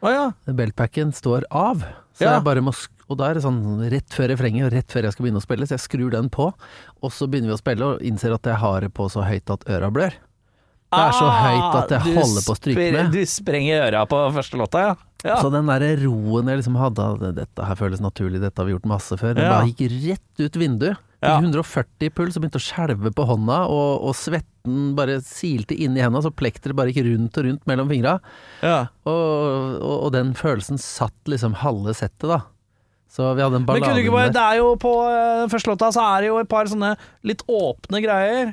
Å 0.00 0.12
ja. 0.14 0.24
Beltpacken 0.46 1.10
står 1.12 1.44
av. 1.50 1.82
Så 2.16 2.24
Ja. 2.24 2.34
jeg 2.38 2.44
bare 2.46 2.62
må 2.64 2.72
og 3.10 3.18
da 3.18 3.26
er 3.26 3.34
det 3.34 3.42
sånn 3.42 3.90
rett 3.90 4.06
før 4.14 4.28
refrenget, 4.30 4.66
og 4.68 4.72
rett 4.72 4.86
før 4.86 5.02
jeg 5.02 5.12
skal 5.12 5.24
begynne 5.24 5.40
å 5.40 5.42
spille, 5.42 5.66
så 5.66 5.74
jeg 5.74 5.82
skrur 5.82 6.10
den 6.14 6.28
på, 6.30 6.44
og 7.02 7.10
så 7.10 7.26
begynner 7.26 7.50
vi 7.50 7.56
å 7.56 7.58
spille, 7.58 7.82
og 7.82 8.02
innser 8.06 8.30
at 8.36 8.44
jeg 8.46 8.54
har 8.54 8.80
det 8.86 8.92
på 8.94 9.08
så 9.10 9.24
høyt 9.26 9.50
at 9.50 9.64
øra 9.66 9.90
blør. 9.90 10.14
Det 10.94 11.00
er 11.00 11.10
så 11.10 11.26
høyt 11.26 11.74
at 11.74 11.90
jeg 11.90 11.98
Ah, 11.98 12.20
holder 12.22 12.42
på 12.46 12.54
å 12.54 12.58
stryke 12.60 12.92
med. 12.94 13.10
Du 13.10 13.26
sprenger 13.26 13.82
øra 13.90 14.06
på 14.06 14.20
første 14.32 14.56
låta, 14.62 14.78
ja. 14.78 14.94
Ja. 15.24 15.36
Så 15.42 15.50
den 15.52 15.66
derre 15.68 15.92
roen 16.04 16.48
jeg 16.48 16.60
liksom 16.62 16.76
hadde 16.80 17.04
av 17.04 17.20
dette 17.36 17.66
her 17.66 17.76
føles 17.78 18.00
naturlig, 18.00 18.40
dette 18.40 18.56
har 18.60 18.66
vi 18.68 18.74
gjort 18.76 18.88
masse 18.88 19.16
før, 19.20 19.34
den 19.36 19.44
Ja. 19.44 19.50
bare 19.58 19.70
gikk 19.72 19.82
rett 20.08 20.44
ut 20.46 20.56
vinduet. 20.60 20.96
Ja. 21.20 21.34
140 21.36 22.08
puls 22.16 22.36
og 22.38 22.42
begynte 22.46 22.56
å 22.56 22.64
skjelve 22.64 23.10
på 23.12 23.26
hånda, 23.28 23.58
og, 23.68 24.06
og 24.08 24.14
svetten 24.16 24.94
bare 24.96 25.18
silte 25.20 25.76
inn 25.76 25.92
i 25.98 26.00
hendene, 26.00 26.22
så 26.24 26.32
plekteret 26.32 26.72
bare 26.78 26.94
gikk 26.94 27.04
rundt 27.10 27.36
og 27.36 27.44
rundt 27.44 27.66
mellom 27.68 27.90
fingra. 27.92 28.14
ja. 28.64 28.86
Og, 29.04 29.82
og, 29.82 29.96
og 30.06 30.12
den 30.16 30.32
følelsen 30.38 30.80
satt 30.80 31.28
liksom 31.28 31.58
halve 31.60 31.92
settet, 31.92 32.24
da. 32.30 32.40
Så 33.10 33.26
vi 33.34 33.42
hadde 33.42 33.58
en 33.58 33.66
Men 33.66 33.82
kunne 33.82 33.98
du 33.98 34.04
ikke 34.04 34.14
bare, 34.14 34.30
det 34.32 34.40
er 34.40 34.56
jo 34.62 34.72
på 34.80 34.94
den 35.42 35.50
første 35.50 35.72
låta 35.72 35.88
så 35.92 36.04
er 36.14 36.20
det 36.22 36.28
jo 36.30 36.38
et 36.38 36.48
par 36.48 36.68
sånne 36.70 36.92
litt 37.26 37.42
åpne 37.50 38.00
greier. 38.04 38.52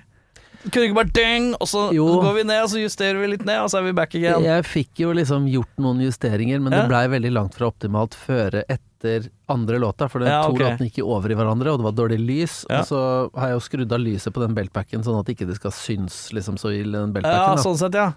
Kunne 0.71 0.87
ikke 0.89 0.95
bare 0.97 1.13
ding, 1.13 1.53
og 1.61 1.67
så 1.69 1.93
Jo. 1.93 2.05
går 2.21 2.33
vi 2.35 2.43
ned, 2.43 2.63
og 2.63 2.69
så 2.69 2.81
justerer 2.81 3.19
vi 3.21 3.27
litt 3.27 3.45
ned, 3.45 3.59
og 3.61 3.69
så 3.71 3.77
er 3.79 3.83
vi 3.83 3.91
back 3.93 4.15
again. 4.15 4.43
Jeg 4.43 4.63
fikk 4.65 4.99
jo 5.05 5.13
liksom 5.13 5.47
gjort 5.51 5.77
noen 5.77 6.01
justeringer, 6.01 6.59
men 6.61 6.73
Ja. 6.73 6.81
det 6.81 6.89
blei 6.89 7.07
veldig 7.07 7.31
langt 7.31 7.53
fra 7.55 7.67
optimalt 7.71 8.15
føre 8.17 8.63
etter 8.67 9.29
andre 9.47 9.77
låta, 9.79 10.09
for 10.09 10.19
det 10.19 10.27
Ja, 10.27 10.41
to 10.43 10.53
ok. 10.53 10.59
låtene 10.59 10.89
gikk 10.91 11.03
over 11.05 11.29
i 11.31 11.35
hverandre, 11.35 11.71
og 11.71 11.77
det 11.79 11.85
var 11.85 11.95
dårlig 12.09 12.19
lys. 12.25 12.65
Ja. 12.69 12.79
Og 12.81 12.85
så 12.87 13.29
har 13.39 13.49
jeg 13.49 13.55
jo 13.59 13.65
skrudd 13.69 13.91
av 13.93 13.99
lyset 13.99 14.33
på 14.33 14.41
den 14.41 14.55
beltpacken, 14.55 15.03
sånn 15.05 15.19
at 15.19 15.27
ikke 15.29 15.45
det 15.47 15.55
skal 15.55 15.71
synes 15.71 16.33
liksom 16.33 16.57
så 16.57 16.73
ille, 16.73 16.93
den 16.99 17.13
beltpacken. 17.13 17.55
Ja, 17.55 17.63
sånn 17.63 17.77
sett, 17.77 17.93
ja. 17.93 18.13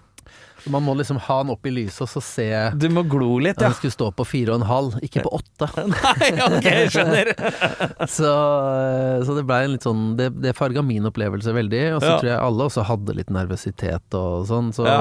Så 0.61 0.69
man 0.75 0.83
må 0.85 0.93
liksom 0.99 1.17
ha 1.25 1.39
den 1.41 1.55
opp 1.55 1.65
i 1.65 1.71
lyset, 1.73 2.03
og 2.05 2.09
så 2.13 2.21
se 2.21 2.47
Du 2.77 2.85
må 2.93 3.01
glo 3.09 3.39
litt, 3.41 3.57
ja. 3.57 3.71
Den 3.71 3.77
skulle 3.79 3.95
stå 3.95 4.11
på 4.13 4.27
fire 4.29 4.53
og 4.53 4.61
en 4.61 4.67
halv, 4.69 4.99
ikke 5.07 5.23
på 5.25 5.31
åtte. 5.39 5.69
Nei, 5.95 6.31
ok, 6.45 6.69
skjønner. 6.93 7.31
Så, 8.19 8.29
så 9.25 9.37
det 9.39 9.45
blei 9.49 9.63
en 9.65 9.73
litt 9.75 9.85
sånn 9.87 10.03
Det, 10.19 10.27
det 10.43 10.53
farga 10.59 10.83
min 10.85 11.07
opplevelse 11.09 11.55
veldig, 11.57 11.81
og 11.97 12.03
så 12.05 12.11
Ja. 12.11 12.19
tror 12.21 12.29
jeg 12.33 12.43
alle 12.45 12.67
også 12.69 12.85
hadde 12.91 13.15
litt 13.17 13.33
nervøsitet 13.33 14.17
og 14.21 14.45
sånn. 14.51 14.69
Så, 14.77 14.85
Ja. 14.89 15.01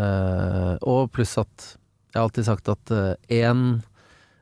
eh, 0.00 0.72
og 0.80 1.10
pluss 1.12 1.36
at 1.42 1.66
jeg 2.14 2.18
har 2.18 2.24
alltid 2.26 2.48
sagt 2.48 2.68
at 2.72 2.94
én 3.30 3.82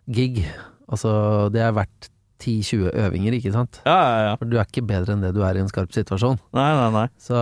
gig, 0.09 0.44
altså 0.88 1.50
det 1.52 1.61
er 1.66 1.74
verdt 1.76 2.09
10-20 2.40 2.94
øvinger, 2.94 3.34
ikke 3.40 3.52
sant? 3.52 3.80
Ja, 3.84 3.96
ja, 3.98 4.22
ja. 4.30 4.36
For 4.38 4.46
du 4.48 4.54
er 4.56 4.64
ikke 4.70 4.86
bedre 4.86 5.12
enn 5.16 5.24
det 5.26 5.34
du 5.34 5.42
er 5.42 5.59
i 5.59 5.64
en 5.64 5.68
skarp 5.68 5.90
situasjon. 5.92 6.38
Nei, 6.54 6.68
nei, 6.78 6.88
nei. 6.94 7.06
Så, 7.18 7.34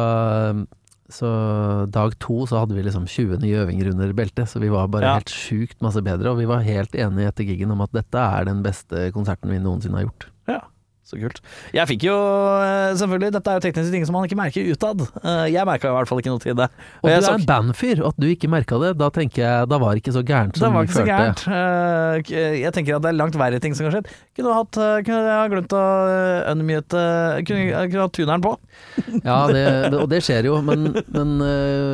så 1.12 1.90
dag 1.90 2.14
to 2.18 2.46
så 2.46 2.60
hadde 2.64 2.74
vi 2.74 2.82
liksom 2.82 3.06
20 3.06 3.38
nye 3.42 3.64
øvinger 3.64 3.90
under 3.92 4.12
beltet, 4.12 4.48
så 4.50 4.60
vi 4.60 4.68
var 4.72 4.88
bare 4.88 5.02
Ja. 5.06 5.14
helt 5.20 5.30
sjukt 5.30 5.80
masse 5.82 6.02
bedre, 6.02 6.30
og 6.32 6.38
vi 6.38 6.46
var 6.46 6.64
helt 6.66 6.92
enige 6.94 7.28
etter 7.30 7.44
gigen 7.46 7.70
om 7.70 7.80
at 7.80 7.92
dette 7.92 8.18
er 8.18 8.44
den 8.44 8.62
beste 8.62 9.10
konserten 9.12 9.50
vi 9.50 9.58
noensinne 9.62 9.98
har 10.00 10.06
gjort. 10.08 10.26
Ja, 10.48 10.60
så 11.06 11.18
kult. 11.20 11.38
Jeg 11.76 11.86
fikk 11.92 12.04
jo 12.08 12.14
eh, 12.58 12.92
selvfølgelig 12.98 13.32
Dette 13.36 13.52
er 13.52 13.58
jo 13.60 13.64
tekniske 13.68 13.92
ting 13.94 14.06
som 14.08 14.16
man 14.18 14.26
ikke 14.26 14.38
merker 14.40 14.66
utad. 14.72 15.04
Eh, 15.22 15.44
Jeg 15.54 15.66
merka 15.68 15.88
i 15.90 15.94
hvert 15.94 16.10
fall 16.10 16.18
ikke 16.22 16.32
noe 16.34 16.42
til 16.42 16.56
det. 16.58 16.66
Og 17.00 17.06
og 17.06 17.10
du 17.12 17.28
er 17.30 17.36
en 17.38 17.46
bandfyr, 17.46 18.00
og 18.02 18.08
at 18.12 18.18
du 18.20 18.26
ikke 18.32 18.50
merka 18.50 18.78
det, 18.82 18.90
da 18.98 19.08
tenker 19.14 19.42
jeg 19.44 19.68
da 19.70 19.78
var 19.82 19.94
det 19.94 20.02
ikke 20.02 20.16
så 20.16 20.24
gærent 20.26 20.56
Det 20.58 20.62
som 20.64 20.74
var 20.74 20.88
ikke 20.88 20.96
så 20.96 21.04
følte. 21.04 21.14
gærent. 21.14 22.26
Eh, 22.34 22.60
Jeg 22.66 22.72
tenker 22.74 22.96
at 22.98 23.04
det 23.06 23.12
er 23.12 23.18
langt 23.20 23.38
verre 23.38 23.60
ting 23.62 23.74
som 23.78 23.86
kan 23.86 23.96
skje. 23.96 24.16
Kunne 24.36 24.50
du 24.50 24.56
hatt 24.58 24.80
Kunne 25.06 25.20
jeg 25.22 25.38
ha 25.38 25.46
glemt 25.52 25.72
å 25.78 25.84
unmute 26.52 27.02
Kunne 27.48 27.86
kunne 27.88 28.02
hatt 28.04 28.16
tuneren 28.18 28.42
på? 28.44 28.52
Ja, 29.24 29.38
det, 29.48 29.62
det, 29.92 30.00
og 30.02 30.08
det 30.10 30.20
skjer 30.26 30.48
jo, 30.50 30.58
men, 30.66 30.90
men 31.14 31.36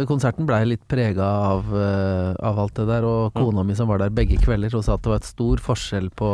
konserten 0.09 0.47
blei 0.49 0.63
litt 0.73 0.83
prega 0.91 1.27
av, 1.53 1.69
av 1.73 2.59
alt 2.65 2.75
det 2.81 2.89
der, 2.89 3.07
og 3.07 3.33
kona 3.37 3.63
mi 3.67 3.77
som 3.79 3.91
var 3.91 4.03
der 4.03 4.11
begge 4.15 4.39
kvelder, 4.43 4.73
hun 4.75 4.83
sa 4.85 4.97
at 4.97 5.05
det 5.05 5.13
var 5.13 5.21
et 5.23 5.29
stor 5.29 5.63
forskjell 5.63 6.11
på 6.19 6.31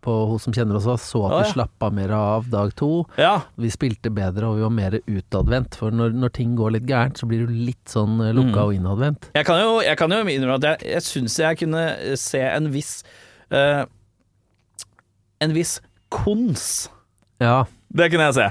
på 0.00 0.14
hun 0.30 0.38
som 0.42 0.54
kjenner 0.56 0.76
oss, 0.78 0.86
så 1.04 1.20
at 1.28 1.32
vi 1.34 1.42
ja. 1.44 1.52
slappa 1.52 1.90
mer 1.92 2.10
av 2.16 2.46
dag 2.50 2.72
to. 2.78 3.04
Ja. 3.20 3.42
Vi 3.60 3.68
spilte 3.72 4.10
bedre, 4.14 4.48
og 4.48 4.56
vi 4.56 4.64
var 4.64 4.72
mer 4.74 4.96
utadvendt. 5.04 5.76
For 5.80 5.90
når, 5.92 6.14
når 6.16 6.32
ting 6.36 6.54
går 6.58 6.74
litt 6.78 6.86
gærent, 6.88 7.20
så 7.20 7.28
blir 7.30 7.46
du 7.46 7.52
litt 7.52 7.84
sånn 7.92 8.18
eh, 8.24 8.32
lukka 8.36 8.56
Mm. 8.60 8.64
og 8.64 8.74
innadvendt. 8.78 9.30
Jeg 9.36 9.46
kan 9.46 9.60
jo, 9.60 9.74
jeg 9.84 9.96
kan 10.00 10.10
jo 10.16 10.20
innrømme 10.24 10.56
at 10.60 10.68
jeg, 10.70 10.90
jeg 10.96 11.02
syns 11.08 11.38
jeg 11.42 11.58
kunne 11.62 11.84
se 12.16 12.40
en 12.48 12.70
viss 12.72 12.94
uh, 13.52 13.84
En 15.40 15.52
viss 15.56 15.78
kons. 16.12 16.90
Ja. 17.40 17.64
Det 17.88 18.10
kunne 18.12 18.26
jeg 18.30 18.36
se. 18.36 18.48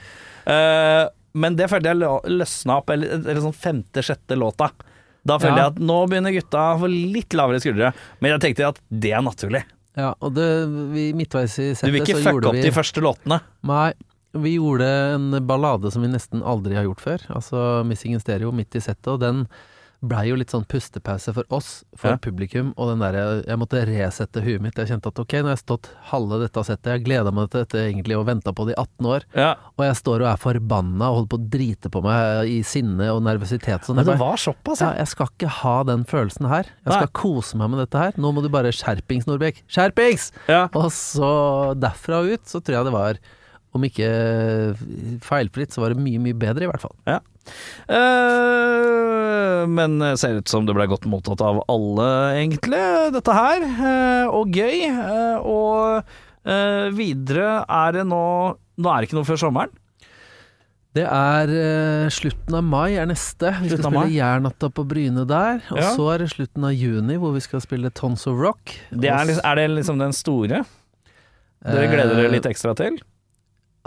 Uh, 0.50 1.10
men 1.40 1.56
det 1.60 1.68
følte 1.70 1.92
jeg 1.92 2.00
lø- 2.02 2.24
løsna 2.40 2.80
opp, 2.82 2.90
eller, 2.90 3.20
eller 3.20 3.42
sånn 3.44 3.54
femte-sjette 3.54 4.38
låta. 4.40 4.72
Da 5.28 5.36
følte 5.38 5.60
Ja. 5.60 5.68
jeg 5.68 5.76
at 5.76 5.82
nå 5.84 5.98
begynner 6.10 6.34
gutta 6.34 6.64
å 6.74 6.80
få 6.82 6.90
litt 6.90 7.36
lavere 7.38 7.60
skuldre. 7.62 7.92
Men 8.22 8.32
jeg 8.34 8.42
tenkte 8.48 8.70
at 8.72 8.80
det 8.90 9.12
er 9.14 9.22
naturlig. 9.22 9.62
Ja 9.98 10.12
og 10.20 10.36
det, 10.36 10.50
vi 10.94 11.10
midtveis 11.18 11.58
i 11.62 11.72
Du 11.74 11.90
vil 11.90 12.04
ikke 12.04 12.20
fucke 12.22 12.52
opp 12.52 12.60
vi 12.60 12.68
de 12.68 12.76
første 12.76 13.04
låtene. 13.04 13.40
Nei, 13.66 13.90
vi 14.38 14.56
gjorde 14.58 14.88
en 15.16 15.40
ballade 15.50 15.90
som 15.94 16.06
vi 16.06 16.12
nesten 16.12 16.46
aldri 16.46 16.78
har 16.78 16.86
gjort 16.86 17.02
før. 17.02 17.26
Altså 17.40 17.84
'Missing 17.84 18.14
in 18.14 18.24
Stereo' 18.24 18.54
midt 18.54 18.78
i 18.78 18.84
settet, 18.84 19.10
og 19.16 19.20
den 19.24 19.48
blei 20.02 20.30
jo 20.30 20.36
litt 20.40 20.48
sånn 20.54 20.64
pustepause 20.66 21.34
for 21.36 21.44
oss, 21.52 21.84
for 21.98 22.12
Ja. 22.12 22.18
publikum. 22.18 22.74
Og 22.78 22.88
den 22.90 23.00
derre 23.00 23.44
Jeg 23.46 23.58
måtte 23.60 23.82
resette 23.86 24.42
huet 24.42 24.62
mitt. 24.62 24.76
Jeg 24.76 24.88
kjente 24.88 25.08
at 25.08 25.20
ok, 25.20 25.34
nå 25.42 25.44
har 25.50 25.56
jeg 25.58 25.66
stått 25.66 25.90
halve 26.08 26.40
dette 26.40 26.64
settet, 26.64 26.84
jeg 26.94 27.04
gleda 27.04 27.32
meg 27.34 27.50
til 27.52 27.66
dette 27.66 27.80
egentlig 27.84 28.16
og 28.18 28.26
venta 28.28 28.54
på 28.56 28.66
det 28.66 28.76
i 28.78 28.82
18 28.82 29.06
år, 29.06 29.24
Ja. 29.36 29.56
og 29.78 29.84
jeg 29.86 29.96
står 29.96 30.22
og 30.22 30.28
er 30.32 30.38
forbanna 30.38 31.10
og 31.10 31.16
holder 31.28 31.32
på 31.34 31.40
å 31.40 31.50
drite 31.50 31.90
på 31.92 32.02
meg 32.04 32.48
i 32.48 32.62
sinne 32.64 33.10
og 33.12 33.22
nervøsitet. 33.24 33.84
Sånn. 33.84 33.96
Men 33.96 34.06
det 34.06 34.18
var 34.18 34.36
såpass, 34.38 34.80
ja, 34.80 34.94
jeg 34.96 35.08
skal 35.08 35.28
ikke 35.28 35.50
ha 35.50 35.84
den 35.84 36.06
følelsen 36.06 36.48
her. 36.48 36.64
Jeg 36.64 36.86
Nei. 36.94 37.00
skal 37.00 37.08
kose 37.10 37.56
meg 37.58 37.70
med 37.70 37.80
dette 37.90 38.00
her. 38.00 38.12
Nå 38.18 38.32
må 38.34 38.42
du 38.42 38.48
bare 38.50 38.72
skjerpings, 38.72 39.26
Norbekk. 39.28 39.64
Skjerpings! 39.68 40.32
ja. 40.48 40.70
Og 40.74 40.92
så 40.92 41.76
derfra 41.78 42.24
ut 42.32 42.46
så 42.46 42.62
tror 42.64 42.76
jeg 42.78 42.86
det 42.86 42.94
var, 42.94 43.18
om 43.76 43.82
ikke 43.84 44.78
feilfritt, 45.22 45.74
så 45.76 45.82
var 45.84 45.94
det 45.94 46.02
mye, 46.02 46.20
mye 46.24 46.38
bedre 46.38 46.64
i 46.66 46.72
hvert 46.72 46.82
fall. 46.82 46.96
Ja. 47.08 47.20
Eh, 47.90 49.64
men 49.68 50.00
ser 50.20 50.40
ut 50.40 50.52
som 50.52 50.68
det 50.68 50.76
ble 50.78 50.88
godt 50.92 51.08
mottatt 51.10 51.42
av 51.46 51.62
alle, 51.72 52.08
egentlig, 52.40 52.82
dette 53.16 53.36
her. 53.36 53.66
Eh, 53.66 54.26
og 54.32 54.56
gøy. 54.56 54.88
Eh, 54.90 55.38
og 55.44 56.96
videre 56.96 57.60
er 57.68 58.00
det 58.00 58.08
nå 58.10 58.24
Nå 58.80 58.88
er 58.88 59.02
det 59.04 59.10
ikke 59.10 59.18
noe 59.18 59.28
før 59.28 59.40
sommeren. 59.42 59.74
Det 60.96 61.04
er 61.04 61.52
uh, 61.52 62.06
slutten 62.10 62.56
av 62.56 62.64
mai 62.66 62.96
er 62.98 63.10
neste. 63.10 63.52
Vi 63.60 63.70
skal 63.74 63.84
spille 63.84 64.16
Jærnatta 64.16 64.70
på 64.74 64.86
Bryne 64.88 65.26
der. 65.28 65.60
Og 65.70 65.82
Ja. 65.84 65.90
så 65.94 66.08
er 66.14 66.24
det 66.24 66.30
slutten 66.32 66.64
av 66.66 66.72
juni 66.74 67.18
hvor 67.20 67.36
vi 67.36 67.44
skal 67.44 67.60
spille 67.62 67.92
Tons 67.92 68.24
of 68.32 68.40
Rock. 68.40 68.74
Det 68.90 69.12
er, 69.12 69.34
er 69.36 69.60
det 69.60 69.68
liksom 69.76 70.00
den 70.00 70.16
store? 70.16 70.64
Dere 71.60 71.92
gleder 71.92 72.16
dere 72.16 72.32
litt 72.32 72.48
ekstra 72.48 72.72
til? 72.80 72.98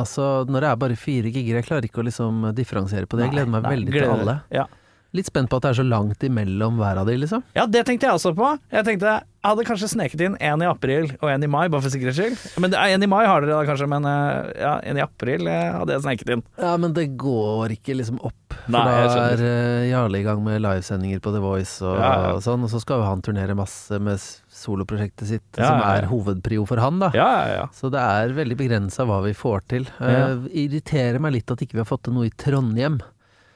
Altså, 0.03 0.29
når 0.51 0.67
det 0.67 0.71
er 0.75 0.79
bare 0.85 0.99
fire 1.01 1.33
gigger, 1.33 1.59
jeg 1.61 1.69
klarer 1.71 1.89
ikke 1.89 2.03
å 2.03 2.07
liksom 2.11 2.47
differensiere 2.59 3.09
på 3.09 3.19
det. 3.19 3.29
Jeg 3.29 3.37
gleder 3.39 3.53
meg 3.57 3.67
Nei, 3.67 3.75
veldig 3.79 3.93
gleder 3.95 4.09
til 4.11 4.23
alle. 4.27 4.39
Ja. 4.55 4.69
Litt 5.13 5.29
spent 5.29 5.51
på 5.53 5.59
at 5.59 5.67
det 5.67 5.71
er 5.75 5.77
så 5.77 5.85
langt 5.85 6.23
imellom 6.25 6.79
hver 6.81 7.03
av 7.03 7.09
de, 7.11 7.19
liksom. 7.21 7.43
ja, 7.53 7.67
det 7.69 7.83
tenkte 7.85 8.07
jeg 8.09 8.17
også 8.17 8.31
på. 8.33 8.47
Jeg 8.73 8.87
tenkte 8.87 9.11
jeg 9.11 9.45
hadde 9.45 9.65
kanskje 9.69 9.91
sneket 9.93 10.23
inn 10.25 10.39
en 10.41 10.63
i 10.65 10.69
april 10.71 11.11
og 11.19 11.27
en 11.29 11.45
i 11.45 11.51
mai, 11.53 11.67
bare 11.69 11.85
for 11.85 11.93
sikkerhets 11.93 12.17
skyld. 12.17 12.63
Men 12.65 12.73
en 12.79 13.05
i 13.05 13.09
mai 13.11 13.27
har 13.29 13.45
dere 13.45 13.59
da 13.59 13.67
kanskje, 13.69 13.89
men 13.93 14.07
eh, 14.09 14.53
ja, 14.63 14.71
en 14.89 15.01
i 15.01 15.05
april 15.05 15.51
eh, 15.53 15.67
hadde 15.75 15.99
jeg 15.99 16.05
sneket 16.07 16.33
inn. 16.37 16.45
Ja, 16.63 16.73
men 16.81 16.95
det 16.97 17.11
går 17.21 17.75
ikke 17.77 17.99
liksom 17.99 18.23
opp. 18.25 18.57
For 18.63 18.73
Nei, 18.73 18.87
da 18.89 19.27
er 19.35 19.45
eh, 19.51 19.91
Jarle 19.91 20.23
i 20.23 20.25
gang 20.25 20.41
med 20.47 20.63
livesendinger 20.65 21.21
på 21.25 21.35
The 21.37 21.43
Voice 21.45 21.83
og, 21.85 21.99
Ja, 22.01 22.13
ja. 22.29 22.33
og 22.39 22.41
sånn, 22.47 22.65
og 22.65 22.73
så 22.73 22.81
skal 22.81 23.03
jo 23.03 23.11
han 23.11 23.21
turnere 23.27 23.59
masse 23.59 24.01
med 24.01 24.17
soloprosjektet 24.63 25.29
sitt, 25.29 25.49
Ja, 25.59 25.69
som 25.69 25.83
er 25.85 26.07
hovedprio 26.11 26.65
for 26.69 26.81
han, 26.83 27.01
da. 27.03 27.11
Ja, 27.17 27.29
ja, 27.43 27.57
ja. 27.59 27.67
Så 27.77 27.91
det 27.93 28.03
er 28.03 28.37
veldig 28.37 28.59
begrensa 28.61 29.07
hva 29.09 29.21
vi 29.27 29.35
får 29.37 29.67
til. 29.75 29.89
Eh, 30.01 30.47
irriterer 30.65 31.21
meg 31.23 31.37
litt 31.37 31.53
at 31.53 31.65
ikke 31.65 31.79
vi 31.79 31.85
har 31.85 31.91
fått 31.91 32.07
til 32.09 32.17
noe 32.17 32.31
i 32.31 32.35
Trondheim. 32.45 33.01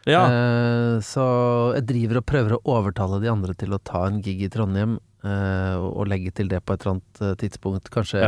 ja. 0.06 0.22
Eh, 0.26 0.98
så 1.06 1.24
jeg 1.76 1.86
driver 1.88 2.20
og 2.20 2.28
prøver 2.28 2.56
å 2.56 2.62
overtale 2.76 3.22
de 3.22 3.32
andre 3.32 3.54
til 3.58 3.74
å 3.74 3.82
ta 3.82 4.06
en 4.06 4.20
gig 4.24 4.44
i 4.46 4.52
Trondheim, 4.52 4.98
uh, 5.26 5.76
og, 5.82 6.06
legge 6.10 6.30
til 6.34 6.48
det 6.48 6.62
på 6.64 6.74
et 6.74 6.84
eller 6.84 6.98
annet 6.98 7.40
tidspunkt, 7.42 7.90
kanskje 7.90 8.22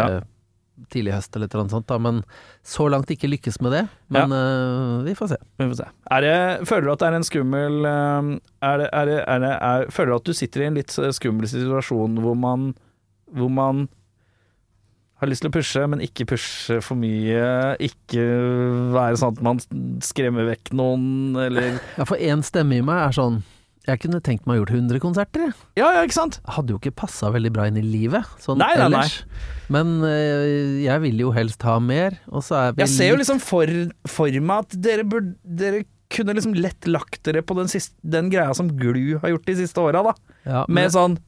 tidlig 0.93 1.14
høst 1.16 1.35
eller 1.37 1.51
annet 1.59 1.74
sånt, 1.74 1.89
da. 1.91 1.99
Men 2.03 2.22
så 2.66 2.89
langt 2.91 3.11
ikke 3.12 3.31
lykkes 3.31 3.61
med 3.64 3.74
det. 3.74 3.85
Men 4.14 4.35
eh, 4.35 5.05
vi 5.09 5.14
får 5.18 5.33
se. 5.35 5.39
Vi 5.59 5.68
får 5.68 5.76
se. 5.83 5.91
Er 6.14 6.24
det, 6.24 6.39
føler 6.70 6.89
du 6.89 6.95
at 6.95 7.03
det 7.03 7.11
er 7.11 7.18
en 7.18 7.29
skummel 7.29 7.91
eh, 7.91 8.33
er 8.68 8.83
det, 8.83 8.89
er 8.93 9.11
det, 9.11 9.20
er 9.24 9.45
det, 9.45 9.53
er, 9.55 9.87
Føler 9.95 10.12
du 10.12 10.18
at 10.18 10.31
du 10.31 10.37
sitter 10.37 10.64
i 10.64 10.68
en 10.70 10.81
litt 10.81 10.95
eh, 10.99 11.14
skummel 11.14 11.49
situasjon 11.51 12.18
hvor 12.22 12.37
man 12.39 12.72
Hvor 13.35 13.53
man 13.53 13.87
har 15.18 15.26
lyst 15.26 15.43
til 15.43 15.51
å 15.51 15.55
pushe, 15.57 15.83
men 15.91 16.03
ikke 16.05 16.29
pushe 16.31 16.79
for 16.85 16.99
mye? 16.99 17.74
Ikke 17.83 18.22
være 18.95 19.18
sånn 19.18 19.35
at 19.35 19.41
man 19.43 19.59
skremmer 20.05 20.47
vekk 20.53 20.70
noen, 20.79 21.35
eller 21.43 21.81
Ja, 21.97 22.07
for 22.07 22.22
én 22.22 22.45
stemme 22.47 22.79
i 22.79 22.85
meg 22.87 23.09
er 23.09 23.16
sånn 23.16 23.41
Jeg 23.87 24.01
kunne 24.03 24.20
tenkt 24.24 24.49
meg 24.49 24.59
å 24.59 24.62
gjort 24.62 24.72
100 24.74 25.01
konserter, 25.03 25.45
jeg. 25.47 25.55
Ja, 25.81 25.93
ja, 25.97 26.03
ikke 26.07 26.16
sant? 26.16 26.41
Hadde 26.51 26.74
jo 26.74 26.81
ikke 26.81 26.95
passa 27.05 27.31
veldig 27.35 27.53
bra 27.55 27.68
inn 27.70 27.79
i 27.81 27.85
livet, 27.85 28.26
sånn 28.43 28.59
Nei, 28.61 28.72
nei, 28.81 28.89
nei. 28.93 29.07
Men 29.72 29.95
øh, 30.05 30.81
jeg 30.85 31.05
vil 31.05 31.22
jo 31.26 31.31
helst 31.37 31.62
ha 31.68 31.79
mer, 31.83 32.18
og 32.33 32.45
så 32.45 32.59
er 32.62 32.74
vi 32.74 32.85
Jeg 32.85 32.95
ser 32.97 33.12
jo 33.12 33.20
liksom 33.20 33.41
for, 33.45 33.70
for 34.09 34.41
meg 34.41 34.66
at 34.66 34.76
dere 34.89 35.07
burde 35.09 35.37
Dere 35.45 35.85
kunne 36.12 36.33
liksom 36.37 36.55
lett 36.57 36.89
lagt 36.89 37.20
dere 37.29 37.43
på 37.45 37.57
den, 37.59 37.68
siste, 37.68 37.93
den 38.01 38.31
greia 38.33 38.55
som 38.57 38.70
Glu 38.81 39.18
har 39.20 39.35
gjort 39.35 39.49
de 39.49 39.57
siste 39.59 39.83
åra, 39.83 40.01
da. 40.07 40.14
ja, 40.49 40.62
men, 40.66 40.79
Med 40.81 40.95
sånn 40.95 41.18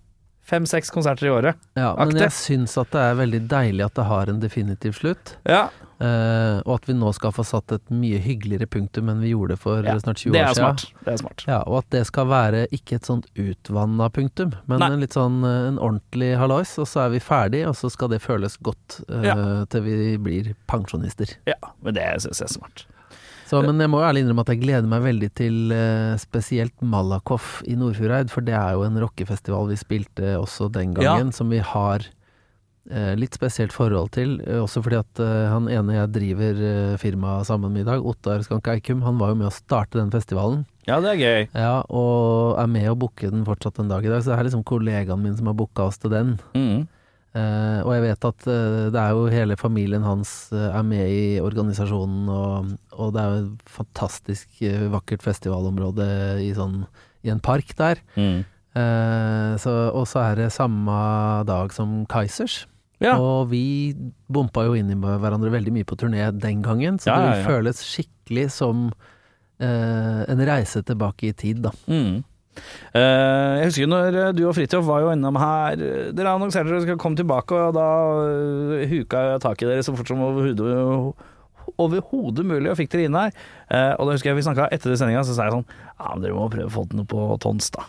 fem-seks 0.51 0.91
konserter 0.95 1.29
i 1.31 1.31
året. 1.33 1.61
ja, 1.79 1.93
men 1.95 2.09
Aktiv. 2.11 2.25
jeg 2.27 2.37
syns 2.41 2.75
at 2.83 2.91
det 2.93 3.05
er 3.07 3.15
veldig 3.23 3.41
deilig 3.51 3.87
at 3.87 3.95
det 4.01 4.09
har 4.11 4.33
en 4.35 4.43
definitiv 4.43 4.99
slutt. 4.99 5.37
Ja, 5.49 5.69
Uh, 6.01 6.63
og 6.65 6.79
at 6.79 6.87
vi 6.89 6.95
nå 6.97 7.11
skal 7.13 7.29
få 7.37 7.43
satt 7.45 7.75
et 7.77 7.91
mye 7.93 8.17
hyggeligere 8.25 8.65
punktum 8.73 9.11
enn 9.13 9.19
vi 9.21 9.35
gjorde 9.35 9.59
for 9.61 9.85
Ja, 9.85 9.99
snart 10.01 10.17
20 10.23 10.33
år 10.33 10.39
er 10.41 10.55
siden. 10.57 10.79
smart. 10.81 10.85
Det 11.05 11.13
er 11.13 11.19
smart. 11.21 11.43
Ja, 11.45 11.59
og 11.69 11.75
at 11.83 11.91
det 11.93 12.01
skal 12.09 12.25
være 12.31 12.63
ikke 12.73 12.97
et 12.97 13.05
sånt 13.05 13.27
utvanna 13.37 14.07
punktum, 14.09 14.55
men 14.65 14.81
Nei. 14.81 14.89
en 14.95 15.05
litt 15.05 15.13
sånn 15.13 15.37
eh, 15.45 15.67
en 15.69 15.77
ordentlig 15.77 16.31
hallois, 16.41 16.73
og 16.81 16.89
så 16.89 17.03
er 17.05 17.13
vi 17.13 17.21
ferdig, 17.21 17.61
og 17.69 17.77
så 17.77 17.91
skal 17.93 18.09
det 18.15 18.23
føles 18.25 18.57
godt 18.65 19.03
uh, 19.13 19.21
Ja. 19.29 19.37
til 19.69 19.85
vi 19.85 20.17
blir 20.17 20.55
pensjonister. 20.73 21.37
Ja, 21.45 21.61
men 21.85 21.93
det 22.01 22.09
syns 22.25 22.41
jeg 22.41 22.49
er 22.49 22.55
smart. 22.57 22.87
Så, 23.51 23.61
men 23.67 23.83
jeg 23.83 23.91
må 23.91 23.99
jo 23.99 24.07
ærlig 24.07 24.23
innrømme 24.23 24.45
at 24.47 24.53
jeg 24.53 24.63
gleder 24.63 24.87
meg 24.91 25.03
veldig 25.03 25.29
til 25.35 25.75
eh, 25.75 26.15
spesielt 26.23 26.85
Malakoff 26.87 27.59
i 27.67 27.75
Nordfjordeid, 27.79 28.31
for 28.31 28.47
det 28.47 28.55
er 28.55 28.77
jo 28.77 28.85
en 28.87 29.01
rockefestival 29.03 29.67
vi 29.73 29.79
spilte 29.81 30.37
også 30.39 30.69
den 30.71 30.95
gangen, 30.95 31.33
som 31.35 31.51
vi 31.51 31.59
har 31.59 32.07
eh, 32.07 33.17
litt 33.19 33.35
spesielt 33.35 33.75
forhold 33.75 34.13
til. 34.15 34.37
eh, 34.47 34.61
også 34.63 34.85
fordi 34.87 35.01
at 35.01 35.23
han 35.51 35.67
ene 35.67 35.99
jeg 35.99 36.13
driver 36.15 36.63
firmaet 37.03 37.51
sammen 37.51 37.75
med 37.75 37.83
i 37.83 37.91
dag, 37.91 38.07
Ottar 38.07 38.47
Skank 38.47 38.71
Eikum, 38.71 39.03
han 39.03 39.19
var 39.19 39.35
jo 39.35 39.41
med 39.43 39.51
å 39.51 39.57
starte 39.57 39.99
den 39.99 40.15
festivalen. 40.15 40.63
Ja, 40.87 41.01
det 41.03 41.17
er 41.17 41.21
gøy. 41.21 41.43
Ja, 41.51 41.75
og 41.91 42.55
er 42.59 42.71
med 42.71 42.87
å 42.93 42.97
booke 42.99 43.35
den 43.35 43.43
fortsatt 43.49 43.83
en 43.83 43.91
dag 43.91 44.07
i 44.07 44.15
dag, 44.15 44.23
så 44.23 44.33
det 44.33 44.39
er 44.39 44.51
liksom 44.53 44.67
kollegaen 44.67 45.27
min 45.27 45.35
som 45.39 45.51
har 45.51 45.59
booka 45.59 45.91
oss 45.91 45.99
til 45.99 46.15
den. 46.15 46.37
Mm. 46.55 46.87
Eh, 47.31 47.81
og 47.85 47.93
jeg 47.95 48.03
vet 48.09 48.27
at 48.27 48.47
uh, 48.51 48.87
det 48.91 48.99
er 48.99 49.13
jo 49.15 49.29
hele 49.31 49.55
familien 49.59 50.03
hans 50.03 50.49
uh, 50.51 50.73
er 50.73 50.83
med 50.83 51.13
i 51.15 51.27
organisasjonen, 51.39 52.25
og, 52.27 52.73
og 52.97 53.13
det 53.15 53.23
er 53.23 53.37
jo 53.37 53.45
et 53.45 53.71
fantastisk 53.71 54.65
vakkert 54.91 55.23
festivalområde 55.23 56.09
i, 56.43 56.51
sånn, 56.57 56.83
i 57.23 57.31
en 57.31 57.43
park 57.43 57.77
der. 57.79 58.03
Mm. 58.19 58.43
Så, 59.59 59.71
og 59.99 60.05
så 60.07 60.21
er 60.29 60.37
det 60.39 60.53
samme 60.55 60.95
dag 61.43 61.73
som 61.75 62.05
Kaizers. 62.07 62.61
Ja. 63.03 63.17
Og 63.19 63.49
vi 63.51 63.97
bompa 64.31 64.63
jo 64.63 64.77
inn 64.79 64.93
i 64.95 64.95
hverandre 64.95 65.51
veldig 65.51 65.73
mye 65.75 65.89
på 65.89 65.99
turné 65.99 66.29
den 66.31 66.61
gangen, 66.63 67.01
så 67.03 67.11
Ja, 67.11 67.17
det 67.25 67.41
ja, 67.41 67.49
føles 67.49 67.83
skikkelig 67.83 68.47
som 68.55 68.93
en 69.59 70.45
reise 70.47 70.85
tilbake 70.87 71.33
i 71.33 71.35
tid, 71.35 71.65
da. 71.67 71.75
Mm. 71.91 72.23
Eh, 72.91 73.53
jeg 73.61 73.67
husker 73.71 73.87
når 73.91 74.17
eh, 74.19 74.31
du 74.35 74.43
og 74.49 74.55
Fridtjof 74.57 74.83
var 74.89 75.05
jo 75.05 75.13
innom 75.15 75.37
her. 75.39 75.79
eh, 75.79 76.09
Dere 76.17 76.33
annonserte 76.35 76.69
dere 76.73 76.83
skulle 76.83 77.01
komme 77.01 77.19
tilbake, 77.21 77.55
og 77.55 77.77
da 77.77 77.87
huka 78.91 79.23
jeg 79.31 79.43
tak 79.45 79.63
i 79.63 79.69
dere 79.71 79.85
så 79.87 79.95
fort 79.97 80.11
som 80.11 80.25
overhodet 81.81 82.47
mulig, 82.47 82.71
og 82.73 82.77
fikk 82.81 82.91
dere 82.95 83.07
inn 83.09 83.17
her. 83.19 83.31
Og 84.01 84.09
da 84.09 84.17
husker 84.17 84.33
jeg 84.33 84.41
vi 84.41 84.45
snakka 84.49 84.69
etter 84.75 84.97
sendinga, 84.99 85.23
så 85.27 85.37
sa 85.37 85.47
jeg 85.47 85.55
sånn 85.55 85.67
Ja, 85.71 86.11
men 86.15 86.25
dere 86.25 86.35
må 86.37 86.49
prøve 86.53 86.69
å 86.71 86.75
få 86.75 86.85
til 86.91 87.01
noe 87.01 87.09
på 87.11 87.29
Tons, 87.43 87.71
da. 87.77 87.87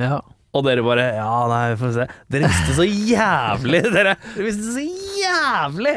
Ja. 0.00 0.18
Og 0.52 0.66
dere 0.66 0.84
bare 0.84 1.06
Ja, 1.16 1.30
nei, 1.48 1.62
vi 1.72 1.78
får 1.80 1.94
se. 1.96 2.06
Dere 2.32 2.50
visste 2.52 2.76
så 2.76 2.84
jævlig, 2.86 3.80
dere! 3.96 4.14
Dere 4.36 4.46
visste 4.50 4.74
så 4.76 4.84
jævlig! 5.22 5.96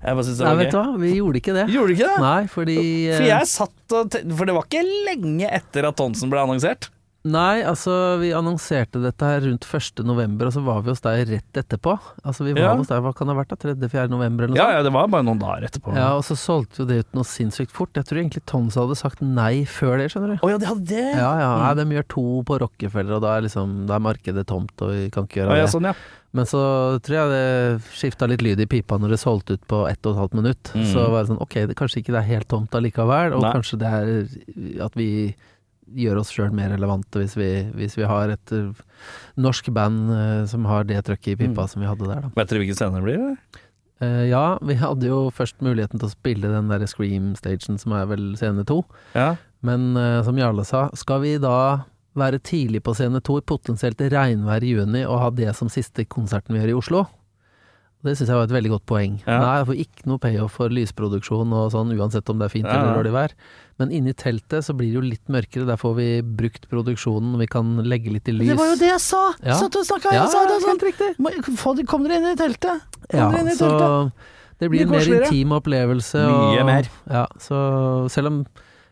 Jeg 0.00 0.16
bare 0.16 0.24
synes 0.24 0.38
det 0.40 0.46
Nei, 0.46 0.52
var 0.54 0.62
vet 0.62 0.72
du 0.72 0.78
hva, 0.78 0.92
vi 1.02 1.10
gjorde 1.18 1.40
ikke 1.42 1.54
det. 1.58 1.64
Gjorde 1.74 1.92
ikke 1.92 2.06
det? 2.08 2.20
Nei, 2.24 2.38
fordi 2.48 2.76
For 3.12 3.26
jeg 3.28 3.48
satt 3.50 3.94
og 3.98 4.14
For 4.38 4.48
det 4.48 4.54
var 4.56 4.64
ikke 4.70 4.84
lenge 5.10 5.50
etter 5.60 5.88
at 5.90 5.98
Tonsen 6.00 6.32
ble 6.32 6.40
annonsert. 6.40 6.88
Nei, 7.28 7.60
altså 7.68 8.16
vi 8.16 8.30
annonserte 8.32 8.96
dette 9.02 9.26
her 9.28 9.42
rundt 9.44 9.66
1. 9.68 10.00
november, 10.08 10.48
og 10.48 10.54
så 10.54 10.62
var 10.64 10.78
vi 10.80 10.88
hos 10.88 11.02
deg 11.04 11.26
rett 11.28 11.58
etterpå. 11.60 11.92
Altså 12.24 12.46
vi 12.46 12.54
var 12.56 12.62
Ja. 12.62 12.76
hos 12.78 12.88
deg, 12.88 13.02
hva 13.04 13.12
kan 13.14 13.28
det 13.28 13.34
ha 13.36 13.42
vært 13.42 13.50
da? 13.52 13.56
3.-4. 13.60 14.08
november 14.08 14.44
eller 14.44 14.54
noe 14.54 14.56
Ja, 14.56 14.64
sånt? 14.70 14.76
ja, 14.78 14.82
det 14.86 14.92
var 14.94 15.06
bare 15.12 15.24
noen 15.28 15.38
dager 15.38 15.66
etterpå. 15.68 15.92
Ja, 15.94 16.14
og 16.16 16.24
så 16.24 16.32
solgte 16.40 16.78
jo 16.80 16.86
det 16.88 16.98
ut 17.04 17.12
noe 17.12 17.24
sinnssykt 17.28 17.70
fort. 17.76 17.92
Jeg 17.92 18.06
tror 18.08 18.22
egentlig 18.22 18.40
Tons 18.46 18.74
hadde 18.74 18.96
sagt 18.96 19.20
nei 19.20 19.66
før 19.68 19.98
det, 20.00 20.08
skjønner 20.14 20.32
du. 20.40 20.46
Å 20.46 20.48
ja, 20.48 20.56
de 20.56 20.66
hadde 20.70 20.86
det? 20.86 21.14
Ja, 21.20 21.32
ja, 21.44 21.50
Mm. 21.50 21.60
nei, 21.76 21.84
de 21.84 21.90
gjør 22.00 22.08
to 22.08 22.24
på 22.48 22.58
Rockefeller, 22.64 23.12
og 23.16 23.20
da 23.20 23.36
er 23.36 23.42
liksom 23.42 23.86
Da 23.86 23.96
er 23.96 24.00
markedet 24.00 24.46
tomt, 24.46 24.72
og 24.80 24.88
vi 24.88 25.10
kan 25.10 25.26
ikke 25.28 25.44
gjøre 25.44 25.52
Å, 25.52 25.56
ja, 25.60 25.66
det. 25.68 25.74
sånn, 25.74 25.84
ja. 25.84 25.94
Men 26.32 26.44
så 26.46 27.00
tror 27.02 27.16
jeg 27.20 27.28
det 27.28 27.82
skifta 27.92 28.28
litt 28.28 28.40
lyd 28.40 28.60
i 28.60 28.64
pipa 28.66 28.96
når 28.96 29.10
det 29.10 29.18
solgte 29.20 29.52
ut 29.60 29.66
på 29.68 29.84
ett 29.90 30.00
og 30.06 30.14
et 30.16 30.20
halvt 30.22 30.34
minutt. 30.40 30.62
Mm. 30.72 30.86
Så 30.88 31.10
var 31.10 31.24
det 31.24 31.28
sånn, 31.36 31.42
ok, 31.42 31.54
det, 31.68 31.76
kanskje 31.76 32.00
ikke 32.00 32.14
det 32.16 32.22
er 32.24 32.32
helt 32.32 32.48
tomt 32.48 32.70
allikevel, 32.70 33.34
og 33.34 33.42
Nei. 33.42 33.52
kanskje 33.52 33.78
det 33.78 33.88
er 33.92 34.84
at 34.86 34.94
vi 34.94 35.34
gjør 35.96 36.20
oss 36.22 36.30
sjøl 36.34 36.52
mer 36.54 36.70
relevante 36.74 37.22
hvis 37.22 37.34
vi, 37.38 37.48
hvis 37.76 37.96
vi 37.98 38.06
har 38.08 38.32
et 38.34 38.52
uh, 38.54 38.70
norsk 39.40 39.72
band 39.74 40.10
uh, 40.12 40.44
som 40.50 40.68
har 40.70 40.86
det 40.88 41.02
trøkket 41.08 41.34
i 41.34 41.38
pipa 41.42 41.64
Mm. 41.66 41.68
som 41.72 41.82
vi 41.82 41.88
hadde 41.90 42.06
der, 42.06 42.22
da. 42.26 42.32
Vet 42.36 42.50
dere 42.52 42.62
hvilken 42.62 42.78
scene 42.78 43.00
det 43.00 43.06
blir? 43.06 43.18
eller? 43.20 43.60
Eh, 44.00 44.24
ja, 44.30 44.58
vi 44.64 44.78
hadde 44.80 45.10
jo 45.10 45.28
først 45.34 45.60
muligheten 45.60 46.00
til 46.00 46.08
å 46.08 46.14
spille 46.14 46.48
den 46.48 46.70
der 46.72 46.86
Scream-stagen 46.88 47.76
som 47.78 47.92
er 47.92 48.06
vel 48.08 48.30
scene 48.40 48.64
to. 48.64 48.80
Ja. 49.12 49.34
Men 49.60 49.92
uh, 49.98 50.22
som 50.24 50.38
Jarle 50.40 50.64
sa, 50.64 50.86
skal 50.96 51.20
vi 51.20 51.34
da 51.42 51.84
være 52.16 52.40
tidlig 52.40 52.80
på 52.86 52.94
scene 52.96 53.20
to 53.20 53.36
i 53.38 53.44
potensielt 53.44 54.00
regnvær 54.00 54.64
i 54.64 54.72
juni 54.72 55.04
og 55.04 55.20
ha 55.20 55.28
det 55.36 55.52
som 55.58 55.68
siste 55.68 56.06
konserten 56.08 56.56
vi 56.56 56.62
gjør 56.62 56.72
i 56.72 56.78
Oslo? 56.80 57.02
Det 58.00 58.14
syns 58.16 58.30
jeg 58.32 58.38
var 58.38 58.46
et 58.48 58.54
veldig 58.56 58.70
godt 58.72 58.86
poeng. 58.88 59.18
Ja. 59.26 59.36
Nei, 59.42 59.56
jeg 59.60 59.66
får 59.68 59.80
ikke 59.82 60.08
noe 60.08 60.22
payoff 60.22 60.54
for 60.56 60.72
lysproduksjon 60.72 61.52
og 61.52 61.66
sånn, 61.74 61.92
uansett 62.00 62.30
om 62.32 62.40
det 62.40 62.48
er 62.48 62.54
fint 62.54 62.68
ja. 62.70 62.78
eller 62.78 62.96
dårlig 62.96 63.12
vær. 63.12 63.34
Men 63.80 63.92
inni 63.96 64.12
teltet 64.12 64.66
så 64.66 64.74
blir 64.76 64.90
det 64.92 64.98
jo 64.98 65.04
litt 65.06 65.30
mørkere, 65.32 65.64
der 65.68 65.78
får 65.80 65.94
vi 65.96 66.08
brukt 66.22 66.66
produksjonen, 66.68 67.38
vi 67.40 67.46
kan 67.48 67.78
legge 67.88 68.12
litt 68.12 68.28
i 68.28 68.34
lys. 68.36 68.50
Det 68.52 68.58
var 68.60 68.74
jo 68.74 68.78
det 68.82 68.90
jeg 68.92 69.00
sa! 69.00 69.22
Ja. 69.40 69.56
Satt 69.56 69.78
og 69.80 69.86
snakka, 69.88 70.12
ja, 70.12 70.26
jeg 70.26 70.34
sa 70.34 70.42
det 70.44 70.58
helt 70.58 70.66
sånn! 70.68 71.78
de- 71.80 71.86
Kom 71.88 72.04
dere 72.04 72.20
inn 72.20 72.28
i 72.28 72.36
teltet! 72.36 72.84
Kom 73.08 73.16
Ja, 73.16 73.30
dere 73.32 73.40
inn 73.46 73.54
i 73.54 73.56
så 73.56 73.70
det 74.60 74.68
blir 74.68 74.82
en 74.84 74.90
mer 74.92 75.06
intim 75.08 75.54
opplevelse. 75.56 76.20
Mye 76.20 76.64
mer. 76.68 76.88
Ja, 77.08 77.22
så 77.40 77.56
selv 78.12 78.28
om 78.28 78.42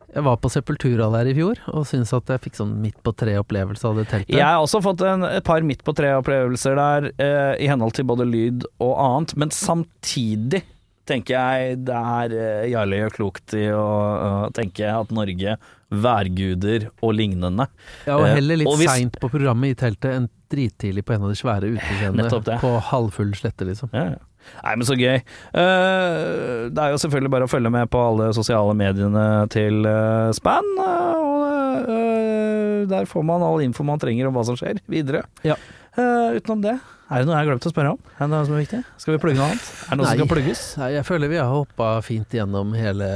jeg 0.08 0.24
var 0.24 0.38
på 0.40 0.48
Sepultura 0.48 1.10
der 1.12 1.28
i 1.28 1.34
fjor, 1.36 1.58
og 1.68 1.84
syns 1.84 2.14
at 2.16 2.30
jeg 2.32 2.40
fikk 2.46 2.56
sånn 2.56 2.70
midt 2.80 2.96
på 3.04 3.12
tre-opplevelse 3.12 3.84
av 3.84 3.98
det 4.00 4.06
teltet. 4.08 4.32
Jeg 4.32 4.40
har 4.46 4.62
også 4.64 4.80
fått 4.80 5.04
en, 5.04 5.26
et 5.28 5.44
par 5.44 5.60
midt 5.68 5.84
på 5.84 5.92
tre-opplevelser 5.98 6.80
der, 6.80 7.10
eh, 7.20 7.52
i 7.60 7.68
henhold 7.68 7.92
til 7.98 8.08
både 8.08 8.24
lyd 8.24 8.64
og 8.80 8.94
annet, 8.96 9.36
men 9.36 9.52
samtidig 9.52 10.62
tenker 11.08 11.34
jeg 11.38 11.80
det 11.88 11.96
er 11.98 12.34
eh, 12.36 12.68
Jarle 12.74 13.00
gjør 13.02 13.14
klokt 13.16 13.54
i 13.58 13.66
å 13.72 14.48
tenke 14.56 14.86
at 14.92 15.10
Norge 15.16 15.56
værguder 15.88 16.88
og 17.00 17.14
lignende. 17.16 17.64
Ja, 18.06 18.18
og 18.18 18.26
Eh, 18.28 18.34
heller 18.36 18.58
litt 18.60 18.68
hvis- 18.76 18.90
seint 18.92 19.16
på 19.22 19.30
programmet 19.32 19.72
i 19.72 19.78
teltet 19.80 20.12
enn 20.18 20.28
drittidlig 20.52 21.04
på 21.04 21.14
en 21.16 21.24
av 21.24 21.32
de 21.32 21.36
svære 21.40 21.68
utestedene 21.74 22.58
på 22.64 22.72
halvfull 22.92 23.32
slette, 23.36 23.64
liksom. 23.68 23.88
Ja, 23.96 24.04
ja. 24.16 24.24
Nei, 24.64 24.74
men 24.80 24.86
så 24.88 24.94
gøy. 24.96 25.18
Eh, 25.18 26.68
det 26.72 26.78
er 26.80 26.92
jo 26.94 27.00
selvfølgelig 27.02 27.32
bare 27.34 27.48
å 27.48 27.50
følge 27.52 27.72
med 27.72 27.90
på 27.92 28.00
alle 28.00 28.30
sosiale 28.36 28.72
mediene 28.78 29.24
til 29.52 29.82
Span. 30.36 30.64
eh, 30.78 31.18
og 31.18 31.90
eh, 31.92 32.86
der 32.88 33.04
får 33.10 33.24
man 33.28 33.42
all 33.44 33.60
info 33.64 33.84
man 33.84 33.98
trenger 34.00 34.28
om 34.30 34.34
hva 34.38 34.44
som 34.48 34.56
skjer 34.56 34.80
videre. 34.88 35.24
Ja. 35.44 35.56
Eh, 35.96 36.36
utenom 36.38 36.60
det, 36.62 36.76
er 37.08 37.22
det 37.22 37.24
noe 37.24 37.38
jeg 37.38 37.40
har 37.40 37.46
glemt 37.48 37.66
å 37.66 37.70
spørre 37.72 37.90
om? 37.94 38.00
Er 38.18 38.18
det 38.20 38.28
noe 38.34 38.44
som 38.44 38.54
er 38.58 38.60
viktig? 38.60 38.78
Skal 39.00 39.14
vi 39.14 39.20
plugge 39.22 39.38
noe 39.38 39.46
annet? 39.48 39.68
Er 39.86 39.88
det 39.88 39.96
noe 39.96 40.08
som 40.10 40.18
skal 40.18 40.28
plugges? 40.28 40.64
Nei, 40.76 40.88
jeg 40.92 41.06
føler 41.08 41.30
vi 41.32 41.38
har 41.40 41.48
hoppa 41.48 41.86
fint 42.04 42.36
gjennom 42.36 42.74
hele 42.76 43.08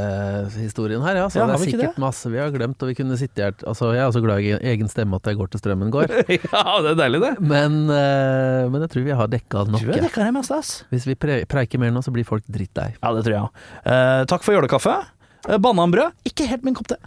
historien 0.55 1.05
her, 1.05 1.20
ja. 1.20 1.27
Så 1.28 1.43
Ja, 1.43 1.49
det 1.51 1.59
er 1.59 1.65
sikkert 1.66 1.85
det? 1.85 2.01
masse 2.01 2.32
vi 2.32 2.40
har 2.40 2.49
glemt, 2.55 2.81
og 2.81 2.89
vi 2.89 2.97
kunne 2.97 3.19
sitte 3.20 3.44
her 3.44 3.53
Altså, 3.69 3.93
jeg 3.93 4.01
er 4.07 4.16
så 4.16 4.24
glad 4.24 4.40
i 4.40 4.57
egen 4.73 4.89
stemme 4.89 5.20
at 5.20 5.28
jeg 5.28 5.36
går 5.43 5.53
til 5.53 5.61
strømmen 5.61 5.93
går, 5.93 6.16
ja, 6.49 6.65
det 6.81 6.94
er 6.94 6.99
deilig, 7.05 7.20
det. 7.27 7.35
men, 7.44 7.78
uh, 7.93 8.65
men 8.73 8.86
jeg 8.86 8.94
tror 8.97 9.07
vi 9.11 9.19
har 9.20 9.32
dekka 9.36 9.66
nok. 9.69 9.85
Tror 9.85 9.93
jeg 9.93 10.01
ja. 10.01 10.09
dekka 10.09 10.24
det 10.24 10.35
meste, 10.40 10.57
ass. 10.65 10.74
Hvis 10.89 11.07
vi 11.11 11.19
pre 11.20 11.43
preiker 11.44 11.82
mer 11.82 11.93
nå, 11.93 12.01
så 12.01 12.16
blir 12.16 12.24
folk 12.24 12.49
drittlei. 12.49 12.94
Ja, 12.97 13.12
det 13.12 13.27
tror 13.28 13.36
jeg 13.36 13.44
òg. 13.44 14.28
takk 14.32 14.49
for 14.49 14.57
jålekaffe. 14.57 15.03
Uh, 15.44 15.59
Bananbrød, 15.61 16.16
ikke 16.32 16.49
helt 16.49 16.65
min 16.65 16.81
kopp 16.81 16.89
te. 16.94 17.03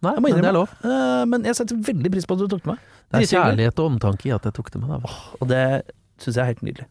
Nei, 0.00 0.14
Jeg 0.16 0.22
må 0.24 0.30
men 0.32 0.40
det 0.40 0.48
er 0.48 0.56
lov. 0.56 0.70
Eh, 0.80 1.22
men 1.28 1.42
jeg 1.44 1.58
setter 1.58 1.80
veldig 1.90 2.10
pris 2.14 2.24
på 2.24 2.36
at 2.36 2.40
du 2.40 2.48
tok 2.48 2.68
med. 2.70 2.80
Det 3.10 3.24
er 3.24 3.30
kjærlighet 3.32 3.82
og 3.82 3.90
omtanke 3.90 4.28
i 4.28 4.32
at 4.34 4.46
jeg 4.46 4.54
tok 4.56 4.70
det 4.74 4.80
med. 4.82 5.02
Da. 5.02 5.14
Og 5.40 5.50
det 5.50 5.62
syns 6.22 6.36
jeg 6.36 6.42
er 6.44 6.50
helt 6.52 6.64
nydelig. 6.66 6.86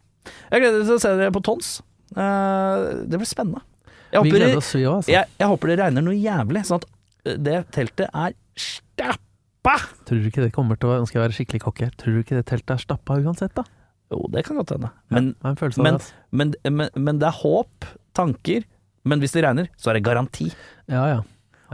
Jeg 0.52 0.64
gleder 0.64 0.82
meg 0.82 0.90
til 0.90 0.98
å 0.98 1.02
se 1.02 1.14
dere 1.22 1.34
på 1.36 1.42
Tons. 1.48 1.72
Eh, 2.16 2.86
det 3.08 3.20
blir 3.20 3.30
spennende. 3.30 3.64
Jeg 4.10 4.24
håper, 4.24 4.34
vi 4.34 4.86
òg, 4.90 4.96
altså. 4.96 5.12
jeg, 5.14 5.30
jeg 5.38 5.50
håper 5.52 5.70
det 5.70 5.76
regner 5.84 6.02
noe 6.02 6.18
jævlig, 6.18 6.64
sånn 6.66 6.80
at 6.82 7.36
det 7.46 7.58
teltet 7.76 8.08
er 8.10 8.34
stappa. 8.58 9.76
Tror 10.10 10.24
du 10.24 10.30
ikke 10.32 10.42
det 10.42 10.54
kommer 10.56 10.80
til 10.82 10.90
å 10.90 10.96
ønske 11.04 11.20
å 11.20 11.22
være 11.22 11.36
skikkelig 11.38 11.62
cocky. 11.62 11.90
Tror 12.00 12.18
du 12.18 12.24
ikke 12.24 12.40
det 12.40 12.48
teltet 12.50 12.74
er 12.74 12.82
stappa 12.82 13.20
uansett, 13.22 13.54
da? 13.58 13.68
Jo, 14.10 14.24
det 14.34 14.44
kan 14.48 14.58
godt 14.58 14.74
hende. 14.74 14.90
Men, 15.14 15.32
ja, 15.38 15.54
det. 15.54 15.70
altså. 15.70 16.18
men, 16.34 16.56
men, 16.66 16.90
men 16.98 17.22
det 17.22 17.30
er 17.30 17.38
håp, 17.44 17.86
tanker. 18.18 18.66
Men 19.08 19.22
hvis 19.22 19.36
det 19.38 19.46
regner, 19.46 19.70
så 19.78 19.92
er 19.92 20.00
det 20.00 20.08
garanti. 20.08 20.50
Ja, 20.90 21.06
ja. 21.12 21.22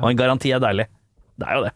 Og 0.01 0.09
en 0.11 0.19
garanti 0.19 0.51
er 0.51 0.59
deilig. 0.59 0.89
Det 1.39 1.47
er 1.47 1.59
jo 1.59 1.63
det. 1.69 1.71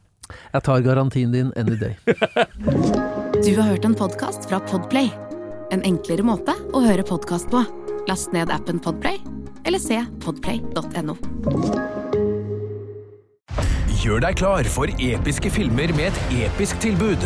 Jeg 0.53 0.65
tar 0.65 0.85
garantien 0.85 1.31
din 1.33 1.53
any 1.59 1.77
day. 1.79 1.95
Du 3.39 3.53
har 3.55 3.69
hørt 3.69 3.85
en 3.85 3.95
podkast 3.95 4.49
fra 4.49 4.57
Podplay. 4.59 5.07
En 5.71 5.83
enklere 5.87 6.25
måte 6.27 6.51
å 6.75 6.81
høre 6.83 7.05
podkast 7.07 7.47
på. 7.53 7.61
Last 8.09 8.33
ned 8.35 8.51
appen 8.51 8.81
Podplay, 8.83 9.21
eller 9.63 9.79
se 9.79 10.01
podplay.no. 10.25 11.15
Gjør 13.99 14.25
deg 14.25 14.39
klar 14.41 14.67
for 14.73 14.91
episke 14.91 15.51
filmer 15.55 15.93
med 15.95 16.11
et 16.11 16.35
episk 16.49 16.81
tilbud. 16.83 17.23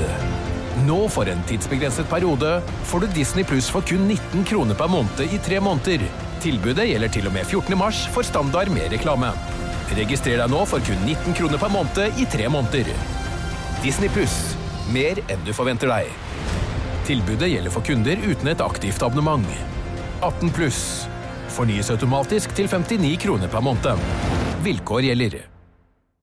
Nå 0.86 1.00
for 1.14 1.30
en 1.30 1.42
tidsbegrenset 1.50 2.10
periode 2.12 2.56
får 2.90 3.06
du 3.06 3.12
Disney 3.18 3.48
Pluss 3.48 3.72
for 3.74 3.86
kun 3.90 4.06
19 4.10 4.46
kroner 4.50 4.78
per 4.78 4.92
måned 4.94 5.26
i 5.26 5.42
tre 5.42 5.62
måneder. 5.64 6.06
Tilbudet 6.46 6.92
gjelder 6.92 7.14
til 7.14 7.30
og 7.30 7.38
med 7.40 7.46
14. 7.48 7.78
mars 7.80 8.06
for 8.14 8.26
standard 8.28 8.70
med 8.74 8.92
reklame. 8.94 9.34
Registrer 9.94 10.40
deg 10.42 10.50
nå 10.50 10.64
for 10.66 10.82
kun 10.82 11.04
19 11.06 11.36
kroner 11.38 11.62
per 11.62 11.70
måned 11.70 12.18
i 12.18 12.26
tre 12.30 12.50
måneder. 12.50 12.90
Disney 13.84 14.10
Pluss. 14.10 14.56
Mer 14.94 15.22
enn 15.30 15.46
du 15.46 15.54
forventer 15.56 15.92
deg. 15.92 16.10
Tilbudet 17.08 17.52
gjelder 17.52 17.74
for 17.74 17.86
kunder 17.86 18.20
uten 18.26 18.50
et 18.52 18.64
aktivt 18.64 19.04
abonnement. 19.06 19.48
18 20.24 20.54
pluss. 20.56 20.84
Fornyes 21.54 21.92
automatisk 21.94 22.56
til 22.58 22.70
59 22.72 23.18
kroner 23.28 23.52
per 23.52 23.64
måned. 23.66 24.06
Vilkår 24.64 25.12
gjelder. 25.12 25.53